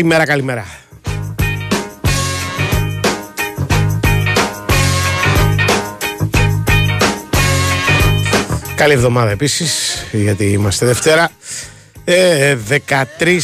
Καλημέρα, 0.00 0.26
καλημέρα. 0.26 0.66
Καλή 8.74 8.92
εβδομάδα 8.92 9.30
επίσης, 9.30 10.04
γιατί 10.12 10.44
είμαστε 10.44 10.86
Δευτέρα. 10.86 11.30
Ε, 12.04 12.56
13 12.56 13.38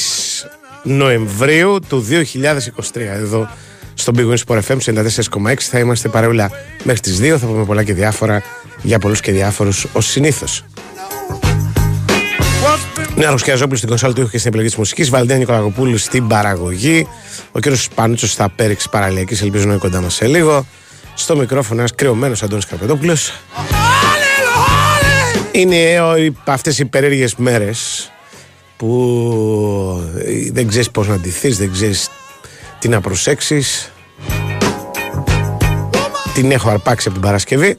Νοεμβρίου 0.83 1.79
του 1.89 2.01
2023. 2.01 3.01
Εδώ 3.01 3.48
στον 3.95 4.15
Big 4.19 4.33
Wings 4.33 4.43
Sport 4.47 4.61
FM 4.69 4.79
94,6 4.79 5.55
θα 5.59 5.79
είμαστε 5.79 6.09
παρεούλα 6.09 6.51
μέχρι 6.83 7.01
τις 7.01 7.20
2. 7.20 7.37
Θα 7.39 7.47
πούμε 7.47 7.65
πολλά 7.65 7.83
και 7.83 7.95
διάφορα 7.95 8.43
για 8.83 8.98
πολλούς 8.98 9.20
και 9.20 9.33
διάφορους 9.33 9.87
ως 9.93 10.07
συνήθως. 10.07 10.65
Νέα 13.17 13.36
Σκιαζόπουλο 13.36 13.77
στην 13.77 13.89
κονσόλα 13.89 14.12
του 14.12 14.20
ήχου 14.20 14.31
και 14.31 14.39
στην 14.39 14.48
επιλογή 14.48 14.69
της 14.69 14.78
μουσικής. 14.78 15.11
Βαλντέα 15.11 15.36
Νικολακοπούλου 15.36 15.98
στην 15.98 16.27
παραγωγή. 16.27 17.09
Ο 17.53 17.58
κύριος 17.58 17.89
Πανούτσος 17.95 18.31
στα 18.31 18.48
πέριξης 18.48 18.89
παραλιακής. 18.89 19.42
Ελπίζω 19.42 19.64
να 19.64 19.70
είναι 19.70 19.81
κοντά 19.81 20.00
μας 20.00 20.14
σε 20.14 20.27
λίγο. 20.27 20.67
Στο 21.14 21.36
μικρόφωνο 21.36 21.78
ένας 21.81 21.95
κρυωμένος 21.95 22.42
Αντώνης 22.42 22.67
Καρπετόπουλος. 22.67 23.33
Είναι 25.53 25.77
αυτές 26.45 26.78
οι 26.78 26.84
περίεργες 26.84 27.34
μέρες 27.34 28.11
που 28.77 30.11
δεν 30.53 30.69
ξέρεις 30.69 30.91
πώς 30.91 31.08
να 31.08 31.14
αντιθεί, 31.14 31.48
δεν 31.48 31.73
ξέρεις 31.73 32.08
τι 32.78 32.89
να 32.89 33.01
προσέξεις. 33.01 33.92
Την 36.34 36.51
έχω 36.51 36.70
αρπάξει 36.70 37.08
από 37.08 37.19
την 37.19 37.27
Παρασκευή. 37.27 37.78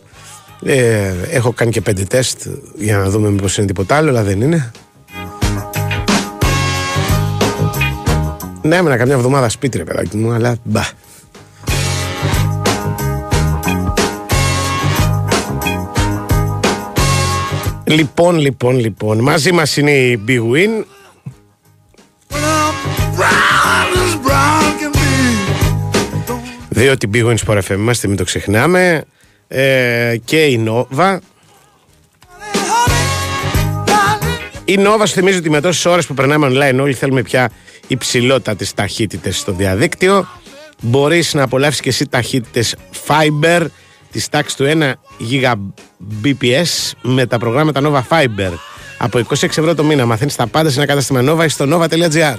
Ε, 0.66 1.14
έχω 1.30 1.52
κάνει 1.52 1.72
και 1.72 1.82
πέντε 1.82 2.04
τεστ 2.04 2.48
για 2.78 2.98
να 2.98 3.10
δούμε 3.10 3.30
μήπως 3.30 3.58
είναι 3.58 3.68
τίποτα 3.68 3.96
άλλο, 3.96 4.10
αλλά 4.10 4.24
δεν 4.24 4.42
είναι. 4.42 4.72
Ναι, 8.68 8.76
έμενα 8.76 8.98
καμιά 8.98 9.14
εβδομάδα 9.14 9.50
σπίτι 9.50 9.78
ρε 9.78 9.84
παιδάκι 9.84 10.18
μου, 10.18 10.32
αλλά 10.32 10.58
μπα. 10.64 10.82
Λοιπόν, 17.84 18.38
λοιπόν, 18.38 18.80
λοιπόν, 18.80 19.20
μαζί 19.20 19.52
μας 19.52 19.78
είναι 19.78 19.92
η 19.92 20.24
Big 20.28 20.40
Win. 20.40 20.84
Διότι 26.70 27.10
Big 27.14 27.26
Win 27.26 27.36
Sport 27.46 27.60
FM 27.68 27.74
είμαστε, 27.74 28.08
μην 28.08 28.18
το 28.18 28.24
ξεχνάμε. 28.24 29.04
Ε, 29.48 30.16
και 30.26 30.46
η 30.46 30.66
Nova. 30.68 31.18
Η 34.66 34.76
Nova 34.80 35.04
σου 35.08 35.14
θυμίζει 35.14 35.38
ότι 35.38 35.50
με 35.50 35.62
τόσες 35.62 35.86
ώρες 35.86 36.06
που 36.06 36.14
περνάμε 36.14 36.48
online 36.48 36.80
όλοι 36.82 36.94
θέλουμε 36.94 37.22
πια 37.22 37.52
υψηλότατες 37.88 38.74
ταχύτητες 38.74 39.38
στο 39.38 39.52
διαδίκτυο. 39.52 40.28
Μπορείς 40.82 41.34
να 41.34 41.44
απολαύσεις 41.44 41.82
και 41.82 41.90
εσύ 41.90 42.08
ταχύτητες 42.08 42.76
Fiber 43.08 43.66
της 44.12 44.30
τάξης 44.30 44.56
του 44.56 44.66
1 44.66 44.94
Gbps 46.24 46.92
με 47.02 47.26
τα 47.26 47.38
προγράμματα 47.38 47.82
Nova 47.84 48.02
Fiber. 48.16 48.52
Από 48.98 49.20
26 49.20 49.44
ευρώ 49.44 49.76
το 49.76 49.84
μήνα 49.84 50.06
μαθαίνεις 50.06 50.36
τα 50.36 50.48
πάντα 50.48 50.70
σε 50.70 50.78
ένα 50.78 50.88
κατάστημα 50.88 51.22
Nova 51.26 51.46
στο 51.50 51.66
nova.gr. 51.70 52.38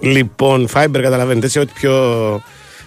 Λοιπόν, 0.00 0.68
Fiber 0.74 1.00
καταλαβαίνετε 1.02 1.46
έτσι 1.46 1.58
ότι 1.58 1.72
πιο 1.74 2.42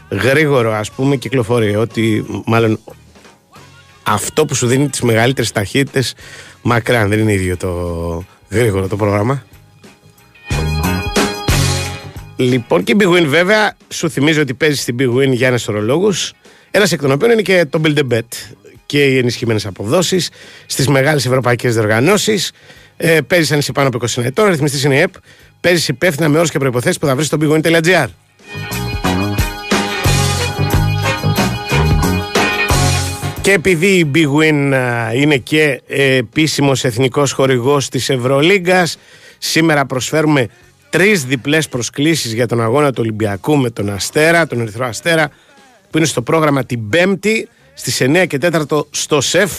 γρήγορο 0.09 0.73
ας 0.73 0.91
πούμε 0.91 1.15
κυκλοφορεί 1.15 1.75
ότι 1.75 2.25
μάλλον 2.45 2.79
αυτό 4.03 4.45
που 4.45 4.55
σου 4.55 4.67
δίνει 4.67 4.89
τις 4.89 5.01
μεγαλύτερες 5.01 5.51
ταχύτητες 5.51 6.15
μακράν 6.61 7.09
δεν 7.09 7.19
είναι 7.19 7.33
ίδιο 7.33 7.57
το 7.57 8.23
γρήγορο 8.53 8.87
το 8.87 8.95
πρόγραμμα 8.95 9.45
Λοιπόν 12.35 12.83
και 12.83 12.91
η 12.91 12.95
Big 12.99 13.07
Win 13.07 13.25
βέβαια 13.25 13.77
σου 13.87 14.09
θυμίζει 14.09 14.39
ότι 14.39 14.53
παίζει 14.53 14.77
στην 14.81 14.95
Big 14.99 15.15
Win 15.15 15.31
για 15.31 15.47
ένας 15.47 15.61
σωρό 15.61 15.81
λόγους 15.81 16.33
ένας 16.71 16.91
εκ 16.91 17.01
των 17.01 17.11
οποίων 17.11 17.31
είναι 17.31 17.41
και 17.41 17.65
το 17.69 17.81
Build 17.83 17.97
a 17.97 18.13
Bet 18.13 18.21
και 18.85 19.05
οι 19.05 19.17
ενισχυμένες 19.17 19.65
αποδόσεις 19.65 20.29
στις 20.65 20.87
μεγάλες 20.87 21.25
ευρωπαϊκές 21.25 21.73
διοργανώσεις 21.73 22.51
ε, 22.97 23.21
παίζει 23.21 23.53
αν 23.53 23.59
είσαι 23.59 23.71
πάνω 23.71 23.87
από 23.87 23.99
20 24.07 24.23
ετών, 24.23 24.49
ρυθμιστής 24.49 24.83
είναι 24.83 24.95
η 24.95 24.99
ΕΠ. 24.99 25.13
Παίζει 25.61 25.91
υπεύθυνα 25.91 26.29
με 26.29 26.37
όρους 26.37 26.51
και 26.51 26.59
προποθέσει 26.59 26.99
που 26.99 27.05
θα 27.05 27.15
βρεις 27.15 27.27
στο 27.27 27.37
bigwin.gr. 27.41 28.07
Και 33.43 33.51
επειδή 33.51 33.87
η 33.87 34.11
Big 34.15 34.27
Win 34.39 34.73
είναι 35.15 35.37
και 35.37 35.81
επίσημος 35.87 36.83
εθνικός 36.83 37.31
χορηγός 37.31 37.89
της 37.89 38.09
Ευρωλίγκας, 38.09 38.97
σήμερα 39.37 39.85
προσφέρουμε 39.85 40.47
τρεις 40.89 41.25
διπλές 41.25 41.69
προσκλήσεις 41.69 42.33
για 42.33 42.47
τον 42.47 42.61
αγώνα 42.61 42.91
του 42.91 42.97
Ολυμπιακού 42.99 43.57
με 43.57 43.69
τον 43.69 43.89
Αστέρα, 43.89 44.47
τον 44.47 44.61
Ερυθρό 44.61 44.85
Αστέρα, 44.85 45.29
που 45.89 45.97
είναι 45.97 46.05
στο 46.05 46.21
πρόγραμμα 46.21 46.63
την 46.63 46.89
Πέμπτη 46.89 47.47
στις 47.73 48.01
9 48.01 48.25
και 48.27 48.37
4 48.37 48.85
στο 48.89 49.21
ΣΕΦ. 49.21 49.51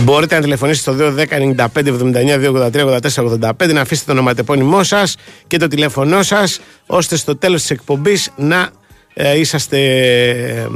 Μπορείτε 0.00 0.34
να 0.34 0.40
τηλεφωνήσετε 0.40 0.92
στο 0.92 1.14
210 1.16 1.38
95 1.38 1.66
79 1.74 2.38
283 2.70 2.98
84 3.00 3.52
85 3.58 3.72
να 3.72 3.80
αφήσετε 3.80 4.06
το 4.06 4.12
ονοματεπώνυμό 4.12 4.82
σας 4.82 5.16
και 5.46 5.56
το 5.56 5.66
τηλέφωνό 5.66 6.22
σας 6.22 6.60
ώστε 6.86 7.16
στο 7.16 7.36
τέλος 7.36 7.60
της 7.60 7.70
εκπομπής 7.70 8.32
να 8.36 8.70
ε, 9.14 9.38
είσαστε 9.38 9.78
ε, 10.28 10.66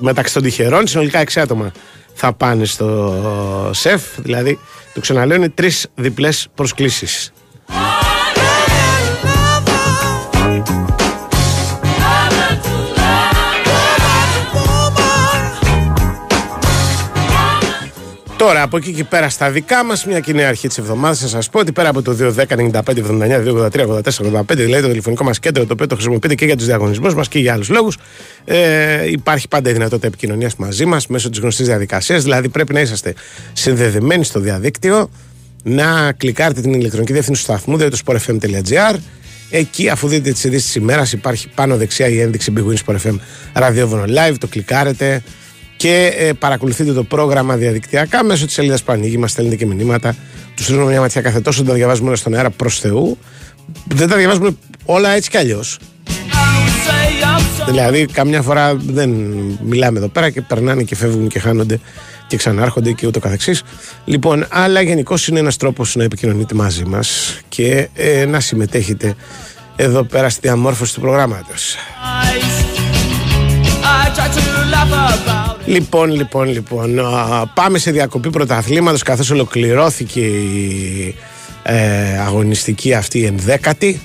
μεταξύ 0.00 0.34
των 0.34 0.42
τυχερών. 0.42 0.86
Συνολικά 0.86 1.24
6 1.24 1.26
άτομα 1.34 1.72
θα 2.14 2.32
πάνε 2.32 2.64
στο 2.64 3.70
σεφ. 3.74 4.02
Δηλαδή, 4.16 4.58
το 4.94 5.00
ξαναλέω, 5.00 5.36
είναι 5.36 5.48
τρεις 5.48 5.86
διπλές 5.94 6.48
προσκλήσεις. 6.54 7.32
Τώρα 18.50 18.62
από 18.62 18.76
εκεί 18.76 18.92
και 18.92 19.04
πέρα 19.04 19.28
στα 19.28 19.50
δικά 19.50 19.84
μας, 19.84 20.06
μια 20.06 20.20
κοινή 20.20 20.44
αρχή 20.44 20.68
της 20.68 20.78
εβδομάδας, 20.78 21.18
θα 21.18 21.28
σας 21.28 21.50
πω 21.50 21.58
ότι 21.58 21.72
πέρα 21.72 21.88
από 21.88 22.02
το 22.02 22.12
210 22.12 22.56
95 22.56 23.02
79 23.02 23.42
283 23.42 23.86
84 23.86 24.26
85, 24.26 24.64
δηλαδή 24.64 24.82
το 24.82 24.88
τηλεφωνικό 24.88 25.24
μας 25.24 25.38
κέντρο, 25.38 25.66
το 25.66 25.72
οποίο 25.72 25.86
το 25.86 25.94
χρησιμοποιείτε 25.94 26.34
και 26.34 26.44
για 26.44 26.56
τους 26.56 26.66
διαγωνισμούς 26.66 27.14
μας 27.14 27.28
και 27.28 27.38
για 27.38 27.52
άλλους 27.52 27.68
λόγους, 27.68 27.96
ε, 28.44 29.10
υπάρχει 29.10 29.48
πάντα 29.48 29.70
η 29.70 29.72
δυνατότητα 29.72 30.06
επικοινωνίας 30.06 30.56
μαζί 30.56 30.84
μας 30.84 31.06
μέσω 31.06 31.30
της 31.30 31.38
γνωστής 31.38 31.66
διαδικασίας. 31.66 32.22
Δηλαδή 32.22 32.48
πρέπει 32.48 32.72
να 32.72 32.80
είσαστε 32.80 33.14
συνδεδεμένοι 33.52 34.24
στο 34.24 34.40
διαδίκτυο, 34.40 35.10
να 35.62 36.12
κλικάρετε 36.12 36.60
την 36.60 36.72
ηλεκτρονική 36.72 37.12
διεύθυνση 37.12 37.44
του 37.44 37.52
σταθμού, 37.52 37.76
δηλαδή 37.76 37.96
το 37.96 38.02
sportfm.gr. 38.06 38.96
Εκεί, 39.50 39.88
αφού 39.88 40.08
δείτε 40.08 40.30
τις 40.32 40.44
ειδήσεις 40.44 40.64
της 40.64 40.74
ημέρας, 40.74 41.12
υπάρχει 41.12 41.48
πάνω 41.54 41.76
δεξιά 41.76 42.08
η 42.08 42.20
ένδειξη 42.20 42.52
Big 42.56 42.60
Win 42.60 42.76
Sport 42.86 42.96
FM 43.06 43.18
ραδιόφωνο 43.52 44.04
live. 44.06 44.34
Το 44.38 44.46
κλικάρετε, 44.46 45.22
και 45.80 46.12
ε, 46.16 46.32
παρακολουθείτε 46.32 46.92
το 46.92 47.04
πρόγραμμα 47.04 47.56
διαδικτυακά 47.56 48.24
μέσω 48.24 48.44
της 48.44 48.54
σελίδας 48.54 48.82
που 48.82 48.92
ανοίγει. 48.92 49.18
Μας 49.18 49.30
στέλνετε 49.30 49.56
και 49.56 49.66
μηνύματα. 49.66 50.16
Τους 50.54 50.64
στέλνουμε 50.64 50.90
μια 50.90 51.00
ματιά 51.00 51.20
κάθε 51.20 51.40
τόσο. 51.40 51.64
Τα 51.64 51.74
διαβάζουμε 51.74 52.08
όλα 52.08 52.16
στον 52.16 52.34
αέρα 52.34 52.50
προς 52.50 52.78
Θεού. 52.78 53.18
Δεν 53.84 54.08
τα 54.08 54.16
διαβάζουμε 54.16 54.56
όλα 54.84 55.10
έτσι 55.10 55.30
κι 55.30 55.36
αλλιώς. 55.36 55.78
Δηλαδή, 57.66 58.06
καμιά 58.06 58.42
φορά 58.42 58.74
δεν 58.74 59.10
μιλάμε 59.62 59.98
εδώ 59.98 60.08
πέρα 60.08 60.30
και 60.30 60.40
περνάνε 60.40 60.82
και 60.82 60.96
φεύγουν 60.96 61.28
και 61.28 61.38
χάνονται 61.38 61.80
και 62.26 62.36
ξανάρχονται 62.36 62.92
και 62.92 63.06
ούτω 63.06 63.20
καθεξής. 63.20 63.62
Λοιπόν, 64.04 64.46
αλλά 64.50 64.80
γενικώς 64.80 65.28
είναι 65.28 65.38
ένας 65.38 65.56
τρόπος 65.56 65.96
να 65.96 66.04
επικοινωνείτε 66.04 66.54
μαζί 66.54 66.84
μας 66.84 67.38
και 67.48 67.88
ε, 67.94 68.24
να 68.24 68.40
συμμετέχετε 68.40 69.14
εδώ 69.76 70.02
πέρα 70.02 70.28
στη 70.28 70.40
διαμόρφωση 70.42 70.94
του 70.94 71.00
προγράμματος. 71.00 71.76
Λοιπόν, 75.64 76.10
λοιπόν, 76.10 76.48
λοιπόν. 76.48 77.00
Πάμε 77.54 77.78
σε 77.78 77.90
διακοπή 77.90 78.30
πρωταθλήματος 78.30 79.02
καθώς 79.02 79.30
ολοκληρώθηκε 79.30 80.20
η 80.20 81.14
ε, 81.62 82.18
αγωνιστική 82.18 82.94
αυτή 82.94 83.18
η 83.18 83.24
ενδέκατη. 83.26 84.00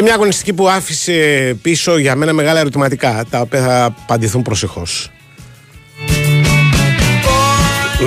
Είναι 0.00 0.08
μια 0.08 0.18
αγωνιστική 0.18 0.52
που 0.52 0.68
άφησε 0.68 1.58
πίσω 1.62 1.98
για 1.98 2.16
μένα 2.16 2.32
μεγάλα 2.32 2.60
ερωτηματικά, 2.60 3.24
τα 3.30 3.40
οποία 3.40 3.60
θα 3.60 3.84
απαντηθούν 3.84 4.42
προσεχώς. 4.42 5.10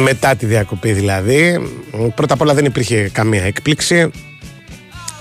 Μετά 0.03 0.35
τη 0.35 0.45
διακοπή 0.45 0.91
δηλαδή. 0.91 1.71
Πρώτα 2.15 2.33
απ' 2.33 2.41
όλα 2.41 2.53
δεν 2.53 2.65
υπήρχε 2.65 3.09
καμία 3.13 3.43
έκπληξη. 3.43 4.11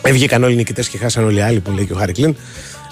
Έβγηκαν 0.02 0.44
όλοι 0.44 0.52
οι 0.52 0.56
νικητές 0.56 0.88
και 0.88 0.98
χάσαν 0.98 1.24
όλοι 1.24 1.36
οι 1.36 1.40
άλλοι 1.40 1.60
που 1.60 1.70
λέει 1.70 1.86
και 1.86 1.92
ο 1.92 1.96
Χάρη 1.96 2.36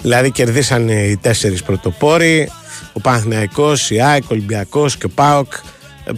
Δηλαδή 0.01 0.31
κερδίσαν 0.31 0.89
οι 0.89 1.17
τέσσερις 1.21 1.63
πρωτοπόροι, 1.63 2.51
ο 2.93 2.99
Παναθηναϊκός, 2.99 3.91
η 3.91 4.01
ΑΕΚ, 4.01 4.23
ο 4.23 4.27
Ολυμπιακός 4.31 4.97
και 4.97 5.05
ο 5.05 5.09
ΠΑΟΚ, 5.09 5.53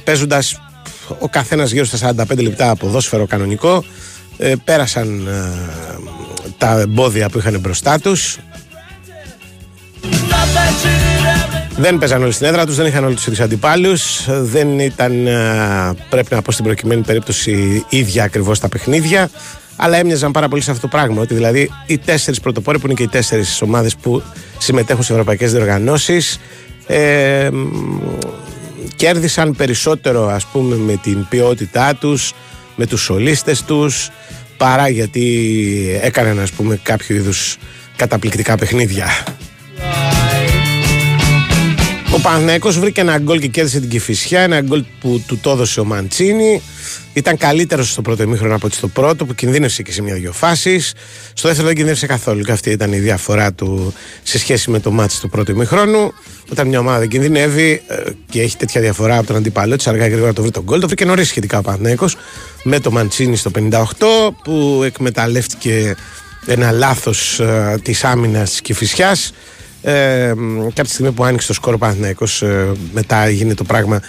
παίζοντας 0.04 0.62
ο 1.19 1.27
καθένας 1.27 1.71
γύρω 1.71 1.86
στα 1.86 2.15
45 2.30 2.42
λεπτά 2.42 2.75
ποδόσφαιρο 2.75 3.25
κανονικό. 3.25 3.83
Ε, 4.38 4.54
πέρασαν 4.63 5.27
ε, 5.27 6.12
τα 6.63 6.80
εμπόδια 6.80 7.30
που 7.30 7.38
είχαν 7.38 7.60
μπροστά 7.60 8.00
τους. 8.00 8.38
Δεν 11.77 11.98
παίζαν 11.98 12.24
όλοι 12.24 12.31
στην 12.31 12.45
έδρα 12.45 12.65
τους, 12.65 12.75
δεν 12.75 12.86
είχαν 12.86 13.04
όλοι 13.04 13.15
τους 13.15 13.25
ίδιους 13.25 13.39
αντιπάλους. 13.39 14.25
Δεν 14.27 14.80
ήταν, 14.80 15.27
ε, 15.27 15.33
πρέπει 16.10 16.36
να 16.36 16.42
πω 16.42 16.51
στην 16.51 16.65
προκειμένη 16.65 17.01
περίπτωση, 17.01 17.86
ίδια 17.89 18.24
ακριβώς 18.24 18.60
τα 18.60 18.69
παιχνίδια. 18.69 19.30
Αλλά 19.75 19.98
έμοιαζαν 19.98 20.31
πάρα 20.31 20.48
πολύ 20.48 20.62
σε 20.62 20.71
αυτό 20.71 20.81
το 20.81 20.98
πράγμα. 20.98 21.21
Ότι 21.21 21.33
δηλαδή 21.33 21.71
οι 21.86 21.98
τέσσερις 21.98 22.39
πρωτοπόροι, 22.39 22.80
που 22.80 22.86
είναι 22.86 22.95
και 22.95 23.04
οι 23.04 23.07
τέσσερις 23.07 23.62
ομάδες 23.62 23.95
που 23.95 24.24
συμμετέχουν 24.57 25.04
σε 25.04 25.12
ευρωπαϊκές 25.12 25.51
διοργανώσεις, 25.51 26.39
ε, 26.88 27.50
κέρδισαν 28.95 29.56
περισσότερο 29.56 30.27
ας 30.27 30.45
πούμε 30.45 30.75
με 30.75 30.95
την 31.04 31.25
ποιότητά 31.30 31.95
τους 31.95 32.33
με 32.75 32.86
τους 32.86 33.01
σολίστες 33.01 33.63
τους 33.63 34.10
παρά 34.63 34.88
γιατί 34.88 36.00
έκαναν 36.01 36.39
ας 36.39 36.51
πούμε 36.51 36.80
κάποιο 36.83 37.15
είδους 37.15 37.57
καταπληκτικά 37.95 38.57
παιχνίδια 38.57 39.07
ο 42.24 42.25
Παναθηναϊκός 42.25 42.80
βρήκε 42.80 43.02
ένα 43.02 43.18
γκολ 43.18 43.40
και 43.40 43.48
κέρδισε 43.48 43.80
την 43.80 43.90
Κηφισιά 43.90 44.42
ένα 44.42 44.62
γκολ 44.62 44.84
που 45.00 45.24
του 45.28 45.38
το 45.38 45.52
έδωσε 45.52 45.80
ο 45.80 45.84
Μαντσίνη 45.84 46.62
ήταν 47.14 47.38
καλύτερος 47.38 47.92
στο 47.92 48.02
πρώτο 48.02 48.24
ημίχρονο 48.24 48.56
από 48.56 48.66
ότι 48.66 48.75
στο 48.75 48.88
πρώτο 48.88 49.25
που 49.25 49.36
κινδύνευσε 49.36 49.84
και 49.84 49.92
σε 49.92 50.02
μια-δυο 50.02 50.31
φάσεις. 50.31 50.94
Στο 51.34 51.48
δεύτερο 51.48 51.68
δεν 51.68 51.75
κινδύνευσε 51.75 52.06
καθόλου. 52.06 52.44
Και 52.44 52.52
αυτή 52.52 52.70
ήταν 52.70 52.94
η 52.94 53.00
διαφορά 53.00 53.54
του 53.54 53.94
σε 54.24 54.40
σχέση 54.40 54.70
με 54.72 54.80
το 54.80 54.92
μάτι 54.92 55.20
του 55.20 55.30
πρώτου 55.30 55.52
ημίχρονου. 55.52 56.14
Όταν 56.52 56.68
μια 56.68 56.80
ομάδα 56.80 57.00
δεν 57.00 57.08
κινδυνεύει 57.08 57.81
ε, 57.88 57.96
και 58.30 58.42
έχει 58.42 58.58
τέτοια 58.58 58.81
διαφορά 58.81 59.18
από 59.18 59.28
τον 59.28 59.36
αντίπαλό 59.36 59.75
της, 59.75 59.88
αργά 59.88 60.04
και 60.04 60.12
γρήγορα 60.12 60.34
το 60.34 60.42
βρει 60.42 60.52
τον 60.52 60.64
γκολ. 60.64 60.80
Το 60.80 60.88
βρήκε 60.88 61.06
νωρίς 61.06 61.28
σχετικά 61.28 61.58
ο 61.58 61.62
Παναθυνέκο 61.62 62.06
με 62.64 62.80
το 62.80 62.92
Μαντσίνη 62.92 63.36
στο 63.36 63.52
58 63.70 63.86
που 64.44 64.81
εκμεταλλεύτηκε 64.86 65.96
ένα 66.46 66.72
λάθος 66.72 67.40
ε, 67.40 67.80
της 67.84 68.04
άμυνας 68.04 68.50
της 68.50 68.62
Κυφυσιάς. 68.62 69.34
Ε, 69.86 70.34
και 70.74 70.82
από 70.82 70.84
τη 70.84 70.90
στιγμή 70.90 71.12
που 71.12 71.24
άνοιξε 71.24 71.48
το 71.48 71.54
σκορ 71.54 71.74
ο 71.74 72.46
ε, 72.46 72.72
μετά 72.94 73.18
έγινε 73.18 73.54
το 73.54 73.64
πράγμα 73.64 74.02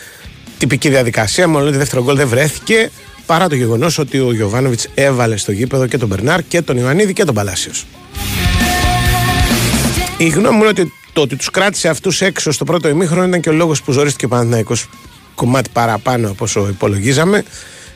τυπική 0.59 0.89
διαδικασία. 0.89 1.49
Μόνο 1.49 1.67
ότι 1.67 1.77
δεύτερο 1.77 2.03
γκολ 2.03 2.17
δεν 2.17 2.29
βρέθηκε 2.29 2.91
παρά 3.27 3.49
το 3.49 3.55
γεγονός 3.55 3.99
ότι 3.99 4.19
ο 4.19 4.33
Γιωβάνοβιτς 4.33 4.89
έβαλε 4.95 5.37
στο 5.37 5.53
γήπεδο 5.53 5.87
και 5.87 5.99
τον 5.99 6.09
Μπερνάρ 6.09 6.43
και 6.43 6.63
τον 6.63 6.77
Ιωαννίδη 6.77 7.13
και 7.13 7.25
τον 7.25 7.35
Παλάσιος. 7.35 7.87
Η 10.17 10.29
γνώμη 10.29 10.55
μου 10.57 10.61
είναι 10.61 10.69
ότι 10.69 10.93
το 11.13 11.21
ότι 11.21 11.37
τους 11.37 11.51
κράτησε 11.51 11.89
αυτούς 11.89 12.21
έξω 12.21 12.53
στο 12.53 12.65
πρώτο 12.65 12.89
ημίχρονο 12.89 13.27
ήταν 13.27 13.41
και 13.41 13.49
ο 13.49 13.53
λόγος 13.53 13.83
που 13.83 13.93
ζορίστηκε 13.93 14.25
ο 14.25 14.29
Παναθηναϊκός 14.29 14.89
κομμάτι 15.35 15.71
παραπάνω 15.73 16.31
από 16.31 16.45
όσο 16.45 16.69
υπολογίζαμε. 16.69 17.45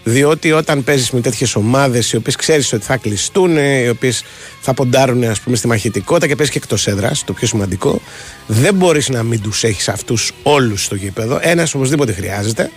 Διότι 0.09 0.53
όταν 0.53 0.85
παίζεις 0.85 1.11
με 1.11 1.21
τέτοιες 1.21 1.55
ομάδες, 1.55 2.13
οι 2.13 2.17
οποίες 2.17 2.37
ξέρεις 2.37 2.73
ότι 2.73 2.85
θα 2.85 2.97
κλειστούν, 2.97 3.57
οι 3.57 3.89
οποίες 3.89 4.25
θα 4.61 4.75
ποντάρουν 4.75 5.25
ας 5.25 5.41
πούμε, 5.41 5.57
στη 5.57 5.67
μαχητικότητα 5.67 6.27
και 6.27 6.37
παίζεις 6.37 6.55
και 6.55 6.61
εκτός 6.63 6.87
έδρας, 6.87 7.25
το 7.25 7.33
πιο 7.33 7.47
σημαντικό, 7.47 8.01
δεν 8.47 8.75
μπορείς 8.75 9.09
να 9.09 9.23
μην 9.23 9.41
τους 9.43 9.65
έχεις 9.65 9.89
αυτούς 9.89 10.33
όλους 10.43 10.85
στο 10.85 10.95
γήπεδο. 10.95 11.39
Ένας 11.43 11.75
οπωσδήποτε 11.75 12.13
χρειάζεται. 12.13 12.71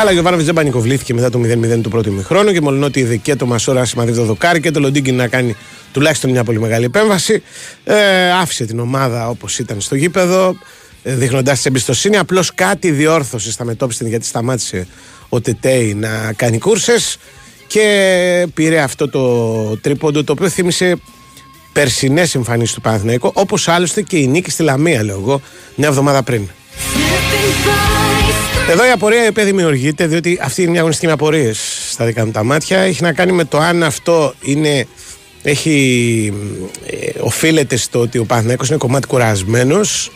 Αλλά 0.00 0.10
ο 0.10 0.12
Γιωβάνοβιτς 0.12 0.46
δεν 0.46 0.54
πανικοβλήθηκε 0.54 1.14
μετά 1.14 1.30
το 1.30 1.40
0-0 1.44 1.80
του 1.82 1.90
πρώτου 1.90 2.08
ημιχρόνου 2.08 2.52
και 2.52 2.60
μόλι 2.60 2.82
ότι 2.82 3.00
είδε 3.00 3.16
και 3.16 3.36
το 3.36 3.46
Μασόρα 3.46 3.84
σημαδεύει 3.84 4.16
το 4.16 4.24
δοκάρι 4.24 4.60
και 4.60 4.70
το 4.70 4.80
Λοντίνγκι 4.80 5.12
να 5.12 5.28
κάνει 5.28 5.56
τουλάχιστον 5.92 6.30
μια 6.30 6.44
πολύ 6.44 6.60
μεγάλη 6.60 6.84
επέμβαση. 6.84 7.42
Ε, 7.84 8.30
άφησε 8.30 8.64
την 8.64 8.78
ομάδα 8.78 9.28
όπως 9.28 9.58
ήταν 9.58 9.80
στο 9.80 9.94
γήπεδο, 9.94 10.56
ε, 11.02 11.14
δείχνοντα 11.14 11.52
τη 11.52 11.60
εμπιστοσύνη. 11.64 12.16
Απλώς 12.16 12.54
κάτι 12.54 12.90
διόρθωσε 12.90 13.50
στα 13.52 13.64
μετώπιση 13.64 14.08
γιατί 14.08 14.26
σταμάτησε 14.26 14.86
ο 15.34 15.40
Τετέι 15.40 15.94
να 15.94 16.32
κάνει 16.36 16.58
κούρσες 16.58 17.16
και 17.66 18.46
πήρε 18.54 18.80
αυτό 18.80 19.08
το 19.08 19.76
τρίποντο 19.76 20.24
το 20.24 20.32
οποίο 20.32 20.48
θύμισε 20.48 20.96
περσινές 21.72 22.34
εμφανίσεις 22.34 22.74
του 22.74 22.80
Παναθηναϊκού, 22.80 23.30
όπως 23.34 23.68
άλλωστε 23.68 24.02
και 24.02 24.16
η 24.16 24.26
νίκη 24.26 24.50
στη 24.50 24.62
Λαμία, 24.62 25.04
λέω 25.04 25.18
εγώ, 25.18 25.40
μια 25.74 25.88
εβδομάδα 25.88 26.22
πριν. 26.22 26.48
Εδώ 28.70 28.86
η 28.86 28.90
απορία 28.90 29.24
η 29.24 29.28
οποία 29.28 29.44
δημιουργείται, 29.44 30.06
διότι 30.06 30.38
αυτή 30.42 30.60
είναι 30.60 30.70
μια 30.70 30.78
αγωνιστική 30.78 31.06
με 31.06 31.12
απορίες 31.12 31.58
στα 31.90 32.04
δικά 32.04 32.26
μου 32.26 32.32
τα 32.32 32.44
μάτια, 32.44 32.78
έχει 32.78 33.02
να 33.02 33.12
κάνει 33.12 33.32
με 33.32 33.44
το 33.44 33.58
αν 33.58 33.82
αυτό 33.82 34.34
είναι. 34.40 34.86
Έχει, 35.42 36.32
ε, 36.86 37.20
οφείλεται 37.20 37.76
στο 37.76 38.00
ότι 38.00 38.18
ο 38.18 38.24
Παναθηναϊκός 38.24 38.68
είναι 38.68 38.78
κομμάτι 38.78 39.06
κουρασμένος, 39.06 40.10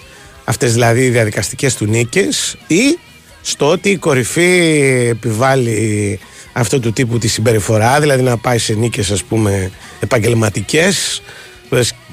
αυτές 0.45 0.73
δηλαδή 0.73 1.05
οι 1.05 1.09
διαδικαστικές 1.09 1.75
του 1.75 1.85
νίκες 1.85 2.57
ή 2.67 2.99
στο 3.49 3.71
ότι 3.71 3.91
η 3.91 3.97
κορυφή 3.97 4.71
επιβάλλει 5.11 6.19
αυτό 6.53 6.81
του 6.81 6.93
τύπου 6.93 7.19
τη 7.19 7.29
συμπεριφορά, 7.29 8.01
δηλαδή 8.01 8.23
να 8.23 8.37
πάει 8.37 8.59
σε 8.59 8.75
νίκες 8.75 9.11
ας 9.11 9.25
πούμε 9.25 9.71
επαγγελματικές, 10.01 11.23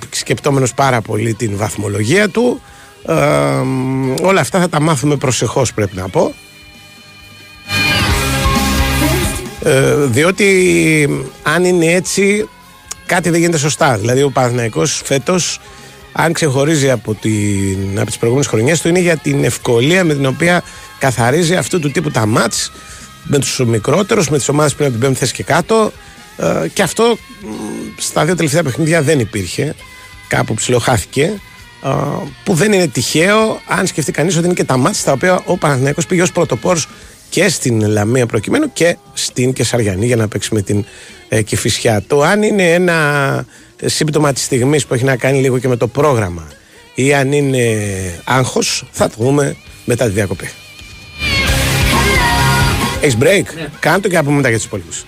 σκεπτόμενος 0.10 0.74
πάρα 0.74 1.02
πολύ 1.02 1.34
την 1.34 1.58
βαθμολογία 1.58 2.30
του. 2.30 2.62
Ε, 3.08 3.14
όλα 4.22 4.42
αυτά 4.42 4.60
θα 4.60 4.70
τα 4.70 4.82
μάθουμε 4.82 5.16
προσεχώς 5.16 5.74
πρέπει 5.74 5.96
να 5.96 6.10
πω. 6.10 6.34
Ε, 9.64 9.96
διότι 9.96 11.26
αν 11.44 11.66
είναι 11.66 11.86
έτσι 11.86 12.50
κάτι 13.06 13.30
δεν 13.30 13.40
γίνεται 13.40 13.58
σωστά. 13.58 13.98
Δηλαδή 13.98 14.24
ο 14.24 14.30
Παναθηναϊκός 14.30 15.02
φέτος 15.06 15.60
αν 16.18 16.34
ξεχωρίζει 16.34 16.90
από, 16.90 17.14
την, 17.14 17.96
από 17.96 18.06
τις 18.06 18.18
προηγούμενες 18.18 18.50
χρονιές 18.50 18.82
του 18.82 18.88
είναι 18.88 19.00
για 19.00 19.18
την 19.18 19.44
ευκολία 19.44 20.04
με 20.04 20.14
την 20.14 20.26
οποία 20.26 20.64
καθαρίζει 21.00 21.56
αυτού 21.56 21.80
του 21.80 21.92
τύπου 21.92 22.12
τα 22.12 22.26
μάτς 22.26 22.72
με 23.24 23.40
τους 23.40 23.62
μικρότερους, 23.66 24.30
με 24.30 24.38
τις 24.38 24.50
ομάδες 24.50 24.72
που 24.72 24.78
είναι 24.84 24.88
από 24.88 24.98
την 25.00 25.08
πέμπτη 25.08 25.20
θέση 25.20 25.34
και 25.34 25.44
κάτω. 25.44 25.92
Ε, 26.38 26.68
και 26.74 26.82
αυτό 26.82 27.18
στα 27.98 28.26
δύο 28.26 28.36
τελευταία 28.36 28.64
παιχνίδια 28.64 29.02
δεν 29.02 29.20
υπήρχε. 29.20 29.76
Κάπου 30.28 30.54
ψιλοχάθηκε. 30.54 31.34
Ε, 31.84 31.90
που 32.44 32.54
δεν 32.54 32.74
είναι 32.74 32.88
τυχαίο 32.88 33.62
αν 33.68 33.88
σκεφτεί 33.88 34.12
κανείς 34.12 34.36
ότι 34.38 34.46
είναι 34.46 34.54
και 34.54 34.64
τα 34.64 34.78
μάτς 34.78 35.00
στα 35.00 35.12
οποία 35.12 35.42
ο 35.46 35.58
Παναθηναϊκός 35.58 36.06
πήγε 36.06 36.22
ως 36.22 36.32
πρωτοπόρος 36.32 36.88
και 37.30 37.50
στην 37.50 37.88
Λαμία 37.88 38.26
προκειμένου 38.26 38.74
και 38.74 38.98
στην 39.14 39.54
Κεσαριανή 39.54 40.06
για 40.06 40.16
να 40.16 40.28
παίξει 40.28 40.54
με 40.54 40.62
την 40.62 40.86
ε, 41.30 41.42
Κηφισιά. 41.42 42.04
Το 42.08 42.22
αν 42.22 42.44
είναι 42.44 42.74
ένα 42.74 43.46
σύμπτωμα 43.84 44.34
της 44.34 44.44
στιγμής 44.44 44.86
που 44.86 44.94
έχει 44.94 45.04
να 45.04 45.16
κάνει 45.16 45.40
λίγο 45.40 45.60
και 45.60 45.68
με 45.68 45.78
το 45.78 45.88
πρόγραμμα 45.88 46.48
ή 46.96 47.14
αν 47.14 47.32
είναι 47.32 47.78
άγχος 48.24 48.84
θα 48.92 49.10
το 49.10 49.16
δούμε 49.18 49.56
μετά 49.86 50.06
τη 50.06 50.12
διακοπή. 50.12 50.50
Έχεις 53.02 53.18
break; 53.20 53.44
Ναι. 53.56 53.68
Κάντο 53.80 54.08
και 54.08 54.18
από 54.18 54.32
μετά 54.32 54.50
για 54.50 54.58
τους 54.58 54.66
υπόλοιπους. 54.66 55.06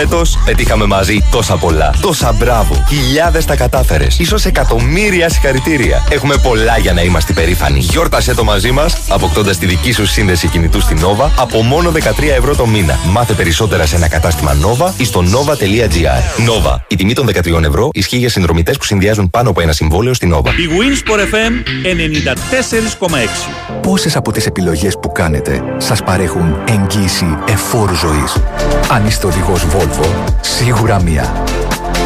Φέτος 0.00 0.38
πετύχαμε 0.44 0.86
μαζί 0.86 1.18
τόσα 1.30 1.56
πολλά. 1.56 1.94
Τόσα 2.00 2.32
μπράβο. 2.32 2.84
Χιλιάδες 2.88 3.44
τα 3.44 3.56
κατάφερες. 3.56 4.20
σω 4.26 4.36
εκατομμύρια 4.44 5.28
συγχαρητήρια. 5.28 6.06
Έχουμε 6.10 6.36
πολλά 6.36 6.78
για 6.78 6.92
να 6.92 7.02
είμαστε 7.02 7.32
περήφανοι. 7.32 7.78
Γιόρτασε 7.78 8.34
το 8.34 8.44
μαζί 8.44 8.70
μας, 8.70 8.96
αποκτώντας 9.08 9.58
τη 9.58 9.66
δική 9.66 9.92
σου 9.92 10.06
σύνδεση 10.06 10.48
κινητού 10.48 10.80
στην 10.80 10.98
Nova 11.00 11.28
από 11.38 11.62
μόνο 11.62 11.90
13 11.90 11.98
ευρώ 12.36 12.56
το 12.56 12.66
μήνα. 12.66 12.98
Μάθε 13.06 13.32
περισσότερα 13.32 13.86
σε 13.86 13.96
ένα 13.96 14.08
κατάστημα 14.08 14.56
Nova 14.62 14.90
ή 14.96 15.04
στο 15.04 15.24
nova.gr. 15.32 16.46
Nova. 16.48 16.76
Η 16.88 16.96
τιμή 16.96 17.12
των 17.12 17.26
13 17.26 17.62
ευρώ 17.62 17.88
ισχύει 17.92 18.16
για 18.16 18.28
συνδρομητές 18.28 18.76
που 18.76 18.84
συνδυάζουν 18.84 19.30
πάνω 19.30 19.50
από 19.50 19.60
ένα 19.60 19.72
συμβόλαιο 19.72 20.14
στην 20.14 20.34
Nova. 20.34 20.46
Η 20.48 20.68
Winsport 20.78 21.34
FM 21.34 21.52
94,6. 23.00 23.80
Πόσες 23.82 24.16
από 24.16 24.32
τις 24.32 24.46
επιλογές 24.46 24.98
που 25.02 25.12
κάνετε 25.12 25.62
σας 25.78 26.02
παρέχουν 26.02 26.56
εγγύηση 26.68 27.38
εφόρου 27.48 27.94
ζωής; 27.94 28.36
Αν 28.90 29.06
είστε 29.06 29.26
οδηγός 29.26 29.64
Volvo, 29.64 29.89
σίγουρα 30.40 31.02
μία. 31.02 31.44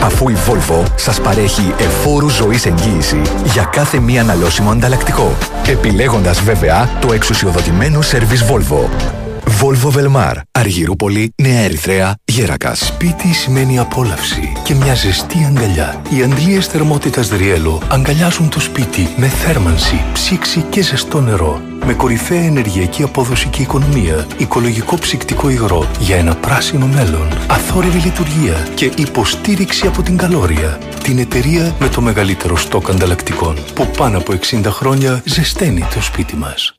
Αφού 0.03 0.29
η 0.29 0.37
Volvo 0.47 0.83
σας 0.97 1.21
παρέχει 1.21 1.75
εφόρου 1.79 2.29
ζωής 2.29 2.67
εγγύηση 2.67 3.23
για 3.45 3.65
κάθε 3.65 3.99
μία 4.01 4.21
αναλώσιμο 4.21 4.71
ανταλλακτικό, 4.71 5.37
επιλέγοντας 5.67 6.41
βέβαια 6.41 6.89
το 7.01 7.13
εξουσιοδοτημένο 7.13 8.03
σερβις 8.03 8.45
Volvo. 8.45 9.24
Volvo 9.47 9.91
Velmar, 9.91 10.37
Αργυρούπολη, 10.51 11.33
Νέα 11.43 11.61
Ερυθρέα, 11.61 12.15
Γέρακας. 12.25 12.79
Σπίτι 12.79 13.33
σημαίνει 13.33 13.79
απόλαυση 13.79 14.53
και 14.65 14.75
μια 14.75 14.95
ζεστή 14.95 15.45
αγκαλιά. 15.45 16.03
Οι 16.11 16.23
αντλίες 16.23 16.67
θερμότητας 16.67 17.29
Δριέλο 17.29 17.83
αγκαλιάζουν 17.89 18.49
το 18.49 18.61
σπίτι 18.61 19.09
με 19.17 19.27
θέρμανση, 19.27 20.05
ψήξη 20.13 20.61
και 20.71 20.83
ζεστό 20.83 21.21
νερό. 21.21 21.61
Με 21.87 21.95
κορυφαία 21.95 22.45
ενεργειακή 22.45 23.03
απόδοση 23.03 23.49
και 23.49 23.63
οικονομία, 23.63 24.27
οικολογικό 24.37 24.99
ψυκτικό 24.99 25.49
υγρό 25.49 25.91
για 25.99 26.17
ένα 26.17 26.35
πράσινο 26.35 26.87
μέλλον, 26.87 27.29
αθόρυβη 27.49 27.99
λειτουργία 27.99 28.69
και 28.75 28.93
υποστήριξη 28.97 29.87
από 29.87 30.03
την 30.03 30.17
Καλόρια. 30.17 30.79
Την 31.03 31.19
εταιρεία 31.19 31.75
με 31.81 31.89
το 31.89 32.01
μεγαλύτερο 32.01 32.57
στόκ 32.57 32.91
ανταλλακτικών 32.91 33.59
που 33.75 33.91
πάνω 33.97 34.19
από 34.19 34.33
60 34.33 34.63
χρόνια 34.65 35.23
ζεσταίνει 35.25 35.85
το 35.95 36.03
σπίτι 36.03 36.37
μας. 36.37 36.75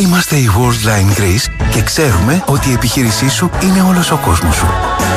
Είμαστε 0.00 0.36
η 0.36 0.50
Worldline 0.58 1.18
Greece 1.20 1.66
και 1.70 1.82
ξέρουμε 1.82 2.42
ότι 2.46 2.70
η 2.70 2.72
επιχείρησή 2.72 3.28
σου 3.28 3.50
είναι 3.62 3.82
όλος 3.88 4.10
ο 4.10 4.16
κόσμος 4.16 4.54
σου. 4.54 4.66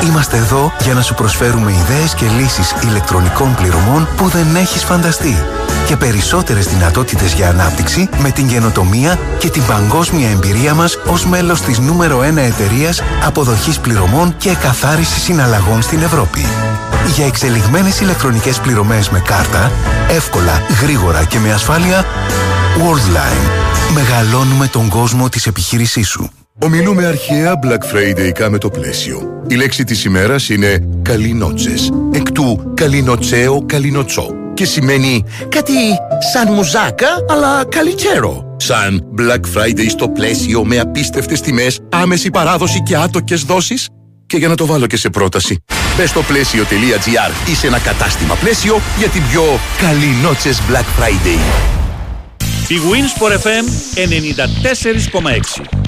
Είμαστε 0.06 0.36
εδώ 0.36 0.72
για 0.82 0.94
να 0.94 1.02
σου 1.02 1.14
προσφέρουμε 1.14 1.72
ιδέες 1.72 2.14
και 2.14 2.26
λύσεις 2.38 2.74
ηλεκτρονικών 2.82 3.54
πληρωμών 3.54 4.08
που 4.16 4.28
δεν 4.28 4.56
έχεις 4.56 4.84
φανταστεί 4.84 5.42
και 5.86 5.96
περισσότερες 5.96 6.66
δυνατότητες 6.66 7.32
για 7.32 7.48
ανάπτυξη 7.48 8.08
με 8.18 8.30
την 8.30 8.48
καινοτομία 8.48 9.18
και 9.38 9.50
την 9.50 9.62
παγκόσμια 9.66 10.30
εμπειρία 10.30 10.74
μας 10.74 10.98
ως 11.06 11.26
μέλος 11.26 11.60
της 11.60 11.78
νούμερο 11.78 12.18
1 12.18 12.36
εταιρείας 12.36 13.02
αποδοχής 13.24 13.78
πληρωμών 13.78 14.34
και 14.36 14.54
καθάρισης 14.54 15.22
συναλλαγών 15.22 15.82
στην 15.82 16.02
Ευρώπη. 16.02 16.46
Για 17.14 17.26
εξελιγμένες 17.26 18.00
ηλεκτρονικές 18.00 18.58
πληρωμές 18.58 19.10
με 19.10 19.20
κάρτα, 19.20 19.72
εύκολα, 20.08 20.62
γρήγορα 20.82 21.24
και 21.24 21.38
με 21.38 21.52
ασφάλεια, 21.52 22.04
Worldline. 22.76 23.92
Μεγαλώνουμε 23.94 24.66
τον 24.66 24.88
κόσμο 24.88 25.28
της 25.28 25.46
επιχείρησής 25.46 26.08
σου. 26.08 26.30
Ομιλούμε 26.58 27.06
αρχαία 27.06 27.52
Black 27.62 27.94
Friday 27.94 28.48
με 28.50 28.58
το 28.58 28.70
πλαίσιο. 28.70 29.42
Η 29.48 29.54
λέξη 29.54 29.84
της 29.84 30.04
ημέρας 30.04 30.48
είναι 30.48 30.88
«καλινότσες», 31.02 31.90
εκ 32.12 32.32
του 32.32 32.72
«καλινοτσέο 32.74 33.64
καλινοτσό» 33.66 34.26
και 34.54 34.64
σημαίνει 34.64 35.24
κάτι 35.48 35.72
σαν 36.32 36.52
μουζάκα 36.52 37.08
αλλά 37.30 37.64
καλιτσέρο. 37.68 38.56
Σαν 38.56 39.04
Black 39.18 39.58
Friday 39.58 39.86
στο 39.88 40.08
πλαίσιο 40.08 40.64
με 40.64 40.78
απίστευτες 40.78 41.40
τιμές, 41.40 41.80
άμεση 41.90 42.30
παράδοση 42.30 42.82
και 42.82 42.96
άτοκες 42.96 43.42
δόσεις. 43.42 43.88
Και 44.26 44.36
για 44.36 44.48
να 44.48 44.54
το 44.54 44.66
βάλω 44.66 44.86
και 44.86 44.96
σε 44.96 45.10
πρόταση, 45.10 45.64
μπες 45.96 46.10
στο 46.10 46.22
πλαίσιο.gr 46.22 47.50
ή 47.50 47.54
σε 47.54 47.66
ένα 47.66 47.78
κατάστημα 47.78 48.34
πλαίσιο 48.34 48.80
για 48.98 49.08
την 49.08 49.22
πιο 49.30 49.42
καλινότσες 49.80 50.60
Black 50.70 51.02
Friday. 51.02 51.82
Η 52.68 52.76
Winsport 52.76 53.32
FM 53.32 53.64
94,6 53.94 55.84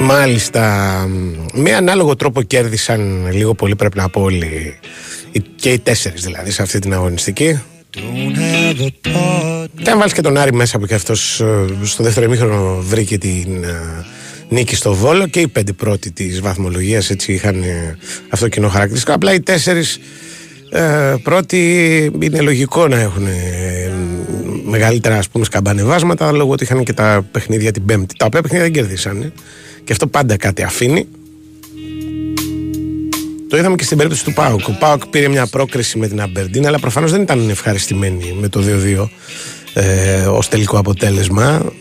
Μάλιστα. 0.00 1.07
Με 1.60 1.74
ανάλογο 1.74 2.16
τρόπο 2.16 2.42
κέρδισαν 2.42 3.30
λίγο 3.32 3.54
πολύ 3.54 3.76
πρέπει 3.76 3.96
να 3.96 4.08
πω 4.08 4.20
όλοι 4.20 4.78
και 5.56 5.72
οι 5.72 5.78
τέσσερις 5.78 6.22
δηλαδή 6.22 6.50
σε 6.50 6.62
αυτή 6.62 6.78
την 6.78 6.92
αγωνιστική. 6.92 7.60
Και 9.82 9.90
αν 9.90 9.98
βάλεις 9.98 10.12
και 10.12 10.20
τον 10.20 10.36
Άρη 10.36 10.52
μέσα 10.52 10.78
που 10.78 10.86
και 10.86 10.94
αυτός 10.94 11.40
ε, 11.40 11.66
στο 11.82 12.02
δεύτερο 12.02 12.26
ημίχρονο 12.26 12.78
βρήκε 12.80 13.18
την 13.18 13.64
ε, 13.64 14.04
νίκη 14.48 14.74
στο 14.74 14.94
Βόλο 14.94 15.26
και 15.26 15.40
οι 15.40 15.48
πέντε 15.48 15.72
πρώτοι 15.72 16.12
της 16.12 16.40
βαθμολογίας 16.40 17.10
έτσι 17.10 17.32
είχαν 17.32 17.62
ε, 17.62 17.96
αυτό 18.28 18.48
κοινό 18.48 18.68
χαρακτηριστικό. 18.68 19.14
Απλά 19.14 19.34
οι 19.34 19.40
τέσσερις 19.40 19.98
ε, 20.70 21.14
πρώτοι 21.22 22.12
είναι 22.20 22.40
λογικό 22.40 22.88
να 22.88 23.00
έχουν 23.00 23.26
μεγαλύτερα 24.64 25.16
ας 25.16 25.28
πούμε 25.28 25.44
σκαμπανεβάσματα 25.44 26.32
λόγω 26.32 26.52
ότι 26.52 26.64
είχαν 26.64 26.84
και 26.84 26.92
τα 26.92 27.26
παιχνίδια 27.30 27.72
την 27.72 27.84
πέμπτη. 27.84 28.14
Τα 28.16 28.26
οποία 28.26 28.42
παιχνίδια 28.42 28.64
δεν 28.64 28.74
κερδίσανε. 28.74 29.32
Και 29.84 29.92
αυτό 29.92 30.06
πάντα 30.06 30.36
κάτι 30.36 30.62
αφήνει. 30.62 31.08
Το 33.48 33.56
είδαμε 33.56 33.76
και 33.76 33.84
στην 33.84 33.96
περίπτωση 33.96 34.24
του 34.24 34.32
Πάουκ. 34.32 34.68
Ο 34.68 34.76
Πάουκ 34.78 35.06
πήρε 35.06 35.28
μια 35.28 35.46
πρόκριση 35.46 35.98
με 35.98 36.08
την 36.08 36.20
Αμπερντίν, 36.20 36.66
αλλά 36.66 36.78
προφανώς 36.78 37.10
δεν 37.10 37.22
ήταν 37.22 37.48
ευχαριστημένοι 37.50 38.36
με 38.40 38.48
το 38.48 38.62
2-2 38.98 39.08
ε, 39.74 40.26
ως 40.26 40.48
τελικό 40.48 40.78
αποτέλεσμα. 40.78 41.72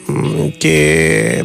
Και 0.57 1.43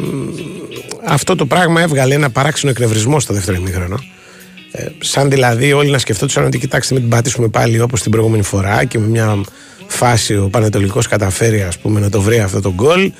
αυτό 1.05 1.35
το 1.35 1.45
πράγμα 1.45 1.81
έβγαλε 1.81 2.13
ένα 2.13 2.29
παράξενο 2.29 2.71
εκνευρισμό 2.71 3.19
στο 3.19 3.33
δεύτερο 3.33 3.57
ημίχρονο. 3.57 3.99
Ε, 4.71 4.85
σαν 4.99 5.29
δηλαδή 5.29 5.73
όλοι 5.73 5.89
να 5.89 5.97
σκεφτόντουσαν 5.97 6.45
ότι 6.45 6.59
κοιτάξτε 6.59 6.93
μην 6.93 7.03
την 7.03 7.11
πατήσουμε 7.11 7.47
πάλι 7.47 7.81
όπως 7.81 8.01
την 8.01 8.11
προηγούμενη 8.11 8.43
φορά 8.43 8.83
και 8.83 8.99
με 8.99 9.07
μια 9.07 9.41
φάση 9.87 10.37
ο 10.37 10.49
Πανετολικός 10.51 11.07
καταφέρει 11.07 11.61
ας 11.61 11.77
πούμε 11.77 11.99
να 11.99 12.09
το 12.09 12.21
βρει 12.21 12.39
αυτό 12.39 12.61
το 12.61 12.73
γκολ 12.73 13.11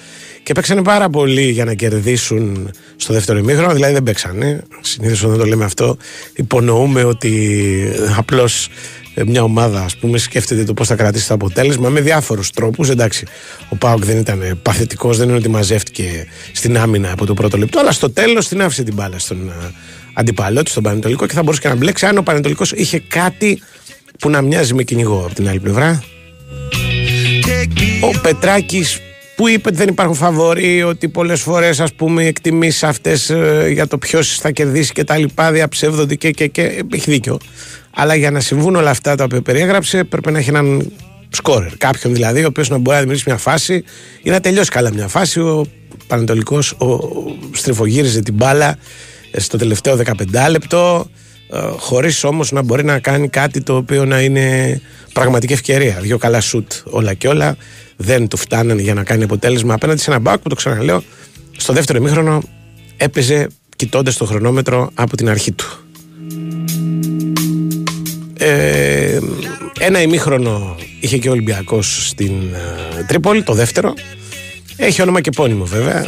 και 0.43 0.53
παίξανε 0.53 0.81
πάρα 0.81 1.09
πολύ 1.09 1.50
για 1.50 1.65
να 1.65 1.73
κερδίσουν 1.73 2.71
στο 2.95 3.13
δεύτερο 3.13 3.38
ημίχρονο. 3.38 3.73
Δηλαδή 3.73 3.93
δεν 3.93 4.03
παίξανε. 4.03 4.63
Συνήθως 4.81 5.23
όταν 5.23 5.38
το 5.38 5.45
λέμε 5.45 5.65
αυτό, 5.65 5.97
υπονοούμε 6.35 7.03
ότι 7.03 7.53
απλώς 8.17 8.69
μια 9.25 9.43
ομάδα 9.43 9.81
ας 9.81 9.97
πούμε, 9.97 10.17
σκέφτεται 10.17 10.63
το 10.63 10.73
πώς 10.73 10.88
θα 10.88 10.95
κρατήσει 10.95 11.27
το 11.27 11.33
αποτέλεσμα 11.33 11.89
με 11.89 12.01
διάφορους 12.01 12.50
τρόπους. 12.50 12.89
Εντάξει, 12.89 13.25
ο 13.69 13.75
Πάοκ 13.75 14.05
δεν 14.05 14.17
ήταν 14.17 14.59
παθητικός, 14.62 15.17
δεν 15.17 15.27
είναι 15.27 15.38
ότι 15.38 15.50
μαζεύτηκε 15.50 16.27
στην 16.51 16.77
άμυνα 16.77 17.12
από 17.12 17.25
το 17.25 17.33
πρώτο 17.33 17.57
λεπτό, 17.57 17.79
αλλά 17.79 17.91
στο 17.91 18.12
τέλος 18.12 18.47
την 18.47 18.62
άφησε 18.62 18.83
την 18.83 18.93
μπάλα 18.93 19.19
στον 19.19 19.51
αντιπαλό 20.13 20.63
του, 20.63 20.69
στον 20.69 20.83
Πανετολικό 20.83 21.25
και 21.25 21.33
θα 21.33 21.43
μπορούσε 21.43 21.62
και 21.62 21.67
να 21.67 21.75
μπλέξει 21.75 22.05
αν 22.05 22.17
ο 22.17 22.21
Πανετολικός 22.21 22.71
είχε 22.71 23.00
κάτι 23.07 23.62
που 24.19 24.29
να 24.29 24.41
μοιάζει 24.41 24.73
με 24.73 24.83
κυνηγό 24.83 25.23
από 25.25 25.33
την 25.35 25.50
άλλη 25.50 25.59
πλευρά. 25.59 26.03
Ο 28.01 28.19
Πετράκης 28.19 29.00
που 29.35 29.47
είπε 29.47 29.67
ότι 29.69 29.77
δεν 29.77 29.87
υπάρχουν 29.87 30.15
φαβοροί, 30.15 30.83
ότι 30.83 31.09
πολλές 31.09 31.41
φορές 31.41 31.79
ας 31.79 31.93
πούμε 31.93 32.23
οι 32.23 32.27
εκτιμήσεις 32.27 32.83
αυτές 32.83 33.29
ε, 33.29 33.69
για 33.71 33.87
το 33.87 33.97
ποιος 33.97 34.37
θα 34.37 34.51
κερδίσει 34.51 34.91
και 34.91 35.03
τα 35.03 35.17
λοιπά 35.17 35.51
διαψεύδονται 35.51 36.15
και, 36.15 36.31
και, 36.31 36.47
και 36.47 36.83
έχει 36.93 37.11
δίκιο. 37.11 37.39
Αλλά 37.95 38.15
για 38.15 38.31
να 38.31 38.39
συμβούν 38.39 38.75
όλα 38.75 38.89
αυτά 38.89 39.15
τα 39.15 39.23
οποία 39.23 39.41
περιέγραψε 39.41 40.03
πρέπει 40.03 40.31
να 40.31 40.37
έχει 40.39 40.49
έναν 40.49 40.91
σκόρερ. 41.29 41.77
Κάποιον 41.77 42.13
δηλαδή 42.13 42.43
ο 42.43 42.47
οποίος 42.47 42.69
να 42.69 42.77
μπορεί 42.77 42.95
να 42.95 42.99
δημιουργήσει 42.99 43.29
μια 43.29 43.39
φάση 43.39 43.83
ή 44.23 44.29
να 44.29 44.39
τελειώσει 44.39 44.69
καλά 44.69 44.93
μια 44.93 45.07
φάση. 45.07 45.39
Ο 45.39 45.65
Πανετολικός 46.07 46.71
ο, 46.71 46.97
στριφογύριζε 47.51 48.21
την 48.21 48.33
μπάλα 48.33 48.77
ε, 49.31 49.39
στο 49.39 49.57
τελευταίο 49.57 49.99
15 50.05 50.49
λεπτό 50.49 51.07
ε, 51.53 51.59
χωρίς 51.77 52.23
όμως 52.23 52.51
να 52.51 52.61
μπορεί 52.61 52.83
να 52.83 52.99
κάνει 52.99 53.29
κάτι 53.29 53.61
το 53.61 53.75
οποίο 53.75 54.05
να 54.05 54.21
είναι 54.21 54.81
πραγματική 55.13 55.53
ευκαιρία. 55.53 55.97
Δύο 56.01 56.17
καλά 56.17 56.41
σουτ 56.41 56.71
όλα 56.83 57.13
και 57.13 57.27
όλα 57.27 57.57
δεν 58.03 58.27
του 58.27 58.38
φτάνανε 58.38 58.81
για 58.81 58.93
να 58.93 59.03
κάνει 59.03 59.24
αποτέλεσμα 59.24 59.74
απέναντι 59.74 60.01
σε 60.01 60.10
ένα 60.12 60.19
μπακ 60.19 60.39
που 60.39 60.50
το 60.50 60.55
ξαναλέω 60.55 61.03
στο 61.57 61.74
δεύτερο 61.74 62.00
ημίχρονο 62.00 62.43
έπαιζε 62.98 63.48
κοιτώντας 63.75 64.17
το 64.17 64.25
χρονόμετρο 64.25 64.89
από 64.93 65.17
την 65.17 65.29
αρχή 65.29 65.51
του. 65.51 65.65
Ε, 68.38 69.19
ένα 69.79 70.01
ημίχρονο 70.01 70.75
είχε 71.00 71.17
και 71.17 71.27
ο 71.27 71.31
Ολυμπιακός 71.31 72.07
στην 72.07 72.31
ε, 72.98 73.03
Τρίπολη, 73.03 73.43
το 73.43 73.53
δεύτερο. 73.53 73.93
Έχει 74.77 75.01
όνομα 75.01 75.22
και 75.22 75.29
πόνιμο 75.29 75.65
βέβαια. 75.65 76.07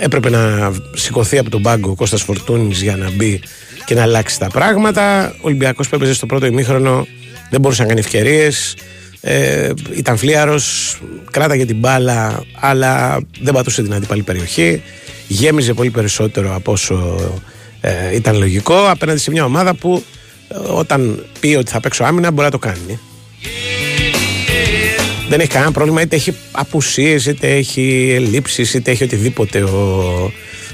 Έπρεπε 0.00 0.30
να 0.30 0.72
σηκωθεί 0.94 1.38
από 1.38 1.50
τον 1.50 1.62
πάγκο 1.62 1.90
ο 1.90 1.94
Κώστας 1.94 2.22
Φορτούνης 2.22 2.82
για 2.82 2.96
να 2.96 3.10
μπει 3.10 3.40
και 3.84 3.94
να 3.94 4.02
αλλάξει 4.02 4.38
τα 4.38 4.46
πράγματα. 4.46 5.34
Ο 5.36 5.40
Ολυμπιακός 5.40 5.88
που 5.88 5.94
έπαιζε 5.94 6.14
στο 6.14 6.26
πρώτο 6.26 6.46
ημίχρονο 6.46 7.06
δεν 7.50 7.60
μπορούσε 7.60 7.82
να 7.82 7.88
κάνει 7.88 8.00
ευκαιρίες 8.00 8.76
ε, 9.20 9.70
ήταν 9.96 10.16
φλίαρος, 10.16 10.98
κράταγε 11.30 11.64
την 11.64 11.76
μπάλα, 11.76 12.42
αλλά 12.60 13.20
δεν 13.40 13.54
πατούσε 13.54 13.82
την 13.82 13.94
αντίπαλη 13.94 14.22
περιοχή. 14.22 14.82
Γέμιζε 15.28 15.74
πολύ 15.74 15.90
περισσότερο 15.90 16.54
από 16.54 16.72
όσο 16.72 17.16
ε, 17.80 18.14
ήταν 18.14 18.38
λογικό 18.38 18.88
απέναντι 18.88 19.18
σε 19.18 19.30
μια 19.30 19.44
ομάδα 19.44 19.74
που 19.74 20.04
ε, 20.48 20.58
όταν 20.58 21.26
πει 21.40 21.54
ότι 21.54 21.70
θα 21.70 21.80
παίξω 21.80 22.04
άμυνα 22.04 22.30
μπορεί 22.30 22.44
να 22.44 22.50
το 22.50 22.58
κάνει. 22.58 22.98
Δεν 25.28 25.40
έχει 25.40 25.48
κανένα 25.48 25.72
πρόβλημα, 25.72 26.00
είτε 26.00 26.16
έχει 26.16 26.34
απουσίες, 26.50 27.26
είτε 27.26 27.48
έχει 27.56 28.12
ελλείψεις, 28.14 28.74
είτε 28.74 28.90
έχει 28.90 29.04
οτιδήποτε 29.04 29.62
ο, 29.62 30.32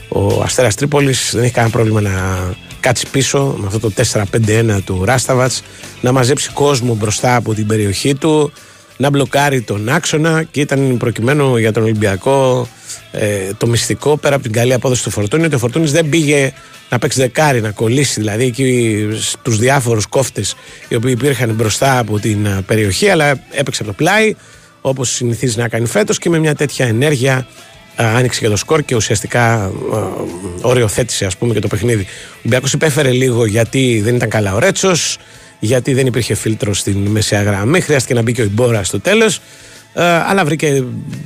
ο 0.09 0.43
Αστέρας 0.43 0.75
Τρίπολης. 0.75 1.31
Δεν 1.35 1.43
έχει 1.43 1.53
κανένα 1.53 1.73
πρόβλημα 1.73 2.01
να 2.01 2.13
κάτσει 2.85 3.07
πίσω 3.11 3.55
με 3.59 3.67
αυτό 3.67 3.79
το 3.79 3.93
4-5-1 4.13 4.79
του 4.85 5.05
Ράσταβατς, 5.05 5.63
να 6.01 6.13
μαζέψει 6.13 6.51
κόσμο 6.51 6.95
μπροστά 6.95 7.37
από 7.37 7.55
την 7.55 7.67
περιοχή 7.67 8.15
του, 8.15 8.53
να 8.97 9.11
μπλοκάρει 9.11 9.61
τον 9.61 9.89
άξονα 9.89 10.43
και 10.43 10.61
ήταν 10.61 10.97
προκειμένου 10.97 11.57
για 11.57 11.73
τον 11.73 11.83
Ολυμπιακό 11.83 12.69
ε, 13.13 13.27
το 13.59 13.67
μυστικό 13.67 14.17
πέρα 14.17 14.35
από 14.35 14.45
την 14.45 14.53
καλή 14.53 14.73
απόδοση 14.73 15.03
του 15.03 15.11
Φορτούνη 15.11 15.45
ότι 15.45 15.55
ο 15.55 15.59
Φορτούνης 15.59 15.93
δεν 15.93 16.09
πήγε 16.09 16.53
να 16.91 16.99
παίξει 16.99 17.21
δεκάρι, 17.21 17.61
να 17.61 17.71
κολλήσει 17.71 18.21
δηλαδή 18.21 18.45
εκεί 18.45 19.09
στους 19.21 19.59
διάφορους 19.59 20.07
κόφτες 20.07 20.55
οι 20.89 20.95
οποίοι 20.95 21.15
υπήρχαν 21.17 21.51
μπροστά 21.51 21.99
από 21.99 22.19
την 22.19 22.47
ε, 22.47 22.63
περιοχή, 22.67 23.09
αλλά 23.09 23.31
έπαιξε 23.51 23.83
από 23.83 23.91
το 23.91 23.97
πλάι 23.97 24.35
όπως 24.81 25.11
συνηθίζει 25.11 25.59
να 25.59 25.69
κάνει 25.69 25.87
φέτος 25.87 26.19
και 26.19 26.29
με 26.29 26.39
μια 26.39 26.55
τέτοια 26.55 26.87
ενέργεια 26.87 27.37
ε, 27.37 27.47
άνοιξε 27.97 28.41
και 28.41 28.49
το 28.49 28.57
σκορ 28.57 28.83
και 28.83 28.95
ουσιαστικά 28.95 29.73
ε, 29.93 29.97
οριοθέτησε 30.61 31.25
ας 31.25 31.37
πούμε 31.37 31.55
και 31.55 31.61
το 31.61 31.69
παιχνίδι. 31.69 32.03
Ο 32.03 32.37
Ολυμπιακός 32.39 32.73
υπέφερε 32.73 33.11
λίγο 33.11 33.47
γιατί 33.47 34.01
δεν 34.05 34.15
ήταν 34.15 34.29
καλά 34.29 34.55
ο 34.55 34.59
Ρέτσος, 34.59 35.19
γιατί 35.59 35.95
δεν 35.95 36.07
υπήρχε 36.07 36.35
φίλτρο 36.35 36.75
στην 36.75 36.97
μεσαία 36.97 37.43
γραμμή, 37.43 37.81
χρειάστηκε 37.81 38.15
να 38.15 38.23
μπει 38.23 38.33
και 38.33 38.41
ο 38.41 38.45
Ιμπόρα 38.45 38.85
στο 38.85 39.01
τέλος 39.01 39.41
ε, 39.97 40.03
αλλά 40.05 40.45
βρήκε 40.45 40.85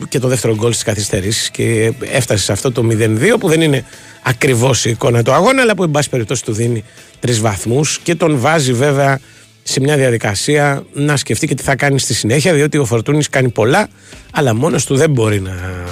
και 0.09 0.19
το 0.19 0.29
δεύτερο 0.29 0.55
γκολ 0.55 0.73
στις 0.73 0.85
καθυστερήσεις 0.85 1.51
και 1.51 1.93
έφτασε 2.01 2.45
σε 2.45 2.53
αυτό 2.53 2.73
το 2.73 2.87
0-2 2.91 3.35
που 3.41 3.49
δεν 3.49 3.61
είναι 3.61 3.85
ακριβώς 4.23 4.85
η 4.85 4.91
εικόνα 4.91 5.23
του 5.23 5.33
αγώνα 5.33 5.63
αλλά 5.63 5.75
που 5.75 5.83
εν 5.83 5.91
πάση 5.91 6.09
περιπτώσει 6.11 6.45
του 6.45 6.53
δίνει 6.53 6.85
τρεις 7.21 7.41
βαθμούς 7.41 7.99
και 8.03 8.15
τον 8.15 8.39
βάζει 8.39 8.73
βέβαια 8.73 9.21
σε 9.71 9.81
μια 9.81 9.97
διαδικασία 9.97 10.85
να 10.93 11.17
σκεφτεί 11.17 11.47
και 11.47 11.55
τι 11.55 11.63
θα 11.63 11.77
κάνει 11.77 11.99
στη 11.99 12.15
συνέχεια 12.15 12.53
διότι 12.53 12.79
ο 12.79 12.85
Φορτούνης 12.85 13.29
κάνει 13.29 13.49
πολλά 13.49 13.89
αλλά 14.33 14.55
μόνος 14.55 14.85
του 14.85 14.97
δεν 14.97 15.11
μπορεί 15.11 15.41
να, 15.41 15.85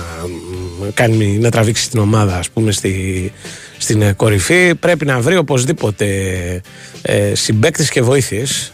κάνει, 0.95 1.39
να 1.39 1.51
τραβήξει 1.51 1.91
την 1.91 1.99
ομάδα 1.99 2.37
ας 2.37 2.51
πούμε 2.51 2.73
στη, 2.73 3.33
στην 3.79 4.17
κορυφή 4.17 4.75
πρέπει 4.75 5.05
να 5.05 5.21
βρει 5.21 5.37
οπωσδήποτε 5.37 6.07
ε, 7.03 7.35
συμπαίκτες 7.35 7.91
και 7.91 8.03
βοήθειες 8.03 8.73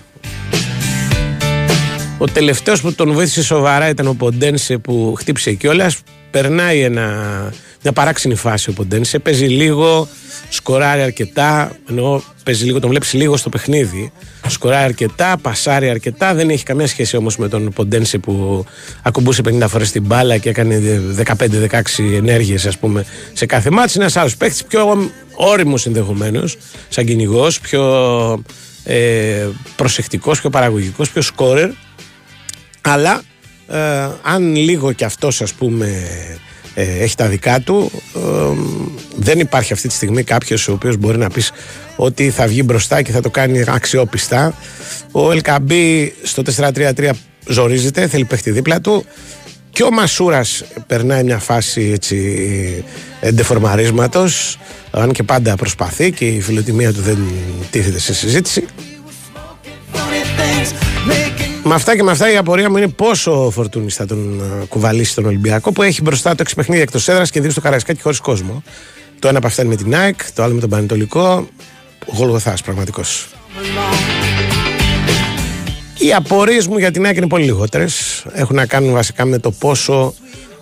ο 2.23 2.25
τελευταίος 2.33 2.81
που 2.81 2.95
τον 2.95 3.13
βοήθησε 3.13 3.43
σοβαρά 3.43 3.89
ήταν 3.89 4.07
ο 4.07 4.15
Ποντένσε 4.15 4.79
που 4.79 5.15
χτύπησε 5.19 5.53
κιόλας. 5.53 5.99
Περνάει 6.31 6.81
ένα, 6.81 7.07
μια 7.83 7.93
παράξενη 7.93 8.35
φάση 8.35 8.71
ο 8.71 8.73
Ποντένσε. 8.73 9.19
Παίζει 9.19 9.47
λίγο, 9.47 10.09
σκοράρει 10.49 11.03
αρκετά. 11.03 11.77
Ενώ 11.91 12.23
παίζει 12.45 12.65
λίγο, 12.65 12.81
τον 12.81 12.91
βλέπεις 12.91 13.13
λίγο 13.13 13.37
στο 13.37 13.49
παιχνίδι. 13.49 14.13
Σκοράρει 14.49 14.85
αρκετά, 14.85 15.37
πασάρει 15.43 15.89
αρκετά. 15.89 16.35
Δεν 16.35 16.51
έχει 16.51 16.65
καμία 16.65 16.87
σχέση 16.87 17.17
όμως 17.17 17.37
με 17.37 17.49
τον 17.49 17.73
Ποντένσε 17.73 18.19
που 18.19 18.65
ακουμπούσε 19.03 19.43
50 19.45 19.65
φορές 19.69 19.91
την 19.91 20.03
μπάλα 20.03 20.37
και 20.37 20.49
έκανε 20.49 20.81
15-16 21.17 22.17
ενέργειες, 22.17 22.67
ας 22.67 22.79
πούμε, 22.79 23.05
σε 23.33 23.47
κάθε 23.47 23.71
μάτι. 23.71 23.93
Είναι 23.95 24.05
ένας 24.05 24.17
άλλος 24.17 24.37
παίχτη, 24.37 24.65
πιο 24.69 25.11
όριμος 25.35 25.87
ενδεχομένως, 25.87 26.57
σαν 26.89 27.05
κυνηγός, 27.05 27.61
πιο 27.61 27.83
ε, 28.85 29.49
προσεκτικός, 29.77 30.41
πιο 30.41 30.51
παραγωγικός, 30.51 31.11
πιο 31.11 31.23
σκόρερ. 31.23 31.71
Αλλά 32.81 33.23
ε, 33.69 34.09
αν 34.23 34.55
λίγο 34.57 34.93
κι 34.93 35.05
αυτός 35.05 35.43
ας 35.43 35.53
πούμε 35.53 35.87
ε, 35.87 36.37
έχει 36.75 37.15
τα 37.15 37.27
δικά 37.27 37.61
του. 37.61 37.91
Ε, 38.17 38.21
δεν 39.17 39.39
υπάρχει 39.39 39.73
αυτή 39.73 39.89
τη 39.89 39.95
στιγμή 39.95 40.23
κάποιος 40.23 40.69
ο 40.69 40.73
οποίος 40.73 40.97
μπορεί 40.97 41.19
να 41.19 41.29
πεις 41.29 41.53
ότι 41.97 42.31
θα 42.31 42.47
βγει 42.47 42.63
μπροστά 42.65 43.03
και 43.03 43.13
θα 43.13 43.21
το 43.21 43.31
κάνει 43.31 43.65
αξιόπιστα. 43.69 44.55
Ο 45.13 45.31
Ελκαμπή 45.31 46.15
στο 46.23 46.43
4-3-3 46.57 47.11
ζορίζεται, 47.47 48.07
θέλει 48.07 48.25
παίχτη 48.25 48.51
δίπλα 48.51 48.81
του. 48.81 49.05
Και 49.71 49.83
ο 49.83 49.91
Μασούρας 49.91 50.65
περνάει 50.87 51.25
μια 51.25 51.39
φάση 51.39 51.91
έτσι 51.95 52.85
εντεφορμαρίσματος. 53.21 54.59
Αν 54.91 55.13
και 55.13 55.23
πάντα 55.23 55.57
προσπαθεί 55.57 56.11
και 56.11 56.27
η 56.27 56.41
φιλοτιμία 56.41 56.93
του 56.93 57.01
δεν 57.01 57.19
τίθεται 57.71 57.99
σε 57.99 58.15
συζήτηση 58.15 58.65
με 61.65 61.75
αυτά 61.75 61.97
και 61.97 62.03
με 62.03 62.11
αυτά 62.11 62.33
η 62.33 62.37
απορία 62.37 62.71
μου 62.71 62.77
είναι 62.77 62.89
πόσο 62.89 63.47
ο 63.47 63.51
Φορτούνη 63.51 63.91
θα 63.91 64.07
τον 64.07 64.41
ε, 64.41 64.65
κουβαλήσει 64.67 65.15
τον 65.15 65.25
Ολυμπιακό 65.25 65.73
που 65.73 65.83
έχει 65.83 66.03
μπροστά 66.03 66.35
το 66.35 66.45
6 66.49 66.53
παιχνίδια 66.57 66.83
εκτός 66.83 67.09
έδρας 67.09 67.31
και 67.31 67.41
δύο 67.41 67.51
στο 67.51 67.61
Καραϊσκάκι 67.61 68.03
χωρίς 68.03 68.21
κόσμο. 68.21 68.63
Το 69.19 69.29
ένα 69.29 69.39
από 69.39 69.47
αυτά 69.47 69.63
είναι 69.63 69.71
με 69.71 69.83
την 69.83 69.95
ΑΕΚ, 69.97 70.33
το 70.33 70.43
άλλο 70.43 70.55
με 70.55 70.61
τον 70.61 70.71
Πανετολικό. 70.71 71.49
Γολγοθάς 72.07 72.63
πραγματικός. 72.63 73.29
Οι 75.99 76.15
απορίες 76.15 76.67
μου 76.67 76.79
για 76.79 76.91
την 76.91 77.05
ΑΕΚ 77.07 77.17
είναι 77.17 77.27
πολύ 77.27 77.45
λιγότερες. 77.45 78.25
Έχουν 78.33 78.57
να 78.57 78.67
κάνουν 78.67 78.93
βασικά 78.93 79.25
με 79.25 79.39
το 79.39 79.51
πόσο 79.51 80.15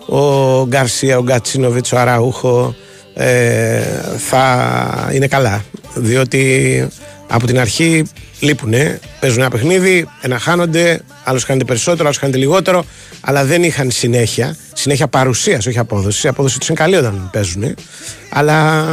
ο 0.05 0.65
Γκαρσία, 0.67 1.17
ο 1.17 1.23
Γκατσίνοβιτς, 1.23 1.91
ο 1.91 1.97
Αραούχο 1.97 2.75
ε, 3.13 3.81
θα 4.17 5.09
είναι 5.13 5.27
καλά. 5.27 5.63
Διότι 5.93 6.87
από 7.31 7.45
την 7.45 7.59
αρχή 7.59 8.03
λείπουνε, 8.39 8.99
παίζουν 9.19 9.39
ένα 9.39 9.49
παιχνίδι, 9.49 10.07
ένα 10.21 10.39
χάνονται, 10.39 11.01
άλλος 11.23 11.43
χάνεται 11.43 11.65
περισσότερο, 11.65 12.03
άλλος 12.03 12.17
χάνεται 12.17 12.37
λιγότερο, 12.37 12.85
αλλά 13.21 13.45
δεν 13.45 13.63
είχαν 13.63 13.91
συνέχεια. 13.91 14.55
Συνέχεια 14.73 15.07
παρουσίας, 15.07 15.65
όχι 15.65 15.79
απόδοση. 15.79 16.27
Η 16.27 16.29
απόδοση 16.29 16.59
τους 16.59 16.67
είναι 16.67 16.77
καλή 16.77 16.95
όταν 16.95 17.29
παίζουν, 17.31 17.75
αλλά 18.29 18.85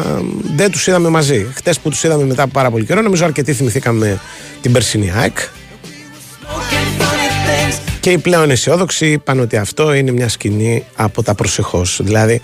δεν 0.57 0.71
τους 0.71 0.87
είδαμε 0.87 1.09
μαζί. 1.09 1.47
Χτες 1.55 1.79
που 1.79 1.89
τους 1.89 2.03
είδαμε 2.03 2.25
μετά 2.25 2.43
από 2.43 2.53
πάρα 2.53 2.71
πολύ 2.71 2.85
καιρό, 2.85 3.01
νομίζω 3.01 3.25
αρκετοί 3.25 3.53
θυμηθήκαμε 3.53 4.21
την 4.61 4.73
περσινή 4.73 5.13
ΑΕΚ. 5.17 5.39
Και 8.01 8.11
οι 8.11 8.19
πλέον 8.19 8.51
αισιόδοξοι 8.51 9.07
είπαν 9.07 9.41
ότι 9.41 9.57
αυτό 9.57 9.93
είναι 9.93 10.11
μια 10.11 10.29
σκηνή 10.29 10.85
από 10.95 11.23
τα 11.23 11.35
προσεχώς. 11.35 12.01
Δηλαδή, 12.03 12.41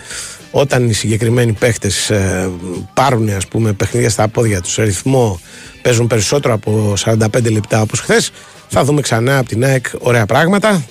όταν 0.57 0.89
οι 0.89 0.93
συγκεκριμένοι 0.93 1.53
παίχτες 1.53 2.09
ε, 2.09 2.49
πάρουν 2.93 3.29
ας 3.29 3.47
πούμε, 3.47 3.73
παιχνίδια 3.73 4.09
στα 4.09 4.27
πόδια 4.27 4.61
τους, 4.61 4.75
ρυθμό, 4.75 5.39
παίζουν 5.81 6.07
περισσότερο 6.07 6.53
από 6.53 6.93
45 7.05 7.51
λεπτά 7.51 7.81
όπως 7.81 7.99
χθες. 7.99 8.31
Θα 8.67 8.83
δούμε 8.83 9.01
ξανά 9.01 9.37
από 9.37 9.49
την 9.49 9.63
ΑΕΚ 9.63 9.85
ωραία 9.99 10.25
πράγματα. 10.25 10.85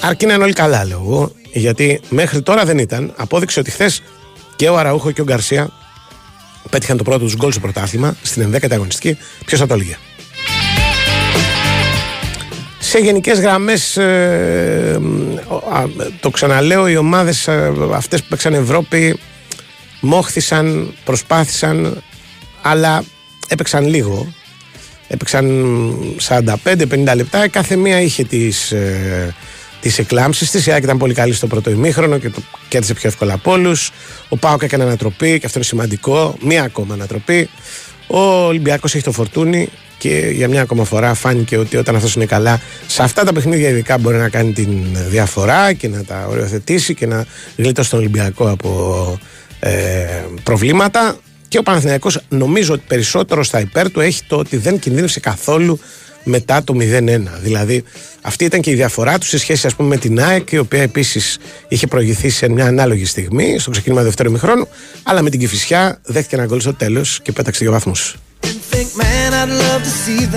Αρκεί 0.00 0.26
να 0.26 0.34
είναι 0.34 0.42
όλοι 0.42 0.52
καλά, 0.52 0.84
λέω 0.84 1.00
εγώ. 1.04 1.32
Γιατί 1.52 2.00
μέχρι 2.08 2.42
τώρα 2.42 2.64
δεν 2.64 2.78
ήταν. 2.78 3.12
Απόδειξε 3.16 3.60
ότι 3.60 3.70
χθες 3.70 4.02
και 4.56 4.68
ο 4.68 4.76
Αραούχο 4.76 5.10
και 5.10 5.20
ο 5.20 5.24
Γκαρσία 5.24 5.70
πέτυχαν 6.70 6.96
το 6.96 7.02
πρώτο 7.02 7.18
τους 7.18 7.36
γκολ 7.36 7.50
στο 7.50 7.60
πρωτάθλημα 7.60 8.16
στην 8.22 8.54
11η 8.54 8.72
αγωνιστική. 8.72 9.18
Ποιος 9.44 9.60
θα 9.60 9.66
το 9.66 9.74
έλεγε; 9.74 9.96
Σε 12.96 13.00
γενικές 13.00 13.40
γραμμές, 13.40 13.96
ε, 13.96 15.00
το 16.20 16.30
ξαναλέω, 16.30 16.88
οι 16.88 16.96
ομάδες 16.96 17.48
ε, 17.48 17.72
αυτές 17.92 18.20
που 18.20 18.26
παίξαν 18.28 18.54
Ευρώπη 18.54 19.18
μόχθησαν, 20.00 20.94
προσπάθησαν, 21.04 22.02
αλλά 22.62 23.04
έπαιξαν 23.48 23.86
λίγο. 23.86 24.32
Έπαιξαν 25.08 25.74
45-50 26.28 27.14
λεπτά. 27.14 27.48
Κάθε 27.48 27.76
μία 27.76 28.00
είχε 28.00 28.24
τις, 28.24 28.72
ε, 28.72 29.34
τις 29.80 29.98
εκλάμψεις 29.98 30.50
της. 30.50 30.66
Η 30.66 30.72
Άκη 30.72 30.84
ήταν 30.84 30.98
πολύ 30.98 31.14
καλή 31.14 31.32
στο 31.32 31.46
πρώτο 31.46 31.70
ημίχρονο 31.70 32.18
και 32.18 32.30
το 32.30 32.42
κέρδισε 32.68 32.94
πιο 32.94 33.08
εύκολα 33.08 33.32
από 33.32 33.52
όλους. 33.52 33.90
Ο 34.28 34.36
Πάοκ 34.36 34.62
έκανε 34.62 34.82
ανατροπή 34.84 35.38
και 35.38 35.46
αυτό 35.46 35.58
είναι 35.58 35.66
σημαντικό. 35.66 36.36
Μία 36.40 36.62
ακόμα 36.62 36.94
ανατροπή. 36.94 37.48
Ο 38.06 38.46
Ολυμπιακός 38.46 38.94
έχει 38.94 39.04
το 39.04 39.12
φορτούνι 39.12 39.68
και 39.98 40.30
για 40.32 40.48
μια 40.48 40.60
ακόμα 40.60 40.84
φορά 40.84 41.14
φάνηκε 41.14 41.56
ότι 41.56 41.76
όταν 41.76 41.96
αυτός 41.96 42.14
είναι 42.14 42.26
καλά, 42.26 42.60
σε 42.86 43.02
αυτά 43.02 43.24
τα 43.24 43.32
παιχνίδια 43.32 43.68
ειδικά 43.68 43.98
μπορεί 43.98 44.16
να 44.16 44.28
κάνει 44.28 44.52
την 44.52 44.68
διαφορά 45.08 45.72
και 45.72 45.88
να 45.88 46.04
τα 46.04 46.26
οριοθετήσει 46.30 46.94
και 46.94 47.06
να 47.06 47.24
γλιτώσει 47.56 47.90
τον 47.90 47.98
Ολυμπιακό 47.98 48.50
από 48.50 49.18
ε, 49.60 49.70
προβλήματα. 50.42 51.16
Και 51.48 51.58
ο 51.58 51.62
Παναθηναϊκός 51.62 52.20
νομίζω 52.28 52.72
ότι 52.72 52.82
περισσότερο 52.86 53.44
στα 53.44 53.60
υπέρ 53.60 53.90
του 53.90 54.00
έχει 54.00 54.22
το 54.26 54.36
ότι 54.36 54.56
δεν 54.56 54.78
κινδύνευσε 54.78 55.20
καθόλου 55.20 55.80
μετά 56.24 56.64
το 56.64 56.74
0-1. 56.74 57.38
Δηλαδή, 57.42 57.84
αυτή 58.20 58.44
ήταν 58.44 58.60
και 58.60 58.70
η 58.70 58.74
διαφορά 58.74 59.18
τους 59.18 59.28
σε 59.28 59.38
σχέση 59.38 59.66
ας 59.66 59.74
πούμε, 59.74 59.88
με 59.88 59.96
την 59.96 60.20
ΑΕΚ, 60.20 60.52
η 60.52 60.58
οποία 60.58 60.82
επίσης 60.82 61.38
είχε 61.68 61.86
προηγηθεί 61.86 62.30
σε 62.30 62.48
μια 62.48 62.66
ανάλογη 62.66 63.04
στιγμή, 63.04 63.58
στο 63.58 63.70
ξεκίνημα 63.70 64.02
δεύτερου 64.02 64.30
μηχρόνου, 64.30 64.68
αλλά 65.02 65.22
με 65.22 65.30
την 65.30 65.40
Κυφυσιά 65.40 66.00
δέχτηκε 66.02 66.36
ένα 66.36 66.44
γκολ 66.44 66.60
στο 66.60 66.74
τέλος 66.74 67.20
και 67.22 67.32
πέταξε 67.32 67.60
δύο 67.64 67.72
βαθμούς. 67.72 68.16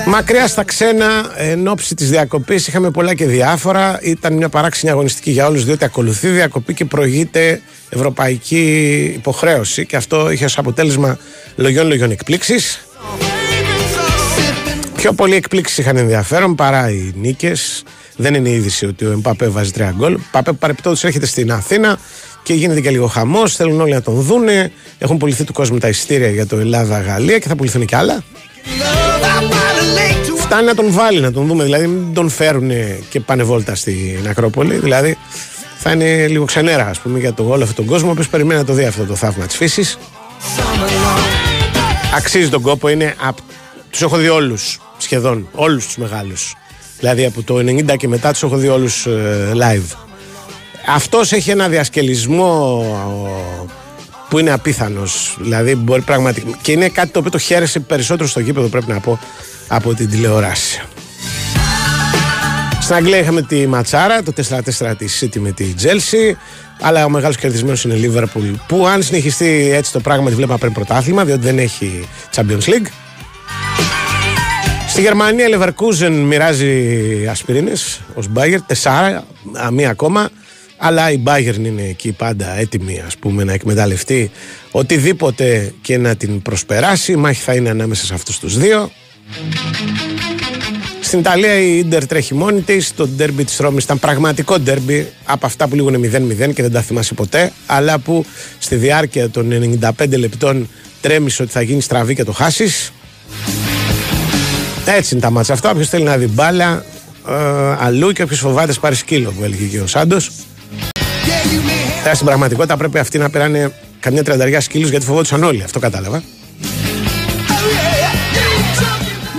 Μακριά 0.05 0.47
στα 0.47 0.63
ξένα, 0.63 1.33
εν 1.37 1.67
ώψη 1.67 1.95
της 1.95 2.09
διακοπής, 2.09 2.67
είχαμε 2.67 2.91
πολλά 2.91 3.13
και 3.13 3.25
διάφορα. 3.25 3.99
Ήταν 4.01 4.33
μια 4.33 4.49
παράξενη 4.49 4.91
αγωνιστική 4.91 5.31
για 5.31 5.47
όλους, 5.47 5.65
διότι 5.65 5.85
ακολουθεί 5.85 6.27
διακοπή 6.27 6.73
και 6.73 6.85
προηγείται 6.85 7.61
ευρωπαϊκή 7.89 9.03
υποχρέωση. 9.15 9.85
Και 9.85 9.95
αυτό 9.95 10.31
είχε 10.31 10.45
ως 10.45 10.57
αποτέλεσμα 10.57 11.17
λογιών-λογιών 11.55 12.11
εκπλήξεις. 12.11 12.87
Πιο 15.07 15.15
πολλοί 15.15 15.35
εκπλήξεις 15.35 15.77
είχαν 15.77 15.97
ενδιαφέρον 15.97 16.55
παρά 16.55 16.89
οι 16.89 17.11
νίκες. 17.15 17.83
Δεν 18.15 18.33
είναι 18.33 18.49
είδηση 18.49 18.85
ότι 18.85 19.05
ο 19.05 19.11
Εμπαπέ 19.11 19.47
βάζει 19.47 19.71
τρία 19.71 19.93
γκολ. 19.97 20.13
Ο 20.13 20.19
Εμπαπέ 20.27 20.51
παρεπτόντω 20.51 20.97
έρχεται 21.01 21.25
στην 21.25 21.51
Αθήνα 21.51 21.99
και 22.43 22.53
γίνεται 22.53 22.81
και 22.81 22.89
λίγο 22.89 23.07
χαμός. 23.07 23.55
Θέλουν 23.55 23.81
όλοι 23.81 23.93
να 23.93 24.01
τον 24.01 24.13
δούνε. 24.21 24.71
Έχουν 24.97 25.17
πουληθεί 25.17 25.43
του 25.43 25.53
κόσμου 25.53 25.77
τα 25.77 25.87
ειστήρια 25.87 26.29
για 26.29 26.45
το 26.47 26.57
Ελλάδα-Γαλλία 26.57 27.39
και 27.39 27.47
θα 27.47 27.55
πουληθούν 27.55 27.85
και 27.85 27.95
άλλα. 27.95 28.23
Φτάνει 30.37 30.65
να 30.65 30.75
τον 30.75 30.91
βάλει, 30.91 31.19
να 31.19 31.31
τον 31.31 31.47
δούμε. 31.47 31.63
Δηλαδή, 31.63 31.87
μην 31.87 32.13
τον 32.13 32.29
φέρουν 32.29 32.71
και 33.09 33.19
πάνε 33.19 33.43
βόλτα 33.43 33.75
στην 33.75 34.27
Ακρόπολη. 34.29 34.75
Δηλαδή, 34.75 35.17
θα 35.77 35.91
είναι 35.91 36.27
λίγο 36.27 36.45
ξενέρα, 36.45 36.85
ας 36.85 36.99
πούμε, 36.99 37.19
για 37.19 37.33
το, 37.33 37.43
όλο 37.43 37.63
αυτόν 37.63 37.75
τον 37.75 37.85
κόσμο 37.85 38.13
που 38.13 38.23
περιμένει 38.31 38.59
να 38.59 38.65
το 38.65 38.73
δει 38.73 38.85
αυτό 38.85 39.05
το 39.05 39.15
θαύμα 39.15 39.45
της 39.45 39.55
φύσης. 39.55 39.97
Αξίζει 42.15 42.49
τον 42.49 42.61
κόπο, 42.61 42.89
είναι. 42.89 43.15
Τους 43.89 44.01
έχω 44.01 44.17
δει 44.17 44.29
όλους 44.29 44.79
σχεδόν, 44.97 45.47
όλους 45.51 45.85
τους 45.85 45.97
μεγάλους. 45.97 46.55
Δηλαδή 46.99 47.25
από 47.25 47.43
το 47.43 47.55
90 47.55 47.97
και 47.97 48.07
μετά 48.07 48.31
τους 48.31 48.43
έχω 48.43 48.57
δει 48.57 48.67
όλους 48.67 49.05
ε, 49.05 49.51
live. 49.55 49.97
Αυτός 50.87 51.31
έχει 51.31 51.49
ένα 51.49 51.67
διασκελισμό 51.67 52.83
που 54.29 54.39
είναι 54.39 54.51
απίθανος. 54.51 55.37
Δηλαδή 55.39 55.75
μπορεί 55.75 56.01
πραγματικά. 56.01 56.57
Και 56.61 56.71
είναι 56.71 56.89
κάτι 56.89 57.11
το 57.11 57.19
οποίο 57.19 57.31
το 57.31 57.37
χαίρεσε 57.37 57.79
περισσότερο 57.79 58.29
στο 58.29 58.39
γήπεδο, 58.39 58.67
πρέπει 58.67 58.91
να 58.91 58.99
πω, 58.99 59.19
από 59.67 59.93
την 59.93 60.09
τηλεόραση. 60.09 60.81
Στην 62.81 62.95
Αγγλία 62.95 63.17
είχαμε 63.17 63.41
τη 63.41 63.67
Ματσάρα, 63.67 64.23
το 64.23 64.33
4-4 64.49 64.93
της 64.97 65.23
City 65.23 65.37
με 65.39 65.51
τη 65.51 65.73
Chelsea. 65.81 66.35
Αλλά 66.81 67.05
ο 67.05 67.09
μεγάλος 67.09 67.37
κερδισμένος 67.37 67.83
είναι 67.83 67.93
η 67.93 68.11
Liverpool. 68.13 68.53
Που 68.67 68.87
αν 68.87 69.03
συνεχιστεί 69.03 69.69
έτσι 69.73 69.91
το 69.91 69.99
πράγμα, 69.99 70.29
τη 70.29 70.35
βλέπουμε 70.35 70.57
πριν 70.57 70.73
πρωτάθλημα, 70.73 71.25
διότι 71.25 71.41
δεν 71.41 71.59
έχει 71.59 72.07
Champions 72.35 72.69
League. 72.69 72.87
Στη 74.97 75.05
Γερμανία 75.05 75.47
η 75.47 75.51
Leverkusen 75.53 76.09
μοιράζει 76.09 77.27
ασπιρίνες 77.27 78.01
ως 78.13 78.29
Bayern, 78.35 78.57
τεσσάρα, 78.67 79.27
μία 79.71 79.89
ακόμα. 79.89 80.29
Αλλά 80.77 81.11
η 81.11 81.23
Bayern 81.25 81.57
είναι 81.57 81.81
εκεί 81.81 82.11
πάντα 82.11 82.57
έτοιμη 82.57 83.01
ας 83.05 83.17
πούμε, 83.17 83.43
να 83.43 83.53
εκμεταλλευτεί 83.53 84.31
οτιδήποτε 84.71 85.73
και 85.81 85.97
να 85.97 86.15
την 86.15 86.41
προσπεράσει. 86.41 87.11
Η 87.11 87.15
μάχη 87.15 87.41
θα 87.41 87.53
είναι 87.53 87.69
ανάμεσα 87.69 88.05
σε 88.05 88.13
αυτούς 88.13 88.39
τους 88.39 88.57
δύο. 88.57 88.91
Στην 91.01 91.19
Ιταλία 91.19 91.59
η 91.59 91.77
Ιντερ 91.77 92.05
τρέχει 92.05 92.33
μόνη 92.33 92.61
της. 92.61 92.93
Το 92.95 93.07
ντέρμπι 93.07 93.43
της 93.43 93.57
Ρώμης 93.57 93.83
ήταν 93.83 93.99
πραγματικό 93.99 94.59
ντέρμπι 94.59 95.07
από 95.25 95.45
αυτά 95.45 95.67
που 95.67 95.75
λίγο 95.75 95.89
είναι 95.89 95.97
0-0 96.47 96.53
και 96.53 96.61
δεν 96.61 96.71
τα 96.71 96.81
θυμάσαι 96.81 97.13
ποτέ. 97.13 97.51
Αλλά 97.65 97.99
που 97.99 98.25
στη 98.57 98.75
διάρκεια 98.75 99.29
των 99.29 99.79
95 99.99 100.17
λεπτών 100.17 100.69
τρέμισε 101.01 101.41
ότι 101.41 101.51
θα 101.51 101.61
γίνει 101.61 101.81
στραβή 101.81 102.15
και 102.15 102.23
το 102.23 102.31
χάσεις. 102.31 102.91
Έτσι 104.95 105.13
είναι 105.13 105.23
τα 105.23 105.29
μάτσα 105.29 105.53
αυτά. 105.53 105.69
Όποιος 105.69 105.89
θέλει 105.89 106.03
να 106.03 106.17
δει 106.17 106.27
μπάλα 106.27 106.83
ε, 107.29 107.33
αλλού 107.79 108.11
και 108.11 108.21
όποιος 108.23 108.39
φοβάται 108.39 108.73
πάρει 108.81 108.95
σκύλο 108.95 109.31
που 109.31 109.43
έλεγε 109.43 109.65
και 109.65 109.79
ο 109.79 109.87
Σάντος. 109.87 110.31
Ε, 112.05 112.13
στην 112.13 112.25
πραγματικότητα 112.25 112.77
πρέπει 112.77 112.99
αυτοί 112.99 113.17
να 113.17 113.29
πέρανε 113.29 113.71
καμιά 113.99 114.23
τριανταριά 114.23 114.61
σκύλους 114.61 114.89
γιατί 114.89 115.05
φοβόντουσαν 115.05 115.43
όλοι. 115.43 115.63
Αυτό 115.63 115.79
κατάλαβα. 115.79 116.23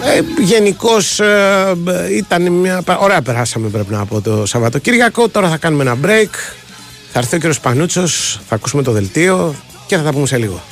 Ε, 0.04 0.42
Γενικώς 0.42 1.20
ε, 1.20 1.76
ήταν 2.16 2.52
μια. 2.52 2.82
Ωραία, 2.98 3.22
περάσαμε 3.22 3.68
πρέπει 3.68 3.92
να 3.92 4.04
πω 4.06 4.20
το 4.20 4.46
Σαββατοκύριακο. 4.46 5.28
Τώρα 5.28 5.48
θα 5.48 5.56
κάνουμε 5.56 5.82
ένα 5.82 5.96
break. 6.04 6.30
Θα 7.12 7.18
έρθει 7.18 7.34
ο 7.34 7.38
κύριος 7.38 7.60
Πανούτσος, 7.60 8.40
θα 8.48 8.54
ακούσουμε 8.54 8.82
το 8.82 8.92
δελτίο 8.92 9.54
και 9.86 9.96
θα 9.96 10.02
τα 10.02 10.12
πούμε 10.12 10.26
σε 10.26 10.36
λίγο. 10.36 10.62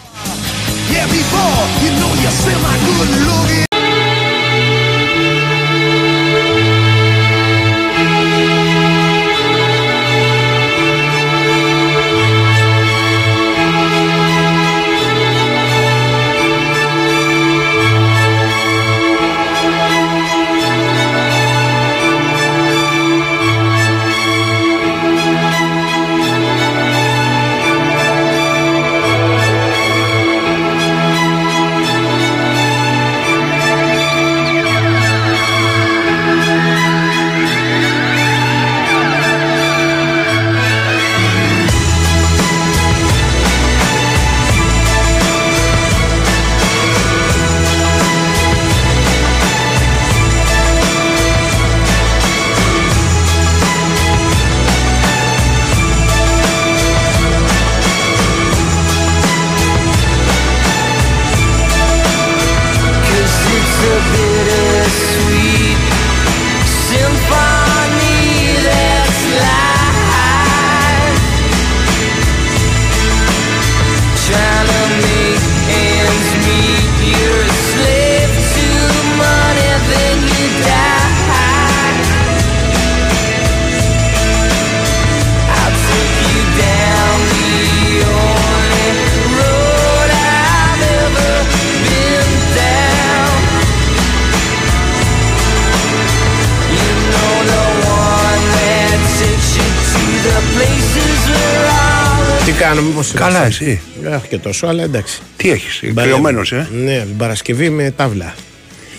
Κάνω, 102.69 102.83
μήπως. 102.83 103.13
Καλά, 103.13 103.47
εσύ. 103.47 103.81
Δεν 104.03 104.13
έχω 104.13 104.25
και 104.29 104.39
τόσο, 104.39 104.67
αλλά 104.67 104.83
εντάξει. 104.83 105.21
Τι 105.37 105.51
έχεις, 105.51 105.83
κρυωμένος, 105.95 106.53
ε; 106.53 106.69
Ναι, 106.85 106.99
την 107.01 107.17
Παρασκευή 107.17 107.71
με 107.71 107.91
τάβλα. 107.91 108.35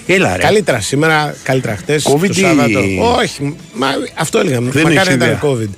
Έλα, 0.08 0.36
ρε. 0.38 0.42
Καλύτερα 0.44 0.80
σήμερα, 0.82 1.36
καλύτερα 1.44 1.76
χτες. 1.76 2.08
COVID 2.08 2.20
το 2.20 2.34
ή- 2.34 2.34
Σάββατο. 2.34 2.80
Όχι, 3.18 3.56
μα, 3.74 3.88
αυτό 4.14 4.40
έλεγα. 4.40 4.60
Δεν 4.60 4.66
Μακάρι 4.84 4.96
έχεις 4.96 5.08
να 5.08 5.14
ήταν 5.14 5.28
ιδέα. 5.28 5.40
COVID. 5.44 5.70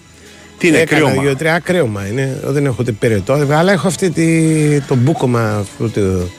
Τι 0.57 0.67
είναι, 0.67 0.77
Έκανα 0.77 1.01
κρύωμα. 1.01 1.21
δύο-τρία 1.21 1.59
κρύωμα 1.59 2.07
είναι. 2.07 2.39
Δεν 2.43 2.65
έχω 2.65 2.75
ούτε 2.79 2.91
πυρετό, 2.91 3.33
αλλά 3.49 3.71
έχω 3.71 3.87
αυτή 3.87 4.09
τη, 4.09 4.81
το 4.81 4.95
μπούκομα, 4.95 5.57
αυτό 5.57 5.89
το, 5.89 6.29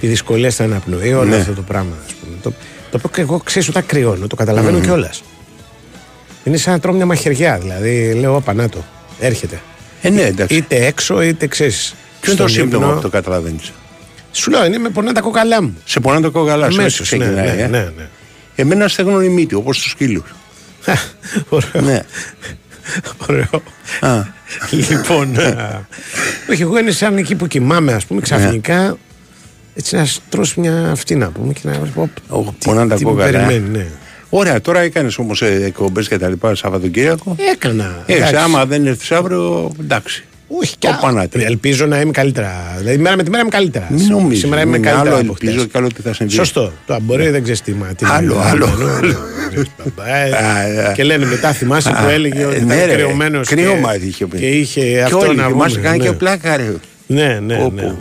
τη 0.00 0.06
δυσκολία 0.06 0.50
στην 0.50 0.64
αναπνοή, 0.64 1.12
όλο 1.12 1.24
Ναι. 1.30 1.36
αυτό 1.36 1.52
το 1.52 1.62
πράγμα. 1.62 1.96
Ας 2.06 2.12
πούμε. 2.12 2.36
Το, 2.42 2.50
το 2.90 2.96
οποίο 2.96 3.08
και 3.14 3.20
εγώ 3.20 3.38
ξέρεις 3.44 3.68
όταν 3.68 3.86
κρυώνω, 3.86 4.26
το 4.26 4.36
καταλαβαίνω 4.36 4.80
κιόλας. 4.80 5.22
Είναι 6.44 6.56
σαν 6.56 6.72
να 6.72 6.80
τρώω 6.80 6.94
μια 6.94 7.06
μαχαιριά, 7.06 7.58
δηλαδή 7.58 8.12
λέω, 8.14 8.34
Όπα, 8.34 8.52
να 8.54 8.68
το, 8.68 8.84
έρχεται. 9.20 9.60
Ε, 10.06 10.10
ναι, 10.10 10.22
εντάξει. 10.22 10.56
Είτε 10.56 10.86
έξω, 10.86 11.22
είτε 11.22 11.46
ξέρεις. 11.46 11.94
Ποιο 12.20 12.32
είναι 12.32 12.40
το 12.40 12.48
σύμπτωμα 12.48 12.92
που 12.94 13.00
το 13.00 13.08
καταλαβαίνεις; 13.08 13.72
Σου 14.32 14.50
λέω, 14.50 14.64
είναι 14.64 14.78
με 14.78 14.88
πονά 14.88 15.12
τα 15.12 15.20
κοκαλά 15.20 15.62
μου. 15.62 15.76
Σε 15.84 16.00
πονά 16.00 16.20
το 16.20 16.30
κόκαλα 16.30 16.70
σου, 16.70 16.80
έτσι 16.80 17.02
Αμέσως, 17.02 17.10
ναι, 17.12 17.18
ξεκινάει. 17.18 17.56
ναι, 17.56 17.62
ε. 17.62 17.66
ναι, 17.66 17.78
ναι. 17.96 18.08
Εμένα 18.54 18.88
στεγνώνει 18.88 19.26
η 19.26 19.28
μύτη, 19.28 19.54
όπως 19.54 19.78
του 19.78 19.88
σκύλου. 19.88 20.22
Ωραίο. 21.48 21.82
ναι. 21.82 22.00
Ωραίο. 23.28 23.62
Α. 24.00 24.22
λοιπόν. 24.70 25.38
α, 25.40 25.86
Όχι, 26.50 26.62
εγώ 26.62 26.78
είναι 26.78 26.90
σαν 26.90 27.16
εκεί 27.16 27.34
που 27.34 27.46
κοιμάμαι, 27.46 27.92
ας 27.92 28.04
πούμε, 28.06 28.20
ξαφνικά. 28.20 28.96
Έτσι 29.74 29.96
να 29.96 30.06
τρως 30.28 30.54
μια 30.54 30.90
αυτή 30.90 31.14
να 31.16 31.28
πούμε 31.30 31.52
και 31.52 31.60
να 31.64 31.72
πω. 31.78 32.10
Ω, 32.28 32.42
τι- 32.42 32.64
πονάνε 32.64 32.88
τα 32.88 32.96
τι 32.96 33.04
με 33.04 33.10
κόκαλα, 33.10 33.40
ε. 33.40 33.46
περιμένει, 33.46 33.68
ναι. 33.78 33.86
Ωραία, 34.36 34.60
τώρα 34.60 34.80
έκανες 34.80 35.18
όμως 35.18 35.42
εκπομπές 35.42 36.08
και 36.08 36.18
τα 36.18 36.28
λοιπά 36.28 36.54
Σαββατοκύριακο. 36.54 37.36
Έκανα. 37.52 38.02
Ε, 38.06 38.14
εντάξει. 38.14 38.36
άμα 38.36 38.64
δεν 38.66 38.86
έρθεις 38.86 39.12
αύριο, 39.12 39.72
εντάξει. 39.80 40.24
Όχι, 40.48 40.74
Το 40.78 40.88
και 40.88 40.94
πανάτι. 41.00 41.42
Ελπίζω 41.42 41.86
να 41.86 42.00
είμαι 42.00 42.10
καλύτερα. 42.10 42.74
Δηλαδή, 42.78 42.96
μέρα 42.98 43.16
με 43.16 43.22
τη 43.22 43.30
μέρα 43.30 43.42
είμαι 43.42 43.50
καλύτερα. 43.50 43.86
Μην 43.90 44.06
νομίζεις. 44.06 44.38
Σήμερα 44.40 44.62
είμαι 44.62 44.76
Είναι 44.76 44.86
καλύτερα. 44.86 45.16
άλλο 45.16 45.24
από 45.24 45.34
ελπίζω 45.40 45.58
χτες. 45.58 45.72
και 45.72 45.78
άλλο 45.78 45.86
τι 45.86 46.02
θα 46.02 46.12
συμβεί. 46.14 46.32
Σωστό. 46.32 46.72
Το 46.86 46.98
μπορεί 47.02 47.28
δεν 47.28 47.42
ξέρεις 47.42 47.60
τι 47.60 47.72
μα. 47.72 47.86
τι 47.86 48.06
Άλλο, 48.08 48.32
είναι, 48.34 48.44
άλλο, 48.44 48.66
ναι, 48.66 48.90
άλλο. 48.92 49.16
Ε, 50.06 50.30
Α, 50.84 50.88
α. 50.88 50.92
Και 50.92 51.04
λένε 51.04 51.26
μετά 51.26 51.52
θυμάσαι 51.52 51.90
που 51.90 52.04
Α, 52.06 52.10
έλεγε 52.10 52.44
ότι 52.44 52.64
ναι, 52.64 52.74
ήταν 52.74 52.86
ρε, 52.86 52.92
κρυωμένος. 52.94 53.48
κρύωμα 53.48 53.96
είχε 53.96 54.26
πει. 54.26 54.38
Και 54.38 54.46
είχε 54.48 54.80
Και 54.80 55.02
αυτό 55.02 55.18
όλοι, 55.18 55.36
να 55.36 55.46
θυμάσαι, 55.46 55.70
βγουν, 55.70 55.82
κάνει 55.84 55.98
ναι. 55.98 56.04
και 56.04 56.12
πλάκα, 56.12 56.56
ρε. 56.56 56.72
Ναι, 57.06 57.38
ναι, 57.42 57.58
Όπου. 57.62 57.74
ναι. 57.74 57.94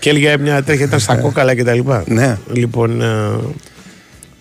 Και 0.00 0.10
έλεγε 0.10 0.36
μια 0.38 0.62
τέτοια 0.62 0.84
ήταν 0.84 0.98
στα 1.00 1.16
κόκαλα 1.16 1.54
και 1.54 1.64
τα 1.64 1.74
λοιπά. 1.74 2.04
Ναι. 2.06 2.36
Λοιπόν, 2.52 3.02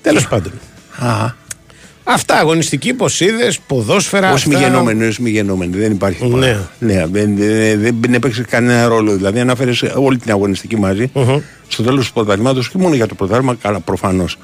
τέλος 0.02 0.28
πάντων. 0.28 0.52
Α, 0.98 1.46
Αυτά 2.10 2.36
αγωνιστική, 2.36 2.94
πώ 2.94 3.06
είδε, 3.20 3.54
ποδόσφαιρα. 3.68 4.30
Ω 4.32 4.34
αυτά. 4.34 4.50
μη 4.50 4.56
γενόμενο, 4.56 5.06
ω 5.06 5.10
μη 5.20 5.30
γενόμενο. 5.30 5.72
Δεν 5.78 5.92
υπάρχει 5.92 6.24
Ναι. 6.26 6.30
πράγμα. 6.40 6.70
Ναι, 6.80 7.06
δεν, 7.12 7.36
δεν, 7.38 7.80
δεν, 7.82 7.96
δεν 8.02 8.14
έπαιξε 8.14 8.44
κανένα 8.50 8.88
ρόλο. 8.88 9.16
Δηλαδή, 9.16 9.40
αναφέρε 9.40 9.72
όλη 9.96 10.18
την 10.18 10.32
αγωνιστική 10.32 10.78
μαζί 10.78 11.10
Μμμ. 11.14 11.38
στο 11.68 11.84
τέλος 11.84 12.08
του 12.08 12.14
πρωταθλήματος 12.14 12.70
και 12.70 12.78
μόνο 12.78 12.96
για 12.96 13.08
το 13.08 13.16
πρωτάθλημα, 13.16 13.56
καλά, 13.62 13.80
προφανώς. 13.80 14.38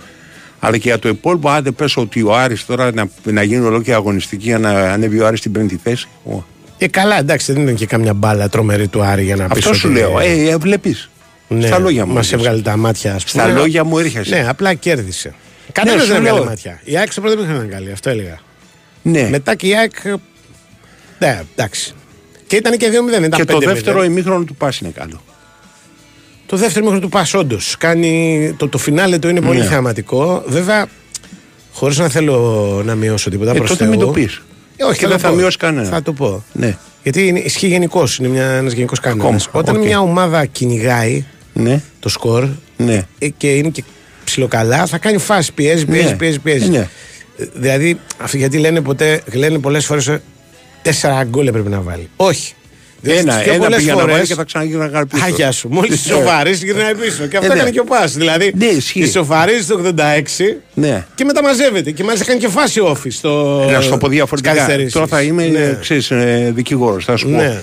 Αλλά 0.60 0.78
και 0.78 0.88
για 0.89 1.00
το 1.00 1.10
υπόλοιπο, 1.10 1.50
άντε 1.50 1.72
πες 1.72 1.98
ότι 1.98 2.22
ο 2.24 2.36
Άρης 2.38 2.66
τώρα 2.66 2.92
να, 2.94 3.08
να 3.24 3.44
γίνει 3.44 3.66
ολόκληρη 3.66 3.94
αγωνιστική 3.94 4.44
για 4.48 4.60
να 4.60 4.70
ανέβει 4.70 5.20
ο 5.20 5.28
Άρης 5.28 5.39
στην 5.39 5.52
πέμπτη 5.52 5.80
θέση. 5.84 6.08
Ω. 6.24 6.44
Και 6.78 6.88
καλά, 6.88 7.18
εντάξει, 7.18 7.54
δεν 7.54 7.62
ήταν 7.62 7.76
και 7.76 7.86
καμιά 7.86 8.13
μπάλα 8.13 8.50
τρομερή 8.50 8.88
του 8.88 9.04
Άρη 9.04 9.24
για 9.24 9.36
να 9.36 9.48
πεις. 9.48 9.58
Αυτό 9.66 9.74
σου 9.78 9.89
λέω. 9.89 10.20
Ε, 10.20 10.50
ε, 10.50 10.58
βλέπεις. 10.58 11.10
ναι, 11.48 11.68
Στα 11.68 11.80
λόγια 11.80 12.06
μου. 12.06 12.13
Μας 12.13 12.26
έρχεσαι. 12.32 12.36
έβγαλε 12.48 12.62
τα 12.62 12.78
μάτια, 12.78 13.13
ας 13.13 13.24
πούμε. 13.26 13.44
Στα 13.44 13.54
λόγια 13.54 13.84
μου 13.84 13.98
έρχεσαι. 13.98 14.36
Ναι, 14.36 14.46
απλά 14.50 14.74
κέρδισε. 14.74 15.34
Κανένα 15.74 16.02
σου 16.02 16.08
δεν 16.08 16.16
έβγαλε 16.16 16.36
λέω. 16.38 16.46
μάτια. 16.46 16.80
Η 16.84 16.98
ΑΕΚ 16.98 17.12
στο 17.12 17.22
πρώτο 17.22 17.44
δεν 17.44 17.56
ήταν 17.56 17.70
καλή, 17.70 17.92
αυτό 17.92 18.10
έλεγα. 18.10 18.40
Ναι. 19.02 19.30
Μετά 19.30 19.56
και 19.56 19.68
η 19.68 19.76
ΑΕΚ. 19.76 19.92
ε, 20.04 20.14
Ναι, 21.20 21.42
εντάξει. 21.56 21.94
Και 22.48 22.56
ήταν 22.56 22.78
και 22.78 22.88
2-0. 22.90 23.10
δεν 23.10 23.24
Ήταν 23.24 23.40
Και 23.40 23.46
το 23.46 23.58
5-0. 23.58 23.66
δεύτερο 23.66 24.04
ημίχρονο 24.04 24.44
του 24.44 24.56
Πας 24.56 24.80
είναι 24.80 24.90
καλό. 24.96 25.22
Το 26.46 26.58
δεύτερο 26.58 26.86
μέχρι 26.86 27.00
του 27.02 27.10
Πα, 27.10 27.28
όντως. 27.36 27.76
Κάνει. 27.80 28.54
Το, 28.58 28.68
το 28.68 28.78
φινάλε 28.78 29.20
του 29.20 29.30
είναι 29.30 29.42
πολύ 29.42 29.60
Ναι. 29.60 29.66
θεαματικό. 29.66 30.44
Βέβαια, 30.48 30.88
χωρίς 31.74 31.98
να 31.98 32.10
θέλω 32.10 32.82
να 32.86 32.96
μειώσω 32.96 33.30
τίποτα 33.30 33.52
Ε, 33.52 33.54
προς 33.58 33.70
τότε 33.70 33.84
Θεού. 33.84 33.90
μην 33.90 34.00
το 34.00 34.08
πεις. 34.08 34.42
Ε, 34.78 34.84
όχι, 34.84 35.00
Και 35.00 35.08
δεν 35.08 35.16
το 35.16 35.22
θα 35.24 35.30
πω. 35.30 35.36
μειώσει 35.36 35.58
κανένα. 35.58 35.90
Θα 35.90 36.02
το 36.02 36.14
πω. 36.14 36.44
Ναι. 36.54 36.78
Γιατί 37.04 37.28
είναι, 37.28 37.40
ισχύει 37.40 37.68
γενικώς. 37.68 38.18
Είναι 38.18 38.40
ένας 38.40 38.74
γενικός 38.74 39.00
κανόνας. 39.00 39.46
Ακόμα, 39.48 39.64
Όταν 39.64 39.76
οκ. 39.76 39.84
μια 39.84 40.00
ομάδα 40.00 40.46
κυνηγάει 40.46 41.26
Ναι. 41.54 41.82
το 42.00 42.10
σκορ 42.10 42.48
Ναι. 42.78 43.06
ε, 43.20 43.28
και 43.30 43.54
είναι 43.56 43.70
και 43.70 43.84
ψιλοκαλά, 44.34 44.86
θα 44.86 44.98
κάνει 44.98 45.17
φάση. 45.17 45.54
Πιέζει, 45.54 45.86
πιέζει, 45.86 46.08
Ναι. 46.08 46.15
πιέζει. 46.15 46.39
πιέζει. 46.39 46.69
Ναι. 46.69 46.88
Ε, 47.38 47.46
Δηλαδή, 47.54 48.00
αυτοί 48.17 48.38
γιατί 48.38 48.58
λένε, 48.58 48.82
ποτέ, 48.82 49.22
λένε 49.34 49.60
πολλές 49.60 49.86
φορές 49.86 50.10
τέσσερα 50.82 51.24
γκολ 51.24 51.52
πρέπει 51.52 51.69
να 51.69 51.82
βάλει. 51.82 52.10
Όχι. 52.15 52.54
Διότι 53.02 53.19
Ένα, 53.19 53.34
τις 53.36 53.43
πιο 53.43 53.54
ένα 53.54 53.63
πολλές 53.63 53.80
πήγα 53.80 53.91
να 53.93 54.00
βάλει 54.00 54.12
φορές- 54.12 54.28
και 54.28 54.34
θα 54.36 54.43
ξαναγίνει 54.43 54.89
να 54.91 55.06
πίσω. 55.06 55.24
Αγιά 55.26 55.52
σου. 55.52 55.67
Μόλις 55.69 55.89
Ναι. 55.89 56.13
σοβαρίσει 56.15 56.65
γυρνάει 56.65 56.96
πίσω. 56.96 57.26
Και 57.28 57.38
αυτό 57.38 57.46
Ε, 57.46 57.48
ναι. 57.48 57.54
έκανε 57.54 57.69
και 57.69 57.80
ο 57.80 57.84
Πας. 57.84 58.13
Δηλαδή, 58.13 58.54
Ναι, 58.58 58.65
ισχύει. 58.65 59.00
ισοφαρίζει 59.00 59.65
το 59.65 59.78
86 59.78 60.58
Ναι. 60.74 61.06
και 61.15 61.24
μετά 61.26 61.41
μαζεύεται. 61.43 61.91
Και 61.91 62.04
μάλιστα 62.04 62.26
κάνει 62.26 62.39
και 62.39 62.48
φάση 62.48 62.80
όφη 62.80 63.10
στο. 63.10 63.65
Να 63.72 63.82
σου 63.82 63.89
το 63.89 63.98
πω 63.98 64.08
διαφορετικά. 64.08 64.50
στις 64.50 64.62
καθυστερήσεις. 64.63 64.93
Τώρα 64.93 65.08
θα 65.08 65.22
είμαι 65.22 65.46
Ναι. 65.46 65.78
ξέρεις, 65.82 66.12
ε, 66.12 66.52
δικηγόρος. 66.56 67.06
Θα 67.06 67.15
σου 67.17 67.30
πω. 67.30 67.36
Ναι. 67.38 67.62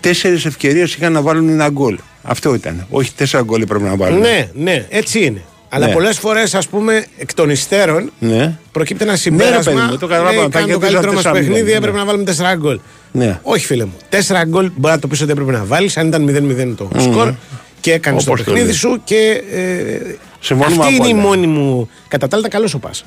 Τέσσερις 0.00 0.44
ευκαιρίες 0.44 0.94
είχαν 0.94 1.12
να 1.12 1.20
βάλουν 1.20 1.48
ένα 1.48 1.68
γκολ. 1.68 1.98
Αυτό 2.22 2.54
ήταν. 2.54 2.86
Όχι 2.90 3.12
τέσσερα 3.14 3.42
γκολ 3.42 3.64
πρέπει 3.66 3.84
να 3.84 3.96
βάλουν. 3.96 4.18
Ναι, 4.20 4.48
ναι, 4.54 4.86
έτσι 4.88 5.24
είναι. 5.24 5.42
Αλλά 5.74 5.86
Ναι. 5.86 5.92
πολλές 5.92 6.18
φορές, 6.18 6.54
ας 6.54 6.66
πούμε, 6.68 7.04
εκ 7.18 7.34
των 7.34 7.50
υστέρων 7.50 8.12
Ναι. 8.18 8.58
προκύπτει 8.72 9.02
ένα 9.02 9.12
ρε 9.12 9.18
συμπέρασμα. 9.18 9.72
παιδί 9.72 9.84
μου, 9.90 9.98
το 9.98 10.06
καταλαβαίνω. 10.06 10.40
λέει, 10.40 10.50
Θα 10.50 10.58
κάνουμε 10.58 10.72
το 10.72 10.78
κερδίζαμε 10.78 11.06
καλύτερο 11.06 11.12
μας 11.12 11.22
4-0, 11.22 11.32
παιχνίδι, 11.32 11.70
ναι. 11.70 11.76
έπρεπε 11.76 11.96
να 11.98 12.04
βάλουμε 12.04 12.24
4 12.24 12.54
γκολ. 12.56 12.80
Ναι. 13.12 13.38
Όχι, 13.42 13.66
φίλε 13.66 13.84
μου. 13.84 13.92
4 14.08 14.44
γκολ 14.46 14.70
μπορεί 14.76 14.94
να 14.94 15.00
το 15.00 15.06
πεις 15.08 15.20
ότι 15.20 15.30
έπρεπε 15.30 15.50
να 15.52 15.64
βάλεις, 15.64 15.96
αν 15.96 16.06
ήταν 16.06 16.22
0-0 16.24 16.74
το 16.76 16.88
σκορ 17.00 17.32
και 17.80 17.92
έκανες 17.92 18.24
το 18.24 18.30
Όπως 18.30 18.44
το 18.44 18.50
παιχνίδι 18.50 18.70
λες. 18.70 18.78
σου 18.78 19.00
και. 19.04 19.42
Ε, 19.52 20.14
Συμφωνούμε 20.40 20.82
αυτή 20.82 20.94
είναι 20.94 21.06
η 21.06 21.10
απόλυτα. 21.10 21.28
μόνη 21.28 21.46
μου. 21.46 21.88
Κατά 22.08 22.28
τα 22.28 22.36
άλλα, 22.36 22.48
καλός 22.48 22.74
ο 22.74 22.78
Πας. 22.78 23.04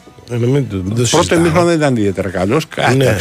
Πρώτο 1.11 1.35
ημίχρονο 1.35 1.65
δεν 1.65 1.75
ήταν 1.75 1.95
ιδιαίτερα 1.95 2.29
καλός. 2.29 2.65
Ναι. 2.97 3.15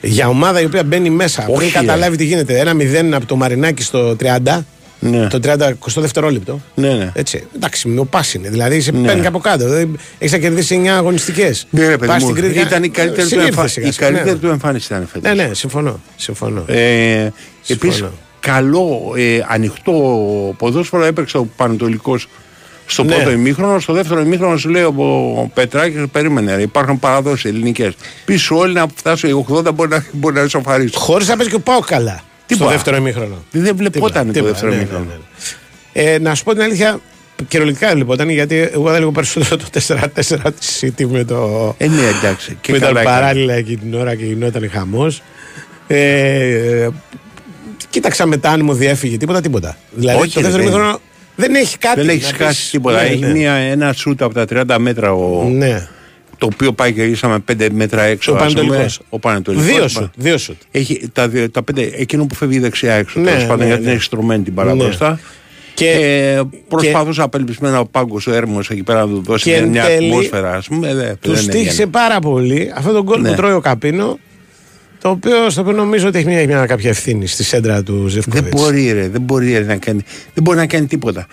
Για 0.00 0.28
ομάδα 0.28 0.60
η 0.60 0.64
οποία 0.64 0.82
μπαίνει 0.84 1.10
μέσα 1.10 1.42
Όχι, 1.48 1.56
πριν 1.56 1.68
ρε. 1.72 1.78
καταλάβει 1.86 2.16
τι 2.16 2.24
γίνεται. 2.24 2.58
Ένα 2.58 2.72
0 2.74 3.16
από 3.16 3.26
το 3.26 3.36
Μαρινάκι 3.36 3.82
στο 3.82 4.16
30. 4.16 4.64
Ναι. 5.00 5.26
Το 5.28 5.40
30 5.44 5.68
20 5.68 5.72
δευτερόλεπτο. 5.96 6.60
Ναι, 6.74 6.92
ναι. 6.94 7.10
Έτσι. 7.14 7.46
Εντάξει, 7.56 7.88
με 7.88 8.00
ο 8.00 8.04
Πας 8.04 8.34
είναι. 8.34 8.48
Δηλαδή 8.48 8.80
σε 8.80 8.90
Ναι. 8.92 9.06
παίρνει 9.06 9.20
και 9.20 9.26
από 9.26 9.38
κάτω. 9.38 9.64
Έχεις 10.18 10.32
να 10.32 10.38
κερδίσεις 10.38 10.78
9 10.78 10.86
αγωνιστικές. 10.96 11.66
Ναι, 11.70 11.88
ρε 11.88 11.96
παιδί 11.98 12.24
μου, 12.24 12.34
ήταν 12.36 12.82
η 12.82 12.88
καλύτερη, 12.88 13.22
του, 13.22 13.26
Συνήλθε 13.28 13.48
εμφα... 13.48 13.66
σιγά 13.68 13.86
η 13.88 13.92
σιγά, 13.92 14.06
καλύτερη 14.08 14.34
ναι. 14.34 14.40
του 14.40 14.46
εμφάνιση 14.48 14.86
ήταν 14.94 15.08
φέτος. 15.12 15.34
Ναι, 15.36 15.42
ναι, 15.44 15.54
συμφωνώ. 15.54 16.00
συμφωνώ. 16.16 16.64
Ε, 16.66 17.30
Επίσης, 17.68 17.94
Συμφωνώ. 17.94 18.12
καλό 18.40 19.12
ε, 19.16 19.38
ανοιχτό 19.48 19.92
ποδόσφαιρο 20.58 21.04
έπαιξε 21.04 21.36
ο 21.36 21.48
Πανατολικό 21.56 22.18
στο 22.86 23.04
Ναι. 23.04 23.14
πρώτο 23.14 23.30
ημίχρονο. 23.30 23.78
Στο 23.80 23.92
δεύτερο 23.92 24.20
ημίχρονο 24.20 24.56
σου 24.56 24.68
λέει 24.68 24.82
ο, 24.82 24.94
ο 25.38 25.50
Πετράκης, 25.54 26.02
περίμενε. 26.12 26.54
ρε, 26.56 26.62
Υπάρχουν 26.62 26.98
παραδόσεις 26.98 27.44
ελληνικές. 27.44 27.94
Πίσω 28.24 28.56
όλοι 28.56 28.72
να 28.72 28.86
φτάσουν 28.96 29.30
οι 29.30 29.46
80 29.50 29.74
μπορεί 29.74 29.88
να, 29.90 30.04
μπορεί 30.12 30.34
να 30.34 30.40
ισοφαρίσουν. 30.42 31.00
Χωρίς 31.00 31.28
να 31.28 31.36
παίζει 31.36 31.50
και 31.50 31.56
ο 31.56 31.60
Πάο 31.60 31.78
καλά. 31.80 32.20
Στο 32.46 32.54
Τίποτα. 32.54 32.70
δεύτερο 32.70 32.96
ημίχρονο. 32.96 33.44
Δεν 33.50 33.76
βλεπόταν 33.76 34.26
το 34.26 34.32
Τίποτα, 34.32 34.50
δεύτερο 34.52 34.70
ναι, 34.72 34.76
ημίχρονο. 34.78 35.04
ναι, 35.04 35.10
ναι. 36.02 36.10
Ε, 36.12 36.18
να 36.18 36.34
σου 36.34 36.44
πω 36.44 36.52
την 36.52 36.62
αλήθεια, 36.62 37.00
κυριολεκτικά 37.48 37.86
δεν 37.86 37.96
βλεπόταν 37.96 38.28
γιατί 38.28 38.56
εγώ 38.72 38.90
θα 38.92 38.98
λέγω 38.98 39.12
περισσότερο 39.12 39.56
το 39.56 39.64
4-4 39.72 40.52
της 40.58 40.80
City 40.84 41.04
με 41.06 41.24
το. 41.24 41.74
Ε, 41.78 41.86
ναι, 41.88 42.02
εντάξει. 42.18 42.58
Και 42.60 42.70
που 42.70 42.76
ήταν 42.76 42.88
καλά 42.88 43.00
έκανε. 43.00 43.16
παράλληλα 43.16 43.54
εκείνη 43.54 43.76
την 43.76 43.94
ώρα 43.94 44.14
και 44.14 44.24
γινόταν 44.24 44.70
χαμός. 44.72 45.22
Ε, 45.86 46.88
κοίταξα 47.90 48.26
μετά 48.26 48.50
αν 48.50 48.60
μου 48.64 48.72
διέφυγε 48.74 49.16
τίποτα, 49.16 49.40
τίποτα. 49.40 49.76
Δηλαδή 49.94 50.20
Όχι, 50.22 50.32
το 50.34 50.40
ρε, 50.40 50.46
δεύτερο 50.46 50.62
δεν- 50.64 50.72
ημίχρονο 50.72 51.00
δεν 51.36 51.54
έχει 51.54 51.78
κάτι. 51.78 51.96
Δεν 51.96 52.06
να 52.06 52.12
έχει 52.12 52.32
πεις. 52.36 52.44
χάσει 52.46 52.70
τίποτα. 52.70 53.02
Ναι, 53.02 53.08
έχει 53.08 53.18
ναι. 53.18 53.30
Μια, 53.32 53.52
ένα 53.52 53.92
σούτ 53.92 54.22
από 54.22 54.34
τα 54.34 54.44
30 54.68 54.76
μέτρα 54.78 55.12
ο, 55.12 55.48
Ναι. 55.52 55.88
Το 56.38 56.46
οποίο 56.46 56.72
πάει 56.72 56.92
και 56.92 57.02
ήσαμε 57.04 57.38
5 57.52 57.68
μέτρα 57.72 58.02
έξω. 58.02 58.32
Ο 58.32 58.36
ας 58.36 58.42
πούμε. 58.42 58.54
Πανετολικός. 58.54 59.00
Ο 59.08 59.18
Πανετολικός. 59.18 59.66
Δύο 59.66 59.88
σουτ. 59.88 60.12
Δύο 60.16 60.38
σουτ. 60.38 60.56
Έχει 60.70 61.08
τα, 61.12 61.28
δύο- 61.28 61.50
τα 61.50 61.62
πέντε, 61.62 61.90
εκείνο 61.96 62.26
που 62.26 62.34
φεύγει 62.34 62.58
δεξιά 62.58 62.92
έξω. 62.94 63.20
Ναι, 63.20 63.26
τέλος 63.30 63.42
πάντων, 63.42 63.58
ναι, 63.58 63.66
γιατί 63.66 63.84
ναι. 63.84 63.92
έχει 63.92 64.02
στρωμένη 64.02 64.42
την 64.42 64.52
μπάλα 64.52 64.74
Ναι. 64.74 64.82
μπροστά. 64.82 65.20
Και, 65.74 65.90
Ε, 65.90 66.42
προσπαθούσε 66.68 67.22
απελπισμένα 67.22 67.80
ο 67.80 67.86
πάγκος 67.86 68.26
ο 68.26 68.32
έρμος 68.34 68.70
εκεί 68.70 68.82
πέρα 68.82 69.00
να 69.00 69.06
του 69.06 69.22
δώσει 69.26 69.44
Και 69.44 69.50
μια, 69.50 69.60
εν 69.60 69.68
μια 69.68 69.84
τέλει, 69.84 70.06
ατμόσφαιρα. 70.08 70.52
Α 70.54 70.60
πούμε, 70.68 70.94
δε, 70.94 71.14
τους 71.20 71.32
δεν 71.34 71.42
στήχησε 71.42 71.70
έβγαινε. 71.70 71.90
πάρα 71.90 72.18
πολύ 72.18 72.72
αυτό 72.76 72.92
το 72.92 73.02
γκολ 73.02 73.20
Ναι. 73.20 73.28
που 73.28 73.34
τρώει 73.34 73.52
ο 73.52 73.60
Καπίνο. 73.60 74.18
Το 75.00 75.08
οποίο, 75.08 75.50
στο 75.50 75.60
οποίο 75.60 75.72
νομίζω 75.72 76.08
ότι 76.08 76.18
έχει 76.18 76.26
μια, 76.26 76.46
μια 76.46 76.66
κάποια 76.66 76.90
ευθύνη 76.90 77.26
στη 77.26 77.44
σέντρα 77.44 77.82
του 77.82 78.00
Δεν 78.00 78.08
Ζευκοβίτς. 78.08 78.60
μπορεί, 78.62 78.92
ρε, 78.92 79.08
δεν 79.08 79.20
μπορεί 79.20 79.52
ρε, 79.52 79.64
να 79.64 79.76
κάνει, 79.76 80.00
δεν 80.34 80.42
μπορεί 80.42 80.58
να 80.58 80.66
κάνει 80.66 80.86
τίποτα. 80.86 81.26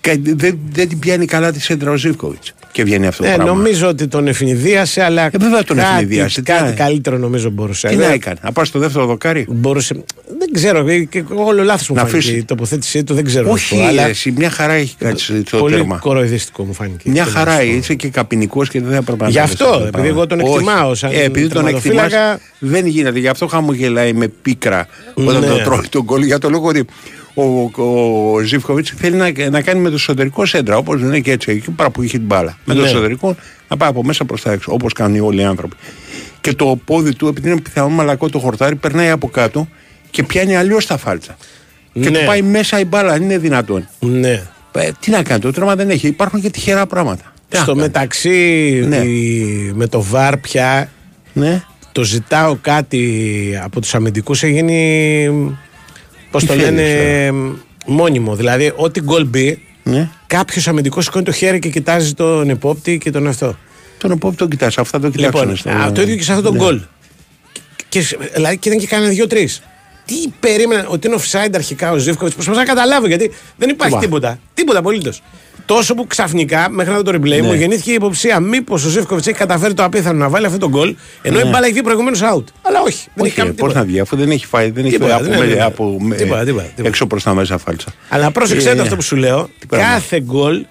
Κα- 0.00 0.16
Δεν, 0.22 0.58
δεν 0.72 0.88
την 0.88 0.98
πιάνει 0.98 1.24
καλά 1.26 1.52
τη 1.52 1.60
σέντρα 1.60 1.90
ο 1.90 1.96
Ζήφκοβιτ. 1.96 2.42
Και 2.72 2.84
βγαίνει 2.84 3.06
αυτό 3.06 3.22
το 3.22 3.28
Ε, 3.28 3.34
πράγμα. 3.34 3.52
νομίζω 3.52 3.88
ότι 3.88 4.06
τον 4.08 4.26
ευνηδίασε, 4.26 5.02
αλλά 5.02 5.22
Ε, 5.26 5.30
βέβαια 5.38 5.64
τον 5.64 5.76
κάτι, 5.76 5.88
ευνηδίασε, 5.94 6.40
τι 6.42 6.52
κάτι 6.52 6.62
να- 6.64 6.70
καλύτερο 6.70 7.18
νομίζω 7.18 7.50
μπορούσε. 7.50 7.88
Τι 7.88 7.94
Ε, 7.94 7.96
να 7.96 8.12
έκανε, 8.12 8.36
να 8.42 8.52
πάει 8.52 8.64
στο 8.64 8.78
δεύτερο 8.78 9.06
δοκάρι; 9.06 9.46
Μπορούσε, 9.48 9.94
δεν 10.38 10.48
ξέρω, 10.52 10.88
ε, 10.88 10.98
και 10.98 11.24
όλο 11.34 11.62
λάθος 11.62 11.88
μου 11.88 11.94
Να 11.94 12.00
φάνηκε 12.00 12.18
αφήσει. 12.18 12.36
η 12.36 12.44
τοποθέτησή 12.44 13.04
του, 13.04 13.14
δεν 13.14 13.24
ξέρω. 13.24 13.50
Όχι, 13.50 13.74
αυτό, 13.74 13.86
αλλά 13.88 14.04
ρε, 14.04 14.10
εσύ, 14.10 14.30
μια 14.36 14.50
χαρά 14.50 14.72
έχει 14.72 14.94
κάτσει 14.98 15.42
στο 15.46 15.58
πολύ 15.58 15.74
τέρμα. 15.74 15.96
κοροϊδιστικό 15.96 16.64
μου 16.64 16.72
φάνηκε. 16.72 17.10
Μια 17.10 17.24
Τι 17.24 17.30
να 17.30 17.36
χαρά 17.38 17.60
σου 17.60 17.66
πω. 17.66 17.72
είσαι 17.74 17.94
και 17.94 18.08
καπινικός 18.08 18.68
και 18.68 18.80
δεν 18.80 18.90
θα 18.90 18.96
έπρεπε 18.96 19.22
να 19.22 19.28
Γι' 19.28 19.36
κάνεις 19.36 19.52
αυτό, 19.52 19.64
αυτό 19.64 19.76
το 19.78 19.82
επειδή 19.86 19.92
πράγμα. 20.02 20.10
εγώ 20.18 20.26
τον 20.26 20.40
Όχι. 20.40 20.52
εκτιμάω 20.52 20.94
σαν 20.94 21.10
Ε, 21.12 21.22
επειδή 21.22 21.48
τον 21.48 21.66
εκτιμάς, 21.66 21.82
τερματοφύλακα. 21.82 22.40
δεν 22.58 22.86
γίνεται. 22.86 23.18
Γι' 23.18 23.28
αυτό 23.28 23.46
χαμογελάει 23.46 24.12
με 24.12 24.28
πίκρα 24.28 24.86
όταν 25.14 25.40
Ναι. 25.40 25.46
τον 25.46 25.62
τρώει 25.62 25.86
τον 25.90 26.04
κόλλο. 26.04 26.24
Για 26.24 26.38
το 26.38 26.50
λόγο 26.50 26.68
ότι 26.68 26.84
ο, 27.42 27.70
ο 28.34 28.38
Ζήφκοβιτς 28.40 28.92
θέλει 28.96 29.16
να, 29.16 29.50
να 29.50 29.60
κάνει 29.62 29.80
με 29.80 29.88
το 29.88 29.94
εσωτερικό 29.94 30.46
σέντρα. 30.46 30.76
Όπως 30.76 30.98
δεν 31.00 31.08
είναι 31.08 31.20
και 31.20 31.30
έτσι, 31.32 31.50
εκεί 31.50 31.70
πέρα 31.70 31.90
που 31.90 32.02
είχε 32.02 32.16
την 32.16 32.26
μπάλα. 32.26 32.58
Με 32.64 32.74
το 32.74 32.80
Ναι. 32.80 32.86
εσωτερικό 32.86 33.36
να 33.68 33.76
πάει 33.76 33.88
από 33.88 34.04
μέσα 34.04 34.24
προς 34.24 34.42
τα 34.42 34.52
έξω. 34.52 34.72
Όπως 34.72 34.92
κάνουν 34.92 35.20
όλοι 35.20 35.40
οι 35.40 35.44
άνθρωποι. 35.44 35.76
Και 36.40 36.52
το 36.52 36.78
πόδι 36.84 37.14
του, 37.14 37.26
επειδή 37.26 37.50
είναι 37.50 37.60
πιθανό 37.60 37.88
μαλακό 37.88 38.28
το 38.28 38.38
χορτάρι, 38.38 38.74
περνάει 38.76 39.10
από 39.10 39.28
κάτω 39.28 39.68
και 40.10 40.22
πιάνει 40.22 40.56
αλλιώς 40.56 40.86
τα 40.86 40.96
φάλτσα. 40.96 41.36
Και 41.92 42.10
Ναι. 42.10 42.18
του 42.18 42.24
πάει 42.26 42.42
μέσα 42.42 42.80
η 42.80 42.84
μπάλα, 42.84 43.12
αν 43.12 43.22
είναι 43.22 43.38
δυνατόν. 43.38 43.88
Ναι. 44.00 44.42
Ε, 44.72 44.90
τι 45.00 45.10
να 45.10 45.22
κάνει, 45.22 45.40
το 45.40 45.52
τρέμα 45.52 45.74
δεν 45.76 45.90
έχει. 45.90 46.06
Υπάρχουν 46.06 46.40
και 46.40 46.50
τυχερά 46.50 46.86
πράγματα. 46.86 47.32
Τι 47.48 47.56
να 47.56 47.62
Στο 47.62 47.70
κάνει. 47.72 47.82
μεταξύ, 47.84 48.30
Ναι. 48.88 48.96
η- 48.96 49.72
με 49.74 49.86
το 49.86 50.02
ΒΑΡ 50.02 50.36
πια 50.36 50.90
Ναι. 51.32 51.62
το 51.92 52.02
ζητάω 52.04 52.56
κάτι 52.60 53.20
από 53.64 53.80
τους 53.80 53.94
αμυντικούς 53.94 54.42
έχει 54.42 54.52
γίνει 54.52 55.28
πώς 56.30 56.42
Τι 56.42 56.48
το 56.48 56.54
θέλεις, 56.54 56.64
λένε 56.70 57.32
μόνιμο 57.86 58.36
δηλαδή 58.36 58.72
ό,τι 58.76 59.00
γκολ 59.00 59.24
μπει 59.26 59.62
ναι. 59.82 60.08
κάποιος 60.26 60.68
αμυντικός 60.68 61.04
σηκώνει 61.04 61.24
το 61.24 61.32
χέρι 61.32 61.58
και 61.58 61.68
κοιτάζει 61.68 62.14
τον 62.14 62.50
επόπτη 62.50 62.98
και 62.98 63.10
τον 63.10 63.26
αυτό 63.26 63.56
Τον 63.98 64.10
επόμενο 64.10 64.38
τον 64.38 64.48
κοιτάς, 64.48 64.78
αυτά 64.78 65.00
το 65.00 65.10
κοιτάξουν. 65.10 65.40
λοιπόν, 65.40 65.56
στο- 65.56 65.70
α, 65.70 65.92
το 65.92 66.02
ίδιο 66.02 66.16
και 66.16 66.22
σε 66.22 66.32
αυτό 66.32 66.42
το 66.44 66.52
Ναι. 66.52 66.58
γκολ 66.58 66.80
και, 67.88 68.00
και, 68.00 68.16
δηλαδή 68.34 68.58
και 68.58 68.68
ήταν 68.68 68.80
και 68.80 68.86
κανένα 68.86 69.10
δύο-τρεις. 69.10 69.62
Τι 70.08 70.28
περίμενα, 70.40 70.86
ότι 70.88 71.06
είναι 71.06 71.16
offside 71.18 71.50
αρχικά 71.54 71.90
ο 71.92 71.96
Ζήφκοβιτς. 71.96 72.34
Προσπαθώ 72.34 72.58
να 72.58 72.64
καταλάβω 72.64 73.06
γιατί 73.06 73.32
δεν 73.56 73.68
υπάρχει 73.68 73.94
Μα. 73.94 74.00
τίποτα. 74.00 74.38
Τίποτα 74.54 74.78
απολύτως. 74.78 75.22
Τόσο 75.66 75.94
που 75.94 76.06
ξαφνικά, 76.06 76.70
μέχρι 76.70 76.92
να 76.92 76.96
δω 77.00 77.12
το 77.12 77.18
replay, 77.22 77.40
μου 77.42 77.52
γεννήθηκε 77.52 77.90
η 77.90 77.94
υποψία 77.94 78.40
μήπως 78.40 78.84
ο 78.84 78.88
Ζήφκοβιτς 78.88 79.26
έχει 79.26 79.36
καταφέρει 79.38 79.74
το 79.74 79.84
απίθανο 79.84 80.18
να 80.18 80.28
βάλει 80.28 80.46
αυτό 80.46 80.58
το 80.58 80.68
γκολ, 80.68 80.96
ενώ 81.22 81.38
η 81.40 81.44
μπάλα 81.44 81.64
έχει 81.64 81.72
βγει 81.72 81.82
προηγουμένως 81.82 82.20
out. 82.22 82.44
Αλλά 82.62 82.80
όχι, 82.80 83.06
δεν 83.14 83.24
έχει 83.24 83.26
Όχι, 83.26 83.34
κάνει 83.34 83.48
πώς 83.48 83.56
τίποτα. 83.56 83.78
να 83.78 83.84
βγει, 83.84 84.00
αφού 84.00 84.16
δεν 84.16 84.30
έχει 84.30 84.46
φάει, 84.46 84.70
δεν 84.70 84.84
έχει 84.84 84.92
Τίποτα, 84.94 85.10
φάει 85.18 85.20
από, 85.22 85.30
δεν 85.30 85.38
με- 85.46 85.52
είναι, 85.52 85.62
από 85.64 85.96
με- 86.00 86.16
τίποτα, 86.16 86.44
τίποτα, 86.44 86.64
τίποτα. 86.66 86.88
έξω 86.88 87.06
προς 87.06 87.22
τα 87.22 87.34
μέσα 87.34 87.58
φάλτσα. 87.58 87.86
Αλλά 88.08 88.30
πρόσεξε 88.30 88.70
Ε, 88.70 88.74
το 88.74 88.82
αυτό 88.82 88.96
που 88.96 89.02
σου 89.02 89.16
λέω. 89.16 89.50
πράγμα; 89.68 89.86
Κάθε 89.88 90.20
γκολ, 90.20 90.66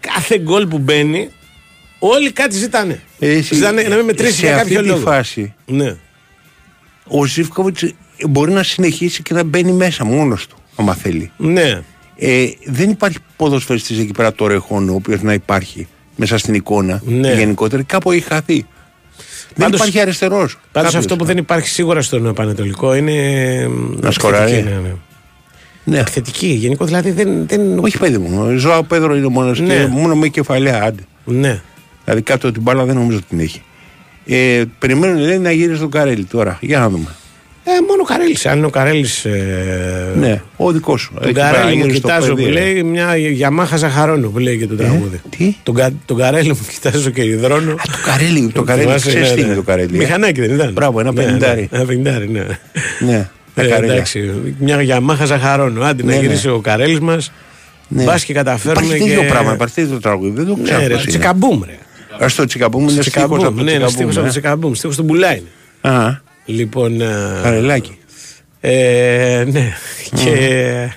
κάθε 0.00 0.38
γκολ 0.38 0.66
που 0.66 0.78
μπαίνει, 0.78 1.30
όλοι 1.98 2.32
κάτι 2.32 2.56
ζητάνε. 2.56 3.00
Ε, 3.18 3.30
εσύ- 3.32 3.54
ζητάνε 3.54 3.82
να 3.82 3.96
μην 3.96 4.04
μετρήσει 4.04 4.32
σε 4.32 4.46
για 4.46 4.56
αυτή 4.56 4.68
κάποιο 4.68 4.82
τη 4.82 4.88
λόγο. 4.88 5.00
φάση 5.10 5.54
Ναι. 5.66 5.96
ο 7.06 7.24
Ζήφκοβιτς 7.24 7.94
μπορεί 8.28 8.52
να 8.52 8.62
συνεχίσει 8.62 9.22
και 9.22 9.34
να 9.34 9.44
μπαίνει 9.44 9.72
μέσα 9.72 10.04
μόνος 10.04 10.46
του, 10.46 10.56
άμα 10.76 10.94
θέλει. 10.94 11.30
Ναι. 11.36 11.80
Ε, 12.16 12.44
δεν 12.64 12.90
υπάρχει 12.90 13.18
ποδοσφαιριστής 13.36 13.98
εκεί 13.98 14.12
πέρα 14.12 14.32
το 14.32 14.46
ρεχόν, 14.46 14.88
ο 14.88 14.94
οποίος 14.94 15.22
να 15.22 15.32
υπάρχει 15.32 15.86
μέσα 16.16 16.38
στην 16.38 16.54
εικόνα 16.54 17.02
Ναι. 17.04 17.32
γενικότερα. 17.32 17.82
Κάπου 17.82 18.10
έχει 18.12 18.20
χαθεί. 18.24 18.54
δεν 18.54 19.64
Πάντως- 19.64 19.78
υπάρχει 19.80 20.00
αριστερός. 20.00 20.58
Πάντως 20.72 20.94
αυτό 20.94 21.16
που 21.16 21.24
δεν 21.24 21.36
υπάρχει 21.36 21.68
σίγουρα 21.68 22.02
στον 22.02 22.34
Πανετολικό 22.34 22.94
είναι. 22.94 23.12
Να 24.00 24.10
σκοράρει. 24.10 24.52
επιθετική, 24.52 24.74
Ναι, 24.74 24.88
ναι. 24.88 24.94
Ναι. 25.84 25.98
Επιθετική, 25.98 26.46
γενικό 26.46 26.84
δηλαδή 26.84 27.10
δεν. 27.10 27.46
δεν... 27.46 27.78
Όχι, 27.78 27.98
παιδί 27.98 28.18
μου. 28.18 28.42
Ο 28.42 28.56
Ζωάο 28.56 28.82
Πέδρο 28.82 29.16
είναι 29.16 29.28
μόνος 29.28 29.60
Ναι. 29.60 29.74
και 29.76 29.86
μόνο 29.86 30.14
με 30.16 30.28
κεφαλαία. 30.28 30.82
Άντε. 30.82 31.02
Ναι. 31.24 31.60
Δηλαδή 32.04 32.22
κάτω 32.22 32.52
την 32.52 32.62
μπάλα 32.62 32.84
δεν 32.84 32.94
νομίζω 32.94 33.16
ότι 33.16 33.26
την 33.28 33.40
έχει. 33.40 33.62
Ε, 34.26 34.62
περιμένουν 34.78 35.18
λέει, 35.18 35.38
να 35.38 35.50
γυρίσει 35.52 35.80
τον 35.80 35.90
Καρέλη 35.90 36.24
τώρα. 36.24 36.58
Για 36.60 36.78
να 36.78 36.88
δούμε. 36.88 37.08
Ε, 37.64 37.70
μόνο 37.88 38.02
ο 38.02 38.04
Καρέλης. 38.04 38.46
Αν 38.46 38.56
είναι 38.56 38.66
ο 38.66 38.70
Καρέλης. 38.70 39.24
Ε, 39.24 40.12
Ναι, 40.16 40.42
ο 40.56 40.72
δικός 40.72 41.00
σου. 41.00 41.12
Τον 41.14 41.22
Εκεί 41.24 41.32
πέρα 41.32 41.50
Καρέλη 41.50 41.76
μου 41.76 41.84
γύρω 41.84 41.96
στο 41.96 42.08
κοιτάζω 42.08 42.34
παιδί, 42.34 42.42
που 42.42 42.48
ε. 42.48 42.52
λέει 42.60 42.82
μια 42.82 43.16
Γιαμάχα 43.16 43.76
Ζαχαρόνου 43.76 44.32
που 44.32 44.38
λέει 44.38 44.58
και 44.58 44.66
το 44.66 44.74
τραγούδι. 44.76 45.20
τι; 45.36 45.56
Τον, 45.62 45.74
κα, 45.74 45.90
τον 46.04 46.16
Καρέλη 46.16 46.48
μου 46.48 46.58
κοιτάζω 46.72 47.10
και 47.10 47.22
υδρώνω. 47.22 47.74
Το 47.74 47.92
καρέλι, 48.06 48.50
το 48.54 48.62
καρέλι, 48.62 48.86
Θυμάσαι, 48.86 49.08
ξέρεις 49.08 49.28
ναι, 49.28 49.34
τι 49.34 49.40
ναι. 49.40 49.46
είναι 49.46 49.54
το 49.54 49.62
καρέλι. 49.62 49.94
ε; 49.94 49.98
Μηχανάκι 49.98 50.40
δεν 50.40 50.54
ήταν. 50.54 50.72
Μπράβο, 50.72 51.00
ένα 51.00 51.12
Ναι, 51.12 51.20
ναι, 51.20 51.26
πενηντάρι. 51.26 51.68
Ένα 51.72 51.84
πενηντάρι, 51.84 52.28
ναι. 52.30 52.44
Ναι, 53.00 53.28
τα 53.54 53.62
Ε, 53.62 53.66
καρέλια. 53.68 53.92
εντάξει, 53.94 54.32
μια 54.58 54.82
Γιαμάχα 54.82 55.24
Ζαχαρόνου. 55.24 55.84
Άντε 55.84 56.02
Ναι, 56.02 56.12
να 56.14 56.20
ναι. 56.20 56.26
γυρίσει 56.26 56.48
ο 56.48 56.58
Καρέλης 56.60 57.00
μας. 57.00 57.32
Ναι. 57.88 58.04
Μπας 58.04 58.24
και 58.24 58.32
καταφέρουμε. 58.32 58.84
Υπάρχει 58.86 59.02
και... 59.04 59.14
τέτοιο 59.14 59.28
πράγμα, 59.28 59.52
υπάρχει 59.52 59.74
τέτοιο 59.74 60.00
τραγούδι. 60.00 60.30
Δεν 60.36 60.46
το 60.46 60.58
ξέρω. 60.62 60.78
Ναι, 60.80 60.86
ρε, 60.86 60.92
πώς 60.94 61.02
είναι. 61.02 61.10
τσικαμπούμ, 61.12 61.60
ρε. 61.64 61.78
Ας 62.18 62.34
το 62.34 62.44
τσικαμπούμ 62.44 62.82
είναι 62.88 62.90
στίχος 63.02 63.22
από 63.22 63.34
Τσικαμπούμ, 63.36 63.56
το 63.56 63.62
ναι, 63.64 63.70
είναι 63.72 63.84
τσικαμπούμ. 63.86 63.94
στίχος 63.94 64.12
από 64.14 64.20
το 64.22 64.26
ε. 64.26 64.30
τσικαμπούμ. 64.30 64.72
Στίχος 64.72 64.96
του 64.96 65.02
Μπουλά 65.02 65.36
είναι. 65.36 65.46
Α, 65.80 66.20
Λοιπόν. 66.44 67.00
ε, 67.00 67.06
καρελάκι. 67.42 67.98
ε, 68.60 69.44
ναι. 69.50 69.72
Και. 70.14 70.88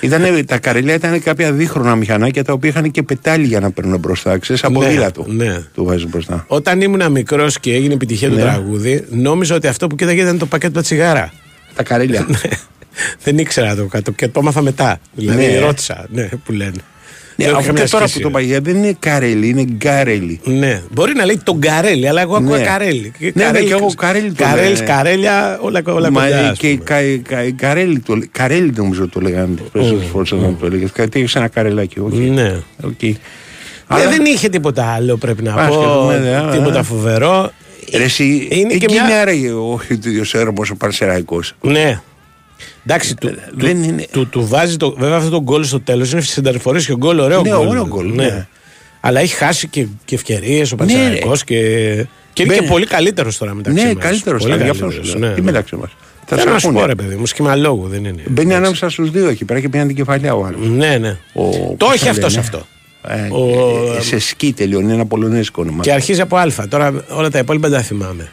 Ήτανε, 0.00 0.44
τα 0.44 0.58
καρελιά 0.58 0.94
ήταν 0.94 1.22
κάποια 1.22 1.52
δίχρονα 1.52 1.96
μηχανάκια 1.96 2.44
τα 2.44 2.52
οποία 2.52 2.70
είχαν 2.70 2.90
και 2.90 3.02
πετάλι 3.02 3.46
για 3.46 3.60
να 3.60 3.70
παίρνουν 3.70 3.98
μπροστά. 3.98 4.38
Ξέρεις, 4.38 4.64
από 4.64 4.80
Ναι, 4.82 4.88
δίλατο. 4.88 5.24
ναι. 5.28 5.56
Το 5.74 5.84
βάζει 5.84 6.06
μπροστά. 6.06 6.44
Όταν 6.48 6.80
ήμουν 6.80 7.10
μικρός 7.12 7.60
και 7.60 7.74
έγινε 7.74 7.94
επιτυχία 7.94 8.28
το 8.28 8.34
Ναι. 8.34 8.40
τραγούδι, 8.40 9.04
νόμιζα 9.10 9.54
ότι 9.54 9.66
αυτό 9.66 9.86
που 9.86 9.96
κοίταγε 9.96 10.20
ήταν 10.22 10.38
το 10.38 10.46
πακέτο 10.46 10.72
τα 10.72 10.82
τσιγάρα. 10.82 11.32
Τα 11.74 11.82
καρέλια. 11.82 12.26
Δεν 13.24 13.38
ήξερα 13.38 13.74
το 13.76 13.84
κάτω 13.86 14.10
και 14.10 14.28
το 14.28 14.40
έμαθα 14.40 14.62
μετά. 14.62 15.00
Δηλαδή 15.14 15.46
Ναι. 15.46 15.58
ρώτησα, 15.58 16.06
ναι, 16.10 16.28
που 16.44 16.52
λένε. 16.52 16.72
Ναι, 17.36 17.44
Δεν 17.44 17.52
είχα 17.52 17.56
αφού 17.58 17.66
καμιά 17.66 17.84
και 17.84 17.90
τώρα 17.90 18.06
σχέση. 18.06 18.20
που 18.22 18.28
το 18.28 18.30
παγιά 18.32 18.60
δεν 18.60 18.76
είναι 18.76 18.96
καρέλι, 18.98 19.48
είναι 19.48 19.64
γκάρελι. 19.76 20.40
Ναι, 20.44 20.82
μπορεί 20.90 21.12
να 21.14 21.24
λέει 21.24 21.40
τον 21.44 21.60
Καρέλι, 21.60 22.08
αλλά 22.08 22.20
εγώ 22.20 22.36
ακούω 22.36 22.56
Ναι. 22.56 22.62
Καρέλι. 22.64 23.12
Ναι, 23.34 23.50
ναι, 23.50 23.60
και 23.60 23.72
εγώ 23.72 23.86
Καρέλι 23.96 24.32
το 24.32 24.44
Καρέλης, 24.44 24.78
λέω. 24.78 24.88
Καρέλια, 24.88 25.58
όλα, 25.62 25.82
όλα 25.86 26.10
Μα 26.10 26.22
κοντά. 26.24 26.36
ε, 26.36 26.48
ας 26.48 26.58
και 26.58 26.68
πούμε. 26.68 26.82
κα, 26.84 26.96
κα, 27.36 27.50
καρέλι, 27.56 27.98
το, 27.98 28.14
λέ- 28.14 28.28
καρέλι 28.32 28.72
νομίζω 28.76 29.08
το 29.08 29.20
λέγανε 29.20 29.54
τις 29.54 29.64
περισσότερες 29.72 30.08
φορές 30.10 30.32
όταν 30.32 30.56
το 30.60 30.66
έλεγες. 30.66 30.90
Κάτι 30.92 31.18
έχεις 31.20 31.34
ένα 31.34 31.48
καρελάκι, 31.48 32.00
όχι. 32.00 32.16
Ναι. 32.18 32.56
Οκ. 32.84 33.02
Ε, 33.02 33.14
Αλλά- 33.86 34.08
δεν 34.08 34.24
είχε 34.24 34.48
τίποτα 34.48 34.84
άλλο 34.84 35.16
πρέπει 35.16 35.42
να 35.42 35.54
Ας 35.54 35.68
και 35.70 35.74
πω. 35.76 36.00
δούμε, 36.00 36.18
ναι, 36.18 36.36
α, 36.36 36.48
τίποτα 36.50 36.78
α. 36.78 36.82
φοβερό. 36.82 37.50
Ρε 37.96 38.02
εσύ, 38.04 38.48
Είναι 38.50 38.68
και 38.68 38.84
εκεί 38.84 38.92
μια- 38.92 39.04
είναι 39.04 39.12
άραγε 39.14 39.50
ο 39.50 39.80
ίδιος 39.88 40.34
έρμος 40.34 40.70
ο 40.70 40.76
Παρσεραϊκός. 40.76 41.54
Ναι. 41.60 42.00
Εντάξει, 42.86 43.14
του, 43.16 43.30
δεν 43.54 43.82
του, 43.82 43.88
είναι- 43.88 44.06
του, 44.12 44.26
του 44.28 44.46
βάζει 44.46 44.76
το. 44.76 44.94
Βέβαια 44.98 45.16
αυτό 45.16 45.30
το 45.30 45.42
γκολ 45.42 45.64
στο 45.64 45.80
τέλος 45.80 46.12
είναι 46.12 46.20
συνταρφορέ 46.20 46.80
και 46.80 46.92
ο 46.92 46.96
γκολ, 46.96 47.18
ωραίο 47.18 47.42
Ναι, 47.42 47.48
γκολ. 47.48 47.66
ωραίο 47.66 47.86
γκολ, 47.86 48.12
ναι. 48.14 48.46
Αλλά 49.00 49.20
έχει 49.20 49.34
χάσει 49.34 49.68
και, 49.68 49.86
και 50.04 50.14
ευκαιρίες 50.14 50.72
ο 50.72 50.76
Παναθηναϊκός 50.76 51.44
και, 51.44 51.56
και 52.32 52.42
είναι 52.42 52.54
Ναι. 52.54 52.60
και 52.60 52.66
πολύ 52.66 52.86
καλύτερος 52.86 53.38
τώρα 53.38 53.54
μεταξύ 53.54 53.82
Ναι, 53.84 53.94
μας. 53.94 54.02
καλύτερος 54.04 54.42
Πολύ 54.42 54.54
ήταν, 54.54 54.64
γι' 54.64 54.70
αυτό 54.70 54.82
καλύτερος, 54.84 55.10
σου 55.12 55.18
λέω. 55.18 55.28
ναι, 55.28 55.34
Τι 55.34 55.40
ναι. 55.40 55.46
μεταξύ 55.46 55.76
μας. 55.76 55.90
Θα 56.26 56.36
Θέλω 56.36 56.50
να 56.50 56.58
σε 56.58 56.60
σου 56.60 56.66
ακούνε. 56.68 56.80
πω 56.82 56.88
ρε 56.88 56.94
παιδί 56.94 57.14
μου, 57.14 57.26
σχήμα 57.26 57.56
λόγου 57.56 57.88
δεν 57.88 58.04
είναι. 58.04 58.22
Μπαίνει 58.28 58.54
ανάμεσα 58.54 58.88
στους 58.88 59.10
δύο 59.10 59.28
εκεί 59.28 59.44
πέρα 59.44 59.60
και 59.60 59.68
πιάνει 59.68 59.86
την 59.86 59.96
κεφαλιά 59.96 60.34
ο 60.34 60.44
άλλος. 60.44 60.68
Ναι, 60.68 60.98
ναι. 60.98 61.16
Ο- 61.32 61.50
το 61.76 61.86
πώς 61.86 61.94
έχει 61.94 62.04
το 62.04 62.10
αυτός 62.10 62.30
λένε; 62.34 62.40
αυτό. 62.46 62.66
Ε, 63.08 63.28
Ο- 63.30 63.94
ε, 63.98 64.00
σε 64.02 64.18
σκι 64.18 64.52
τελειώνει, 64.52 64.84
είναι 64.84 64.92
ένα 64.94 65.06
πολωνέζικο 65.06 65.62
όνομα. 65.62 65.82
Και 65.82 65.92
αρχίζει 65.92 66.20
από 66.20 66.36
Α. 66.36 66.46
Τώρα 66.68 67.04
όλα 67.08 67.30
τα 67.30 67.38
υπόλοιπα 67.38 67.68
δεν 67.68 67.78
τα 67.78 67.84
θυμάμαι. 67.84 68.30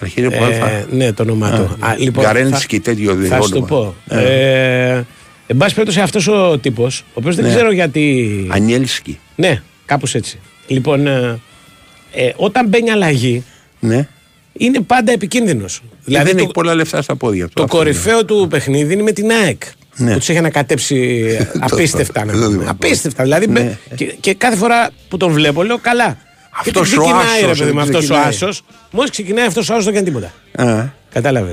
Αρχίζει 0.00 0.26
από 0.26 0.36
Ε, 0.36 0.44
αλφα. 0.44 0.86
ναι, 0.90 1.12
το 1.12 1.22
όνομά 1.22 1.50
του. 1.50 1.76
Α, 1.86 1.94
λοιπόν, 1.98 2.24
Γκαρένσκι, 2.24 2.80
τέτοιο 2.80 3.14
Θα 3.28 3.40
σου 3.42 3.48
το 3.50 3.56
όνομα. 3.56 3.66
πω. 3.66 3.94
Ε, 4.16 5.02
εν 5.46 5.56
πάση 5.56 5.74
περιπτώσει, 5.74 6.00
αυτός 6.00 6.26
ο 6.28 6.58
τύπος, 6.58 7.00
ο 7.00 7.04
οποίος 7.14 7.34
δεν 7.36 7.44
Ναι. 7.44 7.50
ξέρω 7.50 7.72
γιατί. 7.72 8.46
Ανιέλσκι. 8.50 9.18
Ναι, 9.36 9.62
κάπως 9.86 10.14
έτσι. 10.14 10.38
Λοιπόν, 10.66 11.06
ε, 11.06 11.40
ε, 12.12 12.30
όταν 12.36 12.68
μπαίνει 12.68 12.90
αλλαγή, 12.90 13.44
Ναι. 13.80 14.08
είναι 14.52 14.80
πάντα 14.80 15.12
επικίνδυνος. 15.12 15.80
Δηλαδή 15.80 16.00
Δηλαδή, 16.04 16.26
δεν 16.26 16.36
το, 16.36 16.42
έχει 16.42 16.52
πολλά 16.52 16.74
λεφτά 16.74 17.02
στα 17.02 17.16
πόδια 17.16 17.46
του. 17.46 17.52
το 17.54 17.62
Αυτό 17.62 17.76
κορυφαίο 17.76 18.24
του 18.24 18.46
παιχνίδι 18.50 18.92
είναι 18.92 19.02
με 19.02 19.12
την 19.12 19.30
ΑΕΚ. 19.30 19.62
Ναι. 19.96 20.12
Που 20.12 20.18
τους 20.18 20.28
έχει 20.28 20.38
ανακατέψει 20.38 21.26
απίστευτα. 21.70 22.24
να 22.24 22.32
το 22.32 22.38
πούμε. 22.38 22.48
θυμάμαι. 22.50 22.70
απίστευτα. 22.70 23.22
Δηλαδή, 23.22 23.46
Ναι. 23.46 23.60
μπε- 23.60 23.76
και, 23.96 24.04
και 24.20 24.34
κάθε 24.34 24.56
φορά 24.56 24.90
που 25.08 25.16
τον 25.16 25.32
βλέπω, 25.32 25.62
λέω 25.62 25.78
καλά. 25.78 26.18
Αυτός 26.58 26.72
και 26.90 26.98
ο 26.98 27.02
ξεκινάει, 27.02 27.24
άσος, 27.42 27.58
ρε 27.58 27.64
παιδί 27.64 27.72
μου, 27.72 27.78
δεν 27.78 27.78
αυτός 27.78 27.96
ο 27.96 27.98
ξεκινάει. 28.06 28.28
άσος. 28.28 28.62
Μόλις 28.90 29.10
ξεκινάει 29.10 29.46
αυτός 29.46 29.68
ο 29.68 29.72
άσος, 29.72 29.84
δεν 29.84 29.94
κάνει 29.94 30.06
τίποτα. 30.06 30.32
είναι. 30.58 30.70
Α, 30.72 30.92
Κατάλαβε. 31.12 31.52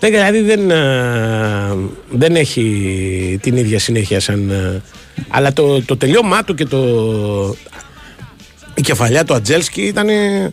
Δηλαδή 0.00 0.40
δεν, 0.40 0.70
ε, 0.70 1.76
δεν 2.10 2.36
έχει 2.36 3.38
την 3.42 3.56
ίδια 3.56 3.78
συνέχεια 3.78 4.20
σαν. 4.20 4.50
ε, 4.50 4.82
αλλά 5.28 5.52
το, 5.52 5.82
το 5.82 5.96
τελειώμά 5.96 6.44
του 6.44 6.54
και 6.54 6.64
το. 6.64 6.78
Η 8.74 8.80
κεφαλιά 8.80 9.24
του 9.24 9.34
Ατζέλσκι 9.34 9.82
ήταν. 9.82 10.08
ε, 10.08 10.12
Σε 10.12 10.20
μια 10.20 10.52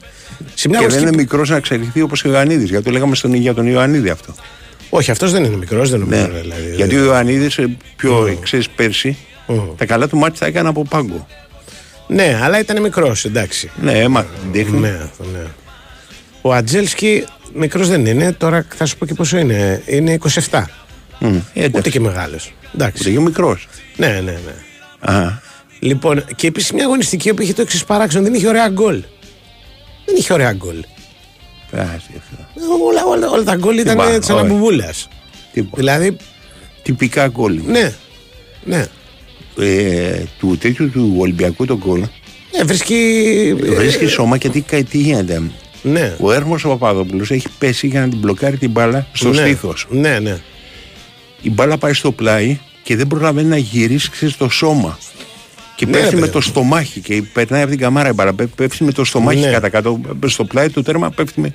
Και 0.53 0.67
δεν 0.69 0.75
αγωνιστική- 0.77 1.07
είναι 1.07 1.15
μικρός 1.21 1.49
να 1.49 1.55
εξελιχθεί 1.55 2.01
όπως 2.01 2.23
ο 2.23 2.29
Ιωαννίδης. 2.29 2.69
Γιατί 2.69 2.83
το 2.85 2.91
λέγαμε 2.91 3.15
στον, 3.15 3.33
για 3.33 3.53
τον 3.53 3.67
Ιωαννίδη 3.67 4.09
αυτό. 4.09 4.33
Όχι, 4.89 5.11
αυτός 5.11 5.31
δεν 5.31 5.43
είναι 5.43 5.55
μικρός, 5.55 5.89
δεν 5.89 5.99
νομίζω. 5.99 6.21
Ναι. 6.27 6.39
Δηλαδή, 6.39 6.73
Γιατί 6.75 6.95
ο 6.95 7.03
Ιωαννίδης 7.03 7.59
πιο 7.95 8.37
ξέρεις 8.41 8.69
πέρσι, 8.69 9.17
τα 9.77 9.85
καλά 9.85 10.07
του 10.07 10.17
μάτια 10.17 10.39
τα 10.39 10.45
έκανε 10.45 10.69
από 10.69 10.83
πάγκο. 10.89 11.27
Ναι, 12.13 12.39
αλλά 12.41 12.59
ήταν 12.59 12.81
μικρός, 12.81 13.25
εντάξει. 13.25 13.71
Ναι, 13.81 13.91
έμαθε 13.91 14.27
την 14.41 14.51
τέχνη. 14.51 14.79
Ναι, 14.79 14.99
αυτό, 15.03 15.23
ναι. 15.33 15.43
Ο 16.41 16.53
Ατζέλσκι 16.53 17.23
μικρός 17.53 17.87
δεν 17.87 18.05
είναι, 18.05 18.31
τώρα 18.33 18.65
θα 18.75 18.85
σου 18.85 18.97
πω 18.97 19.05
και 19.05 19.13
πόσο 19.13 19.37
είναι. 19.37 19.81
Είναι 19.85 20.17
27. 20.49 20.63
Μμ, 21.19 21.27
Ούτε 21.35 21.41
Εντάξει. 21.53 21.91
και 21.91 21.99
μεγάλος. 21.99 22.53
Εντάξει. 22.75 23.01
Ούτε 23.03 23.11
και 23.11 23.19
μικρός. 23.19 23.67
Ναι, 23.97 24.07
ναι, 24.07 24.21
ναι. 24.31 25.39
Λοιπόν, 25.79 26.25
και 26.35 26.47
επίσης 26.47 26.71
μια 26.71 26.83
αγωνιστική 26.83 27.33
που 27.33 27.41
είχε 27.41 27.53
το 27.53 27.61
εξής 27.61 27.83
παράξενο, 27.83 28.23
δεν 28.23 28.33
είχε 28.33 28.47
ωραία 28.47 28.69
γκολ. 28.69 29.03
Δεν 30.05 30.15
είχε 30.17 30.33
ωραία 30.33 30.53
γκολ. 30.53 30.83
Όλα, 32.87 33.05
όλα, 33.05 33.29
όλα 33.29 33.43
τα 33.43 33.55
γκολ 33.55 33.77
ήταν 33.77 33.97
Τίποτα, 33.97 34.19
τη 34.19 34.33
αναμπουμπούλα. 34.33 34.93
Δηλαδή, 35.73 36.17
Τυπικά 36.83 37.27
γκολ. 37.27 37.61
ναι, 37.65 37.93
ναι. 38.63 38.85
Ε, 39.59 40.23
του 40.39 40.57
τέτοιου 40.59 40.89
του 40.89 41.15
Ολυμπιακού 41.17 41.65
τον 41.65 41.77
γκολ. 41.77 42.01
Ε, 42.59 42.63
βρίσκει. 42.63 42.95
Βρίσκει 43.75 44.05
σώμα 44.05 44.37
και 44.37 44.49
τι, 44.49 44.61
τι 44.83 44.97
γίνεται. 44.97 45.41
Ναι. 45.83 46.15
Ο 46.19 46.31
Έρμος 46.31 46.65
ο 46.65 46.69
Παπαδόπουλο 46.69 47.25
έχει 47.29 47.47
πέσει 47.59 47.87
για 47.87 48.01
να 48.01 48.07
την 48.09 48.17
μπλοκάρει 48.17 48.57
την 48.57 48.69
μπάλα 48.71 49.07
στο 49.13 49.29
ναι, 49.29 49.35
στήθος. 49.41 49.87
Ναι, 49.89 50.19
ναι. 50.19 50.37
Η 51.41 51.49
μπάλα 51.49 51.77
πάει 51.77 51.93
στο 51.93 52.11
πλάι 52.11 52.59
και 52.83 52.95
δεν 52.95 53.07
προλαβαίνει 53.07 53.47
να 53.47 53.57
γυρίσει 53.57 54.09
ξέρεις, 54.09 54.33
στο 54.33 54.49
σώμα. 54.49 54.97
Και 55.75 55.85
Ναι, 55.85 55.91
πέφτει 55.91 56.09
ρε 56.09 56.15
με 56.15 56.21
παιδί 56.21 56.31
το 56.33 56.41
στομάχι 56.41 56.99
και 56.99 57.23
περνάει 57.33 57.61
από 57.61 57.69
την 57.69 57.79
καμάρα 57.79 58.09
η 58.09 58.13
μπάλα. 58.13 58.33
Πέ- 58.33 58.55
Πέφτει 58.55 58.83
με 58.83 58.91
το 58.91 59.03
στομάχι 59.03 59.39
Ναι. 59.39 59.51
κατά 59.51 59.69
κάτω. 59.69 60.01
Στο 60.25 60.43
πλάι 60.43 60.69
του 60.69 60.81
τέρμα 60.81 61.09
πέφτει 61.09 61.41
με. 61.41 61.53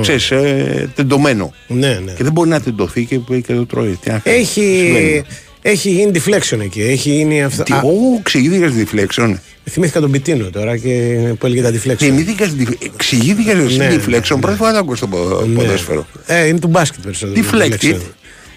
Ξέρεις, 0.00 0.30
ε, 0.30 0.90
τεντωμένο. 0.94 1.52
Ναι, 1.66 2.00
ναι. 2.04 2.12
Και 2.12 2.22
δεν 2.22 2.32
μπορεί 2.32 2.48
να 2.48 2.60
τεντωθεί 2.60 3.04
και, 3.04 3.16
και 3.46 3.54
το 3.54 3.66
τρώει. 3.66 3.98
Τι 4.02 4.10
να 4.10 4.18
κάνεις. 4.18 4.40
Έχει, 4.40 4.82
Συμβαίνει. 4.84 5.24
Έχει 5.62 5.90
γίνει 5.90 6.10
deflection 6.14 6.58
εκεί. 6.62 6.82
Έχει 6.82 7.10
γίνει 7.10 7.42
αυτό. 7.42 7.62
Τι, 7.62 7.72
Α, 7.72 7.80
Ω, 7.84 7.90
εξηγήθηκα 8.18 8.68
στη 8.68 8.86
deflection. 8.92 9.34
θυμήθηκα 9.70 10.00
τον 10.00 10.10
Πιτίνο 10.10 10.50
τώρα 10.50 10.76
και 10.76 11.16
που 11.38 11.46
έλεγε 11.46 11.62
τα 11.62 11.70
deflection. 11.70 11.96
Θυμήθηκα 11.96 12.44
στη 12.44 12.66
deflection. 12.68 12.88
Εξηγήθηκα 12.94 13.50
στη 13.68 13.76
Ναι, 13.76 13.88
deflection. 13.96 14.36
Πρώτη 14.40 14.56
φορά 14.56 14.72
το 14.72 14.78
ακούω 14.78 14.94
στο 14.94 15.06
πο- 15.06 15.44
Ναι. 15.46 15.54
ποδόσφαιρο. 15.54 16.06
Ε, 16.26 16.46
είναι 16.46 16.58
του 16.58 16.68
μπάσκετ 16.68 17.02
περισσότερο. 17.02 17.40
το 17.42 17.48
Deflected. 17.58 17.84
deflection. 17.94 18.00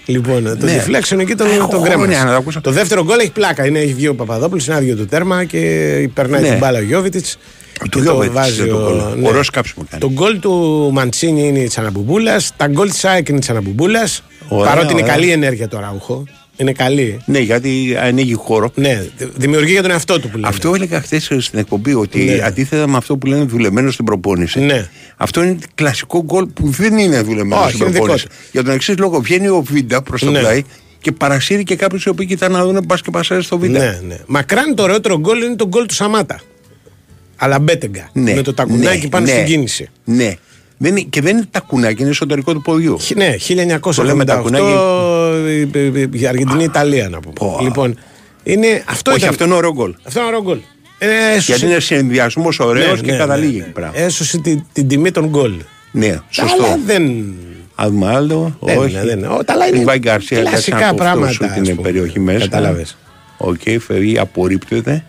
Λοιπόν, 0.06 0.44
το 0.44 0.66
Ναι. 0.66 0.84
deflection 0.88 1.20
εκεί 1.20 1.36
τον, 1.36 1.48
Έχω 1.48 1.68
τον 1.68 1.80
χρόνια 1.80 1.88
κρέμασε. 1.98 2.24
να 2.24 2.30
το 2.32 2.36
ακούσω. 2.38 2.62
Το 2.62 2.72
δεύτερο 2.72 3.04
γκολ 3.04 3.20
έχει 3.20 3.32
πλάκα. 3.32 3.66
Είναι, 3.66 3.80
έχει 3.80 3.94
βγει 3.94 4.08
ο 4.08 4.16
Παπαδόπουλος, 4.16 4.68
είναι 4.68 4.76
άδειο 4.76 4.96
το 4.96 5.06
τέρμα 5.06 5.44
και 5.44 5.60
περνάει 6.14 6.42
Ναι. 6.42 6.48
την 6.50 6.58
μπάλα 6.58 6.80
ο 6.80 6.82
Γιώβιτ. 6.82 7.16
Του 7.92 8.02
Γιώβιτιτς 8.02 8.58
είναι 8.58 8.68
το 8.68 8.78
γκολ. 8.78 9.24
Ωραίος 9.26 9.50
κάψιμο 9.50 9.86
κάνει. 9.90 10.02
Το 10.02 10.12
γκολ 10.12 10.40
του 10.40 10.90
Μαντσίνη 10.94 11.48
είναι 11.48 11.60
τη 11.64 11.76
Αναμπουμπούλα. 11.78 12.42
Τα 12.58 12.68
γκολ 12.68 12.90
της 12.90 13.06
ΑΕΚ 13.06 13.28
είναι 13.30 13.40
τη 13.40 13.48
Αναμπουμπούλα. 13.50 14.08
Ωραία, 14.48 14.70
Παρότι 14.72 14.94
είναι 14.94 15.02
ωραία. 15.02 15.14
καλή 15.16 15.32
ενέργεια 15.32 15.68
το 15.68 15.80
Ράουχο. 15.80 16.24
Είναι 16.58 16.72
καλή. 16.72 17.22
Ναι, 17.26 17.40
γιατί 17.40 17.98
ανοίγει 18.02 18.34
χώρο. 18.34 18.72
Ναι, 18.76 19.04
δημιουργεί 19.36 19.72
για 19.72 19.82
τον 19.82 19.92
εαυτό 19.92 20.20
του 20.20 20.30
που 20.30 20.36
λέμε. 20.38 20.48
Αυτό 20.48 20.76
έλεγα 20.76 21.02
χθες 21.02 21.32
στην 21.40 21.60
εκπομπή 21.60 21.94
ότι 21.94 22.20
Ναι. 22.24 22.40
αντίθετα 22.44 22.88
με 22.88 22.98
αυτό 22.98 23.18
που 23.18 23.26
λένε 23.28 23.44
δουλεμένος 23.44 23.94
στην 23.94 24.06
προπόνηση. 24.06 24.60
Ναι. 24.60 24.90
Αυτό 25.18 25.44
είναι 25.44 25.58
κλασικό 25.76 26.24
γκολ 26.24 26.46
που 26.46 26.70
δεν 26.70 26.98
είναι 26.98 27.22
δουλεμένος 27.22 27.66
Όχι, 27.66 27.74
στην 27.74 27.82
είναι 27.86 27.92
δικό 27.94 28.06
προπόνηση. 28.06 28.28
του. 28.28 28.34
Για 28.52 28.64
τον 28.64 28.74
εξής 28.74 28.98
λόγο 28.98 29.22
βγαίνει 29.22 29.48
ο 29.48 29.62
Βίντα 29.62 30.02
προς 30.02 30.22
το 30.22 30.32
Ναι. 30.32 30.40
πλάι 30.40 30.64
και 31.00 31.12
παρασύρει 31.12 31.64
και 31.64 31.76
κάποιους 31.76 32.04
οι 32.04 32.10
οποίοι 32.10 32.26
κοιτάνε 32.26 32.58
να 32.58 32.66
δουν 32.66 32.84
πα 32.88 32.96
και 33.04 33.12
πασάρεις 33.12 33.46
στο 33.46 33.58
Βίντα. 33.58 33.80
Ναι, 33.80 34.00
ναι. 34.08 34.18
Μακράν 34.26 34.76
το 34.76 34.84
ωραιότερο 34.84 35.20
γκολ 35.20 35.42
είναι 35.42 35.56
το 35.56 35.68
γκολ 35.68 35.86
του 35.86 35.94
Σαμάτα. 35.94 36.40
Αλλά 37.36 37.60
μπέτεγκα. 37.60 38.10
Ναι, 38.14 38.34
Με 38.34 38.42
το 38.42 38.54
τακουνάκι 38.54 39.04
ναι, 39.04 39.10
πάνω 39.10 39.26
ναι, 39.26 39.32
στην 39.32 39.46
κίνηση. 39.46 39.90
Ναι. 40.04 40.36
Δεν 40.84 40.92
είναι, 40.98 41.02
και 41.10 41.22
δεν 41.22 41.38
είναι 41.38 41.46
τακουνάκι, 41.52 42.02
είναι 42.02 42.10
εσωτερικό 42.10 42.54
του 42.54 42.62
ποδιού. 42.62 43.00
Χι- 43.00 43.18
Ναι, 43.18 43.36
1988 43.38 43.96
Το 43.96 44.04
λέμε 44.04 44.26
τακουνάκι. 44.26 44.64
η- 45.50 46.00
η- 46.00 46.10
η 46.22 46.28
Αργεντινή-Ιταλία 46.28 47.10
να 47.10 47.20
πούμε. 47.20 47.34
Πω. 47.34 47.60
Λοιπόν, 47.62 48.00
είναι, 48.44 48.84
αυτό 48.88 49.10
Όχι, 49.12 49.20
ήταν- 49.20 49.30
αυτό 49.32 49.44
είναι 49.46 49.54
ωραίο 49.54 49.74
γκολ. 49.74 49.96
αυτό 50.04 50.20
είναι 50.20 50.28
ωραίο 50.28 50.42
γκολ. 50.42 50.58
Ε, 50.98 51.08
έσωσε- 51.32 51.46
Γιατί 51.58 51.66
είναι 51.66 51.80
συνδυασμός 51.80 52.60
ωραίος 52.60 53.02
ναι, 53.02 53.06
και 53.08 53.12
ναι, 53.12 53.18
καταλήγει 53.18 53.52
ναι, 53.52 53.58
εκεί 53.58 53.66
ναι. 53.68 53.74
πέρα. 53.74 53.92
Έσωσε 53.94 54.38
την, 54.42 54.64
την 54.74 54.88
τιμή 54.88 55.12
των 55.12 55.28
γκολ. 55.28 55.54
Ναι, 55.92 56.20
σωστό. 56.30 56.64
Αλλά 56.64 56.80
δεν. 56.86 57.34
Αδμάλδο, 57.76 58.58
Δεν 58.60 58.78
όχι. 58.78 58.92
είναι, 58.92 59.04
δεν 59.06 59.18
είναι. 59.18 59.28
Ω, 59.28 59.44
τα 59.44 59.54
άλλα 59.54 59.68
είναι 59.68 59.78
Ριβάη 59.78 59.98
Γκαρσία, 60.00 60.42
κλασικά 60.42 60.72
κάτσε 60.78 60.86
να 60.86 60.92
το 60.98 61.04
πράγματα, 61.04 61.32
φτώσω 61.32 61.52
ας 61.54 61.60
την 61.62 61.76
πούμε. 61.76 61.88
περιοχή 61.92 62.20
μέσα. 62.20 62.40
Κατάλαβες. 62.40 62.98
Οκ, 63.38 63.62
φεύγει, 63.80 64.20
απορρίπτεται. 64.20 65.04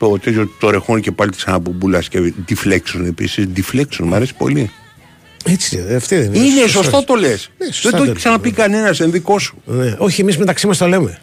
Το 0.00 0.18
τέτοιος 0.18 0.46
το 0.60 0.70
ρεχόν 0.70 1.00
και 1.00 1.10
πάλι 1.12 1.30
τη 1.30 1.38
αναμπουμπούλα 1.46 2.00
και 2.08 2.32
deflection 2.48 3.04
επίσης. 3.06 3.46
Deflection, 3.56 3.98
μου 4.02 4.14
αρέσει 4.14 4.34
πολύ. 4.34 4.70
Έτσι 5.46 5.76
είναι, 5.78 5.94
αυτή 5.94 6.16
δεν 6.16 6.34
είναι. 6.34 6.44
Είναι 6.46 6.60
Σωστός. 6.60 6.84
σωστό 6.84 7.04
το 7.04 7.14
λες. 7.14 7.50
Ναι, 7.58 7.66
σωστά 7.66 7.90
Δεν 7.90 7.90
το 7.90 8.04
το 8.04 8.10
έχει 8.10 8.18
ξαναπεί 8.20 8.50
κανένας 8.50 9.00
εν 9.00 9.10
δικό 9.10 9.38
σου. 9.38 9.62
Ναι. 9.64 9.94
Όχι, 9.98 10.20
εμείς 10.20 10.38
μεταξύ 10.38 10.66
μας 10.66 10.78
το 10.78 10.86
λέμε. 10.86 11.20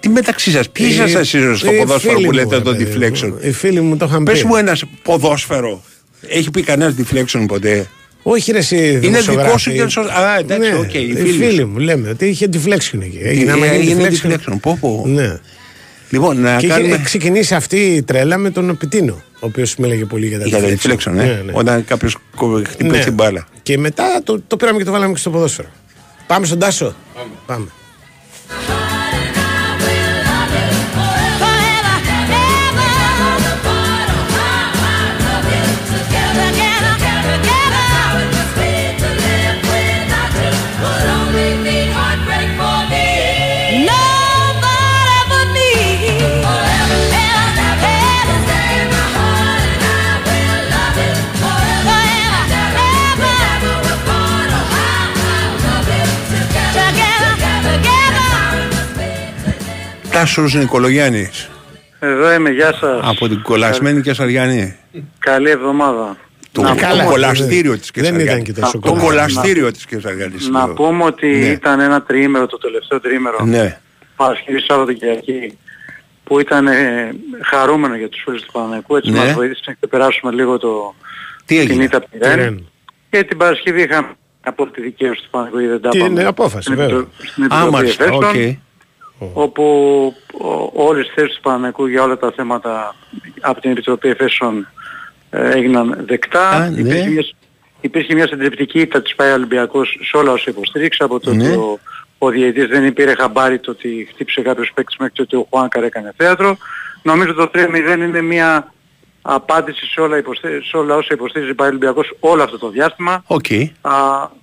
Τι 0.00 0.08
μεταξύ 0.08 0.50
σας, 0.50 0.70
ποιοι 0.70 0.86
Ε, 0.88 0.92
είσαστε 0.92 1.18
εσείς 1.18 1.58
στο 1.58 1.70
ε, 1.70 1.76
ποδόσφαιρο 1.76 2.12
φίλοι 2.14 2.24
που 2.26 2.30
μου, 2.32 2.38
λέτε 2.38 2.56
ρε 2.56 2.62
το 2.62 2.70
παιδί 2.70 2.84
μου. 2.84 2.92
deflection; 3.12 3.44
Οι 3.44 3.52
φίλοι 3.52 3.80
μου 3.80 3.96
το 3.96 4.04
είχαν 4.04 4.24
πει. 4.24 4.32
Πες 4.32 4.42
μου 4.42 4.56
ένας 4.56 4.84
ποδόσφαιρο. 5.02 5.82
Έχει 6.28 6.50
πει 6.50 6.62
κανένας 6.62 6.94
deflection 6.98 7.44
ποτέ; 7.48 7.86
Όχι, 8.22 8.52
ρε, 8.52 8.58
εσύ. 8.58 8.76
Είναι 8.88 8.98
δημοσιογράφη. 8.98 9.46
δικό 9.46 9.58
σου 9.58 9.70
και 9.70 9.76
είναι 9.76 9.88
σωστό. 9.88 10.12
Α, 10.12 10.38
εντάξει, 10.38 10.70
Ναι, 10.70 10.76
οκ, 10.78 10.94
οι 10.94 10.98
οι 10.98 11.14
φίλοι 11.14 11.32
φίλοι 11.32 11.60
σου. 11.60 11.66
μου 11.66 11.78
λέμε 11.78 12.08
ότι 12.08 12.26
είχε 12.26 12.48
deflection 12.52 12.98
εκεί. 13.02 13.18
Έγινε, 13.22 13.50
Ε, 13.50 13.52
άμα 13.52 13.66
γίνει 13.66 13.90
έγινε 13.90 14.08
deflection. 14.10 14.30
deflection. 14.32 14.56
Πω, 14.60 14.78
πω. 14.80 15.02
Ναι. 15.06 15.38
Λοιπόν, 16.10 16.40
να 16.40 16.56
Και 16.56 16.66
είχε 16.66 16.74
κάνουμε... 16.74 17.00
ξεκινήσει 17.04 17.54
αυτή 17.54 17.76
η 17.76 18.02
τρέλα 18.02 18.38
με 18.38 18.50
τον 18.50 18.76
Πιτίνο, 18.76 19.12
ο 19.14 19.46
οποίος 19.46 19.76
με 19.76 19.86
έλεγε 19.86 20.04
πολύ 20.04 20.26
για 20.26 20.38
τα 20.38 20.46
Για 20.46 20.58
τα 20.60 20.66
deflection. 20.68 20.90
deflection, 20.90 21.06
ε. 21.06 21.10
Ναι, 21.10 21.42
ναι. 21.44 21.52
Όταν 21.54 21.84
κάποιος 21.84 22.16
κο- 22.36 22.62
χτυπάει 22.68 22.98
Ναι. 22.98 23.04
την 23.04 23.12
μπάλα. 23.14 23.46
Και 23.62 23.78
μετά 23.78 24.20
το, 24.24 24.40
το 24.46 24.56
πήραμε 24.56 24.78
και 24.78 24.84
το 24.84 24.90
βάλαμε 24.92 25.12
και 25.12 25.18
στο 25.18 25.30
ποδόσφαιρο. 25.30 25.68
Πάμε 26.26 26.46
στον 26.46 26.58
Τάσο. 26.58 26.94
Πάμε. 27.46 27.66
Τάσος 60.18 60.54
Νικολογιάννης. 60.54 61.50
Εδώ 61.98 62.32
είμαι, 62.32 62.50
γεια 62.50 62.72
σας. 62.72 63.00
Από 63.04 63.28
την 63.28 63.42
κολλασμένη 63.42 64.00
Κεσαριανή. 64.00 64.76
Καλή 65.18 65.50
εβδομάδα. 65.50 66.16
Το, 66.52 66.62
Να 66.62 66.68
το 66.74 66.80
καλά, 66.80 67.04
κολαστήριο 67.04 67.70
δεν- 67.70 67.80
της 67.80 67.90
δεν 67.94 68.02
Κεσαριανής. 68.04 68.32
ήταν 68.32 68.42
και 68.42 68.52
τόσο 68.60 68.78
Το 68.78 68.90
καλά. 68.90 69.00
κολαστήριο 69.04 69.72
της 69.72 69.84
Κεσαριανής. 69.86 70.48
Να 70.48 70.62
εδώ. 70.62 70.72
πούμε 70.72 71.04
ότι 71.04 71.26
Ναι. 71.26 71.46
ήταν 71.46 71.80
ένα 71.80 72.02
τριήμερο, 72.02 72.46
το 72.46 72.58
τελευταίο 72.58 73.00
τριήμερο, 73.00 73.44
Ναι. 73.44 73.80
Παρασκευή 74.16 74.60
Σάββατο 74.60 74.92
Κυριακή, 74.92 75.58
που 76.24 76.40
ήταν 76.40 76.66
ε, 76.66 77.10
χαρούμενο 77.42 77.96
για 77.96 78.08
τους 78.08 78.22
φίλους 78.24 78.42
του 78.42 78.52
Παναναϊκού. 78.52 78.96
Έτσι 78.96 79.10
Ναι. 79.10 79.18
μας 79.18 79.32
βοήθησε 79.32 79.62
να 79.66 79.72
ξεπεράσουμε 79.72 80.32
λίγο 80.32 80.58
το, 80.58 80.94
Τι 81.44 81.58
την 81.58 81.70
έγινε; 81.70 81.84
ήττα 81.84 81.96
από 81.96 82.06
τη 82.10 82.18
Τη 82.18 82.26
Ρεν. 82.28 82.36
Ρεν. 82.36 82.68
Και 83.10 83.22
την 83.24 83.36
Παρασκευή 83.36 83.82
είχαμε 83.82 84.08
από 84.40 84.66
τη 84.66 84.80
δικαίωση 84.80 85.22
του 85.22 85.28
Παναναϊκού 85.30 85.58
γιατί 85.58 85.72
δεν 85.72 85.82
τα 85.82 85.88
Την 85.90 86.00
πάμε. 86.00 86.24
απόφαση, 86.24 86.62
Στην 86.62 86.76
βέβαια. 86.76 86.96
Επιτρο- 86.96 87.28
Στην 87.30 87.44
Α, 89.20 89.24
Επιτροπή 89.24 89.30
μάλιστα. 89.30 89.30
Εφέσεων, 89.30 89.32
Οκ. 89.34 89.36
όπου 89.44 89.62
ο- 90.32 90.70
όλες 90.86 91.06
οι 91.06 91.10
θέσεις 91.14 91.34
του 91.34 91.40
Παναθηναϊκού 91.40 91.86
για 91.86 92.02
όλα 92.02 92.16
τα 92.16 92.32
θέματα 92.36 92.94
από 93.40 93.60
την 93.60 93.70
Επιτροπή 93.70 94.08
Εφέσεων 94.08 94.68
ε, 95.30 95.50
έγιναν 95.50 96.04
δεκτά. 96.06 96.48
Α, 96.48 96.70
ναι. 96.70 96.80
Υπήρχε 96.80 97.08
μια, 97.10 97.24
υπήρχε 97.80 98.14
μια 98.14 98.26
συντριπτική 98.26 98.80
ήττα 98.80 99.02
της 99.02 99.14
ΠΑΕ 99.14 99.32
Ολυμπιακός 99.32 99.98
σε 100.10 100.16
όλα 100.16 100.32
όσα 100.32 100.50
υποστήριξε 100.50 101.02
από 101.04 101.20
το 101.20 101.34
Ναι. 101.34 101.48
ότι 101.48 101.56
ο, 101.56 101.78
ο 102.18 102.28
διαιτητής 102.30 102.68
δεν 102.68 102.84
πήρε 102.86 103.14
χαμπάρι 103.14 103.58
το 103.58 103.70
ότι 103.70 104.08
χτύπησε 104.12 104.42
κάποιος 104.42 104.70
παίκτης 104.74 104.96
μέχρι 104.96 105.14
το 105.14 105.22
ότι 105.22 105.36
ο 105.36 105.46
Χουάνκαρ 105.50 105.84
έκανε 105.84 106.12
θέατρο. 106.16 106.56
Νομίζω 107.02 107.34
το 107.34 107.50
3-0 107.54 107.98
είναι 107.98 108.22
μια 108.22 108.72
απάντηση 109.22 109.86
σε 109.86 110.00
όλα, 110.00 110.16
υποστή- 110.16 110.64
σε 110.64 110.76
όλα 110.76 110.94
όσα 110.96 111.08
υποστήριζε 111.14 111.50
η 111.50 111.54
ΠΑΕ 111.54 111.68
Ολυμπιακός 111.68 112.12
όλο 112.20 112.42
αυτό 112.42 112.58
το 112.58 112.70
διάστημα 112.70 113.22
Οκ. 113.26 113.44
α, 113.80 113.92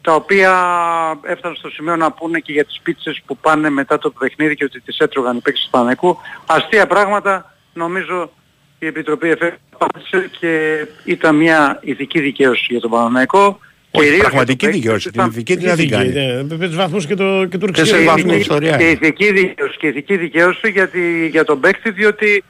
τα 0.02 0.14
οποία 0.16 0.52
έφτασαν 1.22 1.56
στο 1.56 1.70
σημείο 1.70 1.96
να 1.96 2.12
πούνε 2.12 2.40
και 2.40 2.52
για 2.52 2.66
τις 2.66 2.80
πίτσες 2.84 3.22
που 3.26 3.38
πάνε 3.38 3.70
μετά 3.70 3.98
το 3.98 4.10
παιχνίδι 4.10 4.56
και 4.56 4.64
ότι 4.64 4.82
τις 4.82 4.98
έτρωγαν 4.98 5.38
οι 5.38 5.40
παίκτες 5.40 5.64
του 5.64 5.70
Παναθηναϊκού. 5.70 6.18
Αστεία 6.46 6.88
πράγματα, 6.88 7.54
νομίζω 7.74 8.32
η 8.80 8.86
Επιτροπή 8.86 9.30
Εφέ 9.30 9.58
απάντησε 9.80 10.30
και 10.40 10.86
ήταν 11.04 11.36
μια 11.36 11.80
ηθική 11.82 12.20
δικαίωση 12.20 12.66
για 12.70 12.80
τον 12.80 12.90
Παναθηναϊκό. 12.90 13.60
Όχι, 13.92 14.06
Κυρίως 14.08 14.22
πραγματική 14.28 14.66
για 14.66 14.72
τον 14.72 14.72
παίκτη, 14.72 14.80
δικαίωση. 14.82 15.12
Την 15.12 15.20
ήταν- 15.22 15.32
ηθική 15.32 15.58
τι 15.58 15.66
να 15.66 15.76
την 15.76 15.90
κάνει. 15.90 16.12
Με 16.58 16.68
τους 16.68 16.76
βαθμούς 16.76 17.06
και 17.06 17.16
το, 17.16 17.46
και 17.46 17.58
το 17.58 17.66
Τέσσερις 17.68 17.92
Ρουξιέ. 17.92 18.06
βαθμούς 18.06 18.32
και- 18.32 18.38
ιστορία 18.40 18.78
Και 18.78 18.84
είναι. 18.84 18.92
ηθική 18.92 19.32
δικαίωση, 19.32 19.78
και 19.78 19.88
ηθική 19.88 20.18
δικαίωση 20.18 20.70
γιατί, 20.70 21.28
για 21.32 21.44
τον 21.44 21.60
παίκτη 21.60 21.92
διότι 21.92 22.44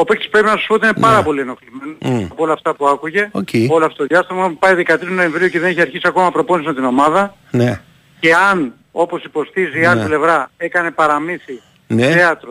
ο 0.00 0.04
παίκτης 0.04 0.28
πρέπει 0.28 0.46
να 0.46 0.56
σου 0.56 0.66
πω 0.66 0.74
ότι 0.74 0.84
είναι 0.86 0.94
πάρα 1.00 1.22
πολύ 1.22 1.40
ενοχλημένος 1.40 1.96
Μμ. 2.00 2.24
από 2.30 2.42
όλα 2.42 2.52
αυτά 2.52 2.74
που 2.74 2.88
άκουγε. 2.88 3.28
Οκ. 3.32 3.48
Όλο 3.68 3.84
αυτό 3.84 3.96
το 3.96 4.04
διάστημα 4.04 4.52
πάει 4.58 4.74
13 4.88 4.98
Νοεμβρίου 5.02 5.48
και 5.48 5.58
δεν 5.60 5.68
έχει 5.70 5.80
αρχίσει 5.80 6.02
ακόμα 6.06 6.30
προπόνηση 6.30 6.68
με 6.68 6.74
την 6.74 6.84
ομάδα 6.84 7.36
Ναι. 7.50 7.80
και 8.20 8.34
αν 8.34 8.72
όπως 8.92 9.24
υποστήριζε 9.24 9.78
η 9.78 9.84
άλλη 9.84 10.00
Ναι. 10.00 10.06
πλευρά 10.06 10.50
έκανε 10.56 10.90
παραμύθι 10.90 11.60
Ναι. 11.86 12.10
θέατρο 12.10 12.50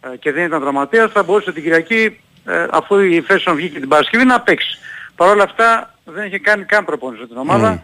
ε, 0.00 0.16
και 0.16 0.32
δεν 0.32 0.44
ήταν 0.44 0.60
δραματίας 0.60 1.12
θα 1.12 1.22
μπορούσε 1.22 1.52
την 1.52 1.62
Κυριακή 1.62 2.20
ε, 2.46 2.66
αφού 2.70 2.98
η 2.98 3.20
Φέσον 3.20 3.54
βγήκε 3.56 3.78
την 3.80 3.88
Παρασκευή 3.88 4.24
να 4.24 4.40
παίξει. 4.40 4.78
Παρ' 5.16 5.28
όλα 5.30 5.42
αυτά 5.42 5.94
δεν 6.04 6.26
είχε 6.26 6.38
κάνει 6.38 6.64
καν 6.64 6.84
προπόνηση 6.84 7.20
με 7.22 7.28
την 7.28 7.36
ομάδα. 7.36 7.68
Μμ. 7.68 7.72
Είναι 7.72 7.80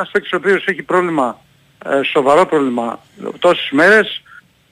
ένας 0.00 0.10
παίκτης 0.12 0.32
ο 0.32 0.36
οποίος 0.36 0.66
έχει 0.66 0.82
πρόβλημα, 0.82 1.40
ε, 1.84 2.02
σοβαρό 2.02 2.46
πρόβλημα 2.46 3.00
τόσες 3.38 3.68
μέρες. 3.70 4.22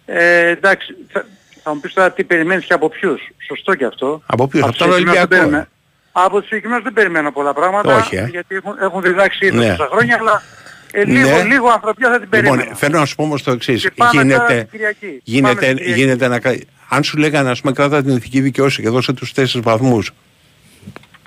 Ε, 0.06 0.48
εντάξει, 0.48 0.94
θα, 1.12 1.24
θα 1.64 1.74
μου 1.74 1.80
πεις 1.80 1.92
τώρα 1.92 2.12
τι 2.12 2.24
περιμένεις 2.24 2.64
και 2.64 2.72
από 2.72 2.88
ποιους. 2.88 3.20
Σωστό 3.46 3.74
και 3.74 3.84
αυτό. 3.84 4.22
Από 4.26 4.48
ποιους, 4.48 4.62
από 4.62 4.70
τους 4.72 4.80
τον 4.80 4.92
συγκεκριμένους 4.92 5.28
δεν 5.28 5.38
Ολυμπιακό. 5.38 5.50
περιμένω. 5.50 5.66
Από 6.12 6.36
τους 6.38 6.44
συγκεκριμένους 6.48 6.84
δεν 6.84 6.92
περιμένω 6.92 7.32
πολλά 7.32 7.52
πράγματα. 7.54 7.96
Όχι, 7.96 8.16
ε. 8.16 8.28
Γιατί 8.30 8.54
έχουν, 8.56 8.74
έχουν 8.80 9.02
διδάξει 9.02 9.46
ήδη 9.46 9.56
Ναι. 9.56 9.68
τόσα 9.76 9.88
χρόνια, 9.92 10.16
αλλά 10.20 10.42
ε, 10.92 11.04
λίγο, 11.04 11.28
Ναι. 11.36 11.42
λίγο 11.42 11.68
ανθρωπιά 11.68 12.10
θα 12.10 12.20
την 12.20 12.28
περίμενα. 12.28 12.56
Λοιπόν, 12.62 12.76
θέλω 12.76 12.98
να 12.98 13.04
σου 13.04 13.14
πω 13.14 13.22
όμως 13.22 13.42
το 13.42 13.50
εξής. 13.50 13.82
Και 13.82 13.90
πάμε 13.96 14.10
τώρα 14.12 14.22
Γίνεται, 14.24 14.54
στην 14.58 14.70
Κυριακή. 14.70 15.20
γίνεται, 15.24 15.54
Πάμε 15.54 15.66
στην 15.66 15.76
Κυριακή. 15.76 16.00
γίνεται 16.00 16.28
να... 16.28 16.38
κα- 16.40 16.58
Αν 16.88 17.02
σου 17.02 17.16
λέγανε, 17.18 17.50
ας 17.50 17.60
πούμε, 17.60 17.72
κράτα 17.72 18.02
την 18.02 18.16
ηθική 18.16 18.40
δικαίωση 18.40 18.82
και 18.82 18.88
δώσε 18.88 19.12
τους 19.12 19.32
τέσσερις 19.32 19.64
βαθμούς. 19.66 20.10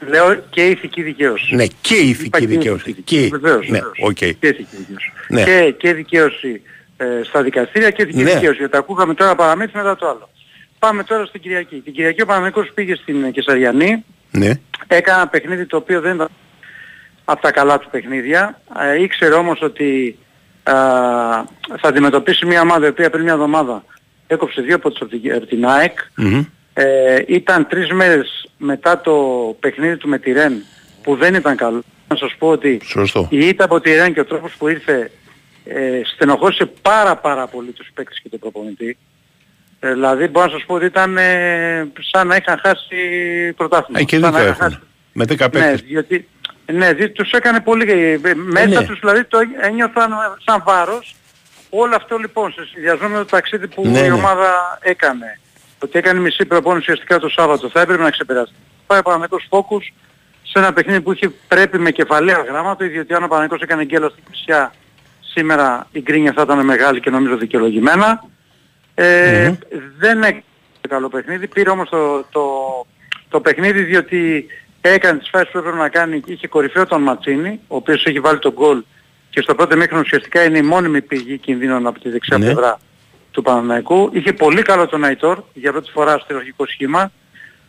Λέω 0.08 0.36
και 0.50 0.66
ηθική 0.66 1.02
δικαίωση. 1.02 1.56
Ναι, 1.56 1.66
και 1.82 1.96
η 1.96 2.10
Είπα 2.10 2.38
ηθική 2.38 2.46
δικαίωση. 2.46 2.90
ηθική. 2.90 3.02
Και, 3.22 3.28
Βεβαίως, 3.32 3.68
ναι, 3.70 3.78
βεβαίως. 3.78 3.98
οκ. 4.02 4.14
Και 4.14 4.26
ηθική 4.48 4.76
δικαίωση. 4.78 5.12
Ναι. 5.28 5.44
Και, 5.44 5.74
και 5.78 5.94
δικαίωση 5.94 6.62
ε, 6.98 7.06
στα 7.24 7.41
δικαστήρια 7.43 7.89
και 7.89 8.02
ηθική 8.02 8.24
Ναι. 8.24 8.34
δικαίωση. 8.34 8.58
Γιατί 8.58 8.78
ακούγαμε 8.78 9.14
τώρα 9.14 9.36
παραμύθι 9.36 9.78
μετά 9.78 9.95
το 9.95 10.08
άλλο. 10.08 10.30
Πάμε 10.80 11.04
τώρα 11.04 11.26
στην 11.26 11.41
Κυριακή. 11.41 11.76
Την 11.76 11.93
Κυριακή 11.93 12.22
ο 12.22 12.26
Παναθηναϊκός 12.26 12.72
πήγε 12.74 12.95
στην 12.95 13.24
ε, 13.24 13.32
Καισαριανή. 13.32 14.05
Ναι. 14.32 14.52
Έκανε 14.88 15.18
ένα 15.22 15.28
παιχνίδι 15.30 15.66
το 15.66 15.78
οποίο 15.78 16.02
δεν 16.02 16.16
ήταν 16.16 16.28
από 17.26 17.41
τα 17.41 17.52
καλά 17.52 17.80
του 17.80 17.88
παιχνίδια. 17.91 18.62
Ε, 18.80 19.02
ήξερε 19.02 19.34
όμως 19.34 19.62
ότι 19.62 20.18
ε, 20.64 20.72
θα 21.78 21.88
αντιμετωπίσει 21.88 22.45
μια 22.45 22.62
ομάδα 22.62 22.86
η 22.86 22.89
οποία 22.89 23.10
πριν 23.10 23.24
μια 23.24 23.34
εβδομάδα 23.34 23.84
έκοψε 24.28 24.62
δύο 24.62 24.76
από, 24.76 24.88
από 24.88 25.06
την, 25.06 25.34
από 25.34 25.45
την 25.45 25.66
ΑΕΚ. 25.66 25.98
Μμμ. 26.16 26.45
Ε, 26.74 27.24
ήταν 27.28 27.68
τρεις 27.68 27.91
μέρες 27.91 28.50
μετά 28.58 29.02
το 29.02 29.14
παιχνίδι 29.60 29.98
του 29.98 30.08
με 30.10 30.20
τη 30.20 30.32
Ρεν 30.32 30.64
που 31.04 31.16
δεν 31.16 31.34
ήταν 31.34 31.56
καλό. 31.56 31.84
Να 32.08 32.16
σας 32.16 32.36
πω 32.38 32.48
ότι 32.48 32.80
Σωστό. 32.84 33.28
η 33.32 33.48
ήττα 33.48 33.64
από 33.64 33.80
τη 33.80 33.93
Ρεν 33.95 34.14
και 34.14 34.20
ο 34.20 34.26
τρόπος 34.26 34.54
που 34.58 34.68
ήρθε 34.68 35.12
ε, 35.70 36.01
στενοχώρησε 36.15 36.65
πάρα 36.82 37.15
πάρα 37.15 37.47
πολύ 37.47 37.72
τους 37.72 37.88
παίκτες 37.93 38.20
και 38.24 38.30
τον 38.30 38.39
προπονητή. 38.39 38.97
Ε, 39.80 39.93
δηλαδή 39.93 40.28
μπορώ 40.28 40.45
να 40.45 40.51
σας 40.51 40.63
πω 40.65 40.74
ότι 40.74 40.86
ήταν 40.86 41.18
ε, 41.18 41.91
σαν 42.11 42.28
να 42.28 42.36
είχαν 42.36 42.59
χάσει 42.63 42.95
πρωτάθλημα. 43.57 43.99
Ε, 43.99 44.03
και 44.03 44.20
Σαν 44.20 44.32
δίκιο 44.32 44.38
να 44.38 44.49
είχαν 44.49 44.51
έχουν. 44.51 44.63
χάσει- 44.63 44.88
Με 45.13 45.26
10 45.26 45.38
ναι, 45.43 45.49
παίκτες. 45.49 45.82
διότι, 45.82 46.28
ναι, 46.72 46.93
διότι 46.93 47.11
τους 47.13 47.32
έκανε 47.32 47.59
πολύ, 47.59 47.91
ε, 47.91 48.34
μέσα 48.36 48.68
ναι. 48.82 48.86
τους 48.88 48.99
δηλαδή 48.99 49.24
το 49.24 49.38
ένιωθαν 49.61 50.11
σαν 50.45 50.61
βάρος. 50.65 51.15
Όλο 51.70 51.95
αυτό 51.95 52.18
λοιπόν 52.18 52.51
σε 52.51 52.65
συνδυασμό 52.72 53.07
με 53.07 53.18
το 53.18 53.26
ταξίδι 53.26 53.68
που 53.68 53.88
Ναι, 53.88 53.99
η 53.99 54.07
ναι. 54.07 54.11
ομάδα 54.13 54.78
έκανε, 54.82 55.39
ότι 55.84 55.97
έκανε 55.97 56.20
μισή 56.20 56.45
προπόνηση 56.45 56.82
ουσιαστικά 56.91 57.20
το 57.20 57.30
Σάββατο, 57.30 57.70
θα 57.70 57.82
έπρεπε 57.82 58.03
να 58.03 58.09
ξεπεράσει. 58.09 58.53
Πάει 58.88 58.99
ο 58.99 59.01
Παναγικός 59.01 59.45
Φόκους 59.49 59.93
σε 60.43 60.59
ένα 60.59 60.74
παιχνίδι 60.74 61.01
που 61.01 61.11
είχε 61.11 61.30
πρέπει 61.47 61.80
με 61.80 61.91
κεφαλαία 61.91 62.43
γράμματα, 62.47 62.86
διότι 62.88 63.13
αν 63.13 63.24
ο 63.24 63.28
Παναγικός 63.28 63.61
έκανε 63.61 63.84
γκέλος 63.86 64.11
στην 64.11 64.24
Κυψιά, 64.26 64.74
σήμερα 65.38 65.88
η 65.92 66.02
γκρίνια 66.02 66.34
θα 66.34 66.42
ήταν 66.42 66.66
μεγάλη 66.66 67.00
και 67.00 67.10
νομίζω 67.10 67.38
δικαιολογημένα. 67.38 68.24
Ε, 68.96 69.54
Δεν 69.98 70.24
έκανε 70.24 70.44
καλό 70.90 71.10
παιχνίδι, 71.10 71.48
πήρε 71.48 71.70
όμως 71.70 71.90
το, 71.90 72.24
το, 72.32 72.46
το 73.30 73.42
παιχνίδι 73.42 73.82
διότι 73.84 74.46
έκανε 74.82 75.20
τις 75.20 75.30
φάσεις 75.30 75.50
που 75.52 75.58
έπρεπε 75.58 75.78
να 75.78 75.90
κάνει, 75.90 76.22
είχε 76.26 76.48
κορυφαίο 76.48 76.86
τον 76.86 77.02
Ματσίνη, 77.02 77.60
ο 77.68 77.76
οποίος 77.76 78.06
έχει 78.06 78.20
βάλει 78.20 78.40
τον 78.40 78.52
γκολ 78.54 78.84
και 79.30 79.42
στο 79.42 79.56
πρώτο 79.56 79.76
μήχρονο 79.78 80.02
ουσιαστικά 80.06 80.44
είναι 80.44 80.58
η 80.58 80.62
μόνιμη 80.62 81.02
πηγή 81.02 81.38
κινδύνων 81.38 81.88
από 81.88 82.00
τη 82.00 82.10
δεξιά 82.10 82.38
Ναι. 82.38 82.46
πλευρά 82.46 82.80
του 83.32 83.42
Παναναϊκού. 83.42 84.10
Είχε 84.14 84.34
πολύ 84.34 84.62
καλό 84.62 84.88
τον 84.88 85.04
Αϊτόρ 85.04 85.40
για 85.54 85.72
πρώτη 85.72 85.92
φορά 85.92 86.18
στο 86.18 86.36
αρχικό 86.36 86.66
σχήμα. 86.68 87.12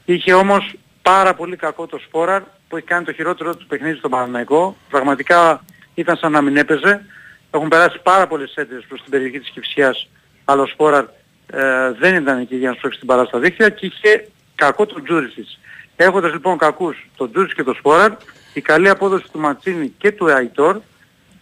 Είχε 0.04 0.32
όμως 0.34 0.74
πάρα 1.02 1.34
πολύ 1.34 1.56
κακό 1.56 1.86
το 1.86 1.98
Σπόραρ 1.98 2.42
που 2.68 2.76
έχει 2.76 2.86
κάνει 2.86 3.04
το 3.04 3.12
χειρότερο 3.12 3.56
του 3.56 3.66
παιχνίδι 3.66 3.96
στον 3.96 4.10
Παναναϊκό. 4.10 4.76
Πραγματικά 4.90 5.64
ήταν 5.94 6.16
σαν 6.16 6.32
να 6.32 6.40
μην 6.40 6.56
έπαιζε. 6.56 7.04
Έχουν 7.50 7.68
περάσει 7.68 8.00
πάρα 8.02 8.26
πολλές 8.26 8.54
έντρες 8.54 8.84
προς 8.88 9.02
την 9.02 9.10
περιοχή 9.10 9.40
της 9.40 9.50
Κυψιάς 9.50 10.08
αλλά 10.50 10.62
ο 10.62 10.66
Σπόραρ 10.66 11.04
ε, 11.46 11.92
δεν 11.92 12.14
ήταν 12.14 12.38
εκεί 12.38 12.56
για 12.56 12.68
να 12.68 12.74
σπρώξει 12.74 12.98
την 12.98 13.08
παρά 13.08 13.24
στα 13.24 13.38
δίχτυα 13.38 13.68
και 13.68 13.86
είχε 13.86 14.28
κακό 14.54 14.86
τον 14.86 15.04
Τζούρισιτς. 15.04 15.58
Έχοντας 15.96 16.32
λοιπόν 16.32 16.58
κακούς 16.58 17.08
τον 17.16 17.32
Τζούτς 17.32 17.54
και 17.54 17.62
τον 17.62 17.74
Σπόραρ, 17.74 18.12
η 18.54 18.60
καλή 18.60 18.88
απόδοση 18.88 19.24
του 19.32 19.38
Ματσίνη 19.38 19.94
και 19.98 20.12
του 20.12 20.32
Αϊτόρ, 20.32 20.80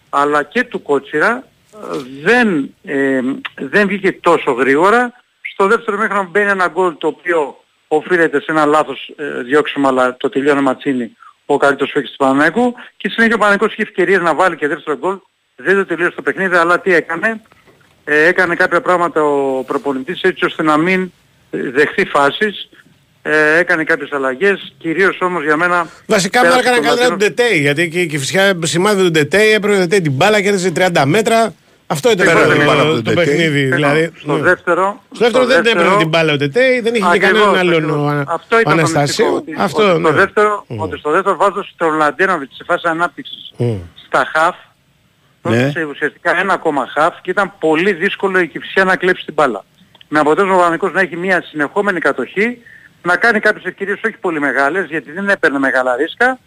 αλλά 0.08 0.42
και 0.42 0.64
του 0.64 0.82
Κότσιρα, 0.82 1.46
ε, 1.72 1.78
δεν, 2.22 2.74
ε, 2.84 3.20
δεν 3.54 3.86
βγήκε 3.86 4.12
τόσο 4.12 4.52
γρήγορα. 4.52 5.12
Στο 5.52 5.66
δεύτερο 5.66 5.96
μέχρι 5.96 6.28
μπαίνει 6.30 6.50
ένα 6.50 6.68
γκολ 6.68 6.96
το 6.98 7.06
οποίο 7.06 7.64
οφείλεται 7.88 8.40
σε 8.40 8.50
ένα 8.50 8.64
λάθος 8.64 9.12
ε, 9.16 9.42
διώξιμο, 9.42 9.88
αλλά 9.88 10.16
το 10.16 10.28
τελειώνει 10.28 10.58
ο 10.58 10.62
Ματσίνη 10.62 11.16
ο 11.46 11.56
καλύτερος 11.56 11.92
παίκτης 11.92 12.10
του 12.10 12.16
Παναναϊκού 12.16 12.74
και 12.96 13.08
συνέχεια 13.08 13.34
ο 13.34 13.38
Παναναϊκός 13.38 13.72
είχε 13.72 13.82
ευκαιρίες 13.82 14.20
να 14.20 14.34
βάλει 14.34 14.56
και 14.56 14.68
δεύτερο 14.68 14.96
γκολ. 14.96 15.18
Δεν 15.56 15.74
το 15.76 15.86
τελείωσε 15.86 16.14
το 16.16 16.22
παιχνίδι, 16.22 16.56
αλλά 16.56 16.80
τι 16.80 16.94
έκανε. 16.94 17.40
Ε, 18.04 18.26
έκανε 18.26 18.54
κάποια 18.54 18.80
πράγματα 18.80 19.22
ο 19.22 19.62
προπονητής 19.66 20.20
έτσι 20.22 20.44
ώστε 20.44 20.62
να 20.62 20.76
μην 20.76 21.12
ε, 21.50 21.70
δεχθεί 21.70 22.04
φάσεις. 22.04 22.68
Ε, 23.22 23.58
έκανε 23.58 23.84
κάποιες 23.84 24.12
αλλαγές, 24.12 24.72
κυρίως 24.78 25.18
όμως 25.20 25.42
για 25.44 25.56
μένα... 25.56 25.86
Βασικά 26.06 26.44
μου 26.46 26.52
έκανε 26.58 26.78
καλύτερα 26.80 27.08
τον 27.08 27.18
Τετέι, 27.18 27.58
γιατί 27.60 27.88
και, 27.88 28.06
και 28.06 28.18
φυσικά 28.18 28.58
σημάδι 28.62 29.02
του 29.02 29.10
Τετέι 29.10 29.52
έπρεπε 29.52 29.76
Τετέι 29.78 30.00
την 30.00 30.12
μπάλα 30.12 30.40
και 30.40 30.48
έδωσε 30.48 30.72
30 30.76 31.02
μέτρα. 31.06 31.54
Αυτό 31.86 32.10
ήταν 32.10 32.26
Πέρα 32.26 32.46
το, 32.46 32.52
την 32.52 32.64
μπάλα 32.64 32.82
από 32.82 32.92
το, 32.92 33.02
τον 33.02 33.14
παιχνίδι. 33.14 33.42
Τετέι. 33.62 33.64
Δηλαδή, 33.70 34.12
Στο 34.18 34.36
ναι. 34.36 34.42
δεύτερο... 34.42 35.02
Στο 35.12 35.24
δεύτερο 35.24 35.44
δεν 35.46 35.66
έπαιρνε 35.66 35.96
την 35.96 36.08
μπάλα 36.08 36.32
ο 36.32 36.36
Τετέι, 36.36 36.80
δεν 36.80 36.94
είχε 36.94 37.04
και 37.04 37.26
Ακριβώς, 37.26 37.40
κανέναν 37.40 37.58
άλλον 37.58 37.74
ακριβώς. 37.84 38.26
ο, 38.26 38.32
Αυτό 38.32 38.56
ο 38.56 38.60
ήταν 38.60 38.74
το 38.76 38.80
μυστικό, 38.80 38.98
Αναστάσιο. 38.98 39.34
ότι- 39.34 39.54
Αυτό, 39.58 39.82
ότι 39.92 40.00
ναι. 40.00 40.08
στο 40.08 40.12
δεύτερο, 40.16 40.64
ότι 40.66 40.98
στο 40.98 41.10
δεύτερο 41.10 41.36
βάζω 41.36 41.64
στο 41.74 41.86
Ρολαντένοβιτ 41.88 42.50
σε 42.52 42.64
φάση 42.66 42.82
ανάπτυξης 42.88 43.52
Μμ. 43.56 43.74
στα 44.06 44.30
χαφ, 44.34 44.56
Ναι. 45.50 45.60
έδωσε 45.60 45.84
ουσιαστικά 45.84 46.38
ένα 46.38 46.52
ακόμα 46.52 46.86
χαφ 46.86 47.20
και 47.20 47.30
ήταν 47.30 47.52
πολύ 47.58 47.92
δύσκολο 47.92 48.38
η 48.38 48.48
Κυψιά 48.48 48.84
να 48.84 48.96
κλέψει 48.96 49.24
την 49.24 49.34
μπάλα. 49.34 49.64
Με 50.08 50.18
αποτέλεσμα 50.18 50.56
ο 50.56 50.58
Παναγικός 50.58 50.92
να 50.92 51.00
έχει 51.00 51.16
μια 51.16 51.42
συνεχόμενη 51.42 52.00
κατοχή, 52.00 52.58
να 53.02 53.16
κάνει 53.16 53.40
κάποιες 53.40 53.64
ευκαιρίες 53.64 54.00
όχι 54.04 54.16
πολύ 54.16 54.40
μεγάλες, 54.40 54.86
γιατί 54.86 55.12
δεν 55.12 55.28
έπαιρνε 55.28 55.58
μεγάλα 55.58 55.96
ρίσκα, 55.96 56.38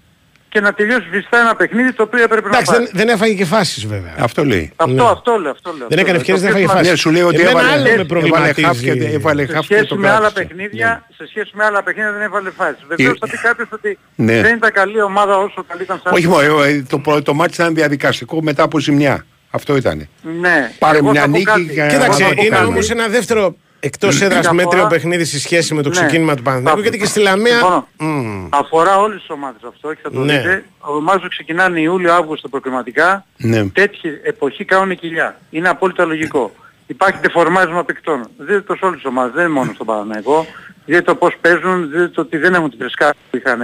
και 0.50 0.60
να 0.60 0.74
τελειώσει 0.74 1.08
βιστά 1.12 1.40
ένα 1.40 1.56
παιχνίδι 1.56 1.94
το 1.94 2.04
οποίο 2.04 2.24
έπρεπε 2.24 2.50
να 2.50 2.58
Εντάξει, 2.58 2.72
πάρει. 2.72 2.84
δεν, 2.84 2.92
δεν 2.94 3.08
έφαγε 3.10 3.34
και 3.34 3.46
φάσεις 3.46 3.86
βέβαια. 3.86 4.16
Αυτό 4.20 4.46
λέει. 4.46 4.72
Αυτό, 4.76 4.94
Ναι. 4.94 5.10
αυτό 5.12 5.38
λέω, 5.38 5.52
αυτό 5.52 5.74
λέω. 5.78 5.88
Δεν 5.88 5.98
έκανε 5.98 6.18
αυτό 6.18 6.32
ευκαιρίες, 6.32 6.42
λέω. 6.44 6.52
δεν 6.52 6.52
Το 6.52 6.58
έφαγε 6.58 6.66
πιο 6.66 6.74
φάσεις. 6.76 6.92
Ναι, 6.92 6.98
σου 6.98 7.10
λέει 7.12 7.22
ότι 7.22 7.36
Εμένα 7.42 7.50
έβαλε, 7.50 7.72
άλλο 7.72 7.84
με 7.84 7.90
έβαλε 7.90 8.06
προβληματίζει. 8.06 8.62
χαφ 8.68 8.80
και 8.80 8.92
έβαλε 8.92 9.46
σε 9.46 9.54
χαφ 9.54 9.68
και 9.68 9.74
σχέση 9.74 9.88
το 9.90 9.96
με 9.96 10.10
άλλα 10.10 10.20
κράτησε. 10.20 10.44
παιχνίδια, 10.46 11.04
σε 11.18 11.28
σχέση 11.28 11.52
με 11.54 11.64
άλλα 11.66 11.84
παιχνίδια 11.84 12.12
δεν 12.12 12.22
έβαλε 12.22 12.50
φάση. 12.50 12.76
Βεβαίως 12.88 13.18
θα 13.20 13.28
πει 13.30 13.38
κάποιος 13.38 13.68
ότι 13.72 13.98
Ναι. 14.16 14.42
δεν 14.42 14.56
ήταν 14.56 14.72
καλή 14.72 15.02
ομάδα 15.02 15.38
όσο 15.38 15.64
καλή 15.68 15.82
ήταν 15.84 16.00
σαν 16.04 16.14
Όχι 16.14 16.28
μόνο, 16.28 16.64
ε, 16.64 16.86
το, 16.90 17.00
το, 17.00 17.22
το 17.22 17.34
μάτι 17.34 17.54
ήταν 17.54 17.74
διαδικαστικό 17.74 18.42
μετά 18.42 18.64
από 18.64 18.80
ζημιά. 18.80 19.26
Αυτό 19.52 19.76
ήταν. 19.76 20.08
Ναι. 20.42 20.72
Πάρε 20.80 20.98
Εγώ 20.98 21.10
μια 21.12 21.22
θα 21.22 21.26
πω 21.28 21.32
νίκη 21.32 21.44
κάτι. 21.46 21.66
και- 21.66 21.82
Εγώ 21.82 21.90
Κοίταξε, 21.94 22.24
θα 22.24 22.34
πω 22.34 22.42
είναι 22.42 22.56
κάτι. 22.56 22.66
όμως 22.68 22.90
ένα 22.90 23.08
δεύτερο 23.08 23.56
εκτός 23.80 24.22
έδρας 24.22 24.40
Αφορά- 24.48 24.54
μέτριο 24.54 24.88
παιχνίδι 24.88 25.26
σε 25.26 25.40
σχέση 25.40 25.74
με 25.74 25.82
το 25.82 25.90
Ναι. 25.90 25.96
ξεκίνημα 25.96 26.36
του 26.36 26.42
Παναθηναϊκού 26.42 26.78
Θα- 26.78 26.84
γιατί 26.84 26.98
και 27.04 27.06
στη 27.10 27.20
Λαμία... 27.20 27.52
Συμφωνώ. 27.58 27.88
Μμμ. 27.98 28.48
Αφορά 28.50 28.98
όλες 29.00 29.20
τις 29.20 29.30
ομάδες 29.30 29.62
αυτό 29.68 29.94
και 29.94 30.00
θα 30.04 30.12
το 30.12 30.20
Ναι. 30.20 30.38
δείτε. 30.38 30.64
Ομάδες 30.80 31.22
που 31.22 31.28
ξεκινάνε 31.28 31.80
Ιούλιο-Αύγουστο 31.80 32.48
προκριματικά, 32.50 33.26
Ναι. 33.38 33.66
τέτοια 33.66 34.12
εποχή 34.24 34.66
κάνουν 34.66 34.96
κοιλιά. 34.98 35.40
Είναι 35.50 35.70
απόλυτα 35.70 36.06
λογικό. 36.06 36.52
Υπάρχει 36.88 37.20
τεφορμάρισμα 37.20 37.84
παικτών. 37.84 38.30
Δείτε 38.38 38.62
το 38.62 38.76
σε 38.76 38.86
όλες 38.86 38.98
τις 39.02 39.06
ομάδες, 39.10 39.34
δεν 39.34 39.44
είναι 39.46 39.54
μόνο 39.54 39.72
στον 39.74 39.86
Παναναϊκό. 39.86 40.46
Δείτε 40.86 41.02
το 41.02 41.16
πώς 41.16 41.34
παίζουν, 41.42 41.90
δείτε 41.90 42.08
το 42.08 42.22
ότι 42.22 42.38
δεν 42.38 42.54
έχουν 42.54 42.70
την 42.70 42.80
τρισκά 42.80 43.14
που 43.32 43.38
είχαν 43.38 43.62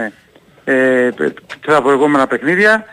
ε, 0.64 1.10
τα 1.66 1.82
προηγούμενα 1.82 2.28
παιχνίδια. 2.28 2.86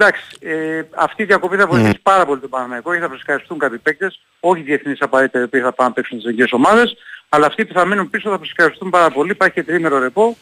Εντάξει, 0.00 0.22
ε, 0.40 0.82
αυτή 0.94 1.22
η 1.22 1.24
διακοπή 1.24 1.56
θα 1.56 1.66
βοηθήσει 1.66 1.98
πάρα 2.02 2.26
πολύ 2.26 2.40
τον 2.40 2.50
Παναναϊκό 2.50 2.90
γιατί 2.90 3.06
θα 3.06 3.12
φρεσκαριστούν 3.12 3.58
κάποιοι 3.58 3.78
παίκτες, 3.78 4.20
όχι 4.40 4.62
διεθνείς 4.62 5.00
απαραίτητα 5.00 5.40
οι 5.40 5.42
οποίοι 5.42 5.60
θα 5.60 5.72
πάνε 5.72 5.88
να 5.88 5.94
παίξουν 5.94 6.16
τις 6.18 6.26
εγγύες 6.26 6.52
ομάδες, 6.52 6.96
αλλά 7.28 7.46
αυτοί 7.46 7.64
που 7.64 7.72
θα 7.72 7.84
μείνουν 7.84 8.10
πίσω 8.10 8.30
θα 8.30 8.38
φρεσκαριστούν 8.38 8.90
πάρα 8.90 9.10
πολύ. 9.10 9.30
Υπάρχει 9.30 9.54
και 9.54 9.62
τρίμερο 9.62 9.98
ρεπό 9.98 10.36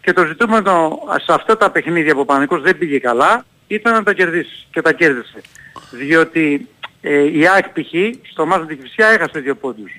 και 0.00 0.12
το 0.12 0.24
ζητούμενο 0.24 0.98
σε 1.24 1.32
αυτά 1.32 1.56
τα 1.56 1.70
παιχνίδια 1.70 2.14
που 2.14 2.20
ο 2.20 2.24
Παναγικός 2.24 2.62
δεν 2.62 2.78
πήγε 2.78 2.98
καλά 2.98 3.44
ήταν 3.66 3.92
να 3.92 4.02
τα 4.02 4.12
κερδίσει 4.12 4.66
και 4.70 4.82
τα 4.82 4.92
κέρδισε. 4.92 5.40
Διότι 5.90 6.68
ε, 7.00 7.38
η 7.38 7.48
ΑΕΚ 7.48 7.64
π.χ. 7.68 7.92
στο 8.30 8.46
μάτς 8.46 8.60
με 8.60 8.66
την 8.66 8.82
Κυφσιά 8.82 9.06
έχασε 9.06 9.38
δύο 9.40 9.54
πόντους. 9.54 9.92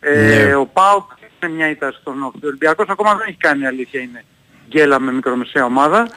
Ε, 0.00 0.44
Ναι. 0.44 0.54
Ο 0.54 0.66
ΠΑΟΚ 0.66 1.10
είναι 1.42 1.52
μια 1.52 1.70
ήττα 1.70 1.92
στον 2.00 2.22
Όφη. 2.22 2.36
Ο 2.42 2.46
Ολυμπιακός 2.46 2.88
ακόμα 2.88 3.14
δεν 3.16 3.26
έχει 3.28 3.36
κάνει 3.36 3.66
αλήθεια 3.66 4.00
είναι 4.00 4.24
γκέλα 4.68 5.00
με 5.00 5.12
μικρομεσαία 5.12 5.64
ομάδα. 5.64 6.08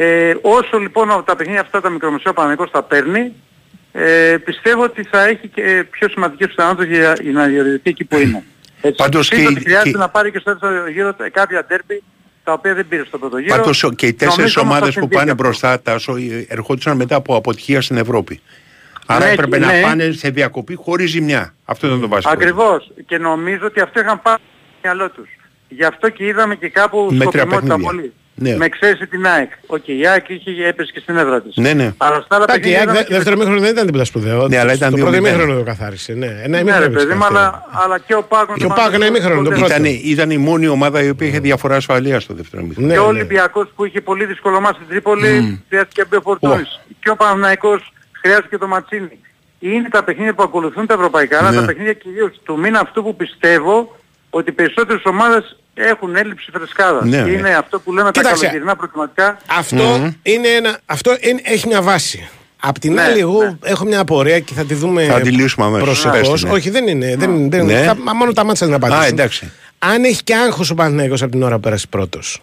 Ε, 0.00 0.34
όσο 0.40 0.78
λοιπόν 0.78 1.08
τα 1.24 1.36
παιχνίδια 1.36 1.60
αυτά 1.60 1.80
τα 1.80 1.90
μικρομεσαία 1.90 2.30
ο 2.30 2.34
Παναγικός 2.34 2.70
τα 2.70 2.82
παίρνει 2.82 3.32
ε, 3.92 4.36
πιστεύω 4.44 4.82
ότι 4.82 5.02
θα 5.04 5.24
έχει 5.26 5.48
και 5.48 5.84
πιο 5.90 6.08
σημαντικές 6.08 6.46
πιθανότητες 6.48 6.96
για, 6.96 7.16
για 7.22 7.32
να 7.32 7.46
διορθωθεί 7.46 7.80
εκεί 7.82 8.04
που 8.04 8.18
είναι. 8.18 8.42
Έτσι. 8.80 8.96
Πάντως 9.02 9.28
Πιστεύω 9.28 9.48
και- 9.50 9.54
ότι 9.56 9.64
χρειάζεται 9.64 9.90
και- 9.90 9.96
να 9.98 10.08
πάρει 10.08 10.30
και 10.30 10.38
στο 10.38 10.50
δεύτερο 10.50 10.88
γύρο 10.88 11.16
κάποια 11.32 11.64
ντέρμπι 11.68 12.02
τα 12.44 12.52
οποία 12.52 12.74
δεν 12.74 12.88
πήρε 12.88 13.04
στο 13.04 13.18
πρώτο 13.18 13.38
γύρο. 13.38 13.56
Πάντως 13.56 13.84
και 13.96 14.06
οι 14.06 14.12
τέσσερις 14.12 14.36
Νομίζω 14.36 14.60
όμως 14.60 14.72
θα 14.72 14.76
ομάδες 14.76 14.94
που 14.94 15.00
συμβεί 15.00 15.14
πάνε 15.14 15.24
και 15.24 15.30
αυτό. 15.30 15.42
μπροστά 15.42 15.80
τάσο, 15.82 16.16
ε, 16.16 16.46
ερχόντουσαν 16.48 16.96
μετά 16.96 17.16
από 17.16 17.36
αποτυχία 17.36 17.80
στην 17.80 17.96
Ευρώπη. 17.96 18.40
Άρα 19.06 19.24
Ναι, 19.24 19.30
έπρεπε 19.32 19.58
ναι. 19.58 19.66
να 19.66 19.72
πάνε 19.88 20.10
σε 20.12 20.30
διακοπή 20.30 20.74
χωρίς 20.74 21.10
ζημιά. 21.10 21.54
Αυτό 21.64 21.86
ήταν 21.86 22.00
το 22.00 22.08
βασικό. 22.08 22.32
Ακριβώς. 22.32 22.92
Και 23.06 23.18
νομίζω 23.18 23.66
ότι 23.66 23.80
αυτό 23.80 24.00
είχαν 24.00 24.22
πάρει 24.22 24.42
στο 24.66 24.78
μυαλό 24.82 25.10
τους. 25.10 25.28
Γι' 25.68 25.84
αυτό 25.84 26.08
και 26.08 26.26
είδαμε 26.26 26.54
και 26.56 26.68
κάπου 26.68 27.08
Μέτρια 27.10 27.22
σκοπιμότητα 27.28 27.60
παιχνίδια. 27.74 27.90
πολύ. 27.90 28.12
Ναι. 28.40 28.56
Με 28.56 28.64
εξαίρεση 28.64 29.06
την 29.06 29.26
ΑΕΚ. 29.26 29.50
Οκ, 29.66 29.88
η 29.88 30.06
ΑΕΚ 30.06 30.28
είχε 30.28 30.66
έπεσε 30.66 30.90
και 30.92 31.00
στην 31.00 31.16
έδρα 31.16 31.40
της. 31.42 31.56
Ναι, 31.56 31.72
ναι. 31.72 31.92
Αλλά 31.96 32.20
στα 32.20 32.34
άλλα 32.36 32.44
Εντάξει, 32.48 32.68
η 32.68 32.72
παιχνίδια 32.72 32.78
ΑΕΚ 32.78 32.88
είδαμε 32.88 33.06
δε- 33.08 33.14
δεύτερο 33.14 33.36
μήχρονο 33.36 33.60
δεν 33.60 33.70
ήταν 33.70 33.86
τίποτα 33.86 34.04
σπουδαίο. 34.04 34.48
Ναι, 34.48 34.58
αλλά 34.58 34.72
ήταν 34.72 34.90
Το 34.90 34.96
2-0. 34.96 35.00
πρώτο 35.00 35.16
ημίχρονο 35.16 35.54
το 35.54 35.62
καθάρισε. 35.62 36.12
Ναι, 36.12 36.26
ένα 36.26 36.48
Ναι 36.48 36.56
ρε 36.56 36.60
ημίχρονο 36.60 36.90
παιδί 36.90 37.12
μου, 37.14 37.20
καθάρισε. 37.20 37.38
αλλά, 37.38 37.64
αλλά 37.84 37.98
και 37.98 38.14
ο 38.14 38.22
ΠΑΟΚ... 38.22 38.56
Και 38.58 38.64
ο 38.64 38.68
ΠΑΟΚ 38.68 38.94
ένα 38.94 39.06
ημίχρονο, 39.06 39.42
το 39.42 39.50
πρώτο. 39.50 39.64
Ήταν, 39.66 39.84
ήταν 39.84 40.30
η 40.30 40.36
μόνη 40.36 40.68
ομάδα 40.68 41.02
η 41.02 41.08
οποία 41.08 41.26
είχε 41.26 41.40
διαφορά 41.40 41.76
ασφαλείας 41.76 42.22
στο 42.22 42.34
δεύτερο 42.34 42.62
ημίχρονο. 42.62 42.86
Ναι, 42.88 42.92
και 42.92 42.98
ο 42.98 43.02
ναι. 43.02 43.08
Ολυμπιακός 43.08 43.68
που 43.76 43.84
είχε 43.84 44.00
πολύ 44.00 44.24
δύσκολο 44.24 44.60
ματς 44.60 44.74
στην 44.74 44.88
Τρίπολη 44.88 45.62
χρειάστηκε 45.68 46.02
και 46.10 46.16
ο 46.16 46.20
Φορτούνης. 46.20 46.80
Και 47.00 47.10
ο 47.10 47.16
Παναθηναϊκός 47.16 47.92
χρειάστηκε 48.20 48.58
το 48.58 48.66
Ματσίνη. 48.66 49.18
Είναι 49.60 49.88
τα 49.88 50.04
παιχνίδια 50.04 50.34
που 50.34 50.42
ακολουθούν 50.42 50.86
τα 50.86 50.94
ευρωπαϊκά, 50.94 51.38
αλλά 51.38 51.50
Ναι. 51.50 51.56
τα 51.60 51.64
παιχνίδια 51.66 51.92
κυρίως 51.92 52.40
του 52.42 52.58
μήνα 52.58 52.80
αυτού 52.80 53.02
που 53.02 53.16
πιστεύω 53.16 53.96
ότι 54.30 54.50
οι 54.50 54.52
περισσότερες 54.52 55.02
ομάδες 55.04 55.56
έχουν 55.84 56.16
έλλειψη 56.16 56.50
φρεσκάδας. 56.52 57.04
Ναι. 57.04 57.22
Και 57.22 57.30
είναι 57.30 57.54
αυτό 57.54 57.80
που 57.80 57.92
λέμε 57.92 58.10
Κοίταξε. 58.10 58.34
τα 58.34 58.40
καλοκαιρινά 58.40 58.76
προκριματικά. 58.76 59.38
Αυτό, 59.58 60.12
είναι 60.22 60.48
ένα, 60.48 60.78
αυτό 60.86 61.16
είναι, 61.20 61.40
έχει 61.44 61.66
μια 61.68 61.82
βάση. 61.82 62.28
Απ' 62.60 62.78
την 62.78 62.92
Ναι, 62.92 63.02
άλλη, 63.02 63.18
εγώ 63.20 63.42
ναι. 63.42 63.56
έχω 63.62 63.84
μια 63.84 64.00
απορία 64.00 64.38
και 64.40 64.54
θα 64.54 64.64
τη 64.64 64.74
δούμε 64.74 65.04
Θα 65.04 65.20
τη 65.20 65.30
λύσουμε 65.30 65.66
αμέσως. 65.66 65.84
προσεχώς. 65.86 66.30
Πες 66.30 66.40
τη, 66.40 66.46
ναι. 66.46 66.52
Όχι, 66.52 66.70
δεν 66.70 66.86
είναι. 66.88 67.14
Δεν, 67.18 67.50
δεν, 67.50 67.64
Ναι. 67.64 67.82
θα- 67.82 67.96
μα 67.96 68.12
μόνο 68.12 68.32
τα 68.32 68.44
μάτια 68.44 68.66
δεν 68.66 68.76
απαντήσουν. 68.76 69.02
Α, 69.02 69.06
εντάξει. 69.06 69.50
Αν 69.78 70.04
έχει 70.04 70.22
και 70.22 70.34
άγχος 70.34 70.70
ο 70.70 70.74
Παναθηναϊκός 70.74 71.22
από 71.22 71.30
την 71.30 71.42
ώρα 71.42 71.54
που 71.54 71.60
πέρασε 71.60 71.86
πρώτος. 71.90 72.42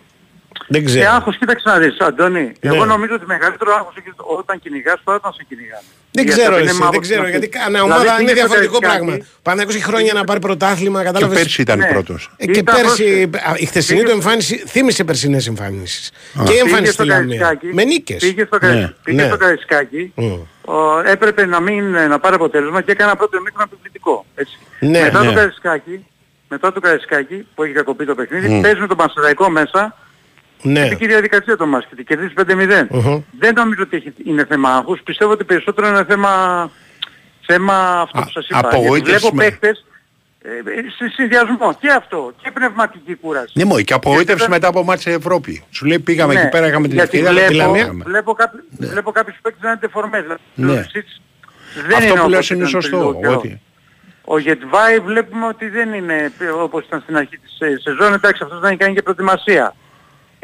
Δεν 0.68 0.82
Και 0.82 0.88
ξέρω. 0.88 1.11
άγχος, 1.11 1.38
κοίταξε 1.38 1.70
να 1.70 1.78
δεις, 1.80 1.99
Αντώνη. 1.99 2.41
Ναι. 2.43 2.76
Εγώ 2.76 2.86
νομίζω 2.86 3.13
ότι 3.16 3.26
μεγαλύτερο 3.26 3.74
άγχος 3.74 3.95
έχεις 3.97 4.13
όταν 4.39 4.59
κυνηγάς 4.59 4.99
παρά 5.03 5.18
όταν 5.18 5.34
σε 5.34 5.43
κυνηγάνε. 5.49 5.82
Δεν 6.11 6.24
Γιατί 6.24 6.30
ξέρω 6.39 6.51
αυτό 6.53 6.61
είναι 6.61 6.70
εσύ, 6.72 6.80
μαύρος 6.80 6.93
δεν 6.95 7.01
ξέρω. 7.07 7.22
στην 7.28 7.32
Γιατί 7.39 7.47
αρχή. 7.55 7.59
κανένα 7.63 7.84
Δηλαδή, 7.84 7.99
ομάδα 8.01 8.11
είναι 8.22 8.30
πήγε 8.32 8.39
στο 8.39 8.39
διαφορετικό 8.47 8.78
Καραϊσκάκι, 8.80 9.05
πράγμα. 9.11 9.26
Ο 9.38 9.41
Παναθηναϊκός 9.45 9.76
έχει 9.80 9.88
χρόνια 9.91 10.13
να 10.20 10.24
πάρει 10.30 10.39
πρωτάθλημα, 10.47 10.99
Και 10.99 11.05
κατάλαβες. 11.05 11.38
πέρσι 11.39 11.61
ήταν 11.61 11.78
Ναι. 11.80 11.88
πρώτος. 11.93 12.22
Ε, 12.38 12.45
και 12.45 12.59
Ήταν 12.59 12.76
πέρσι, 12.76 13.28
πρόσεχε. 13.28 13.49
α, 13.49 13.53
η 13.63 13.66
χθεσινή 13.66 13.99
Πήγε 13.99 14.11
του 14.11 14.18
στο- 14.18 14.22
εμφάνιση 14.22 14.53
θύμισε 14.74 15.03
περσινές 15.09 15.43
εμφάνισεις. 15.47 16.03
Και 16.34 16.41
η 16.41 16.45
Πήγε 16.45 16.59
εμφάνιση 16.59 16.91
στο 16.91 17.03
στη 17.03 17.11
Λαμία. 17.11 17.38
Καραϊσκάκι, 17.39 17.74
Με 17.74 17.84
νίκες. 17.84 18.20
Πήγε 18.26 18.43
στο, 18.45 18.57
Καραϊ- 18.57 18.80
Ναι. 18.80 18.93
πήγε 19.03 19.22
Ναι. 19.22 19.28
στο 19.28 19.38
Καραϊσκάκι, 19.38 20.11
Μμ. 20.16 20.32
ο, 20.74 20.76
έπρεπε 21.05 21.45
να, 21.45 21.59
μην, 21.61 21.84
να 22.13 22.18
πάρει 22.20 22.36
αποτέλεσμα 22.36 22.82
και 22.82 22.91
έκανε 22.91 23.09
ένα 23.09 23.18
πρώτο 23.18 23.41
μήχρονο 23.41 23.68
επιβλητικό. 23.72 24.26
Έτσι. 24.36 24.57
Ναι, 24.80 25.01
μετά, 25.01 25.20
ναι. 25.22 25.28
το 25.30 25.34
Καραϊσκάκι, 25.34 26.05
μετά 26.49 26.72
το 26.74 26.80
Καραϊσκάκι 26.80 27.47
που 27.55 27.63
έχει 27.63 27.74
διακοπεί 27.74 28.05
το 28.05 28.16
παιχνίδι, 28.16 28.61
παίζει 28.61 28.80
με 28.80 28.88
τον 28.88 28.97
Πανσεραϊκό 28.97 29.49
μέσα 29.49 29.97
Ναι. 30.66 30.88
και 30.95 31.03
η 31.03 31.07
διαδικασία 31.07 31.57
το 31.57 31.66
μάσκετ. 31.66 31.99
Κερδίζει 32.01 32.34
5-0. 32.38 32.88
Μμμ. 32.89 33.22
Δεν 33.39 33.53
νομίζω 33.55 33.82
ότι 33.82 33.97
έχει, 33.97 34.13
είναι 34.26 34.45
θέμα 34.45 34.70
άγχους. 34.76 35.01
Πιστεύω 35.03 35.32
ότι 35.32 35.43
περισσότερο 35.43 35.88
είναι 35.88 36.03
θέμα, 36.05 36.32
θέμα 37.45 37.74
αυτό 38.01 38.20
που 38.20 38.26
Α, 38.28 38.32
σας 38.32 38.47
είπα. 38.47 38.59
Γιατί 38.61 38.76
απογοήτευση 38.76 39.20
βλέπω 39.20 39.36
με- 39.36 39.43
παίκτες 39.43 39.86
ε, 40.41 40.49
σε 40.97 41.09
συνδυασμό 41.13 41.74
και 41.80 41.89
αυτό 41.91 42.32
και 42.41 42.51
πνευματική 42.51 43.16
κούραση. 43.16 43.51
Ναι, 43.53 43.66
μόνο 43.66 43.82
και 43.82 43.93
απογοήτευση 43.93 44.36
Γιατί 44.36 44.51
μετά 44.51 44.68
από 44.68 44.84
μάτς 44.84 45.01
στην 45.01 45.13
Ευρώπη. 45.13 45.63
Σου 45.72 45.86
λέει 45.86 45.99
πήγαμε 45.99 46.34
Ναι, 46.34 46.39
εκεί 46.39 46.49
πέρα, 46.49 46.68
είχαμε 46.68 46.88
την 46.88 46.95
γιατί 46.97 47.18
ευκαιρία. 47.18 47.39
αλλά 47.39 47.47
τη 47.47 47.53
βλέπω, 47.53 47.68
Λαμία. 47.76 48.03
βλέπω, 48.05 48.34
κάποιοι, 48.34 48.59
βλέπω 48.70 49.11
κάποιους 49.11 49.38
παίκτες 49.41 49.61
να 49.63 49.70
είναι 49.70 49.80
τεφορμές. 49.80 50.22
Δηλαδή, 50.24 50.41
Ναι. 50.55 50.72
ο 50.72 50.76
Λουσίτς 50.76 51.22
δεν 51.88 51.97
Αυτό 51.97 52.13
που 52.13 52.20
όπως 52.20 52.32
λες 52.32 52.49
είναι 52.49 52.57
ήταν 52.57 52.70
σωστό. 52.70 52.97
πριν 52.97 53.01
λίγο 53.09 53.20
καιρό. 53.22 53.38
Ότι... 53.38 53.61
Ο 54.28 54.38
Γετβάη 54.39 54.99
βλέπουμε 54.99 55.45
ότι 55.47 55.70
δεν 55.70 55.93
είναι 55.93 56.32
όπως 56.61 56.86
ήταν 56.86 57.01
στην 57.01 57.18
αρχή 57.18 57.38
της 57.38 57.59
ε, 57.59 57.76
σεζόν. 57.82 58.13
Εντάξει, 58.13 58.43
αυτός 58.43 58.59
δεν 58.59 58.70
έχει 58.70 58.80
κάνει 58.80 58.93
και 58.93 59.01
προετοιμασία. 59.01 59.76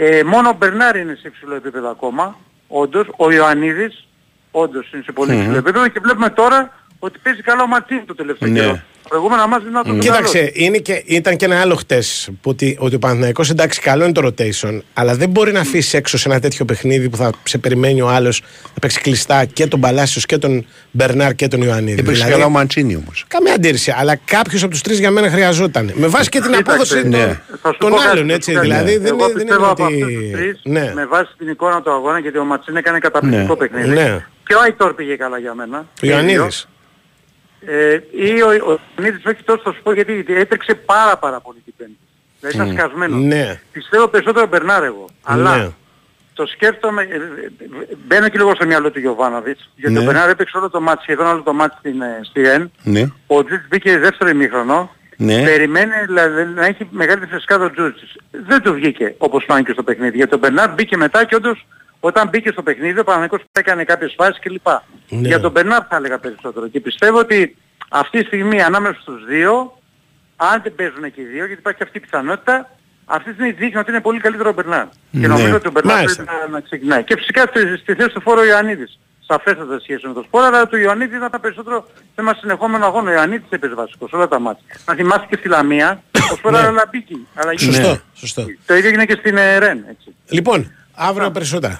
Ε, 0.04 0.24
μόνο 0.24 0.49
ο 0.49 0.54
Μπερνάρ 0.58 0.95
είναι 0.95 1.16
σε 1.16 1.28
υψηλό 1.28 1.56
επίπεδο 1.56 1.89
ακόμα, 1.89 2.38
όντως. 2.68 3.08
Ο 3.18 3.32
Ιωαννίδης, 3.32 4.08
όντως 4.52 4.91
είναι 4.93 5.04
σε 5.04 5.12
πολύ 5.12 5.36
υψηλό 5.36 5.58
επίπεδο. 5.58 5.88
Και 5.88 5.99
βλέπουμε 5.99 6.30
τώρα 6.30 6.74
ότι 6.99 7.20
παίζει 7.24 7.41
καλό 7.41 7.68
ματσίν 7.68 8.06
το 8.06 8.16
τελευταίο 8.16 8.49
Ναι. 8.49 8.60
καιρό. 8.60 8.80
Προηγούμενα 9.12 9.47
μας 9.47 9.64
δεν 9.64 9.84
το 9.84 9.99
Κοίταξε, 9.99 10.51
είναι 10.53 10.78
και, 10.78 11.03
ήταν 11.05 11.36
και 11.36 11.45
ένα 11.45 11.62
άλλο 11.62 11.76
χτες 11.76 12.30
ότι, 12.43 12.78
ότι 12.80 12.95
ο 12.95 12.99
Παναθηναϊκός 12.99 13.49
εντάξει, 13.49 13.82
καλό 13.82 14.03
είναι 14.03 14.14
το 14.14 14.28
rotation, 14.28 14.80
αλλά 14.93 15.16
δεν 15.16 15.30
μπορεί 15.30 15.51
να 15.51 15.59
αφήσει 15.59 15.97
έξω 15.97 16.18
σε 16.18 16.30
ένα 16.30 16.39
τέτοιο 16.39 16.66
παιχνίδι 16.66 17.09
που 17.09 17.18
θα 17.18 17.30
σε 17.43 17.57
περιμένει 17.57 18.01
ο 18.01 18.09
άλλος 18.09 18.41
να 18.64 18.80
παίξει 18.82 19.01
κλειστά 19.01 19.45
και 19.45 19.68
τον 19.68 19.80
Παλάσιος 19.80 20.26
και 20.26 20.38
τον 20.38 20.66
Μπερνάρ 20.91 21.36
και 21.36 21.47
τον 21.47 21.62
Ιωαννίδη. 21.62 21.99
Έπαιξε 21.99 22.14
Δηλαδή, 22.14 22.32
καλά 22.32 22.45
ο 22.45 22.49
Μαντσίνη 22.49 22.95
όμως. 22.95 23.26
Καμία 23.28 23.53
αντίρρηση, 23.53 23.93
αλλά 23.97 24.16
κάποιος 24.26 24.62
από 24.64 24.72
τους 24.72 24.82
τρεις 24.82 24.99
για 24.99 25.12
μένα 25.12 25.30
χρειαζόταν. 25.30 25.91
Με 25.95 26.07
βάση 26.07 26.30
και 26.30 26.39
την 26.39 26.51
Κοίταξε, 26.51 26.72
απόδοση 26.72 27.07
ναι. 27.07 27.18
των, 27.26 27.39
Θα 27.62 27.72
σου 27.72 27.78
των 27.80 27.89
πω 27.89 27.95
κάτι, 27.95 28.07
άλλων, 28.07 28.28
θα 28.28 28.34
έτσι. 28.34 28.51
σου 28.51 28.59
πω 28.59 28.68
κάτι. 28.68 28.74
Δηλαδή 28.84 28.97
δεν, 28.97 29.05
Εγώ 29.05 29.16
είναι- 29.16 29.26
δεν 29.26 29.32
είναι 29.32 29.43
πιστεύω 29.43 29.66
από 29.72 29.84
ότι. 29.86 29.93
αυτούς 30.03 30.16
τους 30.20 30.32
τρεις, 30.32 30.59
Ναι, 30.64 30.91
με 30.95 31.05
βάση 31.05 31.32
την 31.38 31.47
εικόνα 31.47 31.82
του 31.82 31.91
αγώνα, 31.91 32.20
γιατί 32.20 32.38
ο 32.38 32.43
Ματσίν 32.43 32.76
έκανε 32.76 32.99
καταπληκτικό 32.99 33.53
Ναι. 33.53 33.68
παιχνίδι. 33.68 33.89
Ναι. 33.89 34.26
Και 34.47 34.53
ο 34.53 34.59
Αϊτόρ 34.62 34.93
πήγε 34.93 35.16
καλά 35.16 35.38
για 35.39 35.53
μένα. 35.53 35.78
ο 36.03 36.05
Ιωαννίδης. 36.07 36.68
Ε, 37.66 37.99
ή 38.12 38.41
ο, 38.41 38.47
ο 38.47 38.53
Ιωαννίδης 38.53 39.26
όχι 39.26 39.43
τόσο 39.43 39.62
θα 39.64 39.72
σου 39.74 39.82
πω 39.84 39.93
γιατί, 39.93 40.14
γιατί 40.14 40.34
έτρεξε 40.36 40.74
πάρα 40.76 41.18
πάρα 41.18 41.39
πολύ 41.39 41.59
την 41.66 41.74
πέμπτη. 41.78 41.97
Δηλαδή 42.39 42.57
ήταν 42.57 42.78
σκασμένος. 42.78 43.22
Ναι. 43.24 43.59
Πιστεύω 43.72 44.07
περισσότερο 44.07 44.47
Μπερνάρ 44.47 44.84
εγώ. 44.84 45.05
Αλλά 45.24 45.57
Ναι. 45.57 45.70
το 46.34 46.45
σκέφτομαι, 46.45 47.01
ε, 47.01 47.16
ε, 47.16 47.18
ε, 47.18 47.95
μπαίνω 48.07 48.30
και 48.30 48.38
λίγο 48.38 48.55
στο 48.55 48.66
μυαλό 48.66 48.91
του 48.91 48.99
Γιωβάνοβιτς, 48.99 49.70
γιατί 49.76 49.93
Ναι. 49.93 49.99
ο 49.99 50.03
Μπερνάρ 50.03 50.30
έπαιξε 50.30 50.57
όλο 50.57 50.70
το 50.70 50.82
μάτι, 50.82 51.01
σχεδόν 51.01 51.28
όλο 51.28 51.41
το 51.41 51.53
μάτι 51.53 51.76
στην, 51.80 52.01
ε, 52.01 52.20
στη 52.24 52.41
ΡΕΝ. 52.41 52.72
Ναι. 52.84 53.07
Ο 53.28 53.43
Τζίτς 53.43 53.68
μπήκε 53.70 53.97
δεύτερο 53.97 54.30
ημίχρονο. 54.30 54.95
Ναι. 55.18 55.43
Περιμένει 55.43 55.91
δηλαδή, 56.05 56.45
να 56.45 56.66
έχει 56.66 56.88
μεγάλη 56.91 57.26
φρεσκάδα 57.26 57.66
ο 57.66 57.72
Τζούτσις. 57.72 58.16
Δεν 58.32 58.62
του 58.62 58.74
βγήκε 58.74 59.16
όπως 59.18 59.43
φάνηκε 59.47 59.72
στο 59.72 59.84
παιχνίδι. 59.84 60.18
Γιατί 60.18 60.36
ο 60.36 60.38
Μπερνάρ 60.38 60.70
μπήκε 60.74 60.97
μετά 60.97 61.26
και 61.26 61.36
όντως 61.36 61.66
όταν 62.04 62.30
μπήκε 62.30 62.49
στο 62.52 62.64
παιχνίδι 62.64 62.99
ο 62.99 63.04
Παναγικός 63.04 63.41
έκανε 63.52 63.84
κάποιες 63.84 64.14
φάσεις 64.18 64.39
κλπ. 64.41 64.68
Ναι. 65.10 65.28
Για 65.28 65.39
τον 65.39 65.52
Μπερνάρ 65.52 65.82
θα 65.89 65.95
έλεγα 65.95 66.20
περισσότερο. 66.20 66.68
Και 66.68 66.80
πιστεύω 66.80 67.18
ότι 67.20 67.58
αυτή 67.89 68.20
τη 68.20 68.26
στιγμή 68.26 68.62
ανάμεσα 68.62 68.97
στους 69.02 69.26
δύο, 69.26 69.78
αν 70.36 70.62
δεν 70.64 70.76
παίζουν 70.76 71.02
και 71.14 71.22
οι 71.22 71.26
δύο, 71.26 71.45
γιατί 71.45 71.60
υπάρχει 71.62 71.84
αυτή 71.84 71.97
η 71.97 72.02
πιθανότητα, 72.02 72.70
αυτή 73.06 73.30
τη 73.30 73.34
στιγμή 73.36 73.52
δείχνει 73.52 73.80
ότι 73.80 73.91
είναι 73.91 74.02
πολύ 74.02 74.20
καλύτερο 74.20 74.49
ο 74.49 74.54
Μπερνάρ. 74.54 74.86
Και 74.86 74.89
Ναι. 75.12 75.28
νομίζω 75.28 75.56
ότι 75.56 75.68
ο 75.68 75.72
Μπερνάρ 75.72 75.95
Μάλιστα. 75.95 76.24
πρέπει 76.24 76.39
να, 76.41 76.47
να 76.47 76.60
ξεκινάει. 76.60 77.04
Και 77.04 77.16
φυσικά 77.18 77.41
στη, 77.49 77.78
στη 77.78 77.93
θέση 77.93 78.10
του 78.10 78.22
φόρου 78.22 78.39
ο 78.39 78.45
Ιωαννίδης. 78.45 78.99
Σαφέστατα 79.28 79.80
σχέση 79.80 80.08
με 80.08 80.14
το 80.14 80.22
σπόρο, 80.28 80.45
αλλά 80.45 80.68
του 80.68 80.78
Ιωαννίδη 80.78 81.16
ήταν 81.16 81.32
περισσότερο 81.41 81.88
θέμα 82.16 82.34
συνεχόμενο 82.39 82.86
αγώνα. 82.86 83.10
Ο 83.10 83.14
Ιωαννίδης 83.14 83.45
έπαιζε 83.49 83.74
βασικός 83.74 84.10
σε 84.10 84.16
όλα 84.16 84.28
τα 84.28 84.39
μάτια. 84.39 84.64
Να 84.86 84.93
θυμάστε 84.95 85.26
και 85.30 85.36
στη 85.36 85.47
Λαμία, 85.47 86.04
ο 86.32 86.36
σπόρο 86.36 86.58
αλλά 86.58 86.88
μπήκε. 86.91 87.16
Αλλά 87.36 87.52
Ναι. 87.52 87.58
Σωστό, 87.58 87.88
ναι. 87.89 87.99
σωστό. 88.14 88.45
Το 88.66 88.76
ίδιο 88.76 88.89
έγινε 88.89 89.06
και 89.06 89.16
στην 89.20 89.38
ε, 89.38 89.58
ΡΕΝ. 89.58 89.86
Έτσι. 89.89 90.16
Λοιπόν, 90.30 90.72
αύριο 90.95 91.32
περισσότερα. 91.32 91.80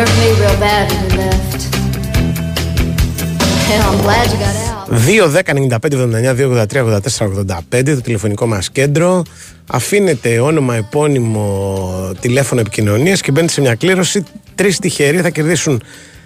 hurt 0.00 0.16
me 0.20 0.28
real 0.40 0.56
bad 0.66 0.84
when 0.92 1.02
you 1.06 1.16
left. 1.22 1.60
Hell, 3.68 3.84
I'm 3.90 4.00
glad 4.06 4.24
you 4.32 4.38
got 4.46 4.56
out. 4.68 4.86
2, 4.88 5.28
10, 5.28 5.54
95, 5.54 5.92
79, 5.92 6.34
2, 6.34 6.48
83, 6.48 6.82
84, 6.82 7.28
85 7.70 7.94
το 7.94 8.00
τηλεφωνικό 8.00 8.46
μας 8.46 8.70
κέντρο 8.70 9.22
αφήνετε 9.66 10.40
όνομα, 10.40 10.74
επώνυμο, 10.74 12.12
τηλέφωνο 12.20 12.60
επικοινωνίας 12.60 13.20
και 13.20 13.30
μπαίνετε 13.30 13.52
σε 13.52 13.60
μια 13.60 13.74
κλήρωση 13.74 14.24
τρεις 14.54 14.78
τυχεροί 14.78 15.20
θα 15.20 15.30
κερδίσουν 15.30 15.82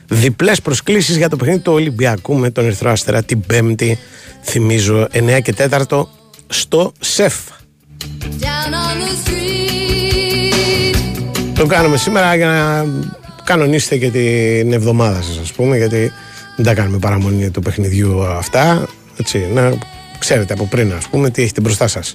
διπλές 0.09 0.61
προσκλήσεις 0.61 1.17
για 1.17 1.29
το 1.29 1.37
παιχνίδι 1.37 1.61
του 1.61 1.73
Ολυμπιακού 1.73 2.35
με 2.35 2.51
τον 2.51 2.65
Ερυθρό 2.65 2.91
Αστέρα 2.91 3.23
την 3.23 3.41
Πέμπτη 3.41 3.99
θυμίζω 4.43 5.09
9 5.13 5.39
και 5.43 5.55
4 5.91 6.03
στο 6.47 6.93
ΣΕΦ 7.01 7.35
Down 8.41 8.73
on 8.73 8.97
the 9.03 9.29
street. 9.29 9.55
το 11.55 11.67
κάνουμε 11.67 11.97
σήμερα 11.97 12.35
για 12.35 12.47
να 12.47 12.85
κανονίσετε 13.45 13.97
και 13.97 14.11
την 14.11 14.73
εβδομάδα 14.73 15.23
σας 15.23 15.39
ας 15.39 15.53
πούμε 15.53 15.77
γιατί 15.77 16.13
δεν 16.57 16.65
τα 16.65 16.75
κάνουμε 16.75 16.99
παραμονή 16.99 17.51
του 17.51 17.63
παιχνιδιού 17.63 18.25
αυτά 18.25 18.87
έτσι, 19.17 19.39
να 19.55 19.73
ξέρετε 20.19 20.53
από 20.53 20.67
πριν 20.67 20.93
ας 20.93 21.09
πούμε 21.09 21.31
τι 21.31 21.43
έχετε 21.43 21.61
μπροστά 21.61 21.87
σας 21.87 22.15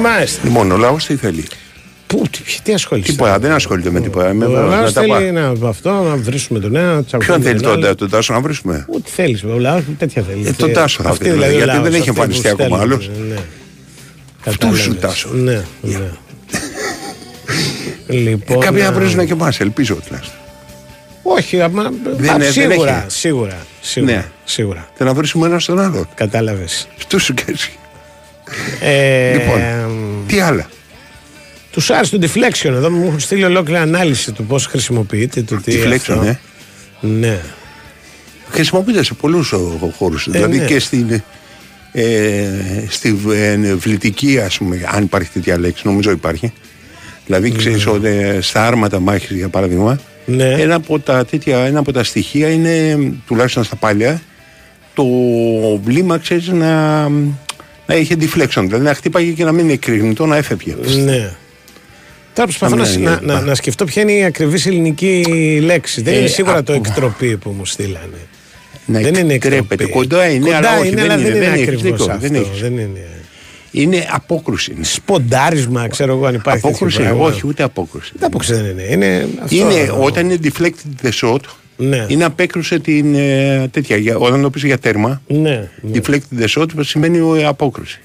Μάλιστα. 0.00 0.40
Λοιπόν, 0.44 0.70
ο 0.72 0.76
λαός 0.76 1.06
τι 1.06 1.16
θέλει; 1.16 1.44
Πού, 2.06 2.22
τι, 2.30 2.40
τι 2.62 2.72
ασχολείσαι; 2.72 3.10
Τίποτα, 3.10 3.38
δεν 3.38 3.52
ασχολείται 3.52 3.90
με 3.90 4.00
τίποτα. 4.00 4.32
Με, 4.34 4.44
Ο 4.44 4.48
με 4.50 4.58
λαός 4.76 4.92
τα 4.92 5.00
θέλει 5.00 5.12
πά- 5.12 5.32
να, 5.60 5.68
αυτό, 5.68 5.90
να 5.90 6.16
βρίσουμε 6.16 6.58
τον 6.60 6.76
ένα, 6.76 6.94
να 6.94 7.04
τσακωθούμε 7.04 7.38
Ποιον 7.38 7.50
θέλει 7.52 7.60
τον 7.62 7.72
άλλο. 7.72 7.86
τον, 7.86 7.96
τον 7.96 8.10
Τάσο 8.10 8.32
να 8.32 8.40
βρίσκουμε; 8.40 8.86
Ό,τι 8.88 9.10
θέλεις, 9.10 9.44
ο 9.44 9.58
λαός 9.58 9.82
τέτοια 9.98 10.22
θέλει. 10.22 10.46
Ε, 10.46 10.52
τον 10.52 10.72
Τάσο 10.72 11.02
θα 11.02 11.08
Αυτή 11.08 11.24
θέλει, 11.24 11.34
δηλαδή 11.36 11.54
ο 11.54 11.56
γιατί 11.56 11.70
λαός, 11.70 11.82
δεν 11.82 11.92
έχει 11.94 12.00
αυτοί 12.08 12.12
που 12.12 12.20
εμφανιστεί 12.22 12.48
ακόμα 12.48 12.76
στέλνουν, 12.76 12.92
άλλος. 12.92 13.10
Ναι. 13.28 13.36
Αυτούς 14.46 14.78
σου, 14.80 14.94
Κατάλαβες. 14.94 15.00
Τάσο. 15.00 15.28
Ναι, 15.32 15.64
ναι. 15.80 16.10
Ε, 18.06 18.12
Λοιπόν, 18.16 18.60
Κάποιοι 18.60 18.80
θα 18.82 18.90
να- 18.90 18.96
βρίζουν 18.98 19.26
και 19.26 19.32
εμάς, 19.32 19.60
ελπίζω 19.60 19.94
τουλάχιστον. 19.94 20.38
Όχι, 21.22 21.60
αμα, 21.60 21.92
Δεν- 22.16 22.30
α, 22.30 22.36
δεν 22.38 22.52
σίγουρα, 22.52 22.96
έχει. 22.98 23.04
σίγουρα, 23.18 23.58
σίγουρα, 23.80 24.12
Ναι. 24.14 24.24
σίγουρα. 24.44 24.88
Θέλω 24.94 25.08
να 25.10 25.14
βρίσκουμε 25.16 25.46
ένα 25.46 25.58
στον 25.58 25.80
άλλο. 25.80 26.08
Κατάλαβες. 26.14 26.88
Αυτούς 26.98 27.22
σου 27.24 27.34
και 27.34 27.44
εσύ. 27.46 27.70
Ε, 28.80 29.32
Λοιπόν, 29.32 29.60
τι 30.26 30.40
άλλα; 30.40 30.68
Τους 31.70 31.90
άρεσε 31.90 32.18
το 32.18 32.28
deflection 32.28 32.70
εδώ, 32.70 32.90
μου 32.90 33.06
έχουν 33.06 33.20
στείλει 33.20 33.44
ολόκληρη 33.44 33.80
ανάλυση 33.80 34.32
του 34.32 34.44
πώς 34.44 34.66
χρησιμοποιείται. 34.66 35.42
Το 35.42 35.56
τι 35.56 35.76
Deflection, 35.84 35.94
αυτό. 35.94 36.22
ε; 36.22 36.38
Ναι. 37.00 37.40
Χρησιμοποιείται 38.50 39.04
σε 39.04 39.14
πολλούς 39.14 39.52
ο- 39.52 39.92
χώρους. 39.96 40.28
δηλαδή 40.30 40.58
ναι. 40.58 40.64
και 40.64 40.78
στην, 40.78 41.22
ε, 41.92 42.44
στη 42.88 43.18
ε, 43.32 43.74
βλητική, 43.74 44.40
ας 44.40 44.58
πούμε, 44.58 44.88
αν 44.94 45.02
υπάρχει 45.02 45.30
τέτοια 45.30 45.58
λέξη, 45.58 45.82
νομίζω 45.86 46.10
υπάρχει. 46.10 46.52
Δηλαδή, 47.26 47.52
ξέρεις 47.52 47.86
ότι 47.86 48.06
ε, 48.08 48.40
στα 48.40 48.66
άρματα 48.66 49.00
μάχης, 49.00 49.36
για 49.36 49.48
παράδειγμα, 49.48 49.98
Ναι. 50.26 50.44
ένα, 50.52 50.74
από 50.74 50.98
τα, 50.98 51.24
τέτοια, 51.24 51.58
ένα 51.58 51.78
από 51.78 51.92
τα 51.92 52.04
στοιχεία 52.04 52.48
είναι, 52.48 52.98
τουλάχιστον 53.26 53.64
στα 53.64 53.76
παλιά, 53.76 54.22
το 54.94 55.04
βλήμα, 55.84 56.18
ξέρεις, 56.18 56.48
να, 56.48 57.08
να 57.88 57.94
είχε 57.96 58.14
deflection. 58.20 58.62
Δηλαδή, 58.64 58.84
να 58.84 58.94
χτύπαγε 58.94 59.30
και 59.30 59.44
να 59.44 59.52
μην 59.52 59.64
είναι 59.64 59.72
εκρηγνητό, 59.72 60.26
να 60.26 60.36
έφευγε. 60.36 60.74
Ναι. 61.04 61.30
Τώρα 62.34 62.48
προσπαθώ 62.50 62.76
Να 62.76 62.82
να, 62.84 62.88
μην 62.90 63.02
να, 63.02 63.10
είναι 63.10 63.20
να, 63.22 63.32
λοιπά. 63.34 63.46
να 63.46 63.54
σκεφτώ 63.54 63.84
ποια 63.84 64.02
είναι 64.02 64.12
η 64.12 64.24
ακριβής 64.24 64.66
ελληνική 64.66 65.22
λέξη. 65.64 66.02
Δεν 66.02 66.14
Ε, 66.14 66.18
είναι 66.18 66.26
σίγουρα 66.26 66.62
το 66.62 66.72
από- 66.74 66.82
εκτροπή 66.88 67.36
που 67.36 67.50
μου 67.50 67.66
στείλανε. 67.66 68.18
Να 68.86 69.00
δεν 69.00 69.14
είναι 69.14 69.32
εκτρέπεται. 69.34 69.84
εκτροπή. 69.84 69.92
Κοντά 69.92 70.28
είναι, 70.28 70.54
αλλά 70.54 70.78
όχι, 70.78 70.88
δεν 70.94 70.98
αλλά 71.04 71.14
είναι, 71.14 71.22
δεν 71.22 71.32
δεν 71.32 71.42
είναι 71.42 71.52
έχει 71.52 71.62
ακριβώς 71.62 71.82
δίκιο, 71.82 72.04
αυτό. 72.04 72.18
δεν 72.18 72.34
έχει. 72.34 72.60
Δεν 72.60 72.72
είναι. 72.78 73.06
Είναι 73.70 74.06
απόκρουση. 74.10 74.72
είναι. 74.76 74.84
Σποντάρισμα, 74.84 75.88
ξέρω 75.88 76.12
εγώ 76.12 76.26
αν 76.26 76.34
υπάρχει. 76.34 76.60
τέτοιο 76.60 76.76
Απόκρουση, 76.76 76.98
πράγμα. 77.08 77.24
όχι, 77.24 77.46
ούτε 77.46 77.62
απόκρουση. 77.62 78.12
Δεν 78.16 78.26
απόκρουση 78.26 78.52
δεν 78.54 78.64
είναι. 78.64 78.82
Είναι, 78.82 79.28
αυτό. 79.42 79.56
Είναι 79.56 79.92
όταν 80.00 80.30
είναι 80.30 80.38
deflected 80.42 81.06
the 81.06 81.10
shot, 81.20 81.38
Ναι. 81.80 82.04
είναι 82.08 82.24
απέκρουσε 82.24 82.78
την 82.78 83.14
ε, 83.14 83.68
τέτοια. 83.70 83.96
Για, 83.96 84.16
όταν 84.16 84.42
το 84.42 84.50
πεις 84.50 84.62
για 84.62 84.78
τέρμα, 84.78 85.22
Ναι. 85.26 85.68
ναι. 85.80 86.00
deflected 86.00 86.40
the 86.40 86.46
shot 86.62 86.66
σημαίνει 86.80 87.40
ε, 87.40 87.44
απόκρουση. 87.46 88.00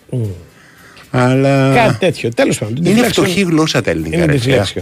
Αλλά 1.12 1.74
Κάτι 1.76 1.98
τέτοιο. 2.00 2.30
Τέλος 2.34 2.58
πάντων. 2.58 2.84
το 2.84 2.90
είναι 2.90 3.02
deflection 3.02 3.10
φτωχή 3.12 3.42
γλώσσα 3.42 3.82
τα 3.82 3.90
ελληνικά. 3.92 4.16
Είναι 4.18 4.26
ρε, 4.26 4.38
φίλε. 4.38 4.62
deflection. 4.64 4.82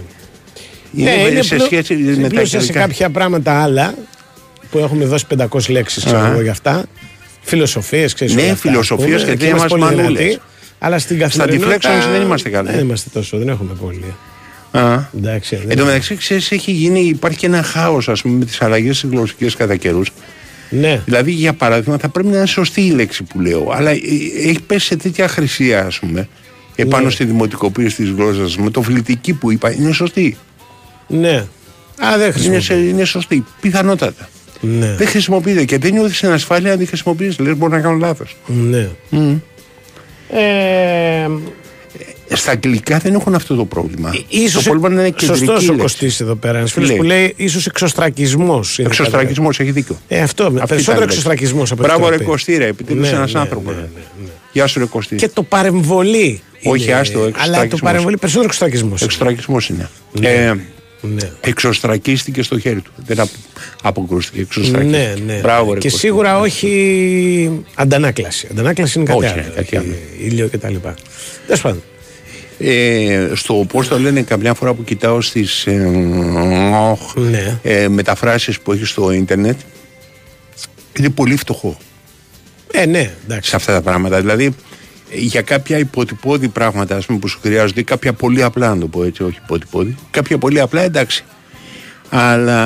Είναι, 0.96 1.12
Ναι, 1.34 1.42
σε 1.42 1.56
πλου- 1.56 1.66
σχέση 1.66 1.94
με 1.96 2.22
τα 2.22 2.28
πλούσια 2.28 2.46
σε 2.48 2.58
αγγλικά. 2.58 2.80
κάποια 2.80 3.10
πράγματα 3.10 3.62
άλλα 3.62 3.94
που 4.72 4.78
έχουμε 4.78 5.06
δώσει 5.06 5.26
500 5.38 5.70
λέξεις 5.70 6.04
ξέρω 6.04 6.20
Α. 6.20 6.28
εγώ 6.32 6.42
για 6.42 6.52
αυτά. 6.52 6.86
Φιλοσοφίες, 7.42 8.14
ξέρεις. 8.14 8.36
Ναι, 8.36 8.42
όλα 8.42 8.52
αυτά, 8.52 8.70
φιλοσοφίες 8.70 9.16
ας 9.16 9.22
πούμε. 9.22 9.36
και 9.36 9.44
Εκεί 9.44 9.46
δεν 9.46 9.56
είμαστε 9.56 9.78
μας 9.78 9.88
πολύ 9.90 9.96
μανούλες. 10.02 10.24
δυνατοί, 10.24 10.42
Αλλά 10.80 11.00
στην 11.00 11.16
Στα 11.16 11.26
καθημερινότητα 11.28 11.90
deflections 12.00 12.12
δεν 12.12 12.22
είμαστε 12.22 12.50
καλοί. 12.50 12.70
Δεν 12.72 12.80
είμαστε 12.80 13.10
τόσο, 13.14 13.38
δεν 13.38 13.50
έχουμε 13.50 13.74
πολύ. 13.82 14.14
Α. 14.72 15.00
Εντάξει, 15.18 15.56
δεν 15.56 15.70
Εν 15.72 15.78
τω 15.78 15.86
μεταξύ, 15.86 16.16
ξέρεις, 16.16 16.52
έχει 16.52 16.72
γίνει, 16.72 17.00
υπάρχει 17.00 17.38
και 17.38 17.46
ένα 17.46 17.62
χάος 17.64 18.10
με 18.24 18.46
τις 18.46 18.62
αλλαγές 18.62 19.06
γλωσσικές 19.10 19.56
κατά 19.56 19.76
καιρούς. 19.76 20.12
Ναι. 20.70 21.02
Δηλαδή, 21.06 21.32
για 21.32 21.54
παράδειγμα, 21.54 21.98
θα 21.98 22.10
πρέπει 22.10 22.28
να 22.28 22.38
είναι 22.38 22.46
σωστή 22.46 22.82
η 22.82 22.90
λέξη 22.92 23.24
που 23.24 23.40
λέω. 23.40 23.72
Αλλά 23.76 23.90
ε, 23.90 23.96
έχει 24.48 24.62
πέσει 24.68 24.86
σε 24.86 24.96
τέτοια 24.96 25.28
χρυσία, 25.28 25.86
ας 25.86 26.00
πούμε, 26.00 26.28
επάνω 26.76 27.04
Ναι. 27.06 27.10
στη 27.12 27.26
δημοτικοποίηση 27.26 27.96
της 27.96 28.10
γλώσσας. 28.10 28.58
Με 28.58 28.70
το 28.70 28.82
φιλτική 28.82 29.34
που 29.34 29.52
είπα, 29.52 29.72
είναι 29.72 29.92
σωστή; 29.92 30.38
Ναι. 31.08 31.36
Α, 32.06 32.18
δεν 32.18 32.22
Είναι, 32.22 32.32
χρησιμοποιεί. 32.32 32.62
σε- 32.62 32.74
είναι 32.74 33.04
σωστή. 33.06 33.46
Πιθανότατα. 33.62 34.30
Ναι. 34.62 34.96
Δεν 34.98 35.08
χρησιμοποιείται 35.08 35.66
και 35.66 35.78
δεν 35.78 35.94
νιώθεις 35.94 36.20
την 36.20 36.32
ασφάλεια 36.32 36.72
αν 36.72 36.78
τη 36.78 36.86
χρησιμοποιήσει. 36.86 37.42
Λες, 37.42 37.58
μπορεί 37.58 37.72
να 37.72 37.80
κάνω 37.80 37.98
λάθος. 37.98 38.36
Ναι. 38.48 38.90
Ε, 40.30 41.28
Στα 42.34 42.52
αγγλικά 42.52 42.98
δεν 42.98 43.14
έχουν 43.14 43.36
αυτό 43.36 43.56
το 43.56 43.66
πρόβλημα. 43.66 44.16
ίσως 44.28 44.64
το 44.64 44.70
πρόβλημα 44.70 45.02
είναι 45.02 45.10
κεντρική 45.10 45.26
σωστός 45.26 45.58
ο 45.64 45.66
λέξη. 45.72 45.78
Κωστής 45.82 46.20
εδώ 46.20 46.36
πέρα. 46.36 46.58
Ένας 46.58 46.72
φίλος 46.72 46.88
Λέει. 46.90 46.98
που 46.98 47.04
λέει 47.04 47.34
ίσως 47.38 47.66
εξωστρακισμός. 47.68 48.78
είναι 48.78 48.88
Εξωστρακισμός, 48.88 49.60
έχει 49.60 49.72
δίκιο. 49.72 49.96
καλύτερο. 50.08 50.22
Ε, 50.22 50.24
αυτό, 50.24 50.44
Αυτή 50.46 50.58
περισσότερο 50.68 50.98
ήταν 50.98 51.10
η 51.10 51.12
εξωστρακισμός 51.12 51.72
από 51.72 51.84
Μπράβο, 51.84 52.02
ό,τι 52.04 52.12
ρε 52.12 52.18
το 52.18 52.24
πει. 52.24 52.30
Κωστή, 52.30 52.58
ρε. 52.58 52.66
Επιτέλου 52.68 53.00
Ναι, 53.02 53.08
ένας 53.08 53.34
ναι, 53.34 53.40
άνθρωπος. 53.40 53.74
ναι, 53.76 53.80
ρε. 53.82 53.88
ναι, 53.96 54.02
ναι. 54.24 54.30
Γεια 54.52 54.68
σου, 54.68 54.80
ρε 54.80 54.86
Κωστή. 54.86 55.16
Και 55.16 55.28
το 55.30 55.44
παρεμβολή. 55.44 56.42
Όχι, 56.64 56.84
είναι- 56.84 56.94
άστο, 56.94 57.20
Αλλά 57.20 57.30
το 57.30 57.34
εξωστρακισμός. 57.38 57.82
παρεμβολή 57.82 58.18
περισσότερο 58.18 58.46
εξωστρακισμός. 58.48 59.02
Εξωστρακισμός 59.02 59.70
είναι. 59.70 59.90
Ναι. 60.12 60.30
Ε, 60.30 60.54
Ναι. 61.16 61.30
εξωστρακίστηκε 61.42 62.44
στο 62.44 62.60
χέρι 62.60 62.82
του. 62.82 62.92
Δεν 63.06 63.20
απο- 63.20 63.32
αποκρούστηκε. 63.84 64.42
Εξωστρακίστηκε. 64.42 64.98
Ναι, 65.26 65.34
ναι. 65.34 65.40
Μπράβο, 65.40 65.74
ρε 65.74 65.80
και 65.80 65.90
Κωστή. 65.90 66.06
σίγουρα 66.06 66.40
όχι 66.40 67.64
αντανάκλαση. 67.76 68.48
Αντανάκλαση 68.52 69.00
είναι 69.00 69.08
κάτι 69.08 69.24
Όχι, 69.26 69.34
άλλο. 69.34 69.42
είναι 69.42 69.52
κάτι 69.56 69.60
έχει 69.62 69.78
άλλο. 69.78 69.94
Ήλιο 70.24 70.48
και 70.48 70.58
τα 70.58 70.70
λοιπά. 70.70 70.94
Τέλος 71.46 71.62
πάντων. 71.62 71.84
Ε, 72.64 73.30
στο 73.34 73.54
πώς 73.54 73.88
το 73.88 74.00
λένε, 74.00 74.22
καμιά 74.22 74.54
φορά 74.54 74.74
που 74.74 74.84
κοιτάω 74.84 75.22
στις 75.22 75.66
ε, 75.66 75.72
Ναι. 77.16 77.60
ε, 77.64 77.88
μεταφράσεις 77.88 78.60
που 78.60 78.72
έχει 78.72 78.86
στο 78.86 79.12
ίντερνετ, 79.12 79.60
είναι 81.00 81.10
πολύ 81.10 81.36
φτωχό 81.36 81.78
Ε, 82.72 82.86
ναι, 82.86 83.12
εντάξει. 83.26 83.50
σε 83.50 83.56
αυτά 83.56 83.74
τα 83.74 83.82
πράγματα. 83.82 84.20
Δηλαδή, 84.20 84.56
για 85.14 85.42
κάποια 85.42 85.78
υποτυπώδη 85.78 86.48
πράγματα 86.48 86.96
ας 86.96 87.06
πούμε, 87.06 87.20
που 87.20 87.28
σου 87.28 87.40
χρειάζονται, 87.42 87.80
ή 87.80 87.84
κάποια 87.84 88.14
πολύ 88.14 88.44
απλά, 88.44 88.70
να 88.74 88.78
το 88.82 88.88
πω 88.88 89.04
έτσι, 89.04 89.24
όχι 89.24 89.38
υποτυπώδη, 89.44 89.96
κάποια 90.12 90.38
πολύ 90.38 90.60
απλά 90.60 90.82
εντάξει. 90.82 91.24
Αλλά 92.10 92.60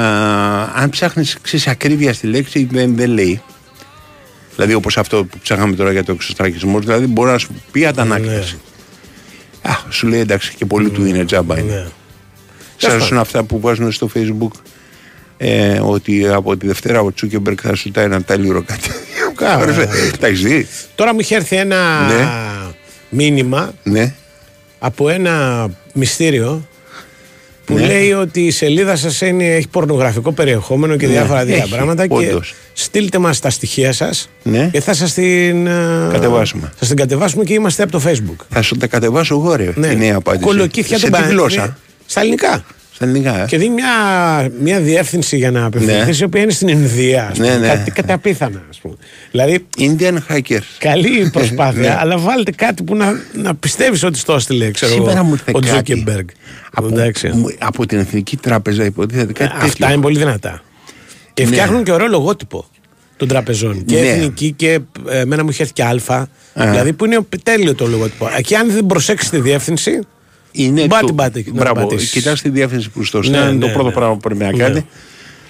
αν 0.76 0.90
ψάχνεις 0.90 1.68
ακρίβεια 1.68 2.14
στη 2.14 2.28
λέξη, 2.28 2.68
δεν, 2.72 2.96
δεν 2.96 3.10
λέει. 3.10 3.42
Δηλαδή, 4.56 4.74
όπως 4.74 4.98
αυτό 4.98 5.26
που 5.26 5.38
ψάχναμε 5.42 5.76
τώρα 5.76 5.92
για 5.92 6.04
το 6.04 6.12
εξωστρακισμός, 6.12 6.86
δηλαδή 6.86 7.06
μπορεί 7.06 7.32
να 7.32 7.38
σου 7.38 7.50
πει 7.72 7.86
αντανάκλαση. 7.86 8.58
Α, 9.66 9.76
σου 9.90 10.08
λέει 10.08 10.20
εντάξει 10.20 10.54
και 10.56 10.66
πολύ 10.66 10.90
του 10.90 11.06
είναι 11.06 11.26
τζάμπα 11.26 11.60
είναι. 11.60 11.74
Ναι. 11.74 11.86
Σα 12.78 12.88
Τέλος 12.88 13.02
αρέσουν 13.02 13.18
αυτά 13.18 13.44
που 13.44 13.60
βάζουν 13.60 13.92
στο 13.92 14.10
facebook 14.16 14.52
ε, 15.38 15.80
ότι 15.80 16.28
από 16.28 16.58
τη 16.58 16.68
Δευτέρα 16.68 17.02
ο 17.02 17.14
Τσούκεμπεργκ 17.14 17.58
θα 17.62 17.76
σου 17.76 17.92
τάει 17.92 18.06
ένα 18.06 18.22
τάλιρο 18.24 18.64
κάτι. 18.64 18.90
Καλά. 19.36 19.88
Τα 20.20 20.28
έχεις 20.28 20.42
δει; 20.42 20.68
Τώρα 20.96 21.14
μου 21.14 21.20
είχε 21.20 21.36
έρθει 21.36 21.56
ένα 21.56 22.06
Ναι. 22.08 22.28
μήνυμα 23.10 23.74
Ναι. 23.84 24.14
από 24.80 25.10
ένα 25.10 25.68
μυστήριο 25.94 26.68
που 27.66 27.74
Ναι. 27.74 27.86
λέει 27.86 28.12
ότι 28.12 28.42
η 28.46 28.52
σελίδα 28.52 28.96
σας 28.96 29.22
είναι, 29.22 29.46
έχει 29.56 29.68
πορνογραφικό 29.68 30.32
περιεχόμενο 30.32 30.96
και 30.96 31.06
Ναι, 31.06 31.12
διάφορα 31.12 31.40
τέτοια 31.46 31.56
έχει, 31.64 31.70
πράγματα 31.70 32.08
και 32.08 32.14
όντως. 32.14 32.54
στείλτε 32.74 33.18
μας 33.18 33.40
τα 33.40 33.50
στοιχεία 33.50 33.92
σας 33.94 34.30
Ναι. 34.44 34.70
και 34.72 34.82
θα 34.82 34.94
σας 34.94 35.14
την 35.14 35.68
ε, 35.68 36.08
Κατεβάσουμε. 36.12 36.72
Θα 36.76 36.86
την 36.86 36.96
κατεβάσουμε 36.96 37.44
και 37.44 37.54
είμαστε 37.54 37.84
από 37.84 37.92
το 37.92 38.02
facebook. 38.06 38.46
Θα 38.50 38.62
σου 38.62 38.76
τα 38.78 38.88
κατεβάσω 38.88 39.36
εγώ, 39.36 39.56
ρε. 39.56 39.72
Ναι. 39.76 39.88
Η 39.88 39.96
νέα 39.96 40.16
απάντηση. 40.16 40.44
Κολοκύθια 40.46 40.98
Σε 40.98 41.10
των 41.10 41.20
τι 41.20 41.26
πα- 41.26 41.30
γλώσσα; 41.32 41.78
Στα 42.06 42.20
ελληνικά. 42.22 42.64
Στα 42.96 43.06
ελληνικά. 43.06 43.42
ε. 43.42 43.46
Και 43.48 43.58
δίνει 43.58 43.74
μια, 43.74 43.88
μια 44.62 44.80
διεύθυνση 44.80 45.38
για 45.38 45.52
να 45.52 45.66
απευθυνθείς, 45.66 46.06
Ναι. 46.08 46.16
η 46.22 46.24
οποία 46.24 46.42
είναι 46.42 46.52
στην 46.52 46.68
Ινδία. 46.68 47.28
Ας 47.32 47.38
πούμε. 47.38 47.50
Ναι, 47.50 47.58
ναι. 47.58 47.68
Κάτι 47.68 47.92
καταπίθανα, 47.92 48.62
ας 48.70 48.78
πούμε. 48.78 48.96
Δηλαδή, 49.32 49.66
Indian 49.78 50.18
hackers. 50.30 50.60
καλή 50.78 51.30
προσπάθεια, 51.34 51.82
Ναι. 51.82 51.96
αλλά 52.00 52.18
βάλτε 52.18 52.52
κάτι 52.52 52.84
που 52.84 52.96
να, 52.96 53.22
να 53.34 53.56
πιστεύεις 53.56 54.04
ότι 54.04 54.18
στο 54.18 54.34
έστειλε, 54.34 54.72
ξέρω 54.72 54.92
Σήμερα 54.92 55.12
εγώ, 55.12 55.24
μου 55.24 55.32
ήρθε 55.34 55.52
ο 55.56 55.60
κάτι. 55.60 55.68
Τζούκεμπεργκ. 55.72 56.28
Από, 56.74 56.88
Εντάξει. 56.88 57.28
μου- 57.28 57.56
από 57.58 57.86
την 57.86 57.98
Εθνική 58.00 58.38
Τράπεζα 58.38 58.84
υποτίθεται 58.86 59.34
κάτι 59.34 59.52
Ε, 59.54 59.56
Αυτά 59.56 59.68
τέτοιο. 59.68 59.94
είναι 59.94 60.02
πολύ 60.02 60.18
δυνατά. 60.18 60.62
Και 61.34 61.44
Ναι. 61.44 61.50
φτιάχνουν 61.50 61.84
και 61.84 61.92
ωραίο 61.92 62.08
λογότυπο 62.08 62.66
των 63.18 63.28
τραπεζών. 63.28 63.86
Και 63.86 64.00
Ναι. 64.00 64.08
εθνική 64.08 64.52
και 64.52 64.80
ε, 65.10 65.20
εμένα 65.20 65.44
μου 65.44 65.50
είχε 65.50 65.62
έρθει 65.62 65.74
και 65.74 65.84
Α. 65.84 66.28
Δηλαδή 66.54 66.94
που 66.94 67.06
είναι 67.06 67.20
τέλειο 67.44 67.76
το 67.76 67.88
λογότυπο. 67.88 68.30
Και 68.42 68.58
αν 68.58 68.72
δεν 68.72 68.86
προσέξεις 68.86 69.30
τη 69.30 69.40
διεύθυνση. 69.40 70.00
Είναι 70.56 70.86
μπάτι, 70.86 71.06
το- 71.06 71.14
μπάτι, 71.14 71.44
να 71.48 71.54
Μπράβο, 71.54 71.82
πατήσεις. 71.88 72.12
κοιτάς 72.12 72.42
τη 72.42 72.50
διεύθυνση 72.50 72.90
που 72.90 73.04
στο 73.04 73.18
Ναι, 73.18 73.26
στέλνει, 73.26 73.46
είναι 73.48 73.54
ναι, 73.54 73.66
το 73.66 73.68
πρώτο 73.74 73.88
ναι. 73.88 73.94
πράγμα 73.94 74.14
που 74.14 74.20
πρέπει 74.20 74.44
να 74.44 74.52
Ναι. 74.52 74.58
κάνει. 74.58 74.86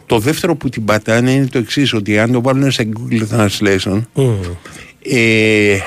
Το 0.05 0.19
δεύτερο 0.19 0.55
που 0.55 0.69
την 0.69 0.85
πατάνε 0.85 1.31
είναι 1.31 1.45
το 1.47 1.57
εξής, 1.57 1.93
ότι 1.93 2.19
αν 2.19 2.31
το 2.31 2.41
βάλουν 2.41 2.71
σε 2.71 2.89
Google 2.93 3.23
Translation, 3.37 4.01
ε, 5.01 5.77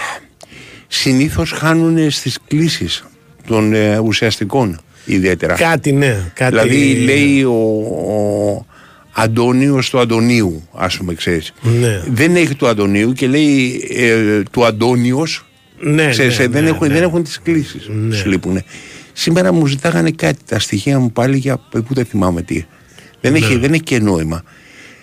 συνήθως 0.87 1.51
χάνουν 1.51 2.11
στις 2.11 2.39
κλήσεις 2.49 3.05
των 3.47 3.73
ε, 3.75 3.99
ουσιαστικών 3.99 4.81
ιδιαίτερα. 5.05 5.55
Κάτι 5.55 5.93
ναι. 5.93 6.31
Κάτι... 6.35 6.51
Δηλαδή 6.59 6.95
λέει 7.05 7.43
ο, 7.43 7.53
ο 7.53 8.66
Αντώνιος 9.12 9.91
του 9.91 9.99
Αντωνίου, 9.99 10.69
ας 10.75 10.97
πούμε, 10.97 11.14
ξέρεις. 11.14 11.53
Ναι. 11.81 12.03
Δεν 12.11 12.37
έχει 12.37 12.55
του 12.55 12.66
Αντωνίου 12.69 13.12
και 13.12 13.27
λέει 13.27 13.85
ε, 13.97 14.43
του 14.51 14.64
Αντώνιος, 14.64 15.47
Ναι, 15.81 16.09
ξέρεις, 16.11 16.39
ναι, 16.39 16.45
ε, 16.45 16.49
δεν, 16.49 16.62
ναι, 16.62 16.69
έχουν, 16.69 16.87
ναι. 16.89 16.95
δεν 16.95 17.03
έχουν 17.03 17.23
τις 17.23 17.41
κλήσεις, 17.43 17.89
Ναι. 18.09 18.14
σου 18.16 18.29
λείπουνε. 18.29 18.64
Σήμερα 19.21 19.53
μου 19.53 19.66
ζητάγανε 19.66 20.11
κάτι, 20.11 20.39
τα 20.49 20.59
στοιχεία 20.59 20.99
μου 20.99 21.12
πάλι 21.12 21.37
για 21.37 21.57
που 21.71 21.95
δεν 21.95 22.05
θυμάμαι 22.05 22.43
τι. 22.43 22.64
Δεν, 23.21 23.35
έχει, 23.35 23.53
Ναι. 23.55 23.59
δεν 23.61 23.73
έχει 23.73 23.83
και 23.83 23.99
νόημα. 23.99 24.43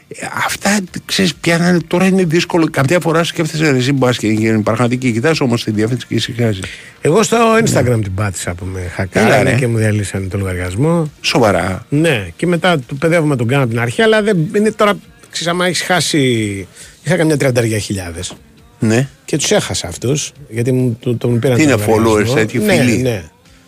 Ε, 0.08 0.26
Αυτά 0.46 0.80
ξέρεις 1.06 1.36
πιάνανε, 1.36 1.80
τώρα 1.88 2.06
είναι 2.06 2.24
δύσκολο. 2.24 2.68
Κάποια 2.72 3.00
φορά 3.00 3.24
σκέφτεσαι 3.24 3.72
ρε, 3.72 3.78
εσύ 3.78 3.92
μπας 3.94 4.18
και 4.18 4.28
είναι 4.28 4.62
πραγματική. 4.62 5.12
Κοιτάς 5.12 5.40
όμως 5.40 5.64
τη 5.64 5.72
διεύθυνση 5.72 6.06
και 6.08 6.14
ησυχάζει. 6.16 6.60
Εγώ 7.02 7.24
στο 7.24 7.38
Instagram 7.66 8.00
την 8.04 8.14
πάτησα 8.14 8.54
που 8.54 8.66
με 8.66 8.80
Έλα, 8.80 8.90
χακάρανε 8.90 9.50
ρε. 9.50 9.56
και 9.56 9.68
μου 9.68 9.78
διαλύσανε 9.78 10.28
το 10.28 10.38
λογαριασμό. 10.38 11.12
Σοβαρά. 11.22 11.86
Ναι, 11.90 12.28
και 12.36 12.48
μετά 12.48 12.80
το 12.86 12.96
παιδεύουμε 12.96 13.36
τον 13.36 13.48
κάνω 13.48 13.62
από 13.64 13.72
την 13.72 13.80
αρχή, 13.82 14.02
αλλά 14.02 14.22
δεν 14.22 14.38
είναι 14.56 14.72
τώρα. 14.72 14.94
Ξέρεις, 15.30 15.48
άμα 15.54 15.66
έχεις 15.66 15.82
χάσει. 15.82 16.20
Είχα 17.04 17.16
καμιά 17.18 17.38
τριανταριά 17.38 17.78
χιλιάδες. 17.78 18.34
Ναι. 18.80 19.08
Και 19.26 19.38
τους 19.38 19.52
έχασα 19.52 19.88
αυτούς, 19.88 20.32
γιατί 20.50 20.72
μου 20.72 20.98
το, 21.00 21.16
τον 21.16 21.40
πήραν 21.40 21.58
Τι 21.58 21.64
το 21.68 21.70
είναι 21.72 21.86
λογαριασμό. 21.86 22.34
followers, 22.34 22.36
τέτοιοι 22.36 22.58
ναι, 22.60 22.74
φίλοι. 22.74 22.98
Ναι. 22.98 23.24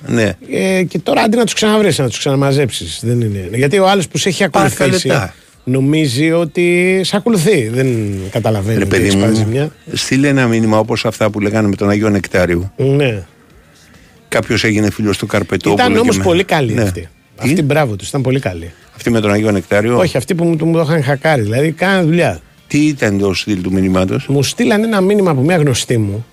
Ναι. 0.08 0.32
Ε, 0.52 0.84
και 0.84 1.00
τώρα 1.00 1.22
αντί 1.22 1.38
να 1.38 1.44
τους 1.44 1.54
ξαναβρεις, 1.54 1.98
να 1.98 2.08
τους 2.08 2.18
ξαναμαζέψεις. 2.18 3.00
Δεν 3.04 3.22
είναι. 3.22 3.50
Γιατί 3.54 3.80
ο 3.80 3.88
άλλος 3.90 4.08
που 4.08 4.18
σε 4.18 4.30
έχει 4.30 4.50
Πάρε 4.50 4.70
τα 4.70 4.74
ακολουθήσει 4.76 5.08
λεπτά. 5.08 5.34
νομίζει 5.64 6.32
ότι 6.32 7.00
σε 7.04 7.16
ακολουθεί. 7.16 7.68
Δεν 7.68 7.88
καταλαβαίνει. 8.32 8.78
Ρε 8.78 8.82
ότι 8.84 8.90
παιδί 8.90 9.04
έχεις 9.08 9.16
πάρει 9.20 9.32
μου, 9.32 9.36
ζημιά. 9.38 9.72
στείλε 9.94 10.28
ένα 10.28 10.48
μήνυμα 10.48 10.80
όπως 10.80 11.06
αυτά 11.06 11.30
που 11.30 11.40
λέγανε 11.40 11.68
με 11.68 11.76
τον 11.76 11.90
Αγίο 11.90 12.10
Νεκτάριου. 12.10 12.72
Ναι. 12.78 13.24
Κάποιος 14.28 14.64
έγινε 14.64 14.90
φίλος 14.90 15.18
του 15.18 15.26
Καρπετόπουλου. 15.26 15.74
Ήταν 15.82 15.94
και 15.94 16.00
όμως 16.00 16.18
με- 16.18 16.24
πολύ 16.24 16.44
καλή 16.44 16.74
Ναι. 16.74 16.82
αυτή. 16.82 17.02
Τι; 17.02 17.08
Αυτή 17.50 17.62
μπράβο 17.62 17.96
τους, 17.96 18.08
ήταν 18.08 18.22
πολύ 18.22 18.40
καλή. 18.40 18.72
Αυτή 18.96 19.10
με 19.10 19.20
τον 19.20 19.32
Αγίο 19.32 19.52
Νεκτάριο; 19.52 19.98
Όχι, 19.98 20.18
αυτοί 20.18 20.36
που 20.36 20.44
μου, 20.44 20.66
μου 20.66 20.74
το 20.74 20.82
είχαν 20.82 21.04
χακάρει. 21.04 21.42
Δηλαδή, 21.42 21.72
κάνανε 21.72 22.04
δουλειά. 22.04 22.40
Τι 22.68 22.78
ήταν 22.86 23.18
το 23.18 23.34
στυλ 23.34 23.62
του 23.62 23.72
μηνύματος; 23.72 24.28
Μου 24.28 24.44
στείλαν 24.44 24.84
ένα 24.84 25.02
μήνυμα 25.02 25.32
από 25.32 25.42
μια 25.42 25.58
γνωστή 25.58 25.98
μου, 25.98 26.26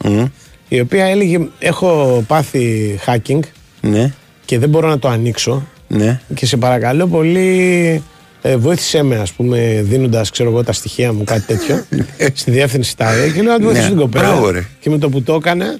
η 0.74 0.80
οποία 0.80 1.04
έλεγε: 1.04 1.38
Έχω 1.58 2.24
πάθει 2.26 2.98
hacking 3.06 3.40
Ναι, 3.80 4.12
και 4.44 4.58
δεν 4.58 4.68
μπορώ 4.68 4.88
να 4.88 4.98
το 4.98 5.08
ανοίξω. 5.08 5.66
ναι. 5.88 6.20
Και 6.34 6.46
σε 6.46 6.56
παρακαλώ 6.56 7.06
πολύ, 7.06 8.02
ε, 8.42 8.56
βοήθησέ 8.56 9.02
με, 9.02 9.16
ας 9.16 9.32
πούμε, 9.32 9.80
δίνοντας 9.84 10.30
τα 10.64 10.72
στοιχεία 10.72 11.12
μου, 11.12 11.24
κάτι 11.24 11.40
τέτοιο, 11.46 11.84
στη 12.40 12.50
διεύθυνση 12.50 12.96
ΤΑΕ. 12.96 13.28
Και 13.30 13.42
λέω 13.42 13.52
να 13.52 13.58
τη 13.58 13.64
βοηθήσω 13.64 13.82
Ναι, 13.84 13.90
την 13.90 14.00
κοπέλα. 14.00 14.24
μπράβο, 14.30 14.50
ρε. 14.50 14.64
Και 14.80 14.90
με 14.90 14.98
το 14.98 15.08
που 15.08 15.22
το 15.22 15.34
έκανε, 15.34 15.78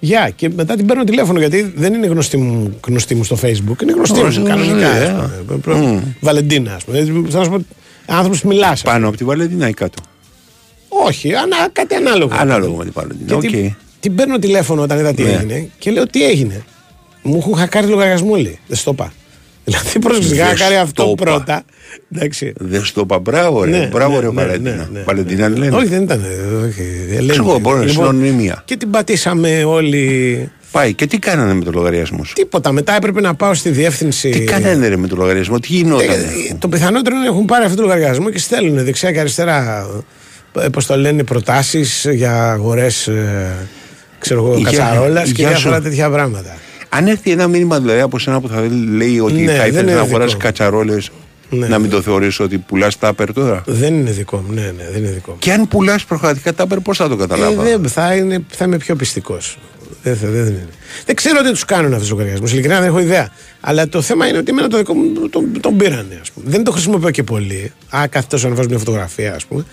γεια. 0.00 0.30
Και 0.36 0.48
μετά 0.48 0.76
την 0.76 0.86
παίρνω 0.86 1.04
τηλέφωνο, 1.04 1.38
γιατί 1.38 1.72
δεν 1.76 1.94
είναι 1.94 2.06
γνωστή 2.06 2.36
μου, 2.36 2.78
γνωστή 2.86 3.14
μου 3.14 3.24
στο 3.24 3.36
Facebook, 3.42 3.82
είναι 3.82 3.92
γνωστή 3.92 4.20
Γνωστή 4.20 4.40
μου. 4.40 4.46
μου, 4.48 4.52
Κανονικά. 4.52 4.88
ναι, 4.98 5.04
ας 5.04 5.30
πούμε. 5.46 5.58
Προ- 5.58 6.00
Βαλεντίνα, 6.20 6.74
ας 6.74 6.84
πούμε. 6.84 7.00
Δηλαδή, 7.00 7.28
Θέλω 7.30 7.38
να 7.38 7.44
σου 7.44 7.50
πω, 7.50 7.64
άνθρωπος 8.14 8.40
που 8.40 8.48
μιλάς. 8.48 8.82
Πάνω 8.82 9.08
από 9.08 9.16
τη 9.16 9.24
Βαλεντίνα 9.24 9.68
ή 9.68 9.72
κάτω; 9.74 10.02
Όχι, 10.88 11.34
ανα, 11.34 11.56
κάτι 11.72 11.94
ανάλογο. 11.94 12.34
Ανάλογο 12.38 12.76
με 12.76 12.84
τη 12.84 12.90
Βαλεντίνα. 12.90 13.74
Και 14.02 14.08
Οκ. 14.08 14.10
την, 14.10 14.10
την 14.10 14.14
παίρνω 14.14 14.38
τηλέφωνο 14.38 14.82
όταν 14.82 14.98
είδα 14.98 15.14
τι 15.14 15.22
Ναι. 15.22 15.30
έγινε 15.30 15.68
και 15.78 15.90
λέω 15.90 16.06
τι 16.06 16.24
έγινε; 16.24 16.64
Μου 17.22 17.36
έχουν 17.36 17.54
χακάρει 17.56 17.86
λογαριασμό, 17.86 18.34
λέει. 18.36 18.58
Δεν 18.66 18.76
στο 18.76 18.90
είπα. 18.90 19.12
Δηλαδή 19.64 19.98
πρόσεξε, 19.98 20.34
είχα 20.34 20.46
Δεν 20.46 20.56
χακάρει 20.56 20.74
στο 20.74 20.82
αυτό 20.84 21.02
είπα. 21.10 21.24
πρώτα. 21.24 21.62
Εντάξει. 22.14 22.52
Δεν 22.56 22.84
στο 22.84 23.00
είπα. 23.00 23.18
Μπράβο, 23.18 23.64
ρε. 23.64 23.70
Ναι, 23.70 23.86
Μπράβο, 23.92 24.14
ναι, 24.14 24.20
ρε 24.20 24.26
ναι, 24.26 24.32
Βαλεντίνα. 24.32 24.76
ναι, 24.76 24.86
ναι. 24.98 25.02
Βαλεντίνα 25.04 25.48
λένε. 25.48 25.76
Όχι, 25.76 25.86
δεν 25.86 26.02
ήταν. 26.02 26.20
ε, 26.24 26.54
Όχι, 26.66 26.82
Ελένη. 27.10 27.26
Ξέρω 27.28 27.48
εγώ, 27.48 27.58
μπορώ 27.58 27.76
να 27.76 27.84
Λοιπόν, 27.84 28.06
συνωνυμία. 28.06 28.62
Και 28.64 28.76
την 28.76 28.90
πατήσαμε 28.90 29.64
όλοι. 29.64 30.50
Πάει. 30.72 30.94
Και 30.94 31.06
τι 31.06 31.18
κάνανε 31.18 31.54
με 31.54 31.64
το 31.64 31.70
λογαριασμό 31.70 32.24
σου; 32.24 32.32
Τίποτα. 32.34 32.72
Μετά 32.72 32.96
έπρεπε 32.96 33.20
να 33.20 33.34
πάω 33.34 33.54
στη 33.54 33.70
διεύθυνση. 33.70 34.28
Τι 34.30 34.40
κάνανε 34.44 34.88
ρε 34.88 34.96
με 34.96 35.06
το 35.06 35.16
λογαριασμό, 35.16 35.58
τι 35.58 35.66
γινόταν. 35.72 36.08
Ε, 36.10 36.54
Το 36.58 36.68
πιθανότερο 36.68 37.14
είναι 37.16 37.24
να 37.24 37.30
έχουν 37.30 37.44
πάρει 37.44 37.64
αυτό 37.64 37.76
το 37.76 37.82
λογαριασμό 37.82 38.30
και 38.30 38.38
στέλνουν 38.38 38.84
δεξιά 38.84 39.12
και 39.12 39.20
αριστερά. 39.20 39.86
Πώς 40.72 40.86
το 40.86 40.96
λένε, 40.96 41.24
προτάσεις 41.24 42.06
για 42.12 42.50
αγορές. 42.50 43.08
Ξέρω 44.22 44.44
εγώ, 44.44 44.56
Για- 44.56 44.64
κατσαρόλας 44.70 45.24
και 45.32 45.32
για 45.42 45.48
διάφορα 45.48 45.76
σου. 45.76 45.82
τέτοια 45.82 46.10
πράγματα. 46.10 46.56
Αν 46.88 47.06
έρθει 47.06 47.30
ένα 47.30 47.48
μήνυμα 47.48 47.80
δηλαδή 47.80 48.00
από 48.00 48.18
σένα 48.18 48.40
που 48.40 48.48
θα 48.48 48.60
λέει 48.96 49.18
ότι 49.18 49.32
Ναι, 49.32 49.52
θα 49.52 49.58
δεν 49.58 49.66
ήθελες 49.66 49.80
είναι 49.82 49.82
να 49.82 49.90
δικό. 49.92 50.00
αγοράσει 50.14 50.36
κατσαρόλες 50.36 51.10
Ναι. 51.50 51.66
Να 51.66 51.78
μην 51.78 51.90
το 51.90 52.02
θεωρείς 52.02 52.40
ότι 52.40 52.58
πουλάς 52.58 52.98
τάπερ 52.98 53.32
τώρα; 53.32 53.62
Δεν 53.66 53.94
είναι 53.94 54.10
δικό 54.10 54.36
μου, 54.46 54.52
ναι, 54.54 54.60
ναι, 54.60 54.88
δεν 54.92 55.02
είναι 55.02 55.10
δικό 55.12 55.30
μου. 55.30 55.36
Και 55.38 55.52
αν 55.52 55.68
πουλάς 55.68 56.04
πραγματικά 56.04 56.54
τάπερ, 56.54 56.80
πώς 56.80 56.96
θα 56.96 57.08
το 57.08 57.14
Ε, 57.14 57.16
καταλάβω. 57.16 57.62
δεν, 57.62 57.88
θα, 57.88 58.14
είναι, 58.14 58.44
θα 58.50 58.64
είμαι 58.64 58.76
πιο 58.76 58.96
πιστικός. 58.96 59.58
Δεν, 60.02 60.16
θα- 60.16 60.28
δεν, 60.28 60.46
είναι. 60.46 60.66
δεν 61.06 61.14
ξέρω 61.14 61.42
τι 61.42 61.48
τους 61.50 61.64
κάνουν 61.64 61.92
αυτούς 61.92 62.08
τους 62.08 62.10
λογαριασμούς. 62.10 62.52
Ειλικρινά 62.52 62.78
δεν 62.80 62.88
έχω 62.88 62.98
ιδέα. 62.98 63.30
Αλλά 63.60 63.88
το 63.88 64.02
θέμα 64.02 64.26
είναι 64.26 64.38
ότι 64.38 64.50
εμένα 64.50 64.68
το 64.68 64.76
δικό 64.76 64.94
μου 64.94 65.28
τον, 65.28 65.60
τον 65.60 65.76
πήρανε. 65.76 66.18
Ας 66.20 66.30
πούμε. 66.30 66.46
Δεν 66.50 66.64
το 66.64 66.70
χρησιμοποιώ 66.72 67.10
και 67.10 67.22
πολύ. 67.22 67.72
Α, 67.96 68.06
κάθε 68.10 68.26
τόσο 68.30 68.48
να 68.48 68.54
βάζω 68.54 68.68
μια 68.68 68.78
φωτογραφία, 68.78 69.34
ας 69.34 69.44
πούμε. 69.44 69.64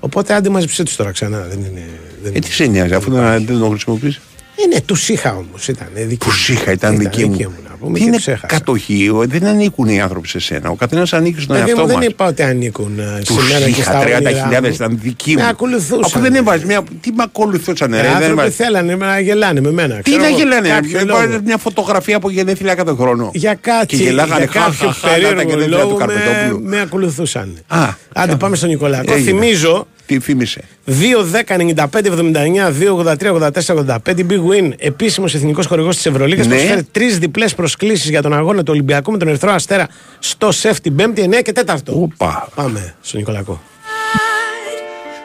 Οπότε 0.00 0.34
άντε 0.34 0.48
μαζεψέ 0.48 0.82
τους 0.82 0.96
τώρα 0.96 1.10
ξανά. 1.10 1.38
Δεν 1.48 1.58
είναι. 1.58 1.82
Δεν 2.22 2.32
Ε, 2.34 2.38
τι 2.38 2.52
σε 2.52 2.64
νοιάζει, 2.66 2.94
αφού 2.94 3.10
δεν, 3.10 3.44
δεν 3.46 3.58
το 3.58 3.68
χρησιμοποιείς; 3.68 4.20
Ε, 4.56 4.66
ναι, 4.74 4.80
τους 4.80 5.08
είχα 5.08 5.34
όμως. 5.36 5.68
Ήταν 5.68 5.88
δική 5.94 6.16
Που 6.26 6.30
είχα, 6.52 6.72
ήταν 6.72 6.98
δική 6.98 7.26
μου. 7.26 7.36
να 7.67 7.67
πούμε, 7.78 7.92
Τι 7.92 7.98
και 8.00 8.04
είναι 8.06 8.16
τους 8.16 8.28
έχασα. 8.28 8.46
κατοχή, 8.46 9.08
ο- 9.08 9.24
δεν 9.28 9.44
ανήκουν 9.46 9.88
οι 9.88 10.00
άνθρωποι 10.00 10.28
σε 10.28 10.38
σένα. 10.40 10.70
Ο 10.70 10.74
καθένας 10.74 11.12
ανήκει 11.12 11.40
στον 11.40 11.56
Παιδί 11.56 11.68
εαυτό 11.70 11.86
μου, 11.86 11.92
μας. 11.92 11.98
δεν 12.00 12.08
είπα 12.10 12.26
ότι 12.26 12.42
ανήκουν 12.42 12.98
ε, 12.98 13.02
σε 13.16 13.22
Του 13.24 13.34
μένα 13.52 13.64
και 13.64 13.70
είχα 13.70 13.82
στα 13.82 14.02
30.000 14.02 14.44
όνειρά 14.44 14.60
μου. 14.62 14.68
ήταν 14.74 14.98
δικοί 15.02 15.34
Με 15.34 15.42
μου. 15.42 15.48
ακολουθούσαν. 15.48 16.00
Αφού 16.04 16.20
δεν 16.20 16.34
έβαζε 16.34 16.66
μια. 16.66 16.82
Τι 17.00 17.12
με 17.12 17.22
ακολουθούσαν, 17.22 17.92
Οι 17.92 17.96
ρε. 17.96 18.02
Δεν 18.02 18.10
άνθρωποι 18.10 18.30
έβαζε- 18.32 18.54
θέλανε 18.54 18.94
να 18.96 19.20
γελάνε 19.20 19.60
με 19.60 19.70
μένα. 19.72 19.94
Τι 19.94 20.02
ξέρω 20.02 20.22
να 20.22 20.28
εγώ, 20.28 20.36
γελάνε, 20.36 20.68
κάποιο 20.68 20.98
ρε. 20.98 21.04
λόγο. 21.04 21.18
Βάζεις 21.18 21.40
μια 21.44 21.56
φωτογραφία 21.56 22.16
από 22.16 22.30
γενέθλια 22.30 22.74
κάθε 22.74 22.94
χρόνο. 22.98 23.30
Για 23.34 23.54
κάτι, 23.54 23.96
Και 23.96 24.02
γελάγανε 24.02 24.36
για 24.50 24.60
κάποιο 24.60 24.72
χα, 24.88 24.92
χα, 24.92 24.92
χα, 24.92 25.06
να 25.06 25.12
τα 25.12 25.20
περίεργο 25.20 25.40
γενέθλια 25.40 25.78
του 25.78 25.84
λόγο 25.84 25.96
με, 25.98 26.04
Καρπετόπουλου. 26.14 26.60
με 26.68 26.80
ακολουθούσαν. 26.80 27.58
Α, 27.66 27.88
Άντε 28.14 28.36
πάμε 28.36 28.56
στον 28.56 28.68
Νικολάκο. 28.68 29.12
Έγινε. 29.12 29.30
Θυμίζω 29.40 29.86
Τι 30.08 30.18
θύμισε; 30.20 30.60
2, 30.86 30.92
10, 31.22 31.56
95, 31.56 32.06
79, 32.06 32.70
2, 32.70 32.96
83, 32.96 33.32
84, 33.32 33.74
85. 33.74 33.96
Big 34.06 34.40
Win, 34.50 34.72
επίσημος 34.76 35.34
εθνικός 35.34 35.66
χορηγός 35.66 35.96
της 35.96 36.06
Ευρωλίγα. 36.06 36.44
Ναι. 36.44 36.54
Προσφέρει 36.54 36.82
τρεις 36.82 37.18
διπλές 37.18 37.54
προσκλήσεις 37.54 38.10
για 38.10 38.22
τον 38.22 38.32
αγώνα 38.32 38.62
του 38.62 38.72
Ολυμπιακού 38.72 39.10
με 39.12 39.18
τον 39.18 39.28
Ερυθρό 39.28 39.52
Αστέρα 39.52 39.88
στο 40.18 40.52
ΣΕΦ 40.52 40.80
την 40.80 40.94
5η, 40.98 41.18
9 41.18 41.42
και 41.42 41.52
4. 41.66 41.76
Ούπα. 41.92 42.48
Πάμε 42.54 42.94
στον 43.00 43.20
Νικολάκο. 43.20 43.60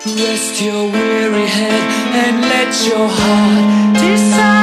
Rest 0.06 0.56
your 0.66 0.84
weary 0.94 1.48
head 1.58 1.86
and 2.24 2.38
let 2.52 2.72
your 2.88 3.08
heart 3.20 3.94
decide 4.02 4.62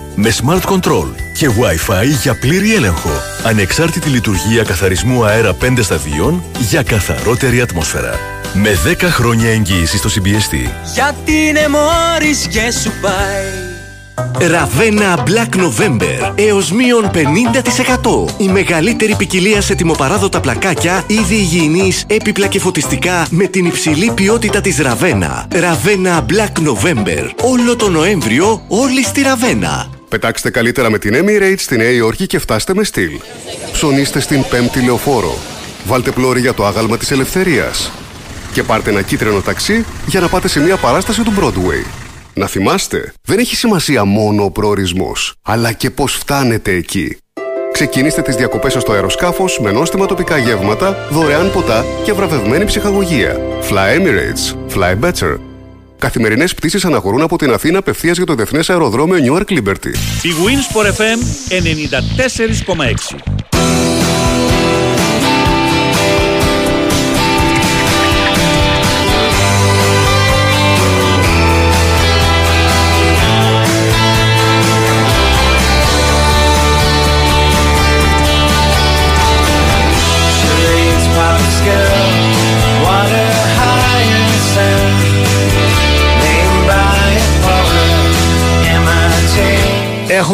Με 0.15 0.31
Smart 0.41 0.61
Control 0.61 1.07
και 1.33 1.49
Wi-Fi 1.49 2.05
για 2.21 2.35
πλήρη 2.39 2.73
έλεγχο. 2.75 3.11
Ανεξάρτητη 3.43 4.09
λειτουργία 4.09 4.63
καθαρισμού 4.63 5.25
αέρα 5.25 5.55
5 5.61 5.79
σταδίων 5.81 6.43
για 6.69 6.83
καθαρότερη 6.83 7.61
ατμόσφαιρα. 7.61 8.19
Με 8.53 8.77
10 8.85 8.95
χρόνια 9.01 9.49
εγγύηση 9.49 9.97
στο 9.97 10.09
CBST. 10.09 10.69
Γιατί 10.93 11.31
είναι 11.47 11.67
μόρις 11.67 12.47
και 12.47 12.71
σου 12.81 12.91
πάει. 13.01 14.49
Ραβένα 14.49 15.23
Black 15.23 15.55
November 15.55 16.31
έως 16.35 16.71
μείον 16.71 17.11
50%. 17.13 18.25
Η 18.37 18.47
μεγαλύτερη 18.47 19.15
ποικιλία 19.15 19.61
σε 19.61 19.75
τιμοπαράδοτα 19.75 20.39
πλακάκια, 20.39 21.03
είδη 21.07 21.35
υγιεινής, 21.35 22.03
έπιπλα 22.07 22.47
και 22.47 22.59
φωτιστικά 22.59 23.27
με 23.29 23.45
την 23.45 23.65
υψηλή 23.65 24.11
ποιότητα 24.11 24.61
της 24.61 24.79
Ραβένα. 24.79 25.47
Ραβένα 25.51 26.25
Black 26.29 26.61
November. 26.67 27.29
Όλο 27.41 27.75
το 27.75 27.89
Νοέμβριο 27.89 28.63
όλοι 28.67 29.03
στη 29.03 29.21
Ραβένα. 29.21 30.00
Πετάξτε 30.11 30.49
καλύτερα 30.49 30.89
με 30.89 30.97
την 30.97 31.13
Emirates 31.15 31.57
στη 31.57 31.77
Νέα 31.77 31.89
Υόρκη 31.89 32.25
και 32.25 32.39
φτάστε 32.39 32.73
με 32.73 32.83
στυλ. 32.83 33.11
Ψωνίστε 33.71 34.19
στην 34.19 34.43
πέμπτη 34.49 34.81
λεωφόρο. 34.81 35.37
Βάλτε 35.85 36.11
πλώρη 36.11 36.39
για 36.39 36.53
το 36.53 36.65
άγαλμα 36.65 36.97
της 36.97 37.11
ελευθερίας. 37.11 37.91
Και 38.53 38.63
πάρτε 38.63 38.89
ένα 38.89 39.01
κίτρινο 39.01 39.41
ταξί 39.41 39.85
για 40.07 40.19
να 40.19 40.27
πάτε 40.27 40.47
σε 40.47 40.59
μια 40.59 40.77
παράσταση 40.77 41.23
του 41.23 41.33
Broadway. 41.39 41.85
Να 42.33 42.47
θυμάστε, 42.47 43.13
δεν 43.23 43.39
έχει 43.39 43.55
σημασία 43.55 44.05
μόνο 44.05 44.43
ο 44.43 44.51
προορισμός, 44.51 45.33
αλλά 45.41 45.71
και 45.71 45.89
πώς 45.89 46.13
φτάνετε 46.13 46.71
εκεί. 46.71 47.17
Ξεκινήστε 47.71 48.21
τις 48.21 48.35
διακοπές 48.35 48.73
σας 48.73 48.81
στο 48.81 48.91
αεροσκάφος 48.91 49.59
με 49.59 49.71
νόστιμα 49.71 50.05
τοπικά 50.05 50.37
γεύματα, 50.37 51.07
δωρεάν 51.11 51.51
ποτά 51.51 51.85
και 52.03 52.13
βραβευμένη 52.13 52.65
ψυχαγωγία. 52.65 53.37
Fly 53.69 53.99
Emirates. 53.99 54.55
Fly 54.75 54.99
better. 54.99 55.50
Καθημερινές 56.01 56.53
πτήσεις 56.53 56.85
αναχωρούν 56.85 57.21
από 57.21 57.37
την 57.37 57.51
Αθήνα 57.51 57.77
απευθείας 57.77 58.17
για 58.17 58.25
το 58.25 58.35
Διεθνές 58.35 58.69
Αεροδρόμιο 58.69 59.17
Newark 59.17 59.51
Liberty. 59.51 59.93
Η 60.21 60.31
Winsport 60.45 60.87
FM 60.97 61.19
94,6. 63.15 63.40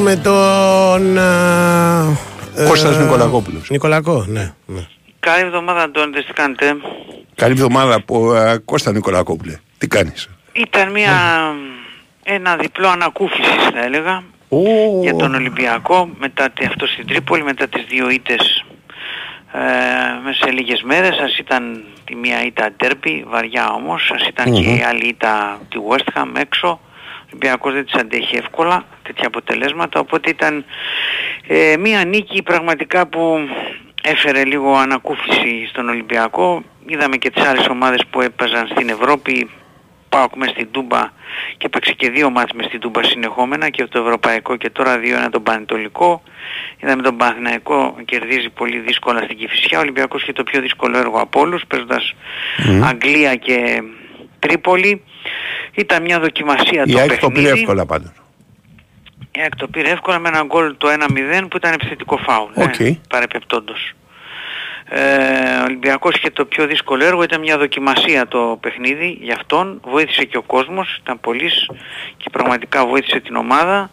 Imitate. 0.08 0.16
Έχουμε 0.16 0.16
τον. 0.16 1.18
α, 1.18 2.66
Κώστας 2.68 2.98
ε, 2.98 3.02
Νικολακόπουλος. 3.04 3.70
Νικολακό, 3.70 4.26
ναι. 4.28 4.54
ναι. 4.66 4.82
Καλή 5.20 5.42
εβδομάδα 5.44 5.82
Αντώνη, 5.82 6.12
τι 6.12 6.34
κάνετε. 6.34 6.76
Καλή 7.36 7.52
εβδομάδα 7.52 7.96
από 7.96 8.36
ε, 8.36 8.58
Κώστα 8.66 8.92
Νικολακόπουλε. 8.92 9.60
Τι 9.78 9.88
κάνεις; 9.88 10.30
Ήταν 10.54 10.92
μια, 10.92 11.12
ένα 12.24 12.56
διπλό 12.56 12.88
ανακούφισης 12.88 13.64
θα 13.74 13.84
έλεγα 13.84 14.24
για 15.02 15.16
τον 15.16 15.36
Ολυμπιακό 15.36 16.10
μετά 16.20 16.50
τη- 16.50 16.66
αυτό 16.66 16.88
στην 16.88 17.08
Τρίπολη, 17.08 17.44
μετά 17.44 17.68
τις 17.68 17.86
δύο 17.90 18.10
ήττες 18.10 18.66
ε, 19.54 19.60
μέσα 20.24 20.46
σε 20.46 20.52
λίγες 20.52 20.82
μέρες. 20.82 21.18
Ας 21.18 21.38
ήταν 21.38 21.84
τη 22.06 22.16
μία 22.16 22.46
ήττα 22.46 22.70
ντέρμπι, 22.78 23.26
βαριά 23.28 23.70
όμως, 23.70 24.12
ας 24.16 24.28
ήταν 24.28 24.54
και 24.54 24.70
η 24.70 24.84
άλλη 24.90 25.08
ήττα 25.08 25.60
τη 25.70 25.78
West 25.90 26.20
Ham 26.22 26.40
έξω. 26.40 26.68
Ο 26.68 26.80
Ολυμπιακός 27.30 27.74
δεν 27.74 27.86
της 27.86 27.94
αντέχει 27.94 28.36
εύκολα 28.36 28.84
τέτοια 29.08 29.28
αποτελέσματα, 29.28 30.00
οπότε 30.00 30.30
ήταν 30.30 30.66
ε, 31.48 31.78
μία 31.78 32.06
νίκη 32.06 32.44
πραγματικά 32.44 33.08
που 33.08 33.40
έφερε 34.04 34.44
λίγο 34.44 34.76
ανακούφιση 34.76 35.68
στον 35.70 35.90
Ολυμπιακό. 35.90 36.64
Είδαμε 36.86 37.18
και 37.18 37.30
τις 37.30 37.44
άλλες 37.46 37.68
ομάδες 37.68 38.02
που 38.10 38.22
έπαιζαν 38.22 38.68
στην 38.68 38.90
Ευρώπη, 38.90 39.50
πάω 40.10 40.28
μες 40.36 40.50
στην 40.50 40.68
Τούμπα 40.72 41.02
και 41.58 41.66
έπαιξε 41.66 41.92
και 41.92 42.10
δύο 42.10 42.30
μάτς 42.30 42.54
μες 42.54 42.66
στην 42.66 42.80
Τούμπα 42.80 43.04
συνεχόμενα 43.04 43.70
και 43.70 43.86
το 43.86 44.00
Ευρωπαϊκό 44.00 44.56
και 44.56 44.70
τώρα 44.70 44.98
δύο 44.98 45.16
ένα 45.18 45.30
τον 45.30 45.44
Πανετολικό. 45.44 46.24
Είδαμε 46.78 47.02
τον 47.02 47.18
Παναθηναϊκό 47.18 47.94
να 47.98 48.04
κερδίζει 48.04 48.50
πολύ 48.50 48.80
δύσκολα 48.80 49.22
στην 49.22 49.38
Κηφισιά. 49.38 49.78
Ο 49.78 49.82
Ολυμπιακός 49.82 50.22
είχε 50.22 50.34
το 50.34 50.44
πιο 50.44 50.62
δύσκολο 50.62 50.98
έργο 50.98 51.20
από 51.20 51.40
όλους 51.40 51.64
παίζοντας 51.68 52.14
Αγγλία 52.84 53.36
και 53.36 53.84
Τρίπολη. 54.40 55.04
Ήταν 55.76 56.04
μια 56.04 56.20
δοκιμασία 56.20 56.84
Η 56.86 56.92
το 56.92 57.00
ΑΕΚ 57.00 57.18
το 57.18 57.28
πήρε 57.28 57.42
παιχνίδι. 57.42 57.60
εύκολα 57.60 57.86
πάντως. 57.86 58.12
Η 59.38 59.42
ΑΕΚ 59.42 59.56
το 59.56 59.68
πήρε 59.68 59.90
εύκολα 59.90 60.20
με 60.20 60.28
ένα 60.28 60.44
γκολ 60.44 60.78
το 60.78 60.88
1-0 60.88 61.48
που 61.50 61.58
ήταν 61.58 61.74
επιθετικό 61.74 62.18
φάουλ. 62.18 62.52
Οκ. 62.56 62.80
Ε, 62.80 63.00
παρεπεπτόντος. 63.10 63.94
Ε, 64.86 65.60
ο 65.60 65.64
Ολυμπιακός 65.64 66.16
είχε 66.16 66.30
το 66.30 66.46
πιο 66.46 66.68
δύσκολο 66.68 67.06
έργο, 67.06 67.24
ήταν 67.24 67.40
μια 67.40 67.58
δοκιμασία 67.58 68.28
το 68.28 68.58
παιχνίδι 68.62 69.18
για 69.22 69.36
αυτόν. 69.36 69.82
Βοήθησε 69.84 70.24
και 70.24 70.38
ο 70.38 70.42
κόσμος, 70.42 70.98
ήταν 71.02 71.20
πολύς 71.20 71.70
και 72.18 72.30
πραγματικά 72.30 72.86
βοήθησε 72.86 73.20
την 73.20 73.36
ομάδα. 73.36 73.90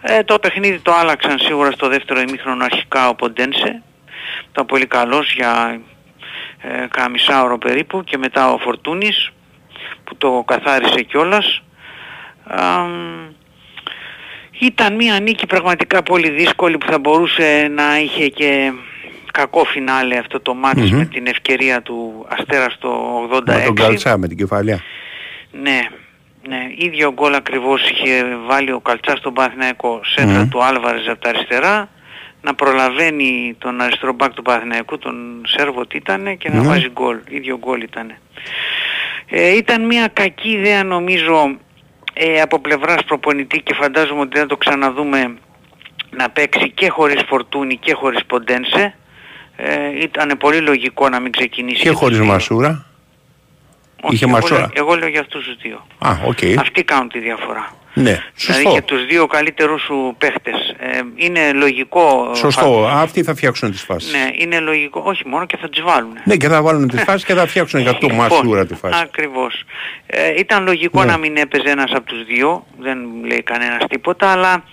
Ε, 0.00 0.22
το 0.22 0.38
παιχνίδι 0.38 0.78
το 0.78 0.92
άλλαξαν 0.92 1.38
σίγουρα 1.38 1.70
στο 1.70 1.88
δεύτερο 1.88 2.20
ημίχρονο 2.20 2.64
αρχικά 2.64 3.08
ο 3.08 3.14
Ποντένσε. 3.14 3.82
Ήταν 4.50 4.66
πολύ 4.66 4.86
καλός 4.86 5.34
για 5.34 5.80
ε, 6.60 6.86
κάνα 6.90 7.08
μισάωρο 7.08 7.58
περίπου 7.58 8.04
και 8.04 8.18
μετά 8.18 8.52
ο 8.52 8.58
Φορτούνης 8.58 9.30
που 10.04 10.16
το 10.16 10.44
καθάρισε 10.46 11.02
κιόλας. 11.02 11.62
Αμ, 12.44 13.34
ήταν 14.64 14.94
μια 14.94 15.20
νίκη 15.20 15.46
πραγματικά 15.46 16.02
πολύ 16.02 16.28
δύσκολη 16.30 16.78
που 16.78 16.86
θα 16.90 16.98
μπορούσε 16.98 17.70
να 17.74 17.98
είχε 17.98 18.28
και 18.28 18.72
κακό 19.32 19.64
φινάλε 19.64 20.16
αυτό 20.18 20.40
το 20.40 20.54
μάτς 20.54 20.90
Μμμ. 20.90 20.98
με 20.98 21.04
την 21.04 21.26
ευκαιρία 21.26 21.82
του 21.82 22.26
Αστέρα 22.28 22.70
στο 22.70 23.20
86. 23.32 23.42
Με 23.44 23.62
τον 23.64 23.74
Καλτσά 23.74 24.18
με 24.18 24.28
την 24.28 24.36
κεφαλιά. 24.36 24.82
Ναι, 25.62 25.80
ναι, 26.48 26.66
ίδιο 26.76 27.12
γκολ 27.12 27.34
ακριβώς 27.34 27.90
είχε 27.90 28.24
βάλει 28.46 28.72
ο 28.72 28.80
Καλτσάς 28.80 29.18
στον 29.18 29.32
Παναθηναϊκό 29.32 30.00
σέντρα 30.04 30.38
Μμμ. 30.40 30.48
του 30.48 30.64
Άλβαρες 30.64 31.08
από 31.08 31.20
τα 31.20 31.28
αριστερά. 31.28 31.88
να 32.42 32.54
προλαβαίνει 32.54 33.54
τον 33.58 33.80
αριστερό 33.80 34.12
μπακ 34.12 34.32
του 34.34 34.42
Παναθηναϊκού, 34.42 34.98
τον 34.98 35.42
Σέρβο 35.46 35.86
τι 35.86 35.96
ήτανε 35.96 36.34
και 36.34 36.48
να 36.48 36.60
Ναι. 36.60 36.66
βάζει 36.66 36.88
γκολ. 36.92 37.18
Ίδιο 37.28 37.58
γκολ 37.58 37.82
ήτανε. 37.82 38.18
Ε, 39.28 39.56
ήταν 39.56 39.86
μια 39.86 40.08
κακή 40.12 40.48
ιδέα 40.50 40.84
νομίζω 40.84 41.56
ε, 42.14 42.40
από 42.40 42.58
πλευράς 42.60 43.04
προπονητή 43.04 43.60
και 43.60 43.74
φαντάζομαι 43.74 44.20
ότι 44.20 44.38
δεν 44.38 44.46
το 44.48 44.56
ξαναδούμε 44.56 45.36
να 46.10 46.30
παίξει 46.30 46.70
και 46.70 46.88
χωρίς 46.88 47.22
Φορτούνη 47.28 47.76
και 47.76 47.94
χωρίς 47.94 48.24
Ποντένσε. 48.24 48.94
Ε, 49.56 50.02
ήταν 50.02 50.36
πολύ 50.38 50.58
λογικό 50.60 51.08
να 51.08 51.20
μην 51.20 51.32
ξεκινήσει. 51.32 51.82
Και 51.82 51.90
τους 51.90 51.98
χωρίς 51.98 52.16
δύο. 52.18 52.26
Μασούρα. 52.26 52.86
Όχι, 54.02 54.14
Είχε 54.14 54.24
εγώ, 54.24 54.34
Μασούρα. 54.34 54.58
λέω, 54.60 54.70
εγώ 54.74 54.94
λέω 54.94 55.08
για 55.08 55.20
αυτούς 55.20 55.44
τους 55.44 55.56
δύο. 55.62 55.86
Α, 55.98 56.10
οκ. 56.26 56.38
Αυτοί 56.58 56.82
κάνουν 56.82 57.08
τη 57.08 57.18
διαφορά. 57.18 57.72
Ναι, 57.96 58.02
Δηλαδή 58.34 58.62
σωστό. 58.62 58.72
και 58.72 58.82
τους 58.82 59.06
δύο 59.06 59.26
καλύτερους 59.26 59.82
σου 59.82 60.14
παίχτες. 60.18 60.74
Ε, 60.78 61.00
είναι 61.14 61.52
λογικό. 61.52 62.30
Σωστό. 62.34 62.86
Αυτοί 62.92 63.22
θα 63.22 63.34
φτιάξουν 63.34 63.70
τις 63.70 63.82
φάσεις. 63.82 64.12
Ναι, 64.12 64.28
είναι 64.34 64.60
λογικό. 64.60 65.02
Όχι 65.04 65.28
μόνο 65.28 65.46
και 65.46 65.56
θα 65.56 65.68
τις 65.68 65.82
βάλουν. 65.82 66.12
Ναι, 66.24 66.36
και 66.36 66.48
θα 66.48 66.62
βάλουν 66.62 66.88
τις 66.88 67.02
φάσεις 67.02 67.24
και 67.24 67.34
θα 67.34 67.46
φτιάξουν 67.46 67.80
για 67.80 67.92
το 67.92 67.98
Λοιπόν, 68.06 68.16
Μασούρα 68.16 68.66
τη 68.66 68.74
φάση. 68.74 68.98
Ακριβώς. 69.02 69.62
Ε, 70.06 70.38
ήταν 70.38 70.64
λογικό 70.64 71.00
Ναι. 71.04 71.10
να 71.10 71.16
μην 71.18 71.36
έπαιζε 71.36 71.70
ένας 71.70 71.90
από 71.92 72.06
τους 72.06 72.24
δύο, 72.24 72.66
δεν 72.78 72.98
λέει 73.24 73.42
κανένας 73.42 73.84
τίποτα, 73.88 74.30
αλλά 74.32 74.64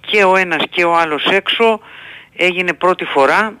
και 0.00 0.24
ο 0.24 0.36
ένας 0.36 0.62
και 0.70 0.84
ο 0.84 0.96
άλλος 0.96 1.24
έξω 1.24 1.80
έγινε 2.36 2.72
πρώτη 2.72 3.04
φορά 3.04 3.54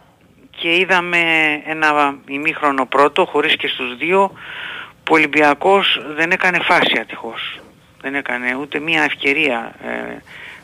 και 0.50 0.76
είδαμε 0.76 1.18
ένα 1.66 2.14
ημίχρονο 2.28 2.86
πρώτο 2.86 3.24
χωρίς 3.26 3.56
και 3.56 3.68
στους 3.68 3.96
δύο 3.96 4.32
που 5.04 5.12
ο 5.12 5.14
Ολυμπιακός 5.14 6.00
δεν 6.16 6.30
έκανε 6.30 6.58
φάση 6.62 6.98
ατυχώς. 7.00 7.60
Δεν 8.06 8.14
έκανε 8.14 8.54
ούτε 8.60 8.78
μία 8.80 9.02
ευκαιρία. 9.02 9.72
Ε, 9.84 10.16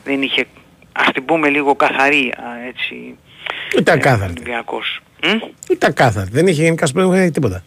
δεν 0.04 0.22
είχε, 0.22 0.44
ας 0.92 1.12
την 1.12 1.24
πούμε 1.24 1.48
λίγο 1.48 1.74
καθαρή 1.74 2.32
α, 2.36 2.66
έτσι, 2.68 3.16
Ούτε 3.78 3.90
ε, 3.90 3.94
ακάθαρτη. 3.94 4.40
Ολυμπιακός. 4.40 5.00
Ούτε 5.70 5.86
ακάθαρτη. 5.86 6.30
Δεν 6.32 6.46
είχε 6.46 6.62
γενικά 6.62 6.86
σπίτι, 6.86 7.06
δεν 7.06 7.20
είχε 7.20 7.30
τίποτα. 7.30 7.62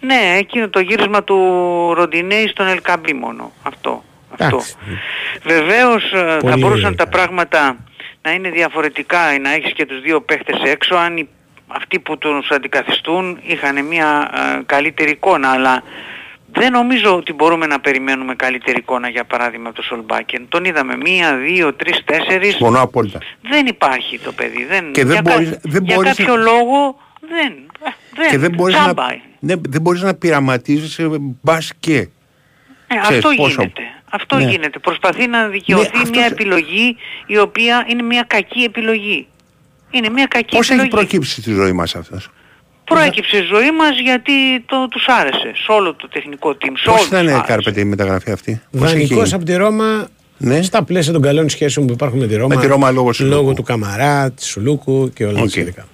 Ναι, 0.00 0.34
εκείνο 0.38 0.68
το 0.68 0.80
γύρισμα 0.80 1.24
του 1.24 1.36
Ροντινέη 1.94 2.48
στον 2.48 2.66
Ελκαμπή 2.66 3.12
μόνο. 3.12 3.52
Αυτό. 3.62 4.04
Αυτό. 4.30 4.44
Εντάξει. 4.46 4.76
Βεβαίως 5.42 6.12
ε, 6.12 6.18
θα 6.18 6.36
Πολύ 6.40 6.60
μπορούσαν 6.60 6.96
τα 6.96 7.06
πράγματα 7.08 7.76
να 8.22 8.32
είναι 8.32 8.50
διαφορετικά, 8.50 9.38
να 9.42 9.52
έχεις 9.52 9.72
και 9.72 9.86
τους 9.86 10.00
δύο 10.00 10.20
παίχτες 10.20 10.60
έξω, 10.64 10.94
αν 10.94 11.16
οι- 11.16 11.28
αυτοί 11.66 11.98
που 11.98 12.18
τους 12.18 12.50
αντικαθιστούν 12.50 13.38
είχαν 13.42 13.84
μια 13.84 14.30
ε, 14.34 14.62
καλύτερη 14.66 15.10
εικόνα, 15.10 15.48
αλλά 15.50 15.82
δεν 16.52 16.72
νομίζω 16.72 17.16
ότι 17.16 17.32
μπορούμε 17.32 17.66
να 17.66 17.80
περιμένουμε 17.80 18.34
καλύτερη 18.34 18.78
εικόνα 18.78 19.08
για 19.08 19.24
παράδειγμα 19.24 19.66
από 19.68 19.76
το 19.76 19.82
Σολμπάκεν. 19.82 20.46
Τον 20.48 20.64
είδαμε 20.64 20.96
μία, 20.96 21.36
δύο, 21.36 21.74
τρεις, 21.74 22.04
τέσσερις. 22.04 22.48
Συμφωνώ 22.50 22.80
απόλυτα. 22.80 23.18
Δεν 23.42 23.66
υπάρχει 23.66 24.18
το 24.18 24.32
παιδί. 24.32 24.64
Δεν, 24.64 24.92
Και 24.92 25.04
δεν 25.04 25.12
για, 25.12 25.22
κα- 25.22 25.32
μπορείς- 25.32 25.58
δεν 25.62 25.84
για 25.84 25.94
μπορείς 25.94 26.16
κάποιο 26.16 26.36
να- 26.36 26.42
λόγο 26.42 26.96
δεν. 27.20 27.52
ε, 27.82 27.90
δεν. 28.14 28.30
Και 28.30 28.38
δεν 28.38 28.50
μπορείς, 28.54 28.74
να, 28.76 28.82
Τσάμπα. 28.82 29.06
ναι, 29.40 29.54
δεν 29.68 29.80
μπορείς 29.80 30.02
να 30.02 30.14
πειραματίζεις 30.14 30.98
ε, 30.98 31.08
μπας 31.42 31.72
και. 31.80 31.96
Ε, 31.96 32.96
Ξέρεις 33.00 33.24
αυτό 33.24 33.30
πόσο- 33.36 33.60
γίνεται. 33.60 33.82
Αυτό 34.10 34.36
Ναι. 34.36 34.44
γίνεται. 34.44 34.78
Προσπαθεί 34.78 35.26
να 35.26 35.46
δικαιωθεί 35.48 35.82
Ναι, 35.92 35.96
αυτός 35.96 36.10
μια 36.10 36.26
σε- 36.26 36.32
επιλογή 36.32 36.96
η 37.26 37.38
οποία 37.38 37.84
είναι 37.88 38.02
μια 38.02 38.22
κακή 38.26 38.62
επιλογή. 38.62 39.26
Είναι 39.90 40.08
μια 40.08 40.26
κακή 40.26 40.56
Πώς 40.56 40.70
έχει 40.70 40.80
επιλογή. 40.80 40.90
προκύψει 41.08 41.40
στη 41.40 41.52
ζωή 41.52 41.72
μας 41.72 41.94
αυτός; 41.96 42.28
Προέκυψε 42.94 43.36
η 43.36 43.42
ζωή 43.52 43.70
μας 43.80 43.94
γιατί 44.08 44.32
το, 44.66 44.88
τους 44.90 45.04
άρεσε. 45.20 45.50
Σε 45.64 45.72
όλο 45.72 45.94
το 45.94 46.08
τεχνικό 46.08 46.48
team. 46.50 46.72
Σε 46.74 46.84
Πώς 46.84 46.94
όλους 46.94 47.06
ήταν 47.06 47.20
τους 47.20 47.30
η 47.30 47.34
άρεσε. 47.34 47.46
Κάρπετη 47.52 47.80
η 47.80 47.84
μεταγραφή 47.84 48.30
αυτή; 48.30 48.60
Πώς 48.70 48.82
έχει 48.82 48.92
Δανεικό 48.92 49.14
γίνει; 49.22 49.34
από 49.34 49.44
τη 49.44 49.54
Ρώμα 49.54 50.08
Ναι. 50.36 50.62
στα 50.62 50.82
πλαίσια 50.84 51.12
των 51.12 51.22
καλών 51.22 51.48
σχέσεων 51.48 51.86
που 51.86 51.92
υπάρχουν 51.92 52.18
με 52.18 52.26
τη 52.26 52.36
Ρώμα. 52.36 52.54
Με 52.54 52.60
τη 52.60 52.66
Ρώμα 52.66 52.90
λόγω 52.90 53.12
Σουλούκου. 53.12 53.54
του 53.54 53.62
Καμαρά, 53.62 54.30
της 54.30 54.46
Σουλούκου 54.46 55.10
και 55.14 55.24
όλα 55.24 55.34
τα 55.36 55.42
Οκ. 55.42 55.48
σχετικά. 55.48 55.86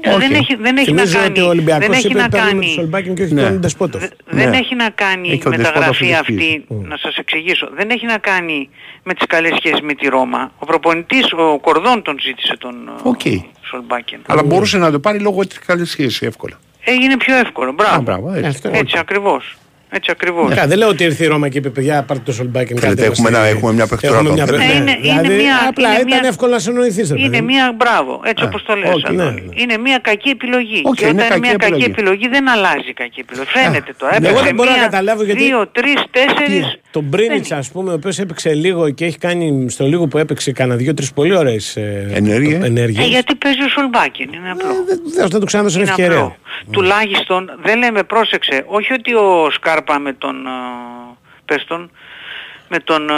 Ε, 0.00 0.16
Δεν 0.18 0.32
έχει, 0.34 0.54
δεν 0.54 0.76
έχει 0.76 0.92
να 0.92 1.00
Θυμίζω 1.02 1.18
κάνει. 1.18 1.30
ότι 1.30 1.40
ο 1.40 1.46
Ολυμπιακός 1.48 1.86
δεν 1.86 1.96
έχει 1.96 2.06
είπε 2.06 2.18
να 2.20 2.28
παίρνουμε 2.28 2.50
κάνει. 2.52 2.64
τον 2.66 2.74
Σολμπάκιν 2.74 3.14
και 3.14 3.22
όχι 3.22 3.34
Ναι. 3.34 3.42
τον 3.42 3.58
Ντεσπότοφ. 3.60 4.02
Δεν 4.26 4.48
Ναι. 4.50 4.56
έχει 4.56 4.74
να 4.74 4.90
κάνει 4.90 5.28
Έχει 5.28 5.36
η 5.36 5.42
ο 5.46 5.50
Δεσπότας 5.50 5.72
μεταγραφή 5.74 6.12
ο 6.12 6.18
αυτή, 6.18 6.34
Δεσπότας. 6.34 6.88
να 6.88 6.96
σας 6.96 7.16
εξηγήσω, 7.16 7.68
δεν 7.74 7.90
έχει 7.90 8.06
να 8.06 8.18
κάνει 8.18 8.68
με 9.02 9.14
τις 9.14 9.26
καλές 9.26 9.52
σχέσεις 9.56 9.80
με 9.80 9.94
τη 9.94 10.08
Ρώμα. 10.08 10.52
Ο 10.58 10.66
προπονητής, 10.66 11.32
ο 11.32 11.58
Κορδόν 11.60 12.02
τον 12.02 12.16
ζήτησε 12.20 12.56
τον 12.58 12.74
Οκ. 13.02 13.20
okay. 13.24 13.36
Σολμπάκεν. 13.62 14.20
Αλλά 14.26 14.42
μπορούσε 14.42 14.78
να 14.78 14.90
το 14.90 14.98
πάρει 14.98 15.18
λόγω 15.20 15.46
της 15.46 15.58
καλής 15.58 15.90
σχέσης 15.90 16.22
εύκολα. 16.22 16.58
Έγινε 16.84 17.16
πιο 17.16 17.36
εύκολο. 17.36 17.72
Μπράβο. 17.72 17.94
Α, 17.94 18.00
μπράβο, 18.00 18.32
έτσι. 18.32 18.46
Αυτό, 18.48 18.70
Έτσι 18.72 18.98
ακριβώς. 18.98 19.56
Έτσι 19.96 20.10
ακριβώς. 20.10 20.54
Ναι, 20.54 20.66
δεν 20.66 20.78
λέω 20.78 20.88
ότι 20.88 21.04
ήρθε 21.04 21.24
η 21.24 21.26
Ρώμα 21.26 21.48
και 21.48 21.58
είπε 21.58 21.70
παιδιά 21.70 22.02
πάρτε 22.02 22.22
το 22.24 22.32
Σολμπάκιν 22.32 22.78
Θέλετε, 22.78 23.02
κάτι 23.02 23.12
έχουμε 23.12 23.28
ένα- 23.28 23.44
έχουμε 23.44 23.72
μια 23.72 23.86
παιχτούρα 23.86 24.12
Έχουμε 24.18 24.28
εδώ. 24.28 24.36
μια 24.36 24.44
Ναι, 24.44 24.50
παιχτούρα. 24.58 24.78
είναι- 24.78 24.90
είναι 25.02 25.20
Δηλαδή, 25.20 25.42
μια- 25.42 25.68
απλά 25.68 25.88
είναι 25.88 25.98
ήταν 25.98 26.18
μια- 26.20 26.28
εύκολο 26.28 26.52
να 26.52 26.58
συνεννοηθείς. 26.58 27.10
ρε 27.10 27.18
Είναι 27.18 27.28
παιδί 27.28 27.40
μου. 27.40 27.46
μια 27.46 27.74
μπράβο, 27.76 28.20
έτσι 28.24 28.44
Α, 28.44 28.46
όπως 28.46 28.62
το 28.64 28.74
λες. 28.74 28.90
οκ, 28.94 29.06
Αντώνη. 29.08 29.16
ναι, 29.16 29.30
ναι. 29.40 29.40
Είναι 29.62 29.76
μια 29.78 29.98
κακή 29.98 30.28
επιλογή. 30.28 30.80
Οκ, 30.84 30.94
και 30.94 31.06
είναι 31.06 31.22
όταν 31.22 31.24
είναι 31.24 31.28
κακή 31.28 31.40
μια 31.40 31.56
κακή 31.56 31.72
επιλογή. 31.72 31.90
επιλογή 31.90 32.28
δεν 32.28 32.48
αλλάζει 32.54 32.88
η 32.88 32.92
κακή 32.92 33.20
επιλογή. 33.20 33.48
Φαίνεται 33.56 33.92
το. 33.98 34.06
εγώ 34.06 34.16
Έπαιξε 34.16 34.44
δεν 34.44 34.54
μπορώ 34.54 34.70
να 34.70 34.76
μία, 34.76 34.84
καταλάβω 34.84 35.22
γιατί- 35.24 35.42
δύο, 35.44 35.66
τρεις, 35.76 35.98
τέσσερις. 36.16 36.78
Τον 36.90 37.04
Μπρίνιτς, 37.04 37.52
ας 37.52 37.70
πούμε, 37.70 37.90
ο 37.90 37.94
οποίος 37.94 38.18
έπαιξε 38.18 38.54
λίγο 38.54 38.90
και 38.90 39.04
έχει 39.04 39.18
κάνει 39.18 39.66
στο 39.70 39.84
λίγο 39.86 40.06
που 40.06 40.18
έπαιξε 40.18 40.52
κανένα 40.52 40.76
δύο-τρεις 40.76 41.06
πολύ 41.14 41.36
ωραίες 41.36 41.76
Ενέργειες. 42.20 42.62
Ε, 42.62 42.66
ενέργειες. 42.66 43.06
γιατί 43.06 43.34
παίζει 43.34 43.62
ο 43.62 43.68
Σολμπάκιν, 43.68 44.32
είναι 44.32 44.50
απλό. 44.50 44.68
Δεν- 44.88 45.00
Δεν 45.16 45.28
δεν 45.28 45.40
του 45.40 45.46
ξαναδώσαν 45.46 45.80
Είναι 45.80 45.90
ευκαιρία. 45.90 46.16
απλό. 46.18 46.36
Τουλάχιστον 46.70 47.50
δεν 47.62 47.78
λέμε 47.78 48.02
πρόσεξε, 48.02 48.64
όχι 48.66 48.92
ότι 48.92 49.14
ο 49.14 49.50
Σκάρπα 49.84 49.98
με 50.02 50.12
τον, 50.12 50.46
ε, 50.46 50.50
πες 51.44 51.64
τον, 51.64 51.90
με 52.68 52.78
τον, 52.78 53.08
ε, 53.10 53.12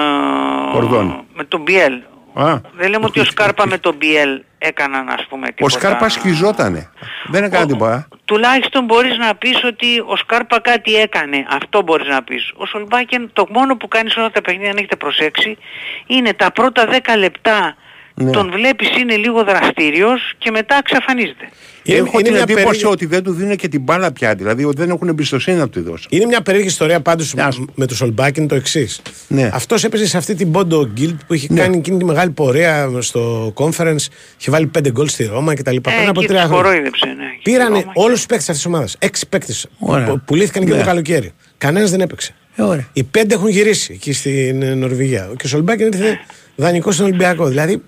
Κορδόν. 0.73 1.25
με 1.35 1.45
τον 1.45 1.61
Μπιέλ. 1.63 1.93
Α, 2.35 2.61
Δεν 2.77 2.91
λέμε 2.91 3.05
ότι 3.05 3.21
ο 3.21 3.25
Σκάρπα 3.25 3.67
με 3.67 3.79
τον 3.79 3.95
Μπιέλ 3.97 4.41
έκαναν 4.59 5.09
ας 5.09 5.27
πούμε 5.29 5.47
ο 5.47 5.53
τίποτα. 5.55 5.79
Σκάρπας 5.79 6.13
σχιζότανε. 6.13 6.91
Δεν 7.27 7.45
έκανε 7.45 7.65
Ο- 7.65 7.67
τίποτα. 7.67 8.09
Τουλάχιστον 8.25 8.85
μπορείς 8.85 9.19
να 9.19 9.35
πεις 9.35 9.65
ότι 9.65 9.87
ο 10.07 10.17
Σκάρπα 10.17 10.61
κάτι 10.61 10.95
έκανε. 10.95 11.47
Αυτό 11.51 11.83
μπορείς 11.83 12.09
να 12.09 12.23
πεις. 12.23 12.53
Ο 12.57 12.67
Σολμπάκεν 12.67 13.31
το 13.33 13.47
μόνο 13.51 13.77
που 13.77 13.89
κάνει 13.89 14.11
σε 14.11 14.19
όλα 14.21 14.31
τα 14.31 14.41
παιχνίδια, 14.41 14.71
αν 14.71 14.77
έχετε 14.77 14.97
προσέξει, 14.97 15.59
είναι 16.07 16.33
τα 16.33 16.51
πρώτα 16.53 16.87
10 16.87 17.17
λεπτά 17.19 17.77
Ναι. 18.21 18.31
τον 18.31 18.51
βλέπεις 18.51 18.89
είναι 19.01 19.17
λίγο 19.17 19.45
δραστήριος 19.45 20.35
και 20.39 20.51
μετά 20.51 20.77
εξαφανίζεται. 20.79 21.49
Είναι- 21.83 21.99
Έχω 21.99 22.11
είναι 22.13 22.23
την 22.23 22.33
μια 22.33 22.41
εντύπωση 22.43 22.65
περίεργη- 22.65 22.87
ότι 22.93 23.07
δεν 23.07 23.23
του 23.23 23.33
δίνουν 23.33 23.57
και 23.57 23.69
την 23.69 23.81
μπάλα 23.83 24.13
πια. 24.13 24.35
Δηλαδή 24.35 24.65
ότι 24.65 24.77
δεν 24.77 24.91
έχουν 24.91 25.09
εμπιστοσύνη 25.09 25.57
να 25.57 25.69
του 25.69 25.81
τη 25.83 25.89
δώσουν. 25.91 26.07
Είναι 26.11 26.25
μια 26.27 26.43
περίεργη 26.43 26.69
ιστορία 26.69 27.01
πάντως 27.01 27.35
Ας- 27.37 27.61
με 27.75 27.87
το 27.87 27.95
Σολμπάκιν 27.95 28.49
το 28.49 28.55
εξής. 28.55 29.01
Ναι. 29.29 29.51
Αυτός 29.53 29.85
έπαιζε 29.85 30.07
σε 30.07 30.17
αυτή 30.17 30.35
την 30.35 30.51
Bondo 30.55 30.81
Guild 30.81 31.17
που 31.27 31.35
είχε 31.35 31.47
Ναι. 31.51 31.61
κάνει 31.61 31.77
εκείνη 31.77 31.99
τη 31.99 32.05
μεγάλη 32.05 32.31
πορεία 32.31 32.89
στο 33.01 33.53
conference. 33.57 34.07
Είχε 34.41 34.51
βάλει 34.51 34.67
πέντε 34.67 34.91
γκολ 34.91 35.09
στη 35.09 35.25
Ρώμα 35.25 35.55
κτλ. 35.55 35.77
Πριν 35.77 36.09
από 36.09 36.21
Ε, 36.21 36.23
εκεί 36.23 36.27
τρία 36.27 36.41
τους 36.41 36.49
χρόνια. 36.51 36.63
κορόιδεψε, 36.63 37.07
ναι. 37.07 37.15
Πήρανε 37.43 37.79
Ρώμα. 37.79 37.93
όλους 37.95 38.17
τους 38.17 38.27
παίκτες 38.27 38.49
αυτής 38.49 38.63
της 38.65 38.67
ομάδας. 38.75 38.97
Έξι 38.99 39.27
παίκτες. 39.29 39.67
Ωραία. 39.79 40.07
Που 40.07 40.21
πουλήθηκαν 40.25 40.65
και 40.67 40.73
Ναι. 40.73 40.79
το 40.79 40.85
καλοκαίρι. 40.85 41.33
Κανένας 41.59 41.91
δεν 41.91 42.01
έπαιξε. 42.01 42.35
Ε, 42.57 42.63
ωραία. 42.63 42.89
Οι 42.93 43.03
πέντε 43.03 43.35
έχουν 43.35 43.49
γυρίσει 43.49 43.93
εκεί 43.93 44.13
στην 44.13 44.63
ε, 44.63 44.75
Νορβηγία. 44.75 45.31
Και 45.37 45.43
ο 45.47 45.49
Σολμπάκιν 45.49 45.87
ήρθε 45.87 46.19
δανεικός 46.57 46.95
στον 46.95 47.07
Ολυμπιακό. 47.07 47.47
Δηλαδή 47.47 47.83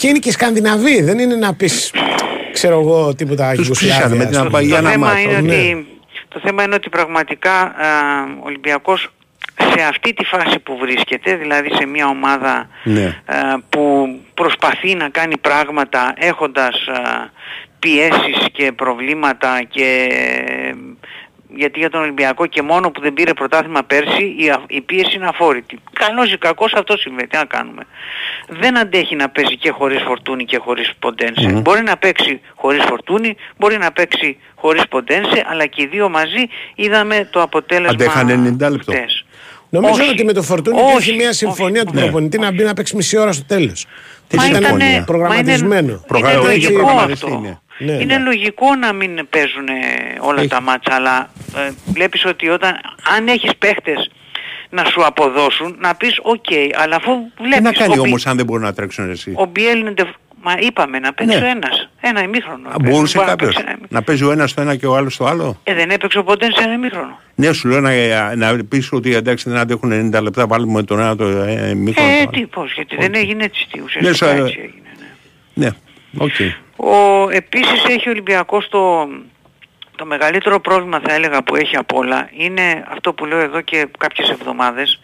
και 0.00 0.08
είναι 0.08 0.18
και 0.18 0.30
Σκανδιναβοί. 0.30 1.02
Δεν 1.02 1.18
είναι 1.18 1.34
να 1.34 1.54
πεις, 1.54 1.92
ξέρω 2.52 2.80
εγώ, 2.80 3.14
τίποτα 3.14 3.48
Τους 3.48 3.58
Γιουγκοσλάβια, 3.58 3.96
ψήσανε 3.96 4.16
με 4.16 4.24
την 4.24 4.36
ας 4.38 4.44
πούμε. 4.44 4.46
αμπαγή. 4.46 4.66
Για 4.66 4.76
το, 4.76 4.82
να 4.82 4.90
θέμα 4.90 5.06
μάθω, 5.06 5.18
είναι 5.20 5.40
ναι. 5.40 5.54
ότι, 5.54 5.86
το 6.28 6.40
θέμα 6.44 6.62
είναι 6.62 6.74
ότι 6.74 6.88
πραγματικά 6.88 7.52
α, 7.60 7.68
ο 8.40 8.42
Ολυμπιακός 8.44 9.08
σε 9.74 9.82
αυτή 9.88 10.14
τη 10.14 10.24
φάση 10.24 10.58
που 10.58 10.76
βρίσκεται, 10.80 11.36
δηλαδή 11.36 11.70
σε 11.74 11.86
μια 11.86 12.06
ομάδα 12.06 12.68
Ναι. 12.82 13.22
α, 13.26 13.60
που 13.68 14.08
προσπαθεί 14.34 14.94
να 14.94 15.08
κάνει 15.08 15.36
πράγματα 15.38 16.14
έχοντας 16.16 16.74
α, 16.88 17.30
πιέσεις 17.78 18.46
και 18.52 18.72
προβλήματα 18.72 19.62
και 19.68 20.08
γιατί 21.56 21.78
για 21.78 21.90
τον 21.90 22.00
Ολυμπιακό 22.00 22.46
και 22.46 22.62
μόνο 22.62 22.90
που 22.90 23.00
δεν 23.00 23.12
πήρε 23.12 23.34
πρωτάθλημα 23.34 23.82
πέρσι 23.82 24.34
η, 24.38 24.48
α- 24.50 24.62
η 24.68 24.80
πίεση 24.80 25.16
είναι 25.16 25.26
αφόρητη. 25.26 25.78
Καλός 25.92 26.32
ή 26.32 26.38
κακός 26.38 26.72
αυτό 26.74 26.96
συμβαίνει, 26.96 27.26
τι 27.28 27.36
να 27.36 27.44
κάνουμε. 27.44 27.82
Δεν 28.48 28.78
αντέχει 28.78 29.16
να 29.16 29.28
παίζει 29.28 29.56
και 29.56 29.70
χωρίς 29.70 30.02
φορτούνη 30.02 30.44
και 30.44 30.56
χωρίς 30.58 30.92
ποντένσε. 30.98 31.48
Μπορεί 31.62 31.82
να 31.82 31.96
παίξει 31.96 32.40
χωρίς 32.54 32.84
φορτούνη, 32.88 33.36
μπορεί 33.56 33.78
να 33.78 33.92
παίξει 33.92 34.36
χωρίς 34.54 34.88
ποντένσε, 34.88 35.44
αλλά 35.50 35.66
και 35.66 35.82
οι 35.82 35.86
δύο 35.86 36.08
μαζί 36.08 36.48
είδαμε 36.74 37.28
το 37.32 37.42
αποτέλεσμα 37.42 37.90
Αντέχανε 37.90 38.34
90 38.34 38.70
λεπτό. 38.70 38.92
χτες. 38.92 39.24
Νομίζω 39.72 39.92
Όχι. 40.02 40.10
ότι 40.10 40.24
με 40.24 40.32
το 40.32 40.42
Φορτούνι 40.42 40.80
Όχι. 40.80 40.90
υπήρχε 40.92 41.12
μια 41.12 41.28
Όχι. 41.28 41.36
συμφωνία 41.36 41.84
του 41.84 41.94
Ναι. 41.94 42.00
προπονητή 42.00 42.38
να 42.38 42.52
μπει 42.52 42.62
να 42.62 42.74
παίξει 42.74 42.96
μισή 42.96 43.18
ώρα 43.18 43.32
στο 43.32 43.44
τέλος. 43.44 43.86
Τι 44.28 44.36
Μα 44.36 44.42
συμφωνία; 44.42 44.68
ήτανε- 44.68 44.98
μα 44.98 45.04
Προγραμματισμένο. 45.04 45.88
Είναι, 45.88 46.00
Προγραμματισμένο 46.06 46.52
είναι 46.52 46.60
και 46.60 46.68
λογικό 46.68 46.84
προγραμματιστή 46.86 47.24
αυτό. 47.26 47.38
είναι. 47.38 47.60
Ναι, 47.84 47.92
είναι 47.92 48.16
ναι. 48.16 48.24
λογικό 48.24 48.74
να 48.74 48.92
μην 48.92 49.26
παίζουν 49.30 49.68
όλα 50.20 50.38
Έχει. 50.40 50.48
τα 50.48 50.60
μάτσα, 50.60 50.94
αλλά 50.94 51.30
ε, 51.56 51.70
βλέπεις 51.86 52.24
ότι 52.24 52.48
όταν, 52.48 52.72
αν 53.16 53.28
έχεις 53.28 53.50
παίχτες 53.58 54.10
να 54.70 54.84
σου 54.84 55.04
αποδώσουν, 55.06 55.76
να 55.80 55.94
πεις 55.94 56.18
οκ, 56.22 56.44
αλλά 56.82 56.96
αφού 56.96 57.12
Τι 57.36 57.42
βλέπεις 57.42 57.60
να 57.62 57.72
κάνει 57.72 57.92
ο, 57.92 57.96
Μπι- 57.96 58.06
όμως 58.06 58.26
αν 58.26 58.36
δεν 58.36 58.46
μπορούν 58.46 58.62
να 58.64 58.72
τρέξουν 58.72 59.10
εσύ; 59.10 59.32
ο 59.36 59.44
Μπιέλ 59.44 59.78
είναι 59.80 59.90
ντε- 59.90 60.14
Μα 60.42 60.54
είπαμε 60.60 60.98
να 60.98 61.12
παίξει 61.12 61.38
Ναι. 61.38 61.44
ο 61.44 61.48
ένας. 61.48 61.88
Ένα 62.00 62.22
ημίχρονο. 62.22 62.68
Α, 62.68 62.72
να 62.72 62.76
παίξει. 62.76 62.92
Μπορούσε 62.92 63.16
Μπορεί 63.18 63.28
να 63.30 63.36
κάποιος 63.36 63.54
παίξει 63.54 63.62
ένα 63.66 63.70
ημίχρονο. 63.78 64.00
να 64.00 64.02
παίζει 64.02 64.24
ο 64.24 64.30
ένας 64.30 64.50
στο 64.50 64.60
ένα 64.60 64.76
και 64.76 64.86
ο 64.86 64.96
άλλος 64.96 65.14
στο 65.14 65.24
άλλο; 65.24 65.60
Ε, 65.64 65.74
δεν 65.74 65.90
έπαιξε 65.90 66.22
ποτέ 66.22 66.46
σε 66.54 66.62
ένα 66.62 66.72
ημίχρονο. 66.72 67.18
Ναι, 67.34 67.52
σου 67.52 67.68
λέω 67.68 67.80
να, 67.80 67.90
να 68.36 68.64
πεις 68.64 68.92
ότι 68.92 69.14
εντάξει 69.14 69.50
δεν 69.50 69.58
αντέχουν 69.58 70.10
90 70.14 70.22
λεπτά 70.22 70.46
βάλουμε 70.46 70.82
τον 70.82 70.98
ένα 70.98 71.16
το 71.16 71.24
ε, 71.26 71.74
μήκο. 71.74 72.02
Ε, 72.02 72.26
τι, 72.32 72.46
πώς, 72.46 72.72
γιατί 72.72 72.96
δεν 72.96 73.14
έγινε 73.14 73.44
έτσι. 73.44 73.66
Τι, 73.72 73.80
ουσιαστικά 73.80 74.08
Ναι, 74.08 74.16
σα- 74.38 74.44
έτσι 74.44 74.58
έγινε. 74.62 74.88
Ναι. 75.54 75.68
Ναι. 76.10 76.24
Οκ. 76.24 76.34
Ο, 76.76 77.28
επίσης 77.30 77.84
έχει 77.84 78.08
ο 78.08 78.10
Ολυμπιακός 78.10 78.68
το, 78.68 79.08
το 79.96 80.06
μεγαλύτερο 80.06 80.60
πρόβλημα 80.60 81.00
θα 81.04 81.12
έλεγα 81.12 81.42
που 81.42 81.56
έχει 81.56 81.76
απ' 81.76 81.94
όλα 81.94 82.28
είναι 82.32 82.84
αυτό 82.88 83.12
που 83.12 83.24
λέω 83.24 83.38
εδώ 83.38 83.60
και 83.60 83.88
κάποιες 83.98 84.30
εβδομάδες 84.30 85.00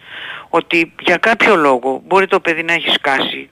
ότι 0.49 0.93
για 1.01 1.17
κάποιο 1.17 1.57
λόγο 1.57 2.03
μπορεί 2.07 2.27
το 2.27 2.41
παιδί 2.41 2.63
να 2.63 2.73
έχει 2.73 2.91
σκάσει, 2.91 3.51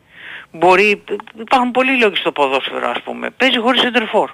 μπορεί, 0.51 1.03
υπάρχουν 1.41 1.71
πολλοί 1.71 1.99
λόγοι 1.99 2.17
στο 2.17 2.33
ποδόσφαιρο 2.33 2.91
ας 2.91 3.03
πούμε, 3.03 3.31
παίζει 3.31 3.59
χωρίς 3.59 3.81
σεντερφόρ. 3.81 4.31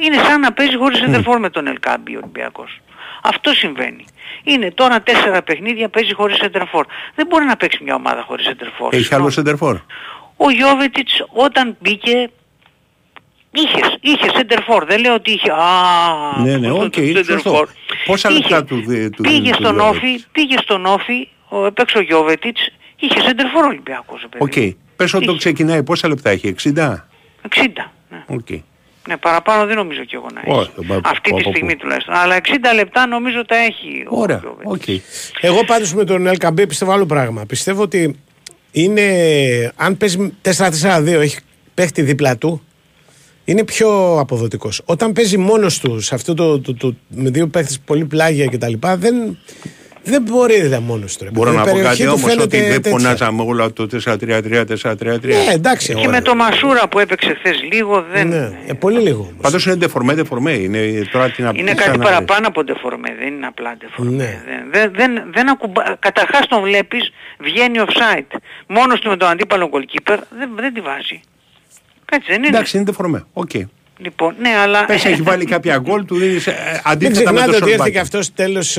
Είναι 0.00 0.16
σαν 0.16 0.40
να 0.40 0.52
παίζει 0.52 0.76
χωρίς 0.76 0.98
σεντερφόρ 0.98 1.38
με 1.38 1.50
τον 1.50 1.66
Ελ 1.66 1.78
Κααμπί 1.78 2.14
ο 2.14 2.18
Ολυμπιακός. 2.22 2.80
Αυτό 3.22 3.52
συμβαίνει. 3.52 4.04
Είναι 4.42 4.70
τώρα 4.70 5.02
τέσσερα 5.02 5.42
παιχνίδια 5.42 5.88
παίζει 5.88 6.14
χωρίς 6.14 6.36
σεντερφόρ. 6.36 6.86
Δεν 7.14 7.26
μπορεί 7.26 7.44
να 7.44 7.56
παίξει 7.56 7.82
μια 7.82 7.94
ομάδα 7.94 8.22
χωρίς 8.22 8.44
σεντερφόρ. 8.44 8.94
Έχει 8.94 9.14
άλλο 9.14 9.30
σεντερφόρ; 9.30 9.80
Ο 10.46 10.50
Γιόβετιτς 10.50 11.24
όταν 11.32 11.76
μπήκε 11.80 12.30
είχε, 13.52 13.80
είχε 14.00 14.30
σεντερφόρ. 14.36 14.84
Δεν 14.84 15.00
λέω 15.00 15.14
ότι 15.14 15.30
είχε 15.30 15.50
α, 15.52 16.42
Ναι, 16.42 16.56
ναι, 16.56 16.68
το- 16.68 16.82
οκ, 16.82 16.92
το 16.92 17.02
είναι 17.02 17.16
σωστό. 17.22 17.32
σεντερφόρ. 17.32 17.68
Πόσα 18.06 18.28
Είχε. 18.30 18.38
λεπτά 18.40 18.64
του 18.64 18.76
δι- 18.86 19.10
του 19.16 19.22
Πήγε 19.22 19.50
του 19.50 19.56
στον 19.56 19.74
Γιώβετιτς; 19.74 19.96
όφη, 19.98 20.24
πήγε 20.32 20.56
στον 20.62 20.86
όφη, 20.86 21.28
ο, 21.48 21.66
έπαιξε 21.66 21.98
ο 21.98 22.00
Γιόβετιτς, 22.00 22.68
είχε 22.96 23.20
σεντερφόρ 23.20 23.64
ο 23.64 23.66
Ολυμπιακός. 23.66 24.20
ρε 24.20 24.28
παιδί. 24.38 24.70
Οκ. 24.70 24.76
Πες 24.96 25.14
ότι 25.14 25.26
το 25.26 25.36
ξεκινάει, 25.36 25.82
πόσα 25.82 26.08
λεπτά 26.08 26.30
έχει, 26.30 26.48
60. 26.48 27.08
60. 27.48 27.92
Οκ. 28.26 28.48
Ναι, 29.08 29.16
παραπάνω 29.16 29.66
δεν 29.66 29.76
νομίζω 29.76 30.04
κι 30.04 30.14
εγώ 30.14 30.26
να 30.34 30.40
έχει. 30.40 30.50
Όχι, 30.58 30.70
πα- 30.86 31.00
Αυτή 31.04 31.30
πα- 31.30 31.36
τη 31.36 31.42
πα- 31.42 31.50
στιγμή 31.50 31.76
τουλάχιστον. 31.76 32.14
Αλλά 32.14 32.36
60 32.36 32.72
λεπτά 32.74 33.06
νομίζω 33.06 33.44
τα 33.46 33.56
έχει. 33.56 34.04
ο 34.10 34.20
Ωραία, 34.20 34.40
Γιόβετιτς. 34.42 35.30
οκ. 35.34 35.44
Εγώ 35.44 35.64
πάντως 35.64 35.94
με 35.94 36.04
τον 36.04 36.28
Ελ 36.28 36.38
Κααμπί 36.38 36.68
πιστεύω 36.68 36.92
άλλο 36.92 37.06
πράγμα. 37.06 37.44
Πιστεύω 37.46 37.82
ότι 37.82 38.18
είναι. 38.72 39.72
Αν 39.76 39.96
παίζει 39.96 40.32
4-4-2, 40.42 41.06
έχει 41.06 41.36
παίχτη 41.74 42.02
δίπλα 42.02 42.36
του, 42.36 42.62
είναι 43.44 43.64
πιο 43.64 44.18
αποδοτικός. 44.18 44.82
Όταν 44.84 45.12
παίζει 45.12 45.36
μόνος 45.38 45.78
του 45.78 46.00
σε 46.00 46.14
αυτό 46.14 46.34
το, 46.34 46.60
το, 46.60 46.74
το- 46.74 46.94
με 47.08 47.30
δύο 47.30 47.46
παίχτες 47.48 47.78
πολύ 47.84 48.04
πλάγια 48.04 48.46
κτλ. 48.46 48.72
Δεν, 48.96 49.38
δεν 50.02 50.22
μπορεί 50.22 50.68
να 50.68 50.80
μόνος 50.80 51.16
του. 51.16 51.24
ρε 51.24 51.30
Μπορώ 51.30 51.50
παιδί. 51.50 51.56
να 51.56 51.62
Η 51.62 51.66
πω 51.66 51.72
περιοχή 51.72 51.96
κάτι 51.96 52.08
του 52.08 52.14
όμως 52.16 52.30
φαίνεται 52.32 52.42
ότι 52.42 52.60
δεν 52.60 52.70
τέτοια. 52.82 52.90
πονάζαμε 52.90 53.42
όλα 53.42 53.72
το 53.72 53.86
4-3-3, 54.04 54.64
4-3-3. 54.82 55.20
Ναι, 55.26 55.52
εντάξει. 55.52 55.94
Και 55.94 56.08
με 56.08 56.20
το 56.20 56.34
Μασούρα 56.34 56.88
που 56.88 56.98
έπαιξε 56.98 57.34
χθες 57.38 57.62
λίγο 57.72 58.04
δεν... 58.12 58.28
Ναι, 58.28 58.50
ε, 58.66 58.72
πολύ 58.72 58.98
λίγο. 59.00 59.32
Πάντως 59.40 59.66
είναι 59.66 59.76
ντεφορμέ, 59.80 60.18
ντεφορμέ. 60.18 60.58
Είναι 60.60 61.02
τώρα 61.12 61.30
την 61.30 61.46
απ- 61.46 61.58
Είναι 61.58 61.68
σαν 61.68 61.76
κάτι 61.76 61.98
να- 61.98 62.04
παραπάνω 62.04 62.46
από 62.48 62.64
ντεφορμέ, 62.64 63.08
δεν 63.18 63.26
είναι 63.34 63.46
απλά 63.46 63.76
ντεφορμέ. 63.78 64.14
Ναι. 64.16 64.42
Δεν, 64.70 64.70
δεν, 64.70 64.92
δεν, 65.14 65.24
δεν 65.32 65.48
ακουμπά... 65.48 65.82
Καταρχάς 65.98 66.46
τον 66.48 66.62
βλέπεις, 66.62 67.12
βγαίνει 67.38 67.78
offside. 67.86 68.36
Μόνος 68.66 69.00
του 69.00 69.08
με 69.08 69.16
τον 69.16 69.28
αντίπαλο 69.28 69.70
goalkeeper 69.72 70.16
δεν, 70.38 70.48
δεν 70.56 70.74
τη 70.74 70.80
βάζει. 70.80 71.20
Κάτι 72.04 72.24
δεν 72.28 72.36
είναι. 72.38 72.46
Εντάξει, 72.46 72.76
είναι 72.78 72.92
ντεφορμέ. 72.96 73.24
Οκ. 73.32 73.50
Λοιπόν, 74.02 74.34
ναι, 74.40 74.48
αλλά... 74.62 74.84
Πες 74.84 75.04
έχει 75.04 75.22
βάλει 75.22 75.44
κάποια 75.44 75.78
γκολ 75.78 76.04
του 76.04 76.16
δίνεις 76.16 76.46
ε, 76.46 76.50
Μην 76.72 76.80
αντίθετα 76.84 77.32
με 77.32 77.38
ξεχνάτε 77.38 77.50
το 77.50 77.50
ότι 77.50 77.56
έρθει 77.56 77.68
Σολμπάκεν. 77.70 77.90
και 77.92 77.98
αυτός 77.98 78.34
τέλος 78.34 78.78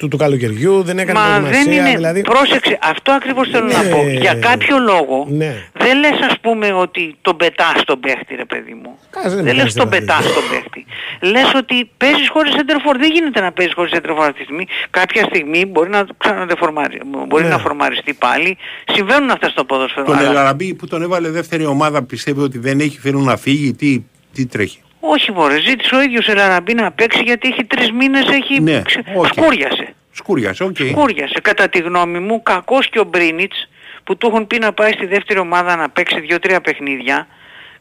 του, 0.00 0.08
του 0.08 0.16
καλοκαιριού, 0.16 0.82
δεν 0.82 0.98
έκανε 0.98 1.18
Μα 1.18 1.26
δεν 1.28 1.40
προετοιμασία. 1.40 1.80
είναι... 1.86 1.96
Δηλαδή, 1.96 2.20
Πρόσεξε, 2.20 2.78
αυτό 2.82 3.12
ακριβώς 3.12 3.48
θέλω 3.52 3.66
να 3.66 3.82
Ναι. 3.82 3.90
πω. 3.90 4.08
Για 4.08 4.34
κάποιο 4.34 4.78
λόγο 4.78 5.26
ναι. 5.30 5.52
δεν 5.72 5.98
λες 5.98 6.18
ας 6.30 6.36
πούμε 6.40 6.72
ότι 6.72 7.16
τον 7.22 7.36
πετάς 7.36 7.84
τον 7.84 8.00
παίχτη 8.00 8.34
ρε 8.34 8.44
παιδί 8.44 8.74
μου. 8.82 8.98
Κάτσε, 9.10 9.28
δεν 9.28 9.44
δεν 9.44 9.54
λες 9.54 9.62
πετάς 9.62 9.74
τον 9.74 9.82
τον 9.82 9.90
παίχτη. 9.90 10.06
πετάς 10.06 10.32
τον 10.34 10.42
παίχτη. 10.50 10.86
Λες 11.20 11.52
ότι 11.54 11.90
παίζεις 11.96 12.28
χωρίς 12.28 12.52
σέντερ 12.56 12.76
φορ. 12.84 12.94
Δεν 12.98 13.10
γίνεται 13.12 13.40
να 13.40 13.52
παίζεις 13.52 13.74
χωρίς 13.74 13.92
σέντερ 13.94 14.10
φορ 14.10 14.18
αυτή 14.20 14.32
τη 14.32 14.42
στιγμή. 14.42 14.66
Κάποια 14.90 15.24
στιγμή 15.24 15.66
μπορεί 15.66 15.90
να 15.90 16.06
ξαναδεφορμάρει, 16.18 17.00
μπορεί 17.28 17.42
Ναι. 17.42 17.48
να 17.48 17.58
φορμαριστεί 17.58 18.12
πάλι. 18.14 18.56
Συμβαίνουν 18.92 19.30
αυτά 19.30 19.48
στο 19.48 19.64
ποδόσφαιρο. 19.64 20.06
Τον 20.06 20.18
αλλά- 20.18 20.30
Ελ 20.30 20.41
Αραμπί 20.41 20.74
που 20.74 20.86
τον 20.86 21.02
έβαλε 21.02 21.28
δεύτερη 21.30 21.64
ομάδα 21.66 22.02
πιστεύει 22.02 22.40
ότι 22.40 22.58
δεν 22.58 22.80
έχει 22.80 22.98
θέλουν 22.98 23.24
να 23.24 23.36
φύγει. 23.36 23.72
Τι, 23.72 24.02
τι 24.34 24.46
τρέχει; 24.46 24.80
Όχι 25.00 25.32
μωρέ, 25.32 25.60
ζήτησε 25.60 25.94
ο 25.94 26.02
ίδιος 26.02 26.28
ο 26.28 26.30
Ελ 26.30 26.41
Αραμπί 26.41 26.74
να 26.74 26.90
παίξει 26.92 27.22
γιατί 27.22 27.48
έχει 27.48 27.64
τρεις 27.64 27.90
μήνες, 27.92 28.28
έχει 28.28 28.60
Ναι, 28.60 28.82
ξε- 28.82 29.04
οκ. 29.16 29.26
σκούριασε. 29.26 29.94
Σκούριασε, 30.12 30.64
οκ. 30.64 30.76
Σκούριασε. 30.76 31.40
Κατά 31.42 31.68
τη 31.68 31.78
γνώμη 31.78 32.18
μου, 32.18 32.42
κακός 32.42 32.88
και 32.88 32.98
ο 32.98 33.04
Μπρίνιτς 33.04 33.68
που 34.04 34.16
του 34.16 34.26
έχουν 34.26 34.46
πει 34.46 34.58
να 34.58 34.72
πάει 34.72 34.92
στη 34.92 35.06
δεύτερη 35.06 35.38
ομάδα 35.38 35.76
να 35.76 35.90
παίξει 35.90 36.20
δύο-τρία 36.20 36.60
παιχνίδια. 36.60 37.26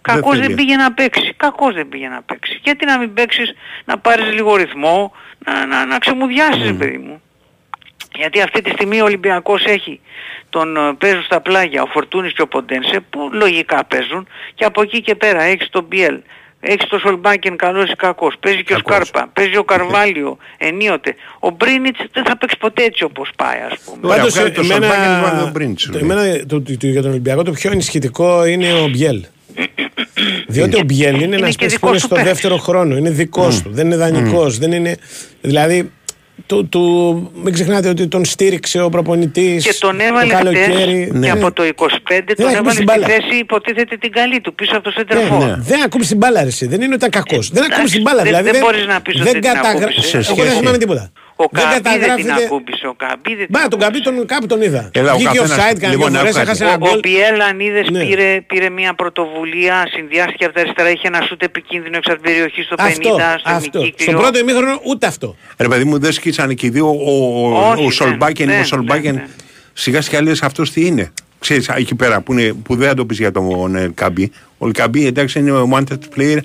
Κακός 0.02 0.34
δεν, 0.36 0.44
θέλει. 0.44 0.56
πήγε 0.56 0.76
να 0.76 0.94
παίξει. 0.94 1.34
Κακός 1.38 1.74
δεν 1.74 1.90
πήγε 1.90 2.08
να 2.08 2.22
παίξει. 2.22 2.60
Γιατί 2.64 2.86
να 2.86 2.98
μην 2.98 3.14
παίξεις, 3.14 3.54
να 3.86 3.98
πάρεις 3.98 4.34
λίγο 4.34 4.56
ρυθμό, 4.56 5.14
να, 5.46 5.66
να, 5.66 5.86
να 5.86 5.98
ξεμουδιάσεις, 5.98 6.64
ρε 6.64 6.74
παιδί 6.74 6.98
μου. 6.98 7.22
Γιατί 8.16 8.42
αυτή 8.42 8.62
τη 8.62 8.70
στιγμή 8.70 9.02
ο 9.02 9.04
Ολυμπιακός 9.04 9.64
έχει 9.66 10.00
τον 10.50 10.78
ε, 10.78 10.94
παίζουν 10.98 11.24
στα 11.24 11.42
πλάγια 11.42 11.82
ο 11.82 11.86
Φορτούνης 11.86 12.34
και 12.34 12.42
ο 12.42 12.48
Ποντένσε 12.48 13.00
που 13.10 13.30
λογικά 13.34 13.86
παίζουν 13.86 14.28
και 14.56 14.66
από 14.66 14.82
εκεί 14.82 15.02
και 15.02 15.16
πέρα 15.16 15.42
έχεις 15.42 15.70
τον 15.70 15.84
Μπιέλ, 15.84 16.20
έχεις 16.60 16.88
τον 16.90 17.00
Σολμπάκεν 17.00 17.56
καλός 17.58 17.90
ή 17.92 17.96
κακός, 17.96 18.36
παίζει 18.40 18.64
και 18.64 18.74
ο 18.74 18.78
Σκάρπα, 18.78 19.30
παίζει 19.34 19.58
ο 19.58 19.64
Καρβάλιο 19.64 20.38
ενίοτε. 20.58 21.16
Ο 21.40 21.50
Μπρίνιτς 21.50 22.00
δεν 22.14 22.26
θα 22.26 22.38
παίξει 22.38 22.58
ποτέ 22.60 22.84
έτσι 22.84 23.04
όπως 23.04 23.30
πάει 23.36 23.58
ας 23.72 23.78
πούμε. 23.86 23.98
Ωραία, 24.04 24.18
Πάντως, 24.18 24.34
βγάλε 24.34 24.50
το 24.50 24.62
εμένα, 24.62 24.86
Σολμπάκεν, 24.86 25.20
βγάλε 25.20 25.40
τον 25.42 25.52
Μπρίνιτς, 25.52 25.86
το, 25.86 25.92
λέει. 25.92 26.02
εμένα 26.02 26.46
το, 26.46 26.62
το- 26.62 26.78
το- 26.78 26.88
για 26.88 27.02
τον 27.02 27.12
Ολυμπιακό 27.12 27.44
το 27.44 27.52
πιο 27.52 27.72
ενισχυτικό 27.72 28.46
είναι 28.46 28.74
ο 28.74 28.88
Μπιέλ. 28.88 29.26
Διότι 30.48 30.76
ο 30.76 30.84
Μπιέλ 30.86 31.16
είναι, 31.16 31.24
Είναι 31.24 31.36
ένας 31.36 31.56
και 31.56 31.58
παίκτης 31.66 31.80
που 31.80 31.86
δικός 31.88 31.90
είναι 31.90 32.00
του 32.00 32.06
στο 32.06 32.16
παίκτης. 32.16 32.32
δεύτερο 32.32 32.58
χρόνο. 32.58 32.98
Είναι 32.98 33.10
δικός 33.10 33.62
του. 33.62 33.70
Δεν 33.74 33.86
είναι 33.86 33.96
δανεικός. 33.96 34.58
Δεν 34.58 34.72
είναι. 34.72 34.96
Δηλαδή. 35.42 35.92
Του, 36.46 36.68
του, 36.70 37.32
μην 37.44 37.54
ξεχνάτε 37.54 37.90
ότι 37.90 38.08
τον 38.08 38.26
στήριξε 38.26 38.82
ο 38.82 38.90
προπονητής. 38.90 39.66
Και 39.66 39.76
τον 39.80 40.00
έβαλε 40.00 40.32
το 40.32 40.38
καλοκαίρι. 40.38 40.72
χτες 41.04 41.20
Ναι. 41.20 41.26
και 41.26 41.32
από 41.32 41.52
το 41.52 41.64
25 41.64 41.70
τον 42.36 42.46
έχει 42.48 42.56
έβαλε 42.56 42.58
στην 42.60 42.72
στη 42.72 42.84
μπάλα. 42.84 43.08
θέση 43.08 43.36
υποτίθεται 43.40 43.98
την 43.98 44.12
καλή 44.12 44.42
του 44.42 44.56
πίσω 44.56 44.72
από 44.78 44.84
το 44.84 44.90
Ναι, 44.90 44.96
Σέντερφορ. 45.16 45.46
ναι. 45.48 45.56
Δεν 45.60 45.82
ακούμπησε 45.84 46.10
την 46.10 46.18
μπάλα, 46.18 46.42
ρε, 46.42 46.48
εσύ. 46.48 46.66
Δεν 46.68 46.82
είναι 46.82 46.94
ότι 46.94 47.06
ήταν 47.06 47.10
κακός. 47.24 47.50
Δεν 47.50 47.64
ακούμπησε 47.72 47.94
την 47.94 48.02
μπάλα. 48.04 48.18
δεν- 48.24 48.26
Δηλαδή, 48.28 48.50
δεν 48.52 48.62
μπορείς 48.62 48.86
να 48.86 49.02
πεις 49.02 49.14
ότι 49.16 49.24
δεν 49.24 49.32
δεν 49.34 49.42
την 49.42 49.52
καταγρα- 49.52 49.88
ακούμπησες. 49.88 50.14
Εγώ 50.14 50.24
Σε 50.24 50.34
δεν 50.34 50.38
σχέση- 50.46 50.58
θυμάμαι 50.60 50.78
τίποτα. 50.78 51.12
Ο 51.42 51.46
δεν 51.52 51.64
Καμπή 51.64 51.82
δεν 51.82 51.84
την 51.84 51.92
καταγράφεται. 52.02 52.46
ακούμπησε. 52.46 52.88
Ο 52.88 52.94
Καμπή 53.04 53.30
δεν 53.36 53.46
την 53.46 53.48
Μπα, 53.50 53.68
τον 53.68 53.80
Καμπή 53.80 54.00
τον, 54.02 54.26
κάπου 54.26 54.46
τον 54.46 54.62
είδα. 54.62 54.90
Έλα, 54.94 55.14
ο 55.14 55.16
Βγήκε 55.18 55.38
καθένας- 55.38 55.52
offside, 55.58 55.80
κανένα 55.80 55.90
λοιπόν, 55.92 56.10
δύο 56.12 56.20
φορές, 56.20 56.36
άκου 56.36 56.46
έχασε 56.46 56.64
κάτι. 56.64 56.74
ένα 56.76 56.84
Ο, 56.84 56.88
ο 56.88 56.90
γκολ. 56.92 57.00
Πιέλ 57.00 57.42
αν 57.42 57.60
είδες 57.60 57.90
Ναι. 57.90 58.06
πήρε, 58.06 58.42
πήρε 58.48 58.70
μια 58.70 58.94
πρωτοβουλία, 58.94 59.88
συνδυάστηκε 59.96 60.46
από 60.46 60.54
τα 60.54 60.60
αριστερά, 60.62 60.90
είχε 60.90 61.08
ένα 61.08 61.22
σούτ 61.28 61.42
επικίνδυνο 61.44 61.98
εξ 61.98 62.08
από 62.08 62.16
την 62.22 62.26
περιοχή 62.32 62.62
στο 62.62 62.76
50, 62.76 62.84
Αυτό, 62.86 63.10
στο 63.40 63.50
αυτό. 63.56 63.80
ημικύκλιο. 63.80 64.08
Στον 64.08 64.22
πρώτο 64.22 64.40
ημίχρονο 64.40 64.80
ούτε 64.86 65.08
αυτό. 65.08 65.36
Ρε 65.58 65.68
παιδί 65.68 65.84
μου, 65.84 66.00
δεν 66.00 66.12
σκίσανε 66.12 66.54
και 66.54 66.66
οι 66.66 66.70
δύο. 66.70 66.88
Ο, 66.88 67.12
ο, 67.48 67.70
Όχι, 67.72 67.86
ο 67.86 67.92
Σολμπάκεν, 67.92 68.46
δεν, 68.46 68.56
ο 68.56 68.58
δεν, 68.58 68.66
Σολμπάκεν. 68.68 69.16
δεν. 69.16 69.24
Σιγά 69.74 70.02
σιγά 70.02 70.22
λες 70.22 70.42
αυτός 70.42 70.72
τι 70.72 70.86
είναι; 70.86 71.12
Ξέρεις, 71.40 71.68
εκεί 71.70 71.96
πέρα 71.96 72.22
που, 72.22 72.34
είναι, 72.34 72.54
που 72.54 72.76
δεν 72.76 72.88
θα 72.88 72.94
το 72.94 73.06
πεις 73.06 73.18
για 73.18 73.32
τον 73.32 73.76
ε, 73.76 73.92
Καμπή. 73.96 74.32
Ο 74.58 74.68
Καμπή 74.72 75.06
εντάξει 75.06 75.40
είναι 75.40 75.52
ο 75.52 75.70
wanted 75.74 76.00
player. 76.18 76.38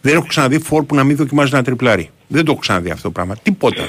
Δεν 0.00 0.14
έχω 0.14 0.24
ξαναδεί 0.26 0.58
φόρ 0.58 0.84
που 0.84 0.94
να 0.94 1.04
μην 1.04 1.16
δοκιμάζει 1.16 1.52
να 1.52 1.62
τριπλάρει. 1.62 2.10
Δεν 2.28 2.44
το 2.44 2.50
έχω 2.52 2.60
ξαναδεί 2.60 2.90
αυτό 2.90 3.02
το 3.02 3.10
πράγμα. 3.10 3.36
Τίποτα. 3.42 3.88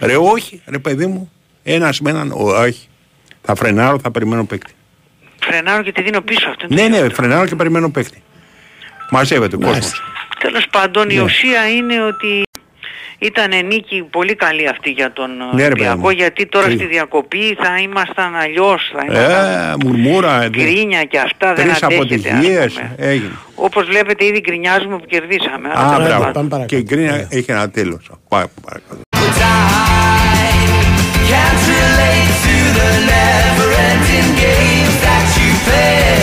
ρε 0.00 0.16
όχι, 0.16 0.62
ρε 0.66 0.78
παιδί 0.78 1.06
μου. 1.06 1.32
Ένας 1.62 2.00
με 2.00 2.10
έναν, 2.10 2.30
ο, 2.32 2.42
όχι. 2.42 2.88
Θα 3.42 3.54
φρενάρω, 3.54 3.98
θα 3.98 4.10
περιμένω 4.10 4.44
παίκτη. 4.44 4.72
Φρενάρω 5.40 5.82
και 5.82 5.92
τη 5.92 6.02
δίνω 6.02 6.20
πίσω. 6.20 6.48
Αυτό 6.48 6.66
είναι 6.66 6.74
το 6.76 6.82
Ναι, 6.82 6.88
ναι, 6.88 6.94
χειρότερο. 6.94 7.14
φρενάρω 7.22 7.46
και 7.46 7.56
περιμένω 7.56 7.90
παίκτη. 7.90 8.22
Μαζεύεται 9.10 9.56
ο 9.56 9.58
κόσμος. 9.58 10.02
Τέλος 10.38 10.66
πάντων 10.70 11.10
η 11.10 11.14
Ναι. 11.14 11.20
ουσία 11.22 11.70
είναι 11.70 12.02
ότι 12.04 12.42
ήταν 13.22 13.66
νίκη 13.66 14.02
πολύ 14.10 14.34
καλή 14.34 14.68
αυτή 14.68 14.90
για 14.90 15.12
τον 15.12 15.30
Ναι, 15.36 15.44
ρε 15.44 15.52
παιδί 15.52 15.64
Ολυμπιακό 15.64 15.98
μου. 16.00 16.10
γιατί 16.10 16.46
τώρα 16.46 16.66
Τι; 16.66 16.72
στη 16.74 16.86
διακοπή 16.86 17.56
θα 17.62 17.76
ήμασταν 17.82 18.34
αλλιώς, 18.36 18.92
θα 18.96 19.04
ήμασταν 19.08 19.70
Ε, 19.70 19.74
μουρμούρα. 19.84 20.42
ε, 20.42 20.48
γκρίνια 20.48 21.02
και 21.04 21.18
αυτά 21.18 21.54
δεν 21.54 21.64
Τρεις 21.66 21.82
αντέχεται 21.82 22.14
ας 22.14 22.32
αποτυχίες. 22.34 22.72
πούμε. 22.72 22.94
Έγινε. 22.98 23.30
Όπως 23.54 23.86
βλέπετε 23.86 24.24
ήδη 24.24 24.40
γκρινιάζουμε 24.40 24.96
που 24.98 25.06
κερδίσαμε. 25.06 25.68
αλλά 25.74 25.86
Α, 25.86 25.90
τέλος 25.90 26.06
μπράβο. 26.06 26.18
πάντων. 26.18 26.32
πάμε 26.32 26.48
παρακάτω. 26.48 26.74
Και 26.74 26.80
η 26.80 26.84
γκρίνια 26.88 27.26
έχει 27.30 27.50
ένα 27.50 27.70
τέλος. 27.70 28.10
Πάμε 28.28 28.44
παρακάτω. 28.64 29.00
Can't 31.30 31.62
relate 31.78 32.34
to 32.44 32.56
the 32.78 32.90
never-ending 33.12 34.30
games 34.44 34.94
that 35.06 35.26
you 35.38 35.50
play. 35.66 36.19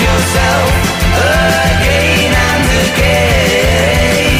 yourself 0.00 0.68
again 1.16 2.32
and 2.32 2.64
again. 2.84 4.36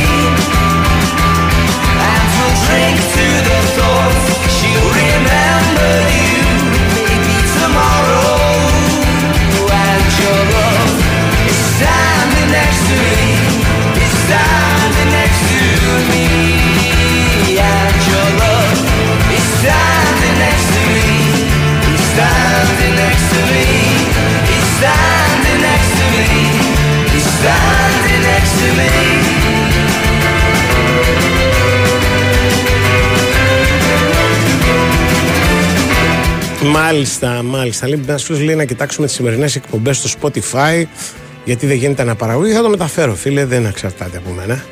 And 1.96 2.26
drink 2.68 2.96
to 3.16 3.26
the 3.48 3.58
thoughts. 3.76 4.26
She'll 4.52 4.90
remember 4.92 5.92
you 6.12 6.36
Maybe 6.92 7.36
tomorrow. 7.56 8.36
And 9.72 10.06
your 10.20 10.42
love 10.56 10.92
is 11.48 11.58
standing 11.76 12.50
next 12.52 12.80
to 12.88 12.96
me 13.00 13.24
Is 14.04 14.14
standing 14.28 15.10
next 15.16 15.40
to 15.52 15.62
me. 16.12 16.28
And 17.56 17.96
your 18.12 18.28
love 18.44 18.76
is 19.32 19.46
standing 19.60 20.36
next 20.36 20.68
to 20.74 20.82
me 20.96 21.08
Is 21.96 22.04
standing 22.12 22.94
next 23.00 23.24
to 23.32 23.40
me 23.52 23.66
standing 24.76 25.15
standing 27.36 28.22
next 28.30 28.54
to 28.60 28.68
me. 28.78 28.90
Μάλιστα, 36.70 37.42
μάλιστα. 37.42 37.86
Λοιπόν, 37.86 38.06
ένα 38.06 38.18
φίλο 38.18 38.38
λέει 38.38 38.54
να 38.54 38.64
κοιτάξουμε 38.64 39.06
τις 39.06 39.16
σημερινές 39.16 39.56
εκπομπές 39.56 39.96
στο 39.96 40.18
Spotify. 40.20 40.84
Γιατί 41.44 41.66
δεν 41.66 41.76
γίνεται 41.76 42.02
αναπαραγωγή. 42.02 42.52
Θα 42.52 42.62
το 42.62 42.68
μεταφέρω, 42.68 43.14
φίλε. 43.14 43.44
Δεν 43.44 43.66
εξαρτάται 43.66 44.16
από 44.16 44.30
μένα. 44.30 44.64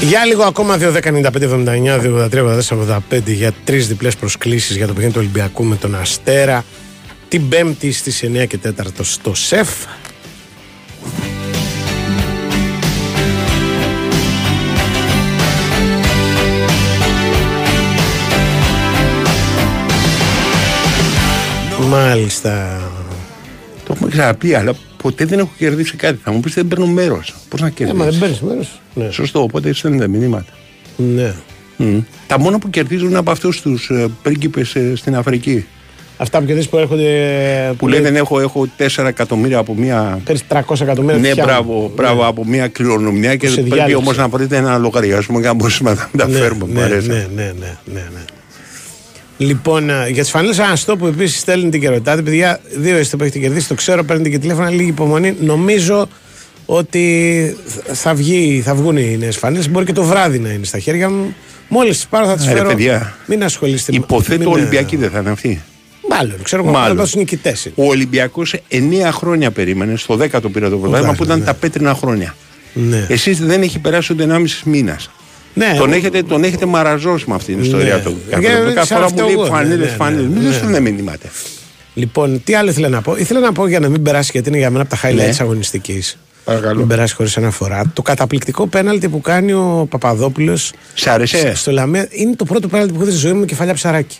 Για 0.00 0.24
λίγο 0.24 0.42
ακόμα 0.42 0.78
2.195.79.283.84.85 0.80 3.22
για 3.24 3.52
τρεις 3.64 3.88
διπλές 3.88 4.16
προσκλήσεις 4.16 4.76
για 4.76 4.86
το 4.86 4.92
παιχνίδι 4.92 5.12
του 5.12 5.20
Ολυμπιακού 5.20 5.64
με 5.64 5.76
τον 5.76 5.94
Αστέρα. 5.94 6.64
Την 7.28 7.48
Πέμπτη 7.48 7.92
στις 7.92 8.22
9 8.22 8.46
και 8.46 8.58
4 8.58 8.70
στο 9.00 9.34
ΣΕΦ. 9.34 9.68
Μάλιστα. 21.88 22.87
Το 23.88 23.94
έχουμε 23.96 24.10
ξαναπεί, 24.10 24.54
αλλά 24.54 24.72
ποτέ 25.02 25.24
δεν 25.24 25.38
έχω 25.38 25.50
κερδίσει 25.58 25.96
κάτι. 25.96 26.18
Θα 26.24 26.30
μου 26.32 26.40
πεις 26.40 26.54
δεν 26.54 26.68
παίρνω 26.68 26.86
μέρος. 26.86 27.34
Πώς 27.48 27.60
να 27.60 27.66
Ε, 27.66 27.70
κερδίσει. 27.70 27.98
μα 27.98 28.04
δεν 28.04 28.18
παίρνεις 28.18 28.40
μέρος. 28.40 28.80
Ναι. 28.94 29.10
Σωστό, 29.10 29.42
οπότε 29.42 29.72
στέλνετε 29.74 30.08
μηνύματα. 30.08 30.52
ναι. 30.96 31.34
Μμ. 31.76 31.98
Τα 32.26 32.38
μόνα 32.38 32.58
που 32.58 32.70
κερδίζουν 32.70 33.16
από 33.16 33.30
αυτούς 33.30 33.60
τους 33.60 33.90
ε, 33.90 34.06
πρίγκιπες 34.22 34.76
στην 34.94 35.16
Αφρική. 35.16 35.66
Αυτά 36.16 36.38
που 36.38 36.44
κερδίζεις 36.44 36.70
που 36.70 36.78
έρχονται. 36.78 37.74
Που 37.78 37.88
λένε 37.88 38.18
έχω, 38.18 38.40
έχω 38.40 38.68
4 38.78 39.04
εκατομμύρια 39.06 39.58
από 39.58 39.74
μία. 39.74 40.20
Παίρνεις 40.24 40.44
300 40.48 40.80
εκατομμύρια. 40.80 41.18
Ναι, 41.20 41.28
φτιάχνουν. 41.30 41.44
μπράβο, 41.46 41.92
μπράβο 41.94 42.26
από 42.26 42.44
μία 42.46 42.68
κληρονομιά 42.68 43.36
και 43.36 43.48
σε 43.48 43.54
πρέπει 43.54 43.70
διάλειμμα. 43.74 43.98
όμω 43.98 44.12
να 44.12 44.28
βρείτε 44.28 44.56
ένα 44.56 44.78
λογαριασμό 44.78 45.38
για 45.38 45.48
να 45.48 45.54
μπορέσουμε 45.54 45.90
να 45.90 45.96
τα 45.96 46.08
Ναι, 46.12 46.24
μεταφέρουμε. 46.32 46.64
Μου 46.66 46.72
ναι, 46.72 46.82
αρέσει. 46.82 47.08
ναι, 47.08 47.14
ναι, 47.14 47.42
ναι, 47.42 47.76
ναι, 47.84 48.00
ναι. 48.14 48.24
Λοιπόν, 49.38 49.90
α, 49.90 50.08
για 50.08 50.22
τις 50.22 50.30
φανέλες 50.30 50.58
Αναστό 50.58 50.96
που 50.96 51.06
επίσης 51.06 51.38
στέλνετε 51.40 51.78
και 51.78 51.88
ρωτάτε, 51.88 52.22
παιδιά, 52.22 52.60
δύο 52.76 52.98
είστε 52.98 53.16
που 53.16 53.22
έχετε 53.22 53.38
κερδίσει, 53.38 53.68
το 53.68 53.74
ξέρω, 53.74 54.04
παίρνετε 54.04 54.28
και 54.28 54.38
τηλέφωνα, 54.38 54.70
λίγη 54.70 54.88
υπομονή. 54.88 55.34
Νομίζω 55.40 56.08
ότι 56.66 57.56
θα, 57.92 58.14
βγει, 58.14 58.62
θα 58.64 58.74
βγουν 58.74 58.96
οι 58.96 59.16
νέες 59.18 59.36
φανέλες. 59.36 59.70
Μπορεί 59.70 59.84
και 59.84 59.92
το 59.92 60.02
βράδυ 60.02 60.38
να 60.38 60.48
είναι 60.50 60.64
στα 60.64 60.78
χέρια 60.78 61.10
μου. 61.10 61.34
Μόλις 61.68 61.96
τις 61.96 62.06
πάρω 62.06 62.26
θα 62.26 62.34
τις 62.36 62.46
Ε, 62.46 62.48
ρε, 62.52 62.56
φέρω. 62.56 62.68
παιδιά, 62.68 63.16
Μην 63.26 63.44
ασχολείστε 63.44 63.92
με 63.92 63.98
Υποθέτω 63.98 64.38
μην, 64.38 64.48
Ολυμπιακοί 64.48 64.96
δεν 64.96 65.10
θα 65.10 65.18
είναι 65.18 65.30
αυτοί. 65.30 65.62
Μάλλον, 66.10 66.42
ξέρω 66.42 66.62
εγώ, 66.62 66.72
Μάλλον. 66.72 66.96
μάλλον 66.96 67.10
νικητές. 67.16 67.70
Ο 67.74 67.84
Ολυμπιακός 67.86 68.54
9 68.68 69.10
χρόνια 69.12 69.50
περίμενε, 69.50 69.96
στο 69.96 70.14
10ο 70.14 70.50
πήρε 70.52 70.68
το 70.68 70.76
πρωτάθλημα 70.76 71.14
που 71.14 71.24
ήταν 71.24 71.44
τα 71.44 71.54
πέτρινα 71.54 71.94
χρόνια. 71.94 72.34
Ναι. 72.72 73.06
Εσείς 73.08 73.38
δεν 73.38 73.62
έχει 73.62 73.78
περάσει 73.78 74.12
ούτε 74.12 74.22
1,5 74.22 74.62
μήνας. 74.64 75.10
Ναι, 75.54 75.74
τον, 75.76 75.86
εγώ- 75.88 75.96
έχετε, 75.96 76.22
τον 76.22 76.44
έχετε 76.44 76.66
μαραζώσει 76.66 77.24
με 77.28 77.34
αυτή 77.34 77.52
την 77.54 77.62
ιστορία 77.62 77.96
Ναι. 77.96 78.02
του. 78.02 78.16
Ε, 78.30 78.40
Κάθε 78.40 78.48
ξέρω 78.70 78.84
φορά 78.84 79.04
αυτό 79.04 79.22
μου 79.22 79.26
λέει 79.28 79.32
εγώ, 79.32 79.42
ναι, 79.42 79.48
φανέλε, 79.50 79.76
ναι, 79.84 79.86
φανέλε. 79.90 80.22
ναι, 80.22 80.28
Μην 80.28 80.36
ναι. 80.38 80.42
δεν 80.48 80.52
στέλνε 80.52 80.80
μηνύματα. 80.80 81.28
Λοιπόν, 81.94 82.40
τι 82.44 82.54
άλλο 82.54 82.70
ήθελα 82.70 82.88
να 82.88 83.00
πω; 83.02 83.16
Ήθελα 83.16 83.40
να 83.40 83.52
πω 83.52 83.66
για 83.68 83.80
να 83.80 83.88
μην 83.88 84.02
περάσει, 84.02 84.30
γιατί 84.32 84.48
είναι 84.48 84.58
για 84.58 84.70
μένα 84.70 84.82
από 84.90 84.96
τα 84.96 85.08
highlights 85.08 85.14
Ναι. 85.14 85.28
της 85.28 85.40
αγωνιστικής. 85.40 86.18
Παρακαλώ. 86.44 86.78
Μην 86.78 86.86
περάσει 86.88 87.14
χωρίς 87.14 87.36
αναφορά. 87.36 87.82
Το 87.92 88.02
καταπληκτικό 88.02 88.66
πέναλτι 88.66 89.08
που 89.08 89.20
κάνει 89.20 89.52
ο 89.52 89.86
Παπαδόπουλος. 89.90 90.72
Σ' 90.94 91.06
άρεσε; 91.06 91.54
Στο 91.54 91.70
Λαμία 91.72 92.08
είναι 92.10 92.34
το 92.36 92.44
πρώτο 92.44 92.68
πέναλτι 92.68 92.90
που 92.92 92.96
έχω 92.96 93.04
δει 93.04 93.10
στη 93.16 93.20
ζωή 93.20 93.32
μου 93.32 93.40
με 93.40 93.46
κεφαλιά 93.46 93.74
ψαράκι. 93.74 94.16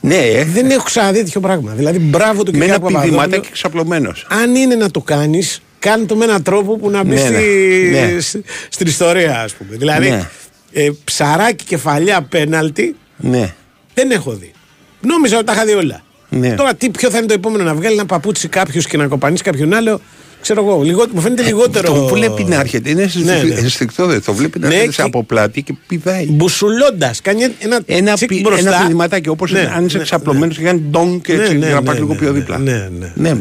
Ναι, 0.00 0.14
ε. 0.16 0.44
Δεν 0.44 0.70
έχω 0.70 0.82
ξαναδεί 0.84 1.18
τέτοιο 1.22 1.40
πράγμα. 1.40 1.72
Δηλαδή, 1.76 1.98
μπράβο 1.98 2.42
του 2.42 2.50
με 2.52 2.64
ένα 2.64 2.74
Κυριάκου 2.74 2.86
πηδηματάκι 2.86 3.14
Παπαδόπουλου. 3.16 3.52
ξαπλωμένος. 3.52 4.26
Αν 4.42 4.54
είναι 4.54 4.74
να 4.74 4.90
το 4.90 5.00
κάνεις, 5.00 5.62
κάνε 5.78 6.04
το 6.04 6.16
με 6.16 6.24
έναν 6.24 6.42
τρόπο 6.42 6.76
που 6.76 6.90
να 6.90 7.04
μπεις 7.04 7.20
Ναι, 7.22 7.26
στη... 7.26 7.44
ναι, 7.92 8.00
ναι. 8.14 8.20
σ- 8.20 8.36
στην 8.68 8.86
ιστορία, 8.86 9.40
ας 9.40 9.52
πούμε. 9.52 9.76
Δηλαδή, 9.76 10.08
Ναι. 10.10 10.28
Ε, 10.72 10.88
ψαράκι 11.04 11.64
κεφαλιά 11.64 12.22
πέναλτι 12.22 12.96
Ναι. 13.16 13.54
δεν 13.94 14.10
έχω 14.10 14.32
δει. 14.32 14.52
Νόμιζα 15.00 15.36
ότι 15.36 15.44
τα 15.46 15.52
είχα 15.52 15.64
δει 15.64 15.72
όλα. 15.72 16.02
Ναι. 16.28 16.54
Τώρα, 16.54 16.74
τι, 16.74 16.90
ποιο 16.90 17.10
θα 17.10 17.18
είναι 17.18 17.26
το 17.26 17.34
επόμενο 17.34 17.64
να 17.64 17.74
βγάλει 17.74 17.94
ένα 17.94 18.06
παπούτσι 18.06 18.48
κάποιος 18.48 18.86
και 18.86 18.96
να 18.96 19.06
κοπανίσει 19.06 19.42
κάποιον 19.42 19.72
άλλο. 19.74 20.00
Ξέρω 20.40 20.64
εγώ, 20.64 20.82
λιγότερο, 20.82 21.10
μου 21.14 21.20
φαίνεται 21.20 21.42
λιγότερο. 21.42 21.92
Το 21.92 22.06
βλέπει 22.06 22.44
να 22.44 22.60
έρχεται. 22.60 22.90
Είναι 22.90 23.10
Ναι, 23.24 23.42
ναι. 23.42 23.54
αισθηκτό, 23.54 24.06
δεν 24.06 24.22
το 24.24 24.32
βλέπει 24.34 24.58
να 24.58 24.68
Ναι, 24.68 24.74
έρχεται 24.74 24.92
και- 24.94 25.02
από 25.02 25.24
πλάτη 25.24 25.62
και 25.62 25.74
πηδάει. 25.86 26.26
Μπουσουλώντας. 26.30 27.20
Κάνει 27.20 27.42
ένα, 27.58 27.80
Ένα, 27.86 28.14
τσικ 28.14 28.28
πι, 28.28 28.40
μπροστά. 28.40 28.68
ένα 28.74 28.82
πηδηματάκι 28.82 29.28
όπως 29.28 29.52
Ναι, 29.52 29.72
αν 29.76 29.86
είσαι 29.86 29.96
ναι, 29.98 30.02
ξαπλωμένο 30.04 30.52
και 30.52 30.62
κάνει 30.62 30.80
ντόν 30.90 31.20
και 31.20 31.32
έτσι 31.32 31.52
Ναι, 31.52 31.58
ναι, 31.58 31.66
για 31.66 31.74
να 31.74 31.80
ναι, 31.80 31.86
πα 31.86 31.94
λίγο 31.94 32.06
ναι, 32.12 32.18
πιο 32.18 32.32
ναι, 32.32 32.38
δίπλα. 32.38 32.58
ναι, 32.58 32.88
ναι. 32.98 33.12
ναι. 33.14 33.36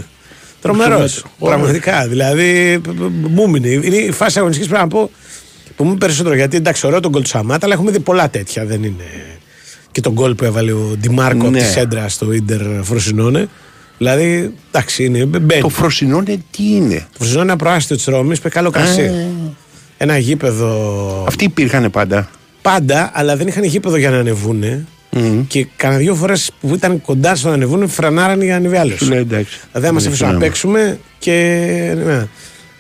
Τρομερός. 0.62 1.00
Μπουσουλώντας. 1.02 1.24
Πραγματικά. 1.40 2.08
Δηλαδή, 2.08 2.80
π- 2.84 2.88
π- 2.88 3.30
μου 3.30 3.44
έμεινε. 3.44 3.68
Είναι 3.68 3.96
η 3.96 4.12
φάση 4.12 4.38
αγωνιστικής 4.40 4.72
πρέπει 4.72 4.84
να 4.84 4.90
πω 5.00 5.12
που 5.76 5.84
μου 5.84 5.90
είπε 5.92 5.98
περισσότερο. 6.06 6.36
Γιατί 6.36 6.58
εντάξει, 6.58 6.88
ωραίο 6.88 7.00
τον 7.00 7.12
γκολ 7.12 7.22
του 7.22 7.28
Σαμάτα, 7.28 7.66
αλλά 7.66 7.74
έχουμε 7.76 7.92
δει 7.92 8.00
πολλά 8.00 8.30
τέτοια. 8.30 8.66
Δεν 8.66 8.84
είναι. 8.84 9.04
Και 9.92 10.02
τον 10.02 10.14
γκολ 10.14 10.36
που 10.36 10.44
έβαλε 10.44 10.72
ο 10.72 10.96
Ντιμάρκο 11.00 11.42
από 11.42 11.50
Ναι. 11.50 11.60
τη 11.60 11.66
Σέντρα 11.66 12.10
στο 12.10 12.32
Ιντερ 12.32 12.62
Φροσινόνε. 12.84 13.48
Δηλαδή, 13.98 14.54
εντάξει, 14.72 15.04
είναι. 15.04 15.26
Μπαίνει. 15.26 15.62
Το 15.62 15.70
φροσινόνε 15.70 16.38
τι 16.52 16.64
είναι; 16.76 16.96
Το 16.96 17.06
Φροσινόνε 17.18 17.42
είναι 17.44 17.52
ένα 17.52 17.56
προάστιο 17.56 17.96
της 17.96 18.06
Ρώμης, 18.06 18.40
με 18.42 18.50
καλό 18.50 18.70
κρασί. 18.70 19.12
Ένα 19.98 20.18
γήπεδο. 20.18 21.24
Αυτοί 21.28 21.44
υπήρχαν 21.44 21.92
πάντα. 21.92 22.30
Πάντα, 22.62 23.12
αλλά 23.14 23.36
δεν 23.36 23.48
είχαν 23.48 23.64
γήπεδο 23.64 23.96
για 23.96 24.10
να 24.10 24.18
ανεβούνε. 24.18 24.86
Και 25.48 25.68
κανένα 25.76 26.00
δύο 26.00 26.16
φορές 26.16 26.52
που 26.62 26.74
ήταν 26.76 27.02
κοντά 27.02 27.36
στο 27.36 27.48
να 27.48 27.54
ανεβούν, 27.54 27.88
φρανάραν 27.90 28.42
για 28.42 28.52
να 28.52 28.56
ανεβεί 28.58 28.76
άλλος. 28.76 28.98
Σου 28.98 29.10
λέει 29.10 29.20
εντάξει. 29.20 29.60
Δηλαδή, 29.72 29.88
άμα 29.90 30.00
σε 30.00 30.06
Δεν 30.06 30.14
αφήσουν 30.14 30.26
να 30.28 30.34
θυμάμαι. 30.34 30.46
παίξουμε 30.46 31.00
και. 31.20 31.34
Ναι. 32.06 32.28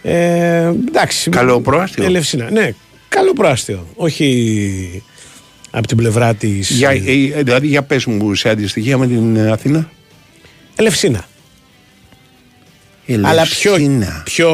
Ε, 0.04 0.72
εντάξει. 0.88 1.30
Καλό 1.30 1.62
προάστιο. 1.62 2.04
Ελευσίνα. 2.04 2.52
Ναι, 2.52 2.74
καλό 3.10 3.34
προάστιο. 3.34 3.88
Όχι 3.96 5.04
από 5.72 5.88
την 5.88 5.98
πλευρά 5.98 6.34
της. 6.34 6.70
Για, 6.70 6.90
ε, 6.90 6.96
ε, 7.36 7.44
δηλαδή, 7.44 7.68
για 7.68 7.84
πες 7.84 8.06
μου 8.06 8.36
σε 8.36 8.50
αντιστοιχεία 8.50 8.98
με 8.98 9.08
την 9.08 9.36
ε, 9.36 9.52
Αθήνα. 9.52 9.90
Ελευσίνα. 10.76 11.26
Αλλά 13.22 13.44
πιο, 13.44 13.74
Ελευσίνα. 13.76 14.22
πιο. 14.26 14.50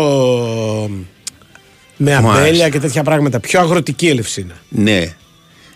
Με 1.98 2.12
Μάλιστα. 2.12 2.40
αμπέλια 2.40 2.70
και 2.70 2.80
τέτοια 2.80 3.04
πράγματα. 3.04 3.40
Πιο 3.40 3.60
αγροτική 3.60 4.08
Ελευσίνα. 4.08 4.54
Ναι. 4.70 5.16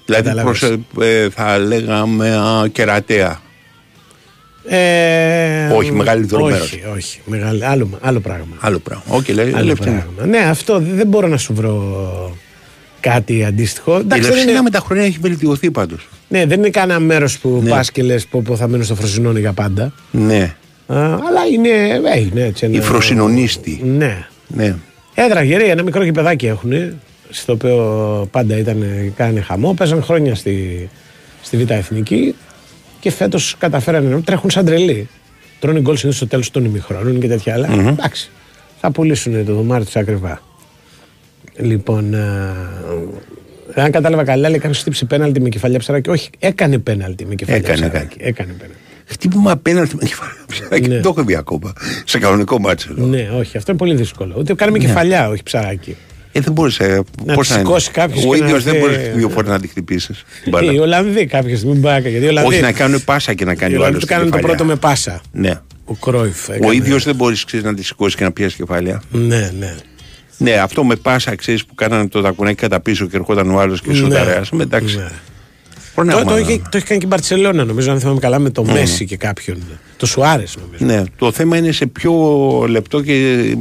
Δηλαδή 0.06 0.23
Καταλάβες. 0.30 0.60
προς, 0.60 0.77
ε, 1.07 1.30
θα 1.30 1.57
λέγαμε 1.57 2.35
α, 2.35 2.68
κερατέα. 2.72 3.41
Ε, 4.68 5.68
Όχι, 5.76 5.92
μεγαλύτερο 5.92 6.44
μέρος. 6.44 6.62
Όχι, 6.62 6.82
όχι. 6.96 7.20
Μεγάλη, 7.26 7.66
άλλο, 7.66 7.90
άλλο 8.02 8.20
πράγμα. 8.20 8.56
Άλλο 8.60 8.80
πράγμα. 8.80 9.04
Όχι, 9.08 9.32
λέει 9.34 9.46
Άλλο 9.48 9.58
Ελευσίνα. 9.58 10.06
πράγμα. 10.16 10.38
Ναι, 10.38 10.50
αυτό 10.50 10.80
δεν 10.80 10.96
δεν 10.96 11.08
μπορώ 11.08 11.28
να 11.28 11.38
σου 11.38 11.54
βρω 11.54 12.36
κάτι 13.00 13.44
αντίστοιχο. 13.44 13.92
Η 13.92 13.96
Εντάξει, 13.96 14.20
δεν 14.22 14.30
Ελευσίνα 14.32 14.52
είναι, 14.52 14.62
με 14.62 14.70
τα 14.70 14.80
χρόνια 14.80 15.06
έχει 15.06 15.18
βελτιωθεί 15.22 15.72
πάντως. 15.72 16.08
ναι, 16.28 16.46
δεν 16.46 16.58
είναι 16.60 16.70
κανένα 16.70 17.00
μέρος 17.00 17.40
που 17.40 17.60
Ναι. 17.64 17.70
πας 17.70 17.92
και 17.92 18.04
λες 18.04 18.26
πω, 18.26 18.42
πω 18.46 18.56
θα 18.56 18.68
μείνω 18.68 18.84
στο 18.84 18.96
Φροσινόνι 18.96 19.40
για 19.40 19.54
πάντα. 19.54 19.94
Ναι. 20.12 20.56
Α, 20.88 20.96
αλλά 21.04 21.46
είναι, 21.54 21.70
ε, 22.16 22.20
είναι 22.20 22.42
έτσι. 22.44 22.66
Η 22.66 22.76
ένα- 22.76 22.84
φροσινονίστη. 22.86 23.82
Ναι. 23.84 24.26
Ναι. 24.48 24.76
Έδρα 25.14 25.44
γερή, 25.44 25.64
ένα 25.66 25.84
μικρό 25.84 26.04
γηπεδάκι 26.04 26.48
έχουν. 26.48 26.72
Στο 27.30 27.54
οποίο 27.54 28.28
πάντα 28.32 28.58
ήταν, 28.58 28.86
κάνανε 29.16 29.42
χαμό. 29.42 29.74
Παίζαν 29.74 30.04
χρόνια 30.04 30.36
στη, 30.36 30.90
στη 31.42 31.58
Β' 31.58 31.72
Εθνική 31.72 32.36
και 33.02 33.11
φέτος 33.11 33.56
καταφέρανε 33.60 34.10
να 34.10 34.22
τρέχουν 34.22 34.49
σαν 34.49 34.65
τρελοί. 34.65 35.10
Τρώνε 35.60 35.80
γκολ 35.82 35.95
συνήθως 35.95 36.15
στο 36.19 36.28
τέλος 36.28 36.52
των 36.52 36.65
ημιχρόνων 36.65 37.19
και 37.19 37.28
τέτοια 37.28 37.53
άλλα. 37.53 37.68
Μμμ. 37.69 37.88
Εντάξει. 37.88 38.30
Θα 38.82 38.91
πουλήσουν 38.91 39.45
το 39.45 39.53
δωμάτιο 39.53 39.86
τους 39.86 39.95
ακριβά. 39.95 40.41
Λοιπόν, 41.57 42.15
α, 42.15 42.56
αν 43.76 43.91
κατάλαβα 43.91 44.23
καλά, 44.23 44.49
λέει 44.49 44.60
κάποιο 44.60 44.80
χτύπησε 44.80 45.06
πέναλτι 45.06 45.41
με 45.41 45.49
κεφαλιά 45.49 45.80
ψαράκι. 45.80 46.10
Όχι, 46.10 46.30
έκανε 46.40 46.78
πέναλτι 46.78 47.26
με 47.26 47.36
κεφαλιά 47.36 47.61
Έκανε, 47.69 47.90
ψαράκι. 47.90 48.18
Έκανε 48.19 48.52
πέναλτι. 48.53 48.78
Χτύπημα 49.06 49.52
απέναντι 49.52 49.95
με 49.95 50.03
κεφαλιά 50.07 50.45
ψαράκι. 50.48 50.88
Ναι. 50.88 50.94
Δεν 50.94 51.02
το 51.02 51.10
έχω 51.10 51.23
δει 51.23 51.36
ακόμα. 51.36 51.73
Σε 52.06 52.19
κανονικό 52.19 52.60
μάτσο. 52.60 52.88
εδώ. 52.91 53.06
Ναι, 53.06 53.30
όχι, 53.40 53.57
αυτό 53.57 53.72
είναι 53.72 53.80
πολύ 53.80 53.95
δύσκολο. 53.95 54.36
Ούτε 54.38 54.53
κάνει 54.53 54.72
με 54.72 54.78
Ναι. 54.78 54.86
κεφαλιά, 54.86 55.30
όχι 55.30 55.44
ψαράκι. 55.44 55.95
Ε, 56.32 56.40
δεν 56.40 56.53
μπορείς, 56.53 56.80
ε, 56.80 57.02
Να 57.26 57.34
πώς 57.34 57.48
τη 57.48 57.53
να 57.53 57.60
είναι; 57.60 57.68
σηκώσει 57.68 57.91
κάποιος 57.91 58.26
Ο 58.26 58.34
και 58.34 58.40
να 58.40 58.45
ίδιος 58.45 58.64
δεν 58.64 58.76
έρθει- 58.76 58.90
μπορείς 58.90 59.16
δύο 59.16 59.30
φορές 59.30 59.49
να 59.49 59.60
τη 59.60 59.68
χτυπήσεις. 59.68 60.24
Οι 60.74 60.78
Ολλανδοί 60.80 61.26
κάποια 61.26 61.58
στιγμή 61.58 61.76
μπάκα. 61.76 62.10
Γιατί 62.10 62.26
οι 62.26 62.28
Ολλανδοί, 62.28 62.53
Όχι 62.53 62.62
να 62.62 62.72
κάνουν 62.72 63.03
πάσα 63.03 63.34
και 63.34 63.45
να 63.45 63.52
οι 63.52 63.56
κάνει 63.56 63.74
ο 63.74 63.78
Ολλανδοί 63.78 63.94
άλλος 63.95 64.03
του 64.08 64.14
κάνουν 64.14 64.26
το 64.32 64.36
κεφαλιά. 64.36 64.56
πρώτο 64.56 64.70
με 64.72 64.76
πάσα. 64.80 65.22
Ναι. 65.32 65.60
Ο 65.86 65.94
Κρόιφ. 65.94 66.49
Ο 66.49 66.53
έκανε. 66.53 66.76
ίδιος 66.76 67.03
δεν 67.03 67.16
μπορείς 67.16 67.45
να 67.64 67.74
τη 67.74 67.84
σηκώσει 67.84 68.16
και 68.16 68.24
να 68.24 68.32
πιάσει 68.32 68.56
κεφάλαια. 68.56 69.02
Ναι, 69.12 69.52
ναι. 69.60 69.76
Ναι, 70.38 70.52
αυτό 70.53 70.84
με 70.84 70.95
πάσα 70.95 71.36
ξέρεις 71.36 71.66
που 71.66 71.76
κάνανε 71.76 72.08
το 72.08 72.22
τακουνάκι 72.22 72.56
κατά 72.56 72.80
πίσω 72.80 73.06
και 73.08 73.18
ερχόταν 73.18 73.52
ο 73.56 73.60
άλλος 73.60 73.82
και 73.82 73.90
Ναι. 73.90 73.95
σουταρέα. 73.95 74.41
Εντάξει. 74.62 74.98
Ναι. 74.98 75.08
Μπορεί 75.96 76.08
να 76.08 76.14
Το, 76.14 76.24
το, 76.24 76.34
έχουμε- 76.36 76.50
είχε, 76.50 76.62
το 76.72 76.78
έχει 76.78 76.86
κάνει 76.86 77.00
και 77.00 77.06
η 77.06 77.10
Μπαρσελόνα, 77.12 77.64
νομίζω, 77.66 77.92
αν 77.92 78.00
θυμάμαι 78.00 78.20
καλά, 78.20 78.40
με 78.40 78.50
το 78.50 78.64
Μμμ. 78.64 78.72
Μέση 78.74 79.06
και 79.06 79.18
κάποιον. 79.18 79.58
Το 79.98 80.06
Σουάρες, 80.06 80.58
νομίζω. 80.62 80.86
Ναι, 80.86 81.04
το 81.18 81.32
θέμα 81.32 81.58
είναι 81.58 81.72
σε 81.72 81.86
ποιο 81.86 82.14
λεπτό 82.70 83.02
και 83.02 83.14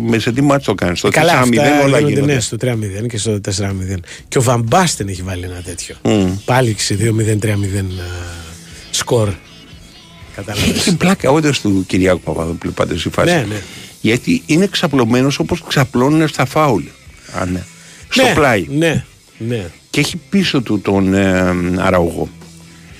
με 0.08 0.18
σε 0.18 0.32
τι 0.32 0.40
μάτσο 0.42 0.70
το 0.70 0.84
κάνεις. 0.84 0.98
Στο 0.98 1.08
4-0 1.08 1.12
Καλά, 1.12 1.32
αυτά 1.38 1.82
όλα 1.84 1.98
γίνονται, 1.98 2.08
γίνονται. 2.12 2.32
ναι, 2.34 2.40
στο 2.40 2.56
3-0 2.60 3.06
και 3.08 3.18
στο 3.18 3.40
4-0. 3.40 4.00
Και 4.28 4.38
ο 4.38 4.42
Φαν 4.42 4.66
Μπάστεν 4.66 5.08
έχει 5.08 5.22
βάλει 5.22 5.44
ένα 5.44 5.62
τέτοιο. 5.64 5.94
Μμ. 6.02 6.30
Πάλι 6.44 6.74
σε 6.78 6.96
2-0-3-0 7.00 7.48
α, 8.00 8.04
σκορ. 8.90 9.28
Κατάλαβες. 10.36 10.70
Έχει 10.76 10.96
πλάκα 10.96 11.30
όντως 11.30 11.50
του 11.62 11.84
Κυριάκου 11.86 12.20
Παπαδοπούλου 12.20 12.72
πάντως 12.72 12.94
η 12.94 12.98
φάση. 12.98 13.32
Ναι, 13.34 13.44
ναι. 13.48 13.60
Γιατί 14.00 14.42
είναι 14.46 14.66
ξαπλωμένος 14.66 15.38
όπως 15.38 15.62
ξαπλώνουν 15.68 16.28
στα 16.28 16.44
φάουλ. 16.46 16.82
Α, 17.40 17.44
ναι. 17.44 17.62
Στο 18.08 18.22
Ναι, 18.22 18.32
πλάι. 18.34 18.66
Ναι, 18.70 19.04
ναι. 19.38 19.66
Και 19.90 20.00
έχει 20.00 20.16
πίσω 20.30 20.62
του 20.62 20.80
τον 20.80 21.14
ε, 21.14 21.42
Αραούχο. 21.78 22.28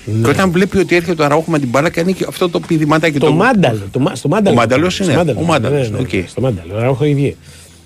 Ναι. 0.05 0.23
Και 0.23 0.29
όταν 0.29 0.51
βλέπει 0.51 0.77
ότι 0.77 0.95
έρχεται 0.95 1.21
ο 1.21 1.25
Αραούχο 1.25 1.45
με 1.51 1.59
την 1.59 1.69
μπάλα, 1.69 1.89
κάνει 1.89 2.13
και 2.13 2.25
αυτό 2.27 2.49
το 2.49 2.59
πηδηματάκι. 2.59 3.19
Το 3.19 3.31
μάνταλο. 3.33 3.87
Το, 3.91 3.99
μα- 3.99 4.15
στο 4.15 4.27
μάνταλο. 4.27 4.55
Ο 4.55 4.59
Μάνταλος 4.59 4.93
Στο 4.93 5.03
είναι, 5.03 5.15
μάνταλο, 5.15 5.39
ο 5.39 5.43
Μάνταλος, 5.43 5.89
ναι, 5.89 5.97
ναι, 5.97 6.03
οκ. 6.03 6.27
Στο 6.27 6.41
μάνταλο. 6.41 6.75
Ο 6.75 6.79
Ραούχο 6.79 7.03
έχει 7.03 7.13
βγει. 7.13 7.35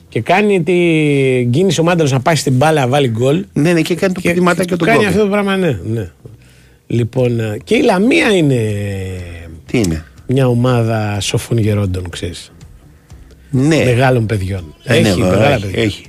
Και 0.09 0.21
κάνει 0.21 0.63
την 0.63 1.51
κίνηση 1.51 1.79
ο 1.79 1.83
μάνταλος 1.83 2.11
να 2.11 2.19
πάει 2.19 2.35
στην 2.35 2.53
μπάλα 2.53 2.81
να 2.81 2.87
βάλει 2.87 3.07
γκολ. 3.07 3.45
Ναι, 3.53 3.73
ναι, 3.73 3.81
και 3.81 3.95
κάνει 3.95 4.13
το 4.13 4.21
πηδηματάκι 4.21 4.67
και 4.67 4.75
τον 4.75 4.87
Κάνει 4.87 4.97
κόβει. 4.97 5.09
αυτό 5.09 5.21
το 5.21 5.29
πράγμα, 5.29 5.57
ναι. 5.57 5.79
ναι. 5.91 6.11
Λοιπόν, 6.87 7.39
ε, 7.39 7.57
και 7.63 7.75
η 7.75 7.81
Λαμία 7.81 8.35
είναι 8.35 8.61
Τι 9.65 9.77
είναι; 9.77 10.05
μια 10.27 10.47
ομάδα 10.47 11.19
σοφών 11.19 11.57
γερόντων, 11.57 12.09
ξέρεις. 12.09 12.51
Ναι. 13.51 13.83
Μεγάλων 13.83 14.25
παιδιών. 14.25 14.75
Ε, 14.83 14.93
έχει 14.97 15.19
ναι, 15.19 15.25
μεγάλα 15.27 15.53
έχει, 15.55 15.65
παιδιά. 15.65 15.81
έχει. 15.83 16.03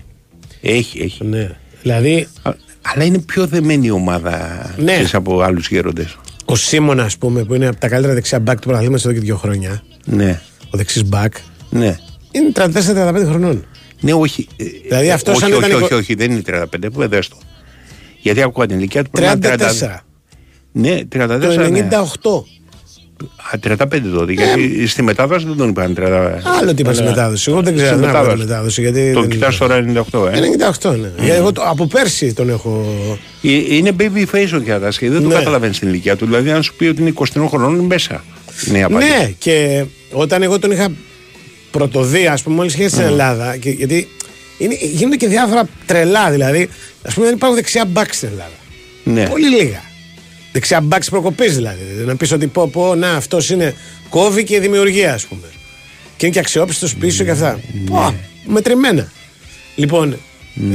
Έχει, 0.62 1.02
έχει. 1.02 1.24
Ναι. 1.24 1.50
Δηλαδή, 1.82 2.26
Α- 2.42 2.50
Αλλά 2.94 3.04
είναι 3.04 3.18
πιο 3.18 3.46
δεμένη 3.46 3.86
η 3.86 3.90
ομάδα 3.90 4.66
Ναι. 4.78 4.92
ξέρεις, 4.92 5.14
από 5.14 5.40
άλλους 5.40 5.68
γέροντες. 5.68 6.16
ο 6.44 6.56
Σίμωνα, 6.56 7.02
ας 7.04 7.18
πούμε, 7.18 7.44
που 7.44 7.54
είναι 7.54 7.66
από 7.66 7.80
τα 7.80 7.88
καλύτερα 7.88 8.14
δεξιά 8.14 8.40
μπακ 8.40 8.58
του 8.60 8.66
πρωταθλήματο 8.66 9.08
εδώ 9.08 9.18
και 9.18 9.24
δύο 9.24 9.36
χρόνια, 9.36 9.82
Ναι. 10.04 10.40
ο 10.70 10.76
δεξί 10.76 11.04
μπακ, 11.04 11.34
Ναι. 11.70 11.96
είναι 12.30 12.50
34-35 12.52 13.24
χρονών. 13.28 13.64
Ναι, 14.00 14.12
όχι. 14.12 14.46
ε, 14.56 14.64
Δηλαδή 14.88 15.08
ε, 15.08 15.12
αυτός 15.12 15.34
όχι, 15.36 15.44
αν 15.44 15.50
όχι, 15.52 15.58
ήταν 15.60 15.74
όχι, 15.76 15.84
εικο- 15.84 15.96
όχι, 15.96 16.14
δεν 16.14 16.30
είναι 16.30 16.42
35, 16.46 16.90
που 16.92 17.08
δες 17.08 17.28
το. 17.28 17.36
Γιατί 18.20 18.42
ακούω 18.42 18.66
την 18.66 18.76
ηλικία 18.78 19.04
του 19.04 19.10
πρέπει 19.10 19.38
να 19.38 19.48
είναι 19.48 19.56
34. 19.56 20.04
Ναι, 20.72 21.00
34. 21.08 21.40
Το 21.40 21.70
ναι. 21.70 21.88
98. 21.90 21.96
Α, 21.96 22.44
35 23.60 23.76
τότε. 24.14 24.32
Γιατί 24.32 24.86
στη 24.86 25.02
μετάδοση 25.02 25.46
δεν 25.46 25.56
τον 25.56 25.68
είπαν 25.68 25.94
30. 25.98 26.40
Άλλο 26.60 26.74
τι 26.74 26.82
είπα 26.82 26.92
στη 26.92 27.02
Ναι. 27.02 27.08
μετάδοση. 27.08 27.50
Εγώ 27.50 27.62
δεν 27.62 27.74
ξέρω 27.76 27.90
Στη 27.96 28.00
δεν 28.00 28.08
άκουγα 28.16 28.22
τη 28.32 28.38
μετάδοση. 28.38 28.46
μετάδοση. 28.48 28.80
Γιατί 28.80 29.12
Το 29.12 29.20
δεν- 29.20 29.30
κοιτάς 29.30 29.56
τώρα 29.56 29.74
98, 29.76 30.26
ε. 30.26 30.36
98, 30.36 30.90
ναι. 30.90 31.10
Γιατί 31.18 31.38
εγώ 31.38 31.52
το- 31.52 31.62
από 31.64 31.86
πέρσι 31.86 32.32
τον 32.34 32.48
έχω. 32.50 32.86
Ε, 33.42 33.48
Είναι 33.76 33.92
baby 34.00 34.24
face 34.34 34.50
ο 34.54 34.58
Κιάτας 34.58 34.98
και 34.98 35.10
δεν 35.10 35.22
το 35.22 35.28
Ναι. 35.28 35.34
καταλαβαίνεις 35.34 35.78
την 35.78 35.88
ηλικία 35.88 36.16
του. 36.16 36.24
Δηλαδή, 36.24 36.50
αν 36.50 36.62
σου 36.62 36.74
πει 36.76 36.86
ότι 36.86 37.00
είναι 37.00 37.08
23 37.10 37.48
χρονών, 37.48 37.74
είναι 37.74 37.86
μέσα. 37.86 38.24
Είναι 38.68 38.78
η 38.78 38.82
απάντηση. 38.82 39.10
Ναι, 39.10 39.30
και 39.38 39.84
όταν 40.12 40.42
εγώ 40.42 40.58
τον 40.58 40.70
είχα 40.70 40.88
πρωτοδεί, 41.70 42.26
ας 42.26 42.42
πούμε, 42.42 42.56
μόλις 42.56 42.74
είχε 42.74 42.88
στην 42.88 43.02
Ελλάδα. 43.02 43.56
Και, 43.56 43.70
γιατί 43.70 44.08
είναι, 44.58 44.74
γίνονται 44.92 45.16
και 45.16 45.28
διάφορα 45.28 45.68
τρελά. 45.86 46.30
Δηλαδή, 46.30 46.68
ας 47.02 47.14
πούμε, 47.14 47.26
δεν 47.26 47.34
υπάρχουν 47.34 47.56
δεξιά 47.58 47.84
μπακς 47.84 48.16
στην 48.16 48.28
Ελλάδα. 48.32 48.50
Ναι. 49.04 49.28
Πολύ 49.28 49.48
λίγα. 49.48 49.82
Δεξιά 50.56 50.80
μπακς 50.80 51.08
προκοπής 51.10 51.54
δηλαδή. 51.54 51.82
Να 52.06 52.16
πεις 52.16 52.32
ότι 52.32 52.46
πω, 52.46 52.68
πω, 52.68 52.94
να 52.94 53.10
αυτός 53.10 53.50
είναι 53.50 53.74
κόβει 54.08 54.44
και 54.44 54.60
δημιουργία, 54.60 55.14
ας 55.14 55.24
πούμε. 55.24 55.46
Και 56.16 56.26
είναι 56.26 56.34
και 56.34 56.40
αξιόπιστος 56.40 56.94
πίσω 56.94 57.24
και 57.24 57.30
αυτά. 57.30 57.60
Πω, 57.86 58.14
μετρημένα. 58.46 59.10
Λοιπόν, 59.74 60.16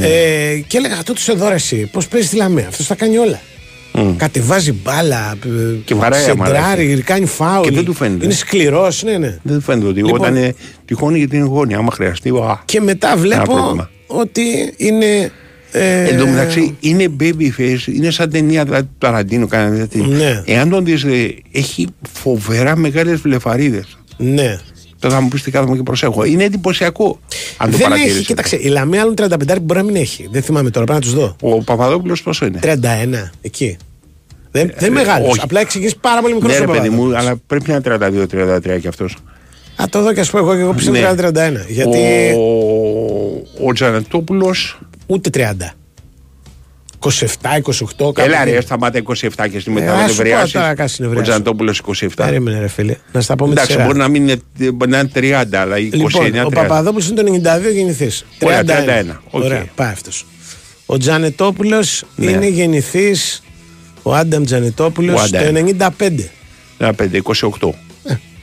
ε, 0.01 0.59
και 0.67 0.77
έλεγα 0.77 0.93
αυτό 0.93 1.13
τους 1.13 1.27
εδώ 1.27 1.47
ρε 1.47 1.55
εσύ, 1.55 1.89
πώς 1.91 2.07
παίζεις 2.07 2.29
τη 2.29 2.35
λαμία. 2.35 2.67
Αυτός 2.67 2.87
τα 2.87 2.95
κάνει 2.95 3.17
όλα. 3.17 3.41
Κατεβάζει 4.17 4.71
μπάλα, 4.71 5.37
ε, 5.45 5.75
Και 5.85 5.95
βαράει 5.95 6.29
άμα 6.29 6.45
σεντράρει, 6.45 7.01
κάνει 7.05 7.25
φάουλ. 7.25 7.63
Και 7.67 7.71
δεν 7.71 7.85
του 7.85 7.93
φαίνεται. 7.93 8.25
Είναι 8.25 8.33
σκληρός, 8.33 9.03
ναι, 9.03 9.17
ναι. 9.17 9.39
Δεν 9.43 9.55
του 9.57 9.61
φαίνεται 9.61 9.87
ότι 9.87 10.03
Λοιπόν. 10.03 10.19
όταν 10.19 10.35
είναι 10.35 10.55
τυχόν 10.85 11.15
γιατί 11.15 11.35
είναι 11.35 11.45
γόνια, 11.45 11.77
άμα 11.77 11.91
χρειαστεί. 11.91 12.29
α, 12.29 12.61
Και 12.65 12.81
μετά 12.81 13.07
ένα 13.11 13.17
βλέπω 13.17 13.53
πρόβλημα. 13.53 13.89
ότι 14.07 14.41
είναι. 14.77 15.31
Ε, 15.71 16.03
Εν 16.03 16.17
τω 16.17 16.27
μεταξύ 16.27 16.77
είναι 16.79 17.07
baby 17.19 17.49
face, 17.57 17.87
είναι 17.95 18.09
σαν 18.11 18.29
ταινία 18.29 18.63
δηλαδή, 18.63 18.83
του 18.83 18.95
Ταραντίνο. 18.97 19.47
Κάνει, 19.47 19.75
δηλαδή. 19.87 20.13
Ναι. 20.15 20.41
Εάν 20.45 20.69
τον 20.69 20.85
δεις, 20.85 21.03
ε, 21.03 21.35
έχει 21.51 21.87
φοβερά 22.13 22.75
μεγάλες 22.75 23.19
βλεφαρίδες. 23.19 23.97
Ναι. 24.17 24.59
Τώρα 24.99 25.15
θα 25.15 25.21
μου 25.21 25.27
πεις 25.27 25.43
τι 25.43 25.51
κάθομαι 25.51 25.75
και 25.75 25.83
προσέχω. 25.83 26.23
Είναι 26.25 26.43
εντυπωσιακό. 26.43 27.19
Αν 27.57 27.71
το 27.71 27.77
δεν 27.77 27.85
παρατηρήσεις. 27.87 28.17
έχει, 28.17 28.25
κοίταξε, 28.25 28.55
η 28.55 28.67
Λαμία 28.67 29.01
άλλων 29.01 29.13
35 29.17 29.59
μπορεί 29.61 29.79
να 29.79 29.85
μην 29.85 29.95
έχει. 29.95 30.27
Δεν 30.31 30.41
θυμάμαι 30.41 30.69
τώρα, 30.69 30.85
πρέπει 30.85 31.05
να 31.05 31.11
τους 31.11 31.19
δω. 31.19 31.35
Ο 31.41 31.63
Παπαδόπουλος 31.63 32.23
πόσο 32.23 32.45
είναι; 32.45 32.59
31, 32.61 33.29
εκεί. 33.41 33.77
Δεν, 34.51 34.71
δεν 34.77 34.89
είναι 34.89 34.99
μεγάλος. 34.99 35.27
Ε, 35.27 35.29
όχι. 35.29 35.39
Απλά 35.43 35.59
εξηγείς 35.59 35.95
πάρα 35.95 36.21
πολύ 36.21 36.33
μικρός 36.33 36.51
Ναι, 36.53 36.59
ρε 36.59 36.71
παιδί 36.71 36.89
μου, 36.89 37.17
αλλά 37.17 37.35
πρέπει 37.47 37.63
να 37.69 37.73
είναι 37.73 38.25
32-33 38.75 38.79
κι 38.79 38.87
αυτός. 38.87 39.17
Α, 39.75 39.85
το 39.89 40.01
δω 40.01 40.13
και 40.13 40.19
ας 40.19 40.29
πω 40.29 40.37
εγώ 40.37 40.55
και 40.55 40.61
εγώ 40.61 40.73
πιστεύω 40.73 40.97
Ναι. 40.97 41.29
30-31. 41.29 41.65
Γιατί 41.67 41.97
Ο, 42.37 43.67
ο 43.67 43.73
Τζανετόπουλος. 43.73 44.79
Ούτε 45.11 45.29
30. 45.33 45.75
27, 46.99 47.07
28, 47.09 47.27
κάπου 47.97 48.13
Έλα 48.15 48.43
ρε, 48.43 48.51
εκεί. 48.55 48.61
σταμάτα 48.61 48.99
27 49.03 49.13
και 49.51 49.59
στη 49.59 49.71
Ε, 49.71 49.73
μετά 49.73 49.93
ας 49.93 50.01
να 50.01 50.07
σου 50.07 50.15
πω 50.15 50.23
νευριάσεις. 50.23 50.51
τώρα 50.51 50.67
κάτι 50.67 50.81
Ο 50.81 50.87
συνευριάσω. 50.87 51.25
Τζανετόπουλος 51.29 51.75
27. 51.89 52.07
Περίμενε, 52.15 52.59
ρε 52.59 52.67
φίλε. 52.67 52.95
Να 53.11 53.21
στα 53.21 53.35
πω 53.35 53.43
με 53.47 53.49
τη 53.55 53.57
Εντάξει, 53.57 53.71
σειρά. 53.71 53.85
μπορεί 53.85 53.97
να 53.97 54.07
μην 54.07 54.21
είναι, 54.27 54.41
μπορεί 54.71 54.91
να 54.91 54.99
είναι 54.99 55.11
30, 55.15 55.45
αλλά 55.55 55.75
29 55.77 55.79
Λοιπόν, 55.93 56.11
30. 56.23 56.45
ο 56.45 56.49
Παπαδόπουλος 56.49 57.09
είναι 57.09 57.21
το 57.21 57.31
92 57.31 57.71
γεννηθείς. 57.73 58.11
Ωραία, 58.43 58.63
31. 58.63 59.21
Οκ. 59.29 59.43
Ωραία, 59.43 59.65
πάει 59.75 59.91
αυτός. 59.91 60.25
Ο 60.85 60.97
Τζανετόπουλος 60.97 62.03
Ναι. 62.15 62.31
είναι 62.31 62.47
γεννηθής. 62.47 63.43
Ο 64.01 64.13
Άνταμ 64.15 64.43
Τζανετόπουλος 64.43 65.23
Ο 65.23 65.29
το 65.29 65.37
Άνταμ. 65.37 65.53
95. 65.53 66.29
Ένα 66.77 66.93
5, 66.93 67.17
28. 67.17 67.73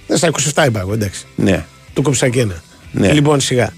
Δεν 0.06 0.16
στα 0.16 0.26
27 0.26 0.64
είπα 0.66 0.80
εγώ, 0.80 0.92
εντάξει. 0.92 1.24
Ναι. 1.36 1.64
Του 1.94 2.02
κόψα 2.02 2.28
και 2.28 2.40
ένα. 2.40 2.62
Ναι. 2.92 3.12
Λοιπόν, 3.12 3.40
σιγά. 3.40 3.72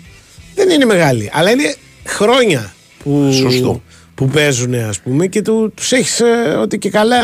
Δεν 0.55 0.71
είναι 0.71 0.85
μεγάλη, 0.85 1.31
αλλά 1.33 1.51
είναι 1.51 1.75
χρόνια 2.07 2.73
που, 3.05 3.28
Σωστό. 3.32 3.82
που 4.14 4.27
παίζουν, 4.28 4.74
ας 4.74 5.01
πούμε, 5.01 5.27
και 5.27 5.43
του 5.43 5.72
τους 5.74 5.93
έχεις 5.93 6.22
ότι 6.62 6.78
και 6.78 6.90
καλά. 6.90 7.16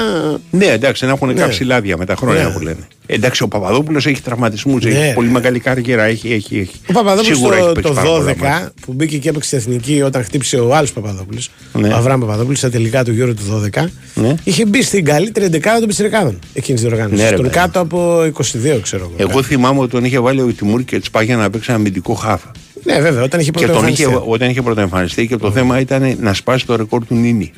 Ναι, 0.50 0.64
εντάξει, 0.66 1.04
να 1.04 1.10
έχουν 1.12 1.28
Ναι. 1.28 1.34
κάψει 1.34 1.64
λάδια 1.64 1.96
με 1.96 2.04
τα 2.04 2.14
χρόνια 2.16 2.44
Ναι. 2.44 2.50
που 2.52 2.60
λένε. 2.60 2.86
Εντάξει, 3.08 3.42
ο 3.42 3.48
Παπαδόπουλος 3.48 4.06
έχει 4.06 4.22
τραυματισμούς, 4.22 4.84
Ναι, 4.84 4.90
έχει 4.90 5.00
ρε. 5.00 5.12
πολύ 5.12 5.28
μεγάλη 5.28 5.58
καριέρα. 5.58 6.02
Έχει, 6.02 6.32
έχει, 6.32 6.58
έχει. 6.58 6.74
Ο 6.88 6.92
Παπαδόπουλος 6.92 7.36
Σίγουρα 7.36 7.56
έχει 7.56 7.66
το, 7.66 7.72
παίξει 7.72 7.88
το 7.88 7.94
πάρα 7.94 8.08
πολλά 8.08 8.18
12 8.24 8.36
μάτια. 8.38 8.72
που 8.80 8.92
μπήκε 8.92 9.18
και 9.18 9.28
έπαιξε 9.28 9.60
στην 9.60 9.72
εθνική 9.72 10.02
όταν 10.02 10.24
χτύπησε 10.24 10.56
ο 10.56 10.74
άλλο 10.74 10.86
Παπαδόπουλος. 10.94 11.50
Ναι. 11.72 11.88
Ο 11.88 11.96
Αβραάμ 11.96 12.20
Παπαδόπουλος 12.20 12.58
στα 12.58 12.70
τελικά 12.70 13.04
του 13.04 13.12
γύρω 13.12 13.34
του 13.34 13.42
12. 13.74 13.88
Ναι. 14.14 14.34
Είχε 14.44 14.66
μπει 14.66 14.82
στην 14.82 15.04
καλύτερη 15.04 15.48
δεκάδα 15.48 15.78
των 15.78 15.88
Πιστρικάδων 15.88 16.38
εκείνης 16.54 16.80
την 16.80 16.90
οργάνωση. 16.92 17.22
Ναι, 17.22 17.28
ρε, 17.30 17.34
Τον 17.36 17.44
παιδί. 17.44 17.56
κάτω 17.58 17.80
από 17.80 18.22
22, 18.22 18.78
ξέρω 18.82 19.02
εγώ. 19.16 19.28
Εγώ 19.30 19.42
θυμάμαι 19.42 19.80
ότι 19.80 19.90
τον 19.90 20.04
είχε 20.04 20.18
βάλει 20.18 20.40
ο 20.40 20.46
Τιμούρ 20.56 20.82
και 20.84 20.98
Τσπάγια 21.00 21.36
να 21.36 21.50
παίξει 21.50 21.70
ένα 21.70 21.78
αμυντικό 21.78 22.14
χάφ. 22.14 22.40
Ναι, 22.86 23.00
βέβαια, 23.00 23.22
όταν 23.22 23.40
είχε 23.40 23.50
Και 23.50 23.66
τον 23.66 23.66
είχε, 23.66 23.72
πρωτοεμφανιστεί. 24.02 24.30
όταν 24.32 24.50
είχε 24.50 24.62
πρωτοεμφανιστεί 24.62 25.26
και 25.26 25.36
το 25.36 25.50
θέμα 25.50 25.80
ήταν 25.80 26.16
να 26.20 26.34
σπάσει 26.34 26.66
το 26.66 26.76
ρεκόρ 26.76 27.06
του 27.06 27.14
Νίνη. 27.14 27.52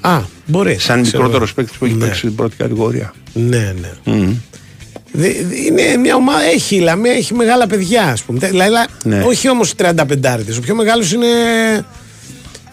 Α, 0.00 0.20
μπορείς. 0.46 0.82
Σαν 0.82 1.02
ξέρω 1.02 1.16
μικρότερος 1.22 1.48
εγώ. 1.50 1.54
παίκτης 1.56 1.78
που 1.78 1.84
έχει 1.84 1.94
Ναι. 1.94 2.04
παίξει 2.04 2.18
στην 2.18 2.34
πρώτη 2.34 2.56
κατηγορία. 2.56 3.12
Ναι, 3.32 3.74
ναι. 3.80 3.90
Μμμ. 4.14 4.32
Δε- 5.12 5.28
δε- 5.48 5.56
είναι 5.66 5.96
μια 5.96 6.14
ομάδα, 6.14 6.42
έχει 6.44 6.76
η 6.76 6.80
Λαμία, 6.80 7.12
έχει 7.12 7.34
μεγάλα 7.34 7.66
παιδιά, 7.66 8.02
ας 8.04 8.22
πούμε. 8.22 8.38
Δηλαδή, 8.48 8.70
Ναι. 9.04 9.22
όχι 9.26 9.50
όμως 9.50 9.74
35 9.74 10.56
Ο 10.58 10.60
πιο 10.60 10.74
μεγάλος 10.74 11.12
είναι. 11.12 11.26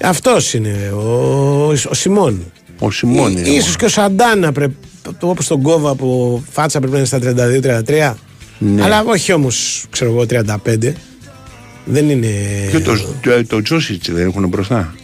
Αυτός 0.02 0.54
είναι, 0.54 0.92
ο, 0.96 1.68
ο 1.90 1.94
Σιμών. 1.94 2.52
Ο 2.80 2.92
Σιμών 2.92 3.32
είναι. 3.38 3.48
Ίσως 3.50 3.76
και 3.76 3.86
ο 3.86 3.90
Σαντάνα 3.90 4.52
πρέπει. 4.52 4.76
Όπως 5.20 5.48
τον 5.48 5.62
κόβα 5.62 5.90
από 5.90 6.44
φάτσα 6.52 6.78
πρέπει 6.80 6.94
να 6.94 7.00
είναι 7.00 7.08
στα 7.08 7.20
32-33. 7.20 8.16
Ναι. 8.58 8.84
Αλλά 8.84 9.04
όχι 9.08 9.34
όμως, 9.34 9.86
ξέρω 9.90 10.12
εγώ, 10.12 10.26
35. 10.26 10.94
Δεν 11.86 12.10
είναι. 12.10 12.28
Και 12.72 12.80
το, 12.80 12.98
το, 13.22 13.45
το 13.48 13.62
Τζόσιτς 13.62 14.12
δεν 14.12 14.28
έχουν 14.28 14.48
μπροστά. 14.48 14.95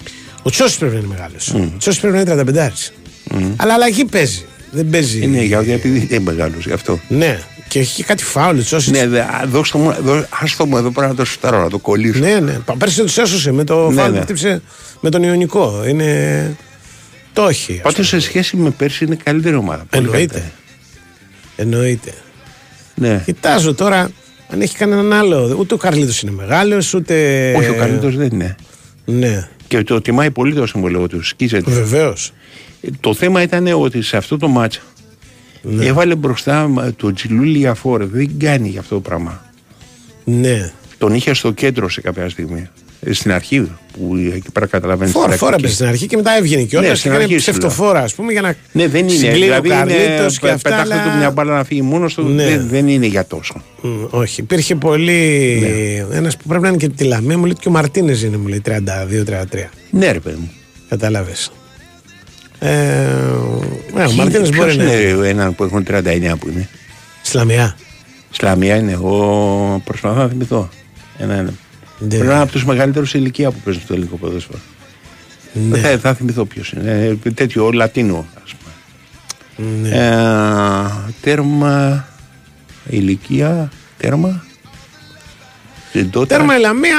Ο 0.41 0.49
Τσόση 0.49 0.77
πρέπει 0.77 0.93
να 0.93 0.99
είναι 0.99 1.07
μεγάλος. 1.07 1.49
Ο 1.53 1.73
Τσόση 1.77 1.99
πρέπει 1.99 2.15
να 2.15 2.21
είναι 2.21 2.43
35. 2.55 2.69
Αλλά 3.55 3.73
αλλαγή 3.73 4.05
παίζει. 4.05 4.45
Δεν 4.71 4.89
παίζει. 4.89 5.21
Είναι 5.23 5.43
για 5.43 5.59
επειδή 5.59 5.99
δεν 5.99 6.07
είναι 6.09 6.31
μεγάλος 6.31 6.65
γι' 6.65 6.71
αυτό. 6.73 6.99
Ναι, 7.07 7.39
και 7.67 7.79
έχει 7.79 7.95
και 7.95 8.03
κάτι 8.03 8.23
φάουλ 8.23 8.57
ο 8.57 8.61
Τσόση. 8.61 8.91
Ναι, 8.91 9.07
δε, 9.07 9.19
α, 9.21 9.43
δώστε 9.47 9.77
μου, 9.77 9.95
δώ, 10.03 10.25
άστο 10.41 10.65
μου 10.65 10.77
εδώ 10.77 10.91
πέρα 10.91 11.07
να 11.07 11.15
το 11.15 11.25
σουτάρω, 11.25 11.59
να 11.63 11.69
το 11.69 11.77
κολλήσω. 11.77 12.19
Ναι, 12.19 12.39
ναι. 12.39 12.51
Πα- 12.65 12.75
Πέρσι 12.77 13.03
του 13.03 13.21
έσωσε 13.21 13.51
με 13.51 13.63
το 13.63 13.89
Ναι, 13.89 14.01
φάουλ 14.01 14.11
ναι. 14.11 14.17
που 14.17 14.23
χτύπησε 14.23 14.61
με 14.99 15.09
τον 15.09 15.23
Ιωνικό. 15.23 15.83
Είναι. 15.87 16.55
Το 17.33 17.47
έχει. 17.47 17.73
ας 17.73 17.81
Πάντως 17.93 18.07
σε 18.07 18.19
σχέση 18.19 18.57
με 18.57 18.69
πέρσι 18.69 19.05
είναι 19.05 19.17
καλύτερη 19.23 19.55
ομάδα. 19.55 19.85
Πολύ 19.89 20.05
Εννοείται. 20.05 20.25
καλύτερη. 20.33 20.51
Εννοείται. 21.55 22.13
Ναι. 22.95 23.21
Κοιτάζω 23.25 23.73
τώρα 23.73 24.09
αν 24.51 24.61
έχει 24.61 24.75
κανέναν 24.77 25.13
άλλο. 25.13 25.55
Ούτε 25.59 25.73
ο 25.73 25.77
Καρλίτος 25.77 26.21
είναι 26.21 26.31
μεγάλος, 26.31 26.93
ούτε. 26.93 27.15
Όχι, 27.57 27.69
ο 27.69 27.75
καλύτερο 27.75 28.11
δεν 28.11 28.29
είναι. 28.33 28.55
Ναι. 29.05 29.47
Και 29.67 29.83
το 29.83 30.01
τιμάει 30.01 30.31
πολύ 30.31 30.53
το 30.53 30.65
συμβολέο 30.65 31.07
του. 31.07 31.23
Σκίζεται. 31.23 31.71
Βεβαίως. 31.71 32.33
Το 32.99 33.13
θέμα 33.13 33.41
ήταν 33.41 33.67
ότι 33.67 34.01
σε 34.01 34.17
αυτό 34.17 34.37
το 34.37 34.47
μάτσα 34.47 34.81
Ναι. 35.61 35.85
έβαλε 35.85 36.15
μπροστά 36.15 36.67
μα, 36.67 36.93
το 36.97 37.13
Τζιλούλη 37.13 37.57
Λιαφόρ. 37.57 38.05
Δεν 38.05 38.39
κάνει 38.39 38.69
για 38.69 38.79
αυτό 38.79 38.95
το 38.95 39.01
πράγμα. 39.01 39.45
Ναι. 40.23 40.71
Τον 40.97 41.13
είχε 41.13 41.33
στο 41.33 41.51
κέντρο 41.51 41.89
σε 41.89 42.01
κάποια 42.01 42.29
στιγμή. 42.29 42.69
Ε, 43.03 43.13
Στην 43.13 43.31
αρχή 43.31 43.71
που 43.97 44.15
εκεί 44.35 44.51
πέρα 44.53 44.65
καταλαβαίνεις. 44.65 45.13
Φόρα, 45.13 45.31
φόρα 45.37 45.55
έπαιζε 45.59 45.73
στην 45.73 45.85
αρχή 45.85 46.05
και 46.07 46.15
μετά 46.15 46.37
έβγαινε 46.37 46.61
και 46.63 46.75
όλα 46.77 46.85
Ναι, 46.85 46.91
και 46.91 46.97
στην 46.99 47.11
έκανε 47.11 47.23
αρχή 47.23 47.39
σου 47.39 47.51
λέω. 47.51 47.59
ψευτοφόρα, 47.59 47.99
ας 47.99 48.13
πούμε, 48.13 48.31
για 48.31 48.41
να 48.41 48.55
Ναι, 48.71 48.87
δεν 48.87 49.01
είναι. 49.01 49.09
συγκλίνει 49.09 49.39
Δηλαδή 49.39 49.69
ο 49.69 49.73
είναι 49.73 49.93
Καρλίτος 49.93 50.39
και 50.39 50.49
αυτά. 50.49 50.69
πετάχτε 50.69 50.93
αλλά- 50.93 51.03
του 51.11 51.17
μια 51.17 51.31
μπάλα 51.31 51.55
να 51.55 51.63
φύγει 51.63 51.81
μόνος 51.81 52.13
του. 52.13 52.23
Ναι. 52.23 52.43
Δεν, 52.45 52.67
δεν 52.69 52.87
είναι 52.87 53.05
για 53.05 53.25
τόσο. 53.25 53.61
Μ, 53.81 53.87
όχι, 54.09 54.41
υπήρχε 54.41 54.75
πολύ. 54.75 55.57
Ναι. 56.11 56.17
Ένας 56.17 56.37
που 56.37 56.43
πρέπει 56.47 56.63
να 56.63 56.67
είναι 56.69 56.77
και 56.77 56.85
από 56.85 56.95
τη 56.95 57.03
Λαμία 57.03 57.37
μου 57.37 57.45
λέει 57.45 57.55
και 57.59 57.67
ο 57.67 57.71
Μαρτίνες 57.71 58.21
είναι, 58.23 58.37
μου 58.37 58.47
λέει 58.47 58.61
32-33. 58.65 59.69
Ναι, 59.89 60.11
ρε 60.11 60.19
παιδί 60.19 60.37
μου. 60.39 60.51
Κατάλαβες. 60.89 61.51
Ε, 62.59 62.69
ε, 62.69 63.05
ο 63.15 63.63
Ποιοι- 63.93 64.15
Μαρτίνες 64.15 64.49
ποιος 64.49 64.49
μπορεί 64.65 64.75
να 64.75 64.83
είναι 64.83 64.93
είναι. 64.93 65.27
έναν 65.27 65.55
που 65.55 65.63
έχουν 65.63 65.83
39 65.83 66.35
που 66.39 66.49
είναι; 66.49 66.69
Στη 67.21 67.35
Λαμία. 67.37 67.75
Σλαμία 68.29 68.75
είναι. 68.75 68.91
Εγώ 68.91 69.81
προσπαθώ 69.85 70.21
να 70.21 70.27
θυμηθώ. 70.27 70.69
Ένα, 71.17 71.33
ένα. 71.33 71.53
Ναι. 72.01 72.07
Πρέπει 72.07 72.25
να 72.25 72.33
είναι 72.33 72.41
από 72.41 72.51
τους 72.51 72.65
μεγαλύτερους 72.65 73.09
σε 73.09 73.17
ηλικία 73.17 73.51
που 73.51 73.59
παίζουν 73.63 73.81
στο 73.83 73.93
ελληνικό 73.93 74.15
ποδόσφαιρο. 74.15 74.59
Ναι. 75.69 75.77
Θα, 75.77 75.97
θα 75.97 76.13
θυμηθώ 76.13 76.45
ποιος 76.45 76.71
είναι. 76.71 77.17
Ε, 77.25 77.29
τέτοιο 77.31 77.71
Λατίνο, 77.71 78.25
ας 78.43 78.53
πούμε. 78.55 79.71
Ναι. 79.81 79.89
Ε, 79.89 81.11
τέρμα. 81.21 82.07
Ηλικία. 82.89 83.71
Τέρμα. 83.97 84.43
Τσιντότα. 85.91 86.25
Τέρμα 86.37 86.57
η 86.57 86.59
Λαμία 86.59 86.97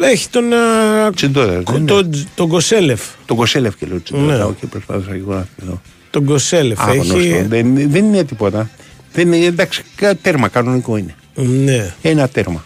έχει 0.00 0.28
τον. 0.28 0.52
α, 0.52 1.10
Τσιντότα. 1.14 1.52
κο- 1.62 1.72
δεν 1.72 1.80
είναι. 1.80 1.90
τον, 1.90 2.26
τον 2.34 2.48
Κοσέλεφ. 2.48 3.00
Τον 3.26 3.36
Κοσέλεφ 3.36 3.76
και 3.76 3.86
λέω 3.86 4.02
Τσιντότα. 4.02 4.36
Ναι. 4.36 4.42
Όχι, 4.42 4.66
προσπάθησα 4.66 5.10
και 5.10 5.16
εγώ 5.18 5.34
να 5.34 5.46
θυμηθώ. 5.56 5.80
Τον 6.10 6.24
Κοσέλεφ. 6.24 6.80
Α, 6.80 6.92
γνωστό. 6.92 7.16
έχει. 7.18 7.42
Δεν, 7.42 7.74
δεν 7.90 8.04
είναι 8.04 8.24
τίποτα. 8.24 8.70
Δεν 9.12 9.32
είναι, 9.32 9.44
εντάξει, 9.44 9.82
κα- 9.96 10.16
τέρμα 10.16 10.48
κανονικό 10.48 10.96
είναι. 10.96 11.14
Ναι. 11.34 11.94
Ένα 12.02 12.28
τέρμα. 12.28 12.64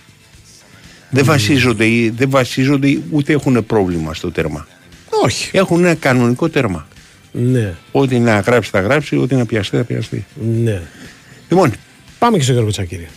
Δεν, 1.10 1.24
βασίζονται, 1.24 1.85
δεν 2.16 2.30
βασίζονται 2.30 2.98
ούτε 3.10 3.32
έχουν 3.32 3.66
πρόβλημα 3.66 4.14
στο 4.14 4.30
τέρμα. 4.30 4.66
Όχι. 5.22 5.56
Έχουν 5.56 5.85
ένα 5.85 5.94
κανονικό 5.94 6.48
τέρμα. 6.48 6.89
Ναι. 7.32 7.74
Ό,τι 7.93 8.18
να 8.18 8.40
γράψει 8.40 8.70
θα 8.70 8.80
γράψει, 8.80 9.16
ό,τι 9.16 9.35
να 9.35 9.47
πιαστεί 9.47 9.76
θα 9.76 9.85
πιαστεί. 9.85 10.26
Ναι. 10.35 10.82
Λοιπόν, 11.48 11.72
Πάμε 12.18 12.36
και 12.36 12.43
στο 12.43 12.52
Γιώργο 12.52 12.70
Τσακύρη. 12.70 13.09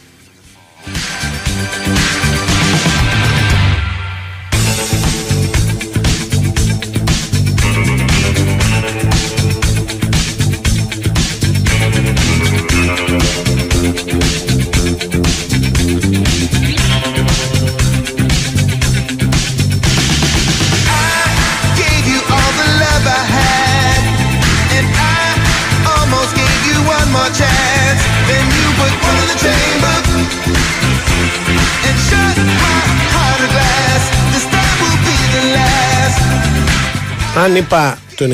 Αν 37.43 37.55
είπα 37.55 37.97
το 38.15 38.25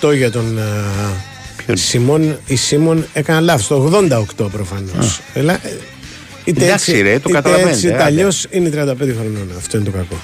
98 0.00 0.14
για 0.16 0.30
τον 0.30 0.58
α, 0.58 1.76
Σιμών, 1.76 2.36
η 2.46 2.56
Σίμων 2.56 3.04
έκανε 3.12 3.40
λάθος. 3.40 3.66
Το 3.66 4.00
88 4.42 4.50
προφανώς. 4.52 5.20
Ελά, 5.34 5.52
ε, 5.52 5.58
είτε 6.44 6.64
Εντάξει, 6.64 6.90
έτσι, 6.90 7.02
ρε, 7.02 7.12
το 7.12 7.16
είτε 7.28 7.32
καταλαβαίνετε, 7.32 7.74
έτσι, 7.74 7.86
άντε. 7.86 7.94
είτε 7.96 8.04
αλλιώς 8.04 8.46
είναι 8.50 8.68
35 8.68 8.74
χρονών. 8.96 9.48
Αυτό 9.56 9.76
είναι 9.76 9.86
το 9.86 9.90
κακό. 9.92 10.16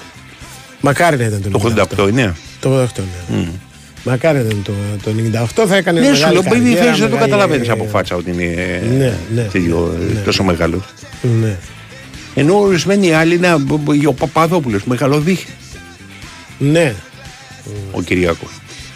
Μακάρι 0.81 1.17
να 1.17 1.23
ήταν 1.23 1.41
το 1.41 1.61
98. 1.65 1.87
το 1.95 2.03
88 2.05 2.09
είναι. 2.09 2.35
Το 2.59 2.81
88, 2.83 3.01
ναι. 3.29 3.47
Μακάρι 4.03 4.37
να 4.37 4.43
ήταν 4.43 4.61
το, 4.63 4.71
το 5.03 5.11
98, 5.61 5.65
θα 5.67 5.75
έκανε 5.75 5.99
Ναι, 5.99 6.05
σου 6.05 6.11
μεγάλη 6.11 6.33
λέω, 6.33 6.41
παιδί, 6.43 6.59
καριέρα, 6.59 6.81
φαίνεται 6.83 6.97
δεν 6.99 7.09
το 7.09 7.13
μεγάλη- 7.15 7.29
καταλαβαίνεις 7.31 7.69
από 7.69 7.83
φάτσα 7.85 8.15
ότι 8.15 8.31
είναι 8.31 8.81
Ναι, 8.97 9.13
ναι. 9.35 9.41
τέτοιο, 9.41 9.95
Ναι. 10.13 10.19
τόσο 10.19 10.43
μεγάλος. 10.43 10.83
Ναι. 11.41 11.55
Ενώ 12.35 12.59
ορισμένοι 12.59 13.13
άλλοι 13.13 13.35
είναι 13.35 13.53
ο 14.07 14.13
Παπαδόπουλος, 14.13 14.83
μεγαλοδίχη. 14.83 15.45
Ναι. 16.59 16.93
Ο 17.91 18.01
Κυριακό. 18.01 18.47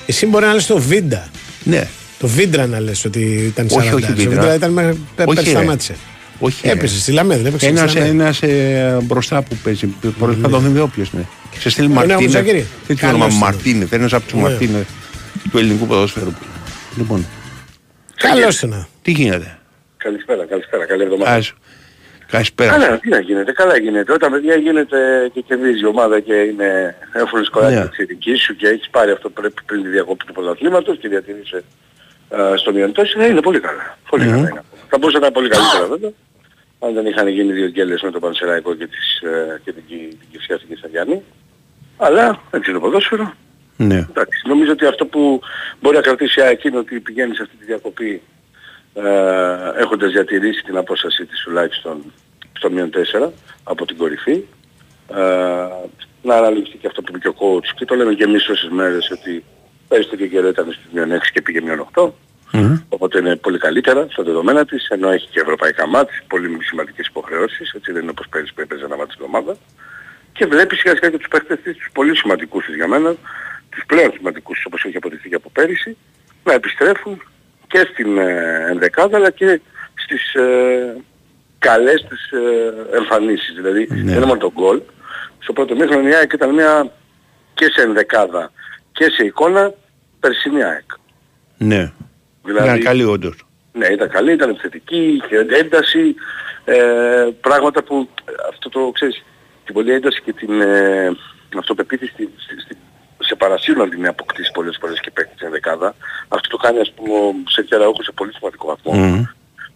Εσύ 0.06 0.26
μπορεί 0.26 0.46
να 0.46 0.54
λες 0.54 0.66
το 0.66 0.78
Βίντα. 0.80 1.30
Ναι. 1.64 1.88
Το 2.20 2.28
Βίντρα 2.28 2.68
να 2.68 2.80
λες 2.80 3.06
ότι 3.06 3.20
ήταν 3.20 3.68
40. 3.70 3.78
Όχι, 3.78 3.94
όχι 3.94 4.06
Το 4.06 4.14
Βίντρα. 4.16 4.30
Βίντρα 4.40 4.54
ήταν 4.54 4.72
μέχρι 4.72 4.90
Όχι, 4.92 5.00
πέρσι 5.16 5.44
ρε. 5.44 5.50
σταμάτησε. 5.50 5.96
Όχι. 6.40 6.68
Έπεσε 6.68 7.00
στη 7.00 7.12
Λαμία, 7.12 7.38
δεν 7.38 7.46
έπαιξε 7.46 7.68
Ένα 7.68 7.88
στη 7.88 7.98
Λαμία. 7.98 8.12
ένας, 8.12 8.42
ε, 8.42 8.98
μπροστά 9.04 9.42
που 9.42 9.56
παίζει. 9.64 9.88
Μπορείς 10.20 10.38
να 10.38 10.50
τον 10.50 10.62
θυμηθώ 10.64 10.88
ποιο 10.88 11.06
είναι. 11.14 11.28
Σε 11.60 11.70
στείλει 11.70 11.88
Ναι, 11.88 11.94
ναι, 11.94 12.00
ο 12.00 12.06
Μαρτίνε. 12.08 12.24
Μουτσακύρη. 12.24 12.68
Τέτοιο 12.88 13.08
Καλός 13.08 13.16
όνομα 13.22 13.30
είναι. 13.36 13.44
Μαρτίνε. 13.44 13.88
Ένα 13.90 14.06
από 14.12 14.22
τους 14.26 14.34
Ναι. 14.34 14.42
Μαρτίνε 14.42 14.86
του 15.52 15.58
ελληνικού 15.58 15.86
ποδόσφαιρου. 15.88 16.32
Λοιπόν, 16.98 17.26
Καλώς 18.16 18.58
το 18.60 18.68
να. 18.68 18.88
τι 19.02 19.12
γίνεται; 19.12 19.58
Καλησπέρα, 19.98 20.46
καλησπέρα, 20.46 20.86
καλή 20.86 21.04
εβδομάδα. 21.04 21.44
Άσου. 22.32 22.54
Καλησπέρα. 22.56 22.72
Καλά, 22.72 23.00
τι 23.00 23.10
να 23.10 23.20
γίνεται, 23.20 23.52
καλά 23.52 23.78
γίνεται. 23.78 24.14
Όταν 24.14 24.32
παιδιά 24.32 24.56
γίνεται 24.56 25.30
και 25.34 25.42
κερδίζει 25.42 25.80
η 25.80 25.86
ομάδα 25.86 26.20
και 26.20 26.34
είναι 26.34 26.96
εύκολο 27.14 27.44
σκοράκι 27.44 27.74
Ναι. 27.76 27.88
της 27.88 27.98
ειδικής 27.98 28.42
σου 28.42 28.56
και 28.56 28.68
έχεις 28.68 28.90
πάρει 28.90 29.12
αυτό 29.12 29.28
που 29.30 29.42
πρέπει 29.42 29.62
πριν 29.66 29.84
τη 29.84 29.90
διακοπή 29.90 30.26
του 30.26 30.34
πρωταθλήματος 30.34 30.98
και 30.98 31.08
διατηρείσαι 31.08 31.64
ε, 32.30 32.54
στο 32.58 32.74
μειον 32.74 32.92
τόση, 32.92 33.16
ε, 33.20 33.26
είναι 33.28 33.42
πολύ 33.42 33.60
καλά. 33.60 33.98
Πολύ 34.10 34.24
καλά 34.26 34.38
είναι. 34.38 34.64
Θα 34.90 34.98
μπορούσε 34.98 35.18
να 35.20 35.26
είναι 35.26 35.36
πολύ 35.36 35.50
καλύτερα 35.50 35.86
βέβαια. 35.88 36.12
Αν 36.80 36.94
δεν 36.94 37.06
είχαν 37.06 37.28
γίνει 37.28 37.52
δύο 37.54 37.68
γκέλες 37.68 38.02
με 38.02 38.12
τον 38.12 38.22
Πανσεραϊκό 38.22 38.76
και, 38.76 38.88
τις, 38.88 39.20
ε, 39.22 39.62
και 39.64 39.72
την, 39.74 39.84
Κι- 39.88 40.10
την 40.20 40.28
Κυφσιά 40.32 40.58
στην 40.58 40.68
Κισταριανή. 40.70 41.24
Αλλά 41.98 42.42
έτσι 42.52 42.70
είναι 42.70 42.80
το 42.80 42.86
ποδόσφαιρο. 42.86 43.34
Ναι. 43.78 43.96
Εντάξει, 44.10 44.42
νομίζω 44.48 44.72
ότι 44.72 44.86
αυτό 44.86 45.06
που 45.06 45.42
μπορεί 45.82 45.96
να 45.96 46.02
κρατήσει 46.02 46.40
η 46.40 46.44
ΑΕΚ 46.44 46.64
είναι 46.64 46.78
ότι 46.78 47.00
πηγαίνεις 47.00 47.36
σε 47.36 47.42
αυτή 47.44 47.56
τη 47.56 47.66
διακοπή 47.66 48.22
ε, 48.94 49.02
έχοντας 49.82 50.12
διατηρήσει 50.12 50.64
την 50.64 50.78
απόστασή 50.78 51.26
της 51.26 51.40
τουλάχιστον 51.44 52.14
στο 52.62 52.70
μείον 52.72 52.90
4 53.24 53.30
από 53.64 53.86
την 53.86 53.98
κορυφή. 53.98 54.44
Ε, 55.14 55.24
να 56.22 56.36
αναλυφθεί 56.36 56.78
και 56.78 56.88
αυτό 56.88 57.02
που 57.02 57.08
είπε 57.10 57.20
και 57.20 57.28
ο 57.28 57.36
coach 57.42 57.68
και 57.76 57.86
το 57.86 57.96
λέμε 57.96 58.14
και 58.14 58.24
εμείς 58.24 58.50
όσες 58.50 58.70
μέρες 58.70 59.12
ότι 59.12 59.44
πέρυσι 59.88 60.10
το 60.10 60.16
καιρό 60.16 60.48
ήταν 60.48 60.72
στο 60.72 60.82
μείον 60.92 61.12
6 61.12 61.20
και 61.34 61.42
πήγε 61.42 61.62
μείον 61.62 61.88
8. 61.94 62.12
Οπότε 62.90 63.20
είναι 63.20 63.36
πολύ 63.36 63.58
καλύτερα 63.58 64.08
στα 64.12 64.24
δεδομένα 64.24 64.66
της, 64.66 64.88
ενώ 64.88 65.10
έχει 65.10 65.28
και 65.32 65.40
ευρωπαϊκά 65.40 65.88
μάτς, 65.88 66.22
πολύ 66.28 66.58
σημαντικές 66.64 67.08
υποχρεώσεις, 67.08 67.74
έτσι 67.74 67.92
δεν 67.92 68.02
είναι 68.02 68.12
όπως 68.12 68.28
πέρυσι 68.30 68.54
που 68.54 68.62
έπαιζε 68.62 68.86
ένα 68.86 68.96
μάτς 68.98 69.16
την 69.16 69.26
εβδομάδα. 69.26 69.58
Και 70.34 70.46
βλέπεις 70.46 70.80
σιγά 70.80 70.96
σιγά 70.96 71.10
και 71.10 71.18
τους 71.18 71.28
παίχτες 71.28 71.60
της, 71.64 71.78
τους 71.78 71.90
πολύ 71.94 72.18
σημαντικούς 72.18 72.66
της 72.66 72.76
για 72.76 72.88
μένα, 72.88 73.16
τους 73.70 73.84
πλέον 73.86 74.12
σημαντικούς 74.12 74.66
όπως 74.66 74.84
έχει 74.84 74.98
αποδειχθεί 74.98 75.30
και 75.30 75.36
από 75.36 75.50
πέρυσι, 75.50 75.98
να 76.44 76.54
επιστρέφουν 76.54 77.22
και 77.68 77.88
στην 77.92 78.18
ε, 78.18 78.66
ενδεκάδα 78.70 79.18
αλλά 79.18 79.32
και 79.32 79.62
στις 79.94 80.34
ε, 80.34 80.96
καλές 81.70 82.06
της 82.10 82.32
ε, 82.32 82.96
εμφανίσεις. 82.98 83.54
Δηλαδή 83.56 83.86
δεν 83.86 83.98
είναι 83.98 84.26
μόνο 84.26 84.38
το 84.40 84.52
γκολ. 84.52 84.82
Στο 85.40 85.54
πρώτο 85.54 85.76
μήχρονο 85.76 86.08
η 86.08 86.14
ΑΕΚ 86.16 86.34
ήταν 86.34 86.50
μια 86.54 86.92
και 87.54 87.66
σε 87.76 87.82
ενδεκάδα 87.82 88.52
και 88.92 89.04
σε 89.10 89.24
εικόνα 89.26 89.74
περσινή 90.20 90.64
ΑΕΚ. 90.64 90.86
Ναι. 91.58 91.92
Δηλαδή- 92.44 92.68
Ήταν 92.68 92.80
καλή 92.80 93.04
όντως. 93.04 93.46
Ναι, 93.74 93.86
ήταν 93.88 94.10
καλή, 94.10 94.32
ήταν 94.32 94.50
επιθετική, 94.50 95.20
είχε 95.24 95.46
ένταση, 95.60 96.16
ε, 96.66 97.28
πράγματα 97.42 97.84
που 97.84 98.10
ε, 98.26 98.32
αυτό 98.50 98.70
το 98.70 98.92
ξέρεις, 98.94 99.24
την 99.66 99.74
πολλή 99.74 99.92
ένταση 99.94 100.22
και 100.22 100.34
την 100.34 100.62
ε, 100.62 101.12
αυτοπεποίθηση 101.58 102.12
στη- 102.14 102.30
στη- 102.38 102.62
στη- 102.62 102.78
σε 103.20 103.36
παρασύρουν 103.36 103.84
να 103.84 103.90
την 103.90 104.08
αποκτήσει 104.08 104.52
πολλές 104.54 104.78
φορές 104.82 105.00
και 105.00 105.12
παίξει 105.12 105.34
στην 105.36 105.50
δεκάδα. 105.50 105.96
Αυτό 106.28 106.48
το 106.50 106.58
κάνει 106.58 106.80
ας 106.80 106.92
πούμε 106.96 107.14
ο 107.14 107.34
Σεκεραούχο 107.50 108.04
σε 108.04 108.12
πολύ 108.12 108.34
σημαντικό 108.34 108.68
βαθμό. 108.68 108.92
Μμμ. 108.94 109.24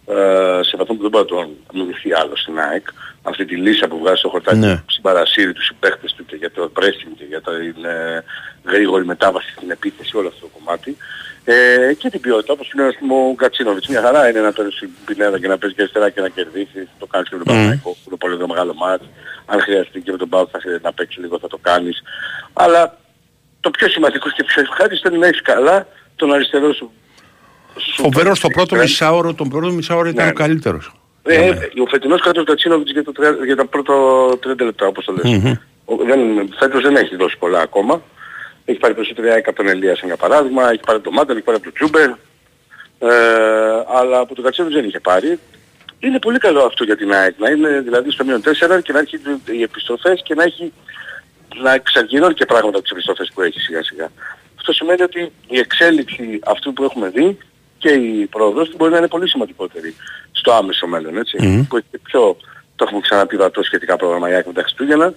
Ε, 0.08 0.60
σε 0.62 0.76
βαθμό 0.76 0.94
που 0.94 1.02
δεν 1.02 1.10
μπορεί 1.10 1.24
να 1.30 1.36
τον 1.36 1.56
αμυνθεί 1.74 2.12
άλλος 2.12 2.40
στην 2.40 2.58
ΑΕΚ. 2.60 2.86
Αυτή 3.22 3.44
τη 3.44 3.56
λύσα 3.56 3.88
που 3.88 3.98
βγάζει 3.98 4.16
στο 4.16 4.28
χορτάκι 4.28 4.58
Ναι. 4.58 4.82
συμπαρασύρει 4.90 5.52
τους 5.52 5.64
συμπαίχτες 5.66 6.12
του 6.12 6.24
και 6.24 6.36
για 6.36 6.50
το 6.50 6.70
pressing 6.76 7.12
και 7.18 7.24
για 7.28 7.40
την 7.40 7.84
ε, 7.84 8.24
γρήγορη 8.64 9.04
μετάβαση 9.04 9.50
στην 9.50 9.70
επίθεση, 9.70 10.16
όλο 10.16 10.28
αυτό 10.28 10.40
το 10.40 10.50
κομμάτι. 10.58 10.96
Ε, 11.44 11.92
και 11.98 12.10
την 12.10 12.20
ποιότητα, 12.20 12.52
όπως 12.52 12.72
είναι 12.72 12.84
ας 12.86 12.96
πούμε 12.98 13.14
ο 13.14 13.32
Γκατσίνοβιτς. 13.34 13.86
Μια 13.88 14.00
χαρά 14.00 14.28
είναι 14.28 14.40
να 14.40 14.52
παίρνεις 14.52 14.74
στην 14.74 14.90
πινέδα 15.04 15.38
και 15.38 15.48
να 15.48 15.58
παίζεις 15.58 15.76
και 15.76 15.82
αριστερά 15.82 16.10
και 16.10 16.20
να 16.20 16.28
κερδίσεις. 16.28 16.88
Το 16.98 17.06
κάνεις 17.06 17.28
και 17.28 17.36
με 17.36 17.44
τον 17.44 17.54
Μμμ. 17.54 17.62
Παναγικό, 17.62 17.90
που 17.90 18.06
είναι 18.06 18.16
πολύ 18.16 18.46
μεγάλο 18.46 18.74
μάτς. 18.74 19.04
Αν 19.46 19.60
χρειαστεί 19.60 20.00
και 20.00 20.10
με 20.12 20.18
τον 20.18 20.28
Πάου 20.28 20.48
θα 20.52 20.58
χρειάζεται 20.60 20.86
να 20.86 20.92
παίξεις 20.92 21.22
λίγο 21.22 21.38
θα 21.38 21.48
το 21.48 21.58
κάνεις. 21.62 22.02
Αλλά 22.52 22.98
το 23.60 23.70
πιο 23.70 23.88
σημαντικό 23.88 24.30
και 24.30 24.44
πιο 24.44 24.62
ευχάριστο 24.62 25.08
είναι 25.08 25.18
να 25.18 25.26
έχεις 25.26 25.42
καλά 25.42 25.86
τον 26.16 26.32
αριστερό 26.32 26.72
σου. 26.72 26.92
Σου 27.78 28.02
Φοβερός 28.02 28.38
στο 28.38 28.48
πρώτο 28.48 28.74
παίκτη. 28.74 28.90
μισάωρο, 28.90 29.34
τον 29.34 29.48
πρώτο 29.48 29.70
μισάωρο 29.72 30.08
ήταν 30.08 30.24
Ναι. 30.24 30.30
ο 30.30 30.34
καλύτερος. 30.34 30.92
Ε, 31.22 31.48
ο 31.82 31.86
φετινός 31.88 32.20
κράτος 32.20 32.44
Γκατσίνοβιτς 32.44 32.90
για, 32.90 33.04
το, 33.04 33.12
τριάν- 33.12 33.44
για 33.44 33.56
τα 33.56 33.66
πρώτα 33.66 33.94
30 34.42 34.64
λεπτά 34.64 34.86
όπως 34.86 35.04
το 35.04 35.12
λες. 35.12 35.24
Μμμ. 35.32 35.52
Ο- 35.84 35.96
Δεν, 35.96 36.20
φέτος 36.58 36.82
δεν 36.82 36.96
έχει 36.96 37.16
δώσει 37.16 37.36
πολλά 37.38 37.60
ακόμα. 37.60 38.02
Έχει 38.64 38.78
πάρει 38.78 38.94
περισσότερη 38.94 39.30
ΑΕΚ 39.30 39.48
από 39.48 39.56
τον 39.56 39.68
Ελίας 39.68 39.98
σαν 39.98 40.06
για 40.08 40.16
παράδειγμα, 40.16 40.62
έχει 40.70 40.80
πάρει 40.86 40.98
από 40.98 41.04
τον 41.04 41.12
Μάνταλ, 41.12 41.36
έχει 41.36 41.44
πάρει 41.44 41.56
από 41.62 41.66
τον 41.72 41.74
Τζούμπερ. 41.74 42.08
Ε, 42.98 43.14
αλλά 43.98 44.18
από 44.18 44.34
τον 44.34 44.44
Κατσέβη 44.44 44.72
δεν 44.72 44.84
είχε 44.84 45.00
πάρει. 45.00 45.38
Είναι 45.98 46.18
πολύ 46.18 46.38
καλό 46.38 46.62
αυτό 46.62 46.84
για 46.84 46.96
την 46.96 47.12
ΑΕΚ 47.12 47.34
να 47.38 47.50
είναι 47.50 47.80
δηλαδή 47.80 48.10
στο 48.10 48.24
μείον 48.24 48.40
4 48.42 48.80
και 48.82 48.92
να 48.92 48.98
έχει 48.98 49.16
οι 49.50 49.62
επιστροφές 49.62 50.22
και 50.24 50.34
να 50.34 50.42
έχει 50.42 50.72
να 51.62 51.72
εξαργυρώνει 51.74 52.34
και 52.34 52.44
πράγματα 52.44 52.74
από 52.76 52.82
τις 52.82 52.90
επιστροφές 52.92 53.30
που 53.34 53.42
έχει 53.42 53.60
σιγά 53.60 53.82
σιγά. 53.82 54.08
Αυτό 54.56 54.72
σημαίνει 54.72 55.02
ότι 55.02 55.32
η 55.48 55.58
εξέλιξη 55.58 56.40
αυτού 56.46 56.72
που 56.72 56.84
έχουμε 56.84 57.08
δει 57.08 57.38
και 57.78 57.88
η 57.88 58.26
πρόοδος 58.26 58.68
του 58.68 58.76
μπορεί 58.76 58.92
να 58.92 58.98
είναι 58.98 59.08
πολύ 59.08 59.28
σημαντικότερη 59.28 59.94
στο 60.32 60.52
άμεσο 60.52 60.86
μέλλον, 60.86 61.16
έτσι. 61.16 61.66
Που 61.68 61.76
έχει 61.76 61.86
και 61.90 61.98
πιο, 61.98 62.36
το 62.76 62.84
έχουμε 62.84 63.00
ξαναπεί 63.00 63.36
βατό 63.36 63.62
σχετικά 63.62 63.96
πρόγραμμα 63.96 64.30
η 64.30 64.32
ΑΕΚ 64.32 64.46
με 64.46 64.52
τα 64.52 64.62
Χριστούγεννα, 64.62 65.14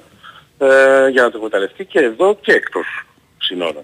ε, 0.57 1.07
για 1.07 1.23
να 1.23 1.29
το 1.29 1.37
εκμεταλλευτεί 1.37 1.85
και 1.85 1.99
εδώ 1.99 2.37
και 2.41 2.51
εκτός 2.51 3.05
συνόρων. 3.37 3.83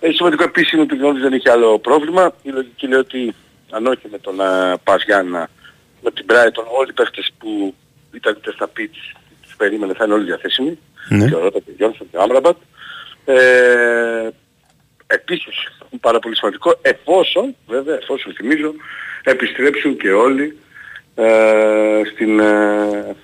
Έχει 0.00 0.14
σημαντικό 0.14 0.42
επίσης 0.42 0.72
είναι 0.72 0.82
ότι 0.82 0.94
ο 0.94 0.98
Γνώδης 0.98 1.22
δεν 1.22 1.32
έχει 1.32 1.48
άλλο 1.48 1.78
πρόβλημα. 1.78 2.34
Η 2.42 2.50
λογική 2.50 2.86
λέει 2.86 2.98
ότι 2.98 3.34
αν 3.70 3.86
όχι 3.86 4.08
με 4.10 4.18
τον 4.18 4.36
uh, 4.40 4.74
Πας 4.84 5.04
Γιάννα, 5.04 5.48
με 6.02 6.10
την 6.10 6.26
Brighton, 6.28 6.64
όλοι 6.78 6.90
οι 6.90 6.92
παίχτες 6.92 7.30
που 7.38 7.74
ήταν 8.12 8.36
είτε 8.38 8.52
στα 8.52 8.68
πίτς, 8.68 9.12
τους 9.42 9.56
περίμενε 9.56 9.92
θα 9.92 10.04
είναι 10.04 10.14
όλοι 10.14 10.24
διαθέσιμοι. 10.24 10.78
Ναι. 11.08 11.28
Και 11.28 11.34
ο 11.34 11.38
Ρώτα 11.38 11.58
και 11.58 11.70
ο 11.70 11.74
Γιόνσον 11.76 12.10
και 12.10 12.16
ο 12.16 12.22
Άμραμπατ. 12.22 12.56
Ε, 13.24 14.28
επίσης, 15.06 15.68
πάρα 16.00 16.18
πολύ 16.18 16.36
σημαντικό, 16.36 16.78
εφόσον, 16.82 17.54
βέβαια, 17.66 17.94
εφόσον 18.02 18.32
θυμίζω, 18.34 18.74
επιστρέψουν 19.24 19.96
και 19.96 20.12
όλοι 20.12 20.56
ε, 21.14 22.00
στην 22.14 22.40
ε, 22.40 23.16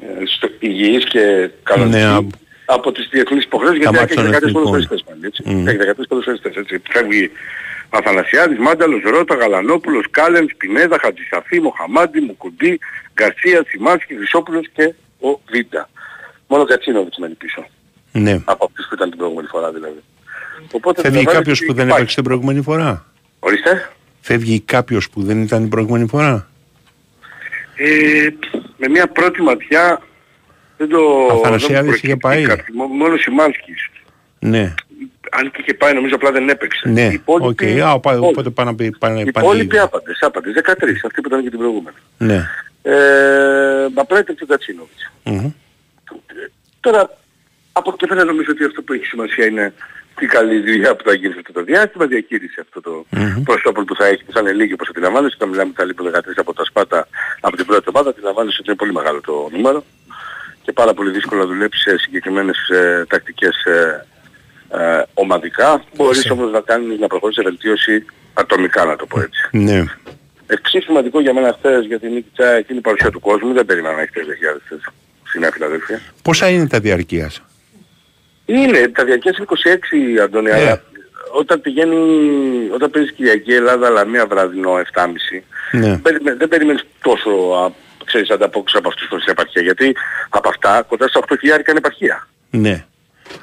ε, 0.00 0.24
στο 0.36 0.48
υγιείς 0.58 1.04
και 1.04 1.50
κανονικοί 1.62 1.96
Ναι, 1.96 2.04
α- 2.04 2.20
από 2.66 2.92
τις 2.92 3.08
διεθνείς 3.10 3.44
υποχρεώσεις 3.44 3.84
Τα 3.84 3.90
γιατί 3.90 3.98
μάτια 3.98 4.22
έχει 4.22 4.30
των 4.30 4.32
13 4.32 4.42
εθνικών. 4.42 4.62
ποδοσφαιριστές 4.62 5.02
πάλι, 5.08 5.20
έτσι. 5.26 5.42
Μμμ. 5.46 5.68
Έχει 5.68 5.76
13 5.76 6.06
ποδοσφαιριστές, 6.08 6.54
έτσι. 6.56 6.82
Φεύγει 6.90 7.30
Αθανασιάδης, 7.90 8.58
Μάνταλος, 8.58 9.02
Ρώτα, 9.02 9.34
Γαλανόπουλος, 9.34 10.04
Κάλεν, 10.10 10.48
Σπινέδα, 10.54 10.98
Χατζησαφή, 11.02 11.60
Μοχαμάντη, 11.60 12.20
Μουκουντή, 12.20 12.78
Γκαρσία, 13.14 13.64
Σιμάνσκι, 13.68 14.14
Χρυσόπουλος 14.16 14.66
και 14.74 14.92
ο 15.20 15.40
Βίντα. 15.50 15.88
Μόνο 16.46 16.64
Κατσίνοβιτς 16.64 17.18
μένει 17.18 17.34
πίσω. 17.34 17.66
Ναι. 18.12 18.40
Από 18.44 18.64
αυτούς 18.64 18.86
που 18.88 18.94
ήταν 18.94 19.08
την 19.08 19.18
προηγούμενη 19.18 19.48
φορά 19.48 19.72
δηλαδή. 19.72 20.02
Οπότε 20.72 21.00
Φεύγει 21.02 21.24
καταλαβαίνετε 21.24 21.32
κάποιος 21.36 21.58
ότι 21.58 21.66
που 21.66 21.72
δεν 21.74 21.84
υπάρχει. 21.84 21.96
έπαιξε 22.02 22.14
την 22.14 22.24
προηγούμενη 22.24 22.62
φορά; 22.62 23.04
Ορίστε. 23.38 23.90
Φεύγει 24.20 24.60
κάποιος 24.60 25.10
που 25.10 25.22
δεν 25.22 25.42
ήταν 25.42 25.60
την 25.60 25.68
προηγούμενη 25.68 26.06
φορά; 26.08 26.48
Ε, 27.76 28.28
με 28.76 28.88
μια 28.88 29.06
πρώτη 29.08 29.42
ματιά 29.42 30.02
δεν 30.76 30.88
το... 30.88 31.28
Αθανασιάδης 31.32 31.74
δεν 31.76 31.84
μου 31.84 31.90
είχε 31.92 32.16
προκύπτει 32.16 32.46
πάει. 32.46 32.56
κάτι. 32.56 32.72
Μο- 32.72 32.86
Μόνος 32.86 33.20
Σιμάνσκις. 33.20 33.88
Ναι. 34.38 34.74
Αν 35.30 35.50
και 35.50 35.58
είχε 35.60 35.74
πάει 35.74 35.94
νομίζω 35.94 36.14
απλά 36.14 36.30
δεν 36.32 36.48
έπαιξε. 36.48 36.88
Ναι. 36.88 37.00
Οι 37.06 37.12
υπόλοιποι- 37.12 37.76
Οκ. 37.78 37.86
Α, 37.86 37.92
οπα- 37.92 38.12
όλοι. 38.18 38.24
Οπότε 38.26 38.50
πάνε 38.50 38.70
να 38.70 38.76
πει. 38.76 38.90
πάνε- 38.98 39.26
Οι 39.26 39.30
πάνε 39.30 39.46
υπόλοιποι 39.46 39.74
ήδη. 39.76 39.78
άπαντες, 39.84 40.18
άπαντες. 40.22 40.52
13, 40.54 41.04
αυτοί 41.06 41.20
που 41.20 41.28
ήταν 41.28 41.42
και 41.42 41.48
την 41.50 41.58
προηγούμενη. 41.58 41.96
Ναι. 42.18 42.46
Ε, 42.82 43.88
Μπαπρέτε 43.92 44.32
και 44.32 44.44
Κατσίνοβιτς. 44.48 45.10
Μμμ. 45.24 45.50
Τώρα, 46.80 47.16
από 47.72 47.90
εκεί 47.94 48.06
πέρα 48.06 48.24
νομίζω 48.24 48.48
ότι 48.50 48.64
αυτό 48.64 48.82
που 48.82 48.92
έχει 48.92 49.04
σημασία 49.04 49.46
είναι 49.46 49.72
τι 50.18 50.26
καλή 50.26 50.60
δουλειά 50.60 50.96
που 50.96 51.04
θα 51.04 51.14
γίνει 51.14 51.32
σε 51.32 51.38
αυτό 51.38 51.52
το 51.52 51.62
διάστημα, 51.62 52.06
διαχείριση 52.06 52.60
αυτό 52.60 52.80
το 52.80 53.04
Μμμ. 53.10 53.42
προσώπων 53.42 53.84
που 53.84 53.94
θα 53.94 54.06
έχει, 54.06 54.24
που 54.24 54.32
θα 54.32 54.40
είναι 54.40 54.52
λίγοι 54.52 54.72
όπως 54.72 54.88
αντιλαμβάνεσαι, 54.88 55.34
όταν 55.38 55.48
μιλάμε 55.48 55.72
τα 55.76 55.84
λίγο 55.84 56.10
13 56.10 56.20
από 56.36 56.52
τα 56.54 56.64
σπάτα 56.64 57.08
από 57.40 57.56
την 57.56 57.66
πρώτη 57.66 57.88
ομάδα, 57.88 58.08
αντιλαμβάνεσαι 58.10 58.56
ότι 58.60 58.68
είναι 58.68 58.78
πολύ 58.82 58.92
μεγάλο 58.92 59.20
το 59.20 59.48
νούμερο 59.52 59.84
και 60.62 60.72
πάρα 60.72 60.94
πολύ 60.94 61.10
δύσκολο 61.10 61.40
να 61.40 61.46
δουλέψεις 61.46 61.82
σε 61.82 61.98
συγκεκριμένες 61.98 62.68
ε, 62.68 63.04
τακτικές 63.08 63.64
ε, 63.64 64.06
ε, 64.70 65.02
ομαδικά. 65.14 65.84
Μπορείς 65.96 66.30
όμως 66.30 66.50
να 66.50 66.60
κάνεις 66.60 66.98
να 66.98 67.06
προχωρήσεις 67.06 67.42
σε 67.42 67.48
βελτίωση 67.48 68.04
ατομικά 68.34 68.84
να 68.84 68.96
το 68.96 69.06
πω 69.06 69.20
έτσι. 69.20 69.48
Ναι. 69.50 69.84
Εξίσου 70.46 70.84
σημαντικό 70.84 71.20
για 71.20 71.34
μένα 71.34 71.56
χθες 71.58 71.84
για 71.84 71.98
την 71.98 72.12
νίκη 72.12 72.30
Τσάια 72.32 72.64
είναι 72.68 72.78
η 72.78 72.80
παρουσία 72.80 73.10
του 73.10 73.20
κόσμου. 73.20 73.52
Δεν 73.52 73.64
περίμενα 73.64 73.94
να 73.94 74.00
έχει 74.00 74.10
3.000 74.14 74.20
θέσεις 74.68 74.88
στη 75.22 75.38
Νέα 75.38 75.50
Φιλαδέλφια. 75.52 76.00
Πόσα 76.22 76.48
είναι 76.48 76.66
τα 76.66 76.80
διαρκείας. 76.80 77.42
Είναι, 78.50 78.88
τα 78.88 79.04
διαρκές 79.04 79.36
είναι 79.36 79.46
26 80.18 80.22
Αντώνη, 80.22 80.50
Ναι. 80.50 80.56
αλλά 80.56 80.82
όταν 81.38 81.60
πηγαίνει, 81.60 81.96
όταν 82.74 82.90
παίζεις 82.90 83.12
Κυριακή 83.12 83.52
Ελλάδα 83.54 83.86
αλλά 83.86 84.04
μία 84.04 84.26
βραδινό 84.26 84.78
7.30 84.78 85.44
Ναι. 85.72 85.80
δεν, 85.88 86.02
περιμέ- 86.02 86.36
δεν 86.38 86.48
περιμένεις 86.48 86.84
τόσο 87.02 87.30
α, 87.30 87.70
ξέρεις, 88.04 88.30
ανταπόκριση 88.30 88.76
από 88.76 88.88
αυτούς 88.88 89.08
που 89.08 89.14
είναι 89.14 89.22
στην 89.22 89.34
επαρχία 89.38 89.62
γιατί 89.62 89.96
από 90.28 90.48
αυτά 90.48 90.82
κοντά 90.88 91.08
στα 91.08 91.20
8.000 91.20 91.68
είναι 91.68 91.78
επαρχία. 91.78 92.28
Ναι. 92.50 92.84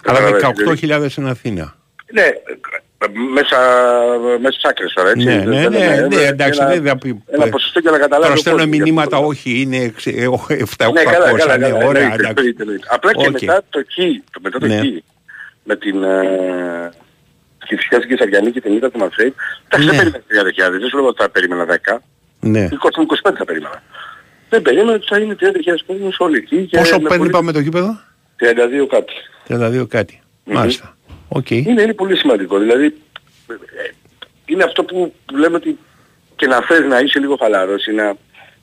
Αλλά 0.06 0.20
Καταλαβαίνεις, 0.20 0.82
18.000 0.82 1.10
στην 1.10 1.28
Αθήνα. 1.28 1.76
Ναι, 2.12 2.22
ε, 2.22 2.34
μέσα, 3.34 3.58
μέσα 4.42 4.52
στις 4.52 4.64
άκρες 4.70 4.94
τώρα 4.94 5.10
έτσι. 5.10 5.26
Ναι, 5.26 5.34
Δεν- 5.38 5.48
ναι, 5.50 5.62
δεν 5.62 5.72
ναι, 5.72 5.78
είναι- 5.78 6.08
ναι, 6.16 6.22
εντάξει, 6.22 6.60
ένα, 6.62 6.70
δεν 6.72 6.84
θα 6.84 6.98
πει- 6.98 7.24
ένα 7.32 7.50
ποσοστό 7.50 7.80
για 7.80 7.92
να 7.92 7.98
καταλάβει. 7.98 8.22
Τώρα 8.24 8.34
ο 8.34 8.38
στέλνουν 8.38 8.62
κόσμος. 8.70 8.80
μηνύματα, 8.86 9.18
όχι, 9.18 9.62
είναι 9.62 9.78
7-800, 9.78 10.92
Ναι, 10.94 11.04
καλά, 11.04 11.38
καλά, 11.38 11.58
ναι, 11.58 11.70
καλά, 11.70 11.86
ωραία, 11.86 12.02
εννοείται, 12.02 12.24
εντάξει. 12.24 12.34
εννοείται, 12.38 12.62
εννοείται. 12.64 12.88
Απλά 12.90 13.12
και 13.14 13.28
Οκ. 13.28 13.32
μετά 13.42 13.62
το 13.70 13.80
εκεί, 13.80 14.24
το 14.32 14.40
μετά 14.44 14.58
το 14.60 14.66
Ναι. 14.68 14.76
εκεί, 14.78 15.04
με 15.64 15.76
την 15.76 16.04
ε, 16.04 16.90
και 17.68 17.76
φυσικά 17.76 17.98
στην 17.98 18.10
Καισαριανή 18.10 18.52
και 18.52 18.62
την 18.62 18.74
ήττα 18.76 18.92
του 18.92 19.00
Μαρσέιγ, 19.00 19.34
εντάξει 19.68 19.88
δεν 19.90 19.96
Ναι. 19.96 20.12
περίμενα 20.12 20.24
30.000, 20.28 20.80
δεν 20.80 20.90
σου 20.90 20.98
λέω 20.98 21.08
ότι 21.08 21.22
θα 21.22 21.30
περίμενα 21.30 21.66
10, 21.66 22.02
Ναι. 22.40 22.68
25 22.72 23.38
θα 23.38 23.46
περίμενα. 23.46 23.84
Δεν 24.50 24.62
περίμενα 24.62 24.92
ότι 24.94 25.06
θα 25.10 25.18
είναι 25.20 25.36
30.000 25.40 25.84
κόσμος 25.88 26.16
όλοι 26.20 26.38
εκεί. 26.38 26.66
και 26.66 26.78
Πόσο 26.78 26.96
με 27.00 27.02
παίρνει 27.02 27.18
πολύ- 27.18 27.30
πάμε 27.30 27.52
το 27.52 27.60
γήπεδο; 27.60 28.00
32 28.36 28.88
κάτι. 28.88 29.14
32 29.48 29.88
κάτι. 29.88 30.22
Μμμ. 30.44 30.54
Μάλιστα. 30.56 30.98
Οκ. 31.28 31.50
Είναι, 31.52 31.82
είναι 31.82 31.94
πολύ 31.94 32.18
σημαντικό. 32.18 32.58
Δηλαδή, 32.60 32.86
ε, 33.48 33.56
είναι 34.46 34.64
αυτό 34.64 34.84
που, 34.84 35.14
που 35.26 35.36
λέμε 35.38 35.56
ότι 35.56 35.78
και 36.36 36.48
να 36.48 36.62
θες 36.62 36.80
να 36.88 37.00
είσαι 37.00 37.20
λίγο 37.20 37.36
χαλαρός 37.36 37.86
ή 37.86 37.92
να, 37.92 38.16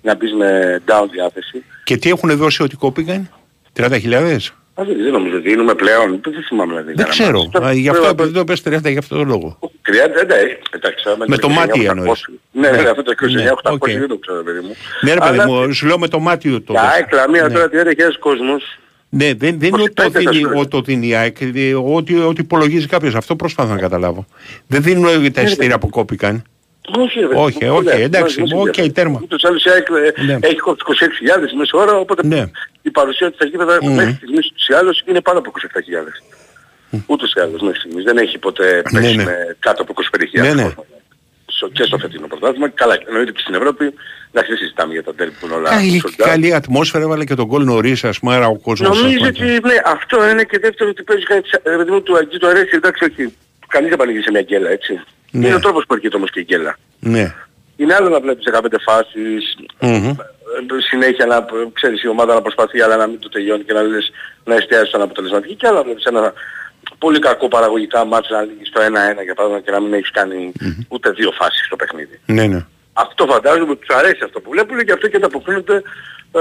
να 0.03 0.15
μπεις 0.15 0.33
με 0.33 0.81
down 0.87 1.07
διάθεση. 1.11 1.65
Και 1.85 1.97
τι 1.97 2.09
έχουν 2.11 2.37
δώσει 2.37 2.63
ότι 2.63 2.77
κόπηκαν; 2.77 3.31
30.000? 3.77 4.37
Α, 4.75 4.85
δεν, 4.85 5.03
δεν 5.03 5.13
νομίζω 5.13 5.37
ότι 5.37 5.49
δίνουμε 5.49 5.75
πλέον. 5.75 6.21
Δεν 6.23 6.43
θυμάμαι 6.49 6.71
δηλαδή. 6.73 6.93
Δεν 6.93 7.09
ξέρω. 7.09 7.51
Α, 7.63 7.73
Γι' 7.73 7.89
αυτό 7.89 8.07
επειδή 8.07 8.33
το 8.33 8.45
πες 8.45 8.63
30 8.69 8.91
γι' 8.91 8.99
αυτό 8.99 9.17
το 9.17 9.25
λόγο. 9.25 9.59
30, 9.61 10.27
ναι, 10.27 10.41
εντάξει. 10.71 11.05
άμα 11.09 11.17
Με 11.19 11.25
είναι 11.27 11.37
το 11.37 11.49
29, 11.49 11.53
μάτι 11.55 11.81
800. 11.81 11.89
εννοείς. 11.91 12.29
Ναι, 12.53 12.71
Ναι. 12.71 12.83
ναι, 12.83 12.89
αυτό 12.89 13.03
το 13.03 13.13
29, 13.23 13.33
Ναι, 13.33 13.51
800 13.63 13.73
οκ. 13.73 13.89
δεν 13.91 14.09
το 14.09 14.17
ξέρω, 14.19 14.43
παιδί 14.43 14.61
μου. 14.61 14.77
Ναι 15.01 15.13
ρε 15.15 15.19
παιδί 15.21 15.39
Αλλά- 15.39 15.47
μου, 15.49 15.73
σου 15.75 15.87
λέω 15.87 15.99
με 15.99 16.09
το 16.09 16.19
μάτι 16.19 16.61
το 16.61 16.73
Για 16.73 16.83
δες. 16.83 16.99
έκλα, 16.99 17.31
μία 17.31 17.43
Ναι. 17.43 17.53
τώρα 17.55 17.69
30.000 17.69 18.19
κόσμος. 18.19 18.79
Ναι, 19.15 19.35
δεν, 19.35 19.59
δεν 19.59 19.69
είναι 19.69 19.83
ότι 19.83 19.93
το 19.93 20.03
25 20.05 20.11
θα 20.11 20.19
δίνει, 20.21 20.35
σου 20.35 20.49
λέω. 20.51 20.59
ότι 20.61 20.69
το 20.69 20.81
δίνει 20.81 21.07
η 21.09 21.15
ΑΕΚ, 21.15 21.37
ε, 21.41 21.75
ότι, 21.75 22.19
ότι 22.19 22.41
υπολογίζει 22.41 22.87
κάποιος. 22.87 23.15
Αυτό 23.15 23.37
προσπαθώ 23.37 23.73
να 23.75 23.79
καταλάβω. 23.81 24.27
Δεν 24.67 24.83
δίνουν 24.83 25.33
τα 25.33 25.43
εισιτήρια 25.43 25.79
που 25.79 25.89
κόπηκαν. 25.89 26.43
Όχι, 26.99 27.19
ρε, 27.21 27.27
Όχι, 27.33 27.59
παιδί 27.59 27.71
μου, 27.71 27.77
όχι, 27.77 27.85
ναι, 27.87 27.93
εντάξει, 28.03 28.41
μας- 28.41 28.51
μας 28.53 28.61
οκ, 28.61 28.67
ενδιαφέρει. 28.67 28.93
τέρμα. 28.93 29.21
Ούτως 29.23 29.43
ή 29.43 29.47
άλλως 29.47 29.65
η 29.65 29.71
ΑΕΚ 29.71 29.87
ε, 30.19 30.23
Ναι. 30.23 30.39
έχει 30.41 30.57
κόψει 30.57 30.83
26.000 30.87 31.53
μέσα 31.57 31.79
ώρα, 31.79 31.97
οπότε 31.99 32.27
Ναι. 32.27 32.45
η 32.83 32.91
παρουσία 32.91 33.27
της 33.27 33.37
στα 33.37 33.47
γήπεδα 33.47 33.79
Μμμ. 33.83 33.95
μέχρι 33.95 34.13
στιγμής 34.15 34.47
ούτως 34.51 34.69
ή 34.69 34.73
άλλως 34.75 35.03
είναι 35.07 35.21
πάνω 35.21 35.39
από 35.39 35.49
27.000. 35.51 36.23
Ούτως 37.07 37.33
ή 37.33 37.41
άλλως 37.41 37.61
μέχρι 37.63 37.79
στιγμής. 37.79 38.05
Δεν 38.05 38.17
έχει 38.17 38.39
ποτέ 38.39 38.83
Ναι, 38.91 39.01
πέσει 39.01 39.17
ναι. 39.17 39.25
με 39.25 39.57
κάτω 39.59 39.83
από 39.83 39.93
25.000 39.93 40.43
Ναι, 40.43 40.55
ναι. 40.55 40.63
κόσμο. 40.63 40.87
Στο- 41.63 41.71
Και 41.71 41.83
στο 41.85 41.99
φετινό 41.99 42.27
πρωτάθλημα. 42.27 42.69
Καλά, 42.69 42.99
εννοείται 43.07 43.33
και 43.33 43.41
στην 43.41 43.55
Ευρώπη. 43.55 43.85
Εντάξει, 44.31 44.51
δεν 44.51 44.59
συζητάμε 44.59 44.93
για 44.93 45.03
τα 45.03 45.15
τέλη 45.15 45.31
που 45.31 45.47
είναι 45.47 45.55
όλα 45.55 45.69
Καλή, 45.71 46.03
sold 46.05 46.09
out. 46.09 46.25
καλή 46.27 46.55
ατμόσφαιρα, 46.55 47.05
έβαλε 47.05 47.25
και 47.25 47.35
τον 47.35 47.47
κόλ 47.49 47.65
νωρίς, 47.65 48.05
ας 48.05 48.19
πούμε, 48.19 48.35
άρα 48.35 48.47
ο 48.47 48.59
κόσμος... 48.59 48.89
Νομίζω 49.01 49.19
ας 49.23 49.29
ότι 49.29 49.39
πούμε, 49.39 49.73
ναι, 49.73 49.81
αυτό 49.85 50.29
είναι 50.31 50.45
και 50.45 50.59
δεύτερο 50.59 50.91
ότι 50.91 51.03
παίζει 51.03 51.23
κάτι 51.25 51.49
σαν- 51.49 51.61
ρε 51.65 51.77
παιδί 51.77 51.91
μου 51.91 52.03
του 52.03 52.17
Αγγί 52.17 52.39
του 52.39 52.47
αρέσει, 52.47 52.71
εντάξει 52.73 53.05
όχι. 53.05 53.35
Κανείς 53.69 53.89
δεν 53.89 53.99
πανηγεί 53.99 54.21
σε 54.23 54.31
μια 54.31 54.43
γκέλα, 54.43 54.71
έτσι. 54.71 55.01
Ναι. 55.31 55.47
Είναι 55.47 55.55
ο 55.55 55.61
τρόπος 55.61 55.85
που 55.87 55.95
έρχεται 55.95 56.17
όμως 56.17 56.31
και 56.31 56.41
η 56.41 56.43
γκέλα. 56.43 56.77
Ναι. 57.01 57.35
Είναι 57.77 57.95
άλλο 57.95 58.09
να 58.09 58.21
βλέπεις 58.21 58.45
15 58.53 58.79
φάσεις, 58.87 59.57
Μμμ. 59.81 60.09
ε, 60.09 60.17
συνέχεια 60.91 61.27
να, 61.27 61.47
ξέρεις, 61.73 62.03
η 62.03 62.09
ομάδα 62.09 62.35
να 62.35 62.43
προσπαθεί 62.43 62.81
αλλά 62.81 62.97
να 62.97 63.07
μην 63.07 63.19
το 63.19 63.29
τελειώνει 63.29 63.63
και 63.65 63.73
να 63.73 63.83
λες 63.83 64.11
να 64.45 64.55
εστιάζει 64.55 64.89
στον 64.89 65.03
αποτελεσματική 65.03 65.55
και 65.55 65.67
άλλο 65.67 65.77
να 65.77 65.83
βλέπεις 65.83 66.05
ένα 66.05 66.33
πολύ 67.05 67.19
κακό 67.19 67.49
παραγωγικά 67.49 68.05
μάτς 68.05 68.29
να 68.31 68.41
λύγεις 68.43 68.69
στο 68.69 68.81
1-1 68.81 69.23
για 69.25 69.35
παράδειγμα 69.35 69.63
και 69.65 69.71
να 69.71 69.81
μην 69.81 69.93
έχεις 69.99 70.11
κάνει 70.11 70.53
ούτε 70.89 71.11
δύο 71.11 71.31
φάσεις 71.39 71.65
στο 71.67 71.77
παιχνίδι. 71.77 72.17
Ναι, 72.27 72.45
ναι. 72.47 72.61
Αυτό 72.93 73.27
φαντάζομαι 73.27 73.71
ότι 73.71 73.87
τους 73.87 73.97
αρέσει 73.97 74.21
αυτό 74.25 74.41
που 74.41 74.51
βλέπουν 74.51 74.79
και 74.87 74.93
αυτό 74.93 75.09
και 75.09 75.17
ανταποκρίνονται 75.17 75.77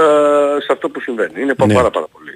σε 0.64 0.70
αυτό 0.74 0.88
που 0.88 1.00
συμβαίνει. 1.00 1.40
Είναι 1.42 1.54
Ναι. 1.66 1.74
πάρα 1.74 1.90
πάρα 1.90 2.06
πολύ 2.14 2.34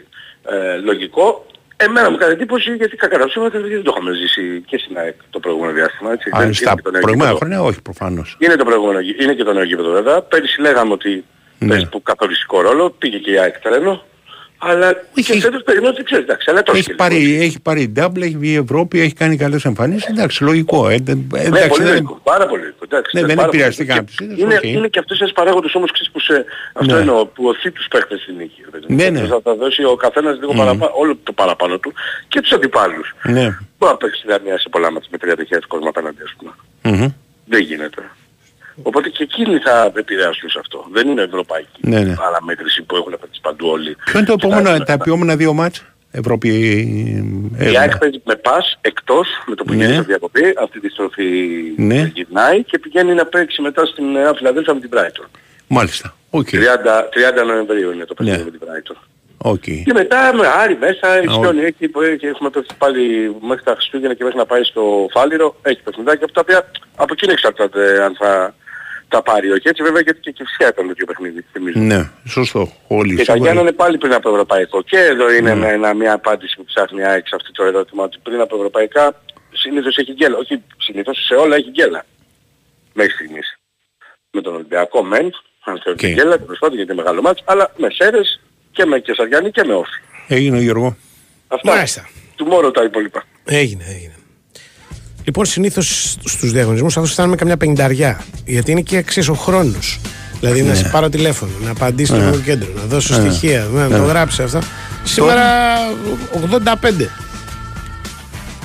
ε, 0.52 0.76
λογικό. 0.76 1.46
Εμένα 1.76 2.10
μου 2.10 2.16
κάνει 2.16 2.32
εντύπωση 2.32 2.74
γιατί 2.74 2.96
κακά 2.96 3.18
τα 3.18 3.26
ψέματα 3.26 3.58
δεν 3.60 3.82
το 3.82 3.90
είχαμε 3.94 4.12
ζήσει 4.16 4.62
και 4.66 4.78
στην 4.78 4.98
ΑΕΚ 4.98 5.14
το 5.30 5.38
προηγούμενο 5.40 5.72
διάστημα. 5.72 6.12
Έτσι. 6.12 6.30
Αν 6.32 6.44
Είναι 6.44 6.52
στα 6.52 6.74
και 6.74 6.82
το 6.82 6.90
νέο 6.90 7.00
προηγούμενα 7.00 7.30
γήπεδο. 7.32 7.36
χρόνια, 7.52 7.62
όχι 7.70 7.82
προφανώς. 7.82 8.36
Είναι 8.38 8.56
το 8.56 8.64
προηγούμενο, 8.64 9.00
γη- 9.00 9.22
είναι 9.22 9.34
και 9.34 9.44
το 9.44 9.52
νέο 9.52 9.62
γήπεδο 9.62 9.90
βέβαια. 9.92 10.22
Πέρυσι 10.22 10.60
λέγαμε 10.60 10.92
ότι 10.92 11.24
Ναι. 11.58 11.68
παίζει 11.68 11.86
που 11.88 12.02
καθοριστικό 12.02 12.60
ρόλο. 12.60 12.90
Πήγε 12.90 13.18
και 13.18 13.30
η 13.30 13.38
ΑΕΚ 13.38 13.58
τρένο. 13.60 14.04
Αλλά 14.58 14.92
και 15.14 15.40
φέτος 15.40 15.62
περιμένω 15.62 15.92
ότι 15.92 16.02
ξέρεις, 16.02 16.24
εντάξει, 16.24 16.50
αλλά 16.50 16.62
τόσο 16.62 16.78
Έχει 16.78 16.94
πάρει, 16.94 17.38
έχει 17.40 17.60
πάρει 17.60 17.92
double, 17.96 18.20
έχει 18.22 18.36
βγει 18.36 18.56
Ευρώπη, 18.56 19.00
έχει 19.00 19.12
κάνει 19.12 19.36
καλές 19.36 19.64
εμφανίσεις. 19.64 20.04
Εντάξει, 20.06 20.42
λογικό. 20.44 20.88
Ε, 20.88 20.94
ε, 20.94 20.98
Ναι, 21.14 21.40
εντάξει, 21.40 21.68
πολύ 21.68 21.82
δεν- 21.82 21.92
λογικό, 21.92 22.20
πάρα 22.24 22.46
πολύ 22.46 22.60
λογικό. 22.62 22.84
Εντάξει, 22.84 23.10
Ναι, 23.14 23.20
εντάξει, 23.20 23.26
δεν 23.26 23.36
πάρα 23.36 23.48
επηρεαστεί 23.48 23.84
πολύ 23.84 23.98
λογικό. 23.98 24.12
κάποιος, 24.12 24.36
Και 24.36 24.42
είναι 24.42 24.54
Είναι, 24.54 24.60
οκ. 24.70 24.76
είναι 24.78 24.88
και 24.88 24.98
αυτός 24.98 25.20
ένας 25.20 25.32
παράγοντας 25.32 25.74
όμως 25.74 25.90
ξέρεις, 25.92 26.10
που 26.12 26.20
σε, 26.20 26.44
αυτό 26.72 26.94
Ναι. 26.94 27.00
εννοώ, 27.00 27.26
που 27.26 27.46
ωθεί 27.46 27.70
τους 27.70 27.86
παίχτες 27.90 28.20
στην 28.20 28.34
νίκη. 28.36 28.60
ρε 28.64 28.70
παιδί 28.70 28.84
μου. 28.88 28.96
Ναι, 28.96 29.08
ναι. 29.10 29.20
Θα, 29.26 29.40
θα 29.42 29.54
δώσει 29.54 29.84
ο 29.84 29.96
καθένας 29.96 30.38
λίγο 30.38 30.52
Μμμ. 30.52 30.58
παραπάνω, 30.58 30.90
όλο 30.94 31.18
το 31.22 31.32
παραπάνω 31.32 31.78
του 31.78 31.92
και 32.28 32.40
τους 32.40 32.52
αντιπάλους. 32.52 33.14
Ναι. 33.22 33.46
Μπορεί 33.78 33.92
να 33.92 33.96
παίξει 33.96 34.22
μια 34.44 34.58
σε 34.58 34.68
πολλά 34.68 34.90
ματς 34.92 35.08
με 35.10 35.18
30.000 35.20 35.66
κόσμο 35.68 35.88
απέναντι 35.88 36.22
ας 36.24 36.34
πούμε. 36.38 36.52
Μμμ. 36.82 37.08
Δεν 37.44 37.60
γίνεται. 37.62 38.02
Οπότε 38.82 39.08
και 39.08 39.22
εκείνοι 39.22 39.58
θα 39.58 39.92
επηρεάσουν 39.96 40.48
σε 40.50 40.58
αυτό. 40.58 40.86
Δεν 40.92 41.08
είναι 41.08 41.22
ευρωπαϊκή 41.22 41.68
Ναι, 41.80 42.00
ναι. 42.00 42.14
αναμέτρηση 42.14 42.82
που 42.82 42.96
έχουν 42.96 43.16
παίξει 43.20 43.40
παντού 43.42 43.68
όλοι. 43.68 43.96
Ποιο 44.04 44.18
είναι 44.18 44.28
το 44.28 44.36
Και 44.36 44.46
επόμενο, 44.46 44.78
τα- 44.78 44.84
τα 44.84 44.92
επόμενα 44.92 45.36
δύο 45.36 45.52
ματς, 45.52 45.84
Ευρώπη... 46.10 46.48
ε, 47.58 47.70
Η 47.70 47.76
ΑΕΚ 47.78 47.98
παίζει 47.98 48.20
με 48.24 48.34
ΠΑΣ 48.36 48.78
εκτός 48.80 49.28
με 49.46 49.54
το 49.54 49.64
που 49.64 49.72
Ναι. 49.74 49.84
γίνεται 49.84 50.00
η 50.00 50.04
διακοπή. 50.04 50.54
Αυτή 50.62 50.80
τη 50.80 50.88
στροφή 50.88 51.24
Ναι. 51.76 52.10
γυρνάει 52.14 52.64
και 52.64 52.78
πηγαίνει 52.78 53.14
να 53.14 53.26
παίξει 53.26 53.62
μετά 53.62 53.86
στην 53.86 54.04
Νέα 54.12 54.34
Φιλαδέλφια 54.34 54.74
με 54.74 54.80
την 54.80 54.90
Brighton. 54.92 55.24
Μάλιστα. 55.66 56.14
Οκ. 56.30 56.48
30, 56.52 57.08
30 57.10 57.44
Νοεμβρίου 57.46 57.90
είναι 57.92 58.04
το 58.04 58.14
παιχνίδι 58.14 58.38
Ναι. 58.38 58.44
με 58.44 58.50
την 58.50 58.60
Brighton. 58.66 58.96
Οκ. 59.38 59.62
Και 59.62 59.92
μετά 59.92 60.34
με 60.34 60.46
Άρη 60.62 60.76
μέσα, 60.80 61.08
Α, 61.12 61.18
Ισιώνει 61.18 61.64
εκεί 61.64 61.88
που 61.88 62.00
έχει, 62.00 62.26
έχουμε 62.26 62.50
πέσει 62.50 62.66
πάλι 62.78 63.34
μέχρι 63.48 63.64
τα 63.64 63.72
Χριστούγεννα 63.74 64.14
και 64.14 64.24
μέχρι 64.24 64.38
να 64.38 64.46
πάει 64.46 64.62
στο 64.62 65.06
Φάληρο. 65.10 65.56
Έχει 65.62 65.82
παιχνιδάκια 65.82 66.24
από 66.24 66.32
τα 66.32 66.40
οποία 66.40 66.70
από 66.96 67.12
εκείνη 67.12 67.32
εξαρτάται 67.32 68.02
αν 68.04 68.14
θα 68.18 68.54
τα 69.08 69.22
πάρει 69.22 69.50
όχι. 69.50 69.68
Έτσι 69.68 69.82
βέβαια 69.82 70.00
γιατί 70.00 70.20
και 70.20 70.30
και 70.30 70.44
φυσικά 70.44 70.68
ήταν 70.68 70.84
το 70.84 70.90
ίδιο 70.90 71.06
παιχνίδι. 71.06 71.44
θυμίζω. 71.52 71.78
Ναι, 71.80 72.10
σωστό. 72.28 72.72
Όλοι 72.86 73.10
Και 73.16 73.24
τα 73.24 73.32
σίγουρα. 73.32 73.44
Γιάννενα 73.44 73.60
είναι 73.60 73.72
πάλι 73.82 73.98
πριν 73.98 74.12
από 74.12 74.28
ευρωπαϊκό. 74.30 74.82
Και 74.82 74.98
εδώ 74.98 75.32
είναι 75.32 75.54
Ναι. 75.54 75.60
με 75.60 75.68
ένα, 75.72 75.94
μια 75.94 76.12
απάντηση 76.12 76.56
που 76.56 76.64
ψάχνει 76.64 77.00
η 77.00 77.04
ΑΕΚ 77.04 77.28
σε 77.28 77.34
αυτό 77.34 77.52
το 77.52 77.64
ερώτημα 77.64 78.02
ότι 78.04 78.18
πριν 78.22 78.40
από 78.40 78.56
ευρωπαϊκά 78.56 79.20
συνήθως 79.52 79.96
έχει 79.96 80.12
γκέλα. 80.12 80.36
Όχι 80.36 80.62
συνήθως 80.78 81.24
σε 81.26 81.34
όλα 81.34 81.56
έχει 81.56 81.70
γκέλα. 81.70 82.04
Μέχρι 82.92 83.12
στιγμής. 83.12 83.58
Με 84.30 84.40
τον 84.40 84.54
Ολυμπιακό 84.54 85.02
μεν, 85.02 85.30
αν 85.64 85.80
θεωρείται 85.84 86.06
Οκ. 86.06 86.14
γκέλα, 86.14 86.38
τέλος 86.38 86.58
πάντων 86.58 86.76
γιατί 86.76 86.92
είναι 86.92 87.02
μεγάλο 87.02 87.22
ματς, 87.22 87.42
αλλά 87.46 87.72
με 87.76 87.90
Σέρες 87.90 88.40
και 88.72 88.84
με 88.84 88.98
Καισαριανή 89.00 89.50
και 89.50 89.64
με 89.64 89.74
ΟΦΗ. 89.74 90.00
Έγινε 90.28 90.58
Γιώργο. 90.58 90.96
Αυτά. 91.48 91.74
Μάλιστα. 91.74 92.08
Του 92.36 92.44
μόνο 92.44 92.70
τα 92.70 92.82
υπόλοιπα. 92.82 93.24
Έγινε, 93.44 93.84
έγινε. 93.88 94.14
Λοιπόν, 95.26 95.44
συνήθως 95.44 96.16
στους 96.24 96.52
διαγωνισμούς 96.52 96.96
αυτό 96.96 97.08
φτάνουμε 97.08 97.36
καμιά 97.36 97.56
πενταριά. 97.56 98.24
Γιατί 98.44 98.70
είναι 98.70 98.80
και 98.80 98.96
εξή 98.96 99.30
ο 99.30 99.34
χρόνος. 99.34 100.00
Δηλαδή 100.40 100.62
να 100.62 100.74
σε 100.74 100.84
πάρω 100.88 101.08
τηλέφωνο, 101.08 101.50
να 101.64 101.70
απαντήσει 101.70 102.12
στο 102.12 102.30
Ναι. 102.30 102.36
κέντρο, 102.36 102.68
να 102.76 102.82
δώσω 102.82 103.18
Ναι. 103.18 103.30
στοιχεία, 103.30 103.66
να 103.72 103.86
Ναι. 103.88 103.96
το 103.96 104.04
γράψει 104.04 104.42
αυτά. 104.42 104.58
Σήμερα 105.04 105.42
85. 106.32 107.10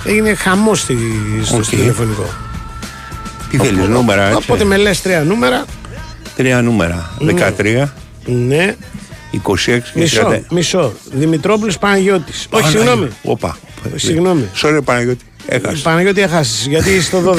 Έγινε 0.05 0.33
χαμός 0.33 0.79
στο 1.43 1.57
Οκ. 1.57 1.65
τηλεφωνικό. 1.65 2.25
Τι 3.49 3.57
θέλεις, 3.57 3.87
νούμερα 3.87 4.23
έτσι. 4.23 4.37
Οπότε 4.37 4.63
με 4.63 4.77
λες 4.77 5.01
τρία 5.01 5.23
νούμερα. 5.23 5.65
Τρία 6.35 6.61
νούμερα. 6.61 7.11
Ναι. 7.19 7.33
13, 7.33 7.93
Ναι, 8.25 8.75
26 9.31 9.91
και 9.93 9.99
μισό. 9.99 10.21
30. 10.25 10.41
Μισό. 10.51 10.93
Δημητρόπουλος 11.11 11.77
Παναγιώτης. 11.77 12.47
Όχι, 12.49 12.67
συγγνώμη. 12.69 13.07
Όπα. 13.23 13.57
Συγγνώμη. 13.95 14.47
Sorry 14.61 14.79
Παναγιώτη. 14.83 15.23
Έχασες. 15.53 15.81
Παναγιώτη 15.81 16.21
έχασες 16.21 16.65
γιατί 16.67 16.89
είσαι 16.89 17.01
στο 17.01 17.21
12. 17.21 17.35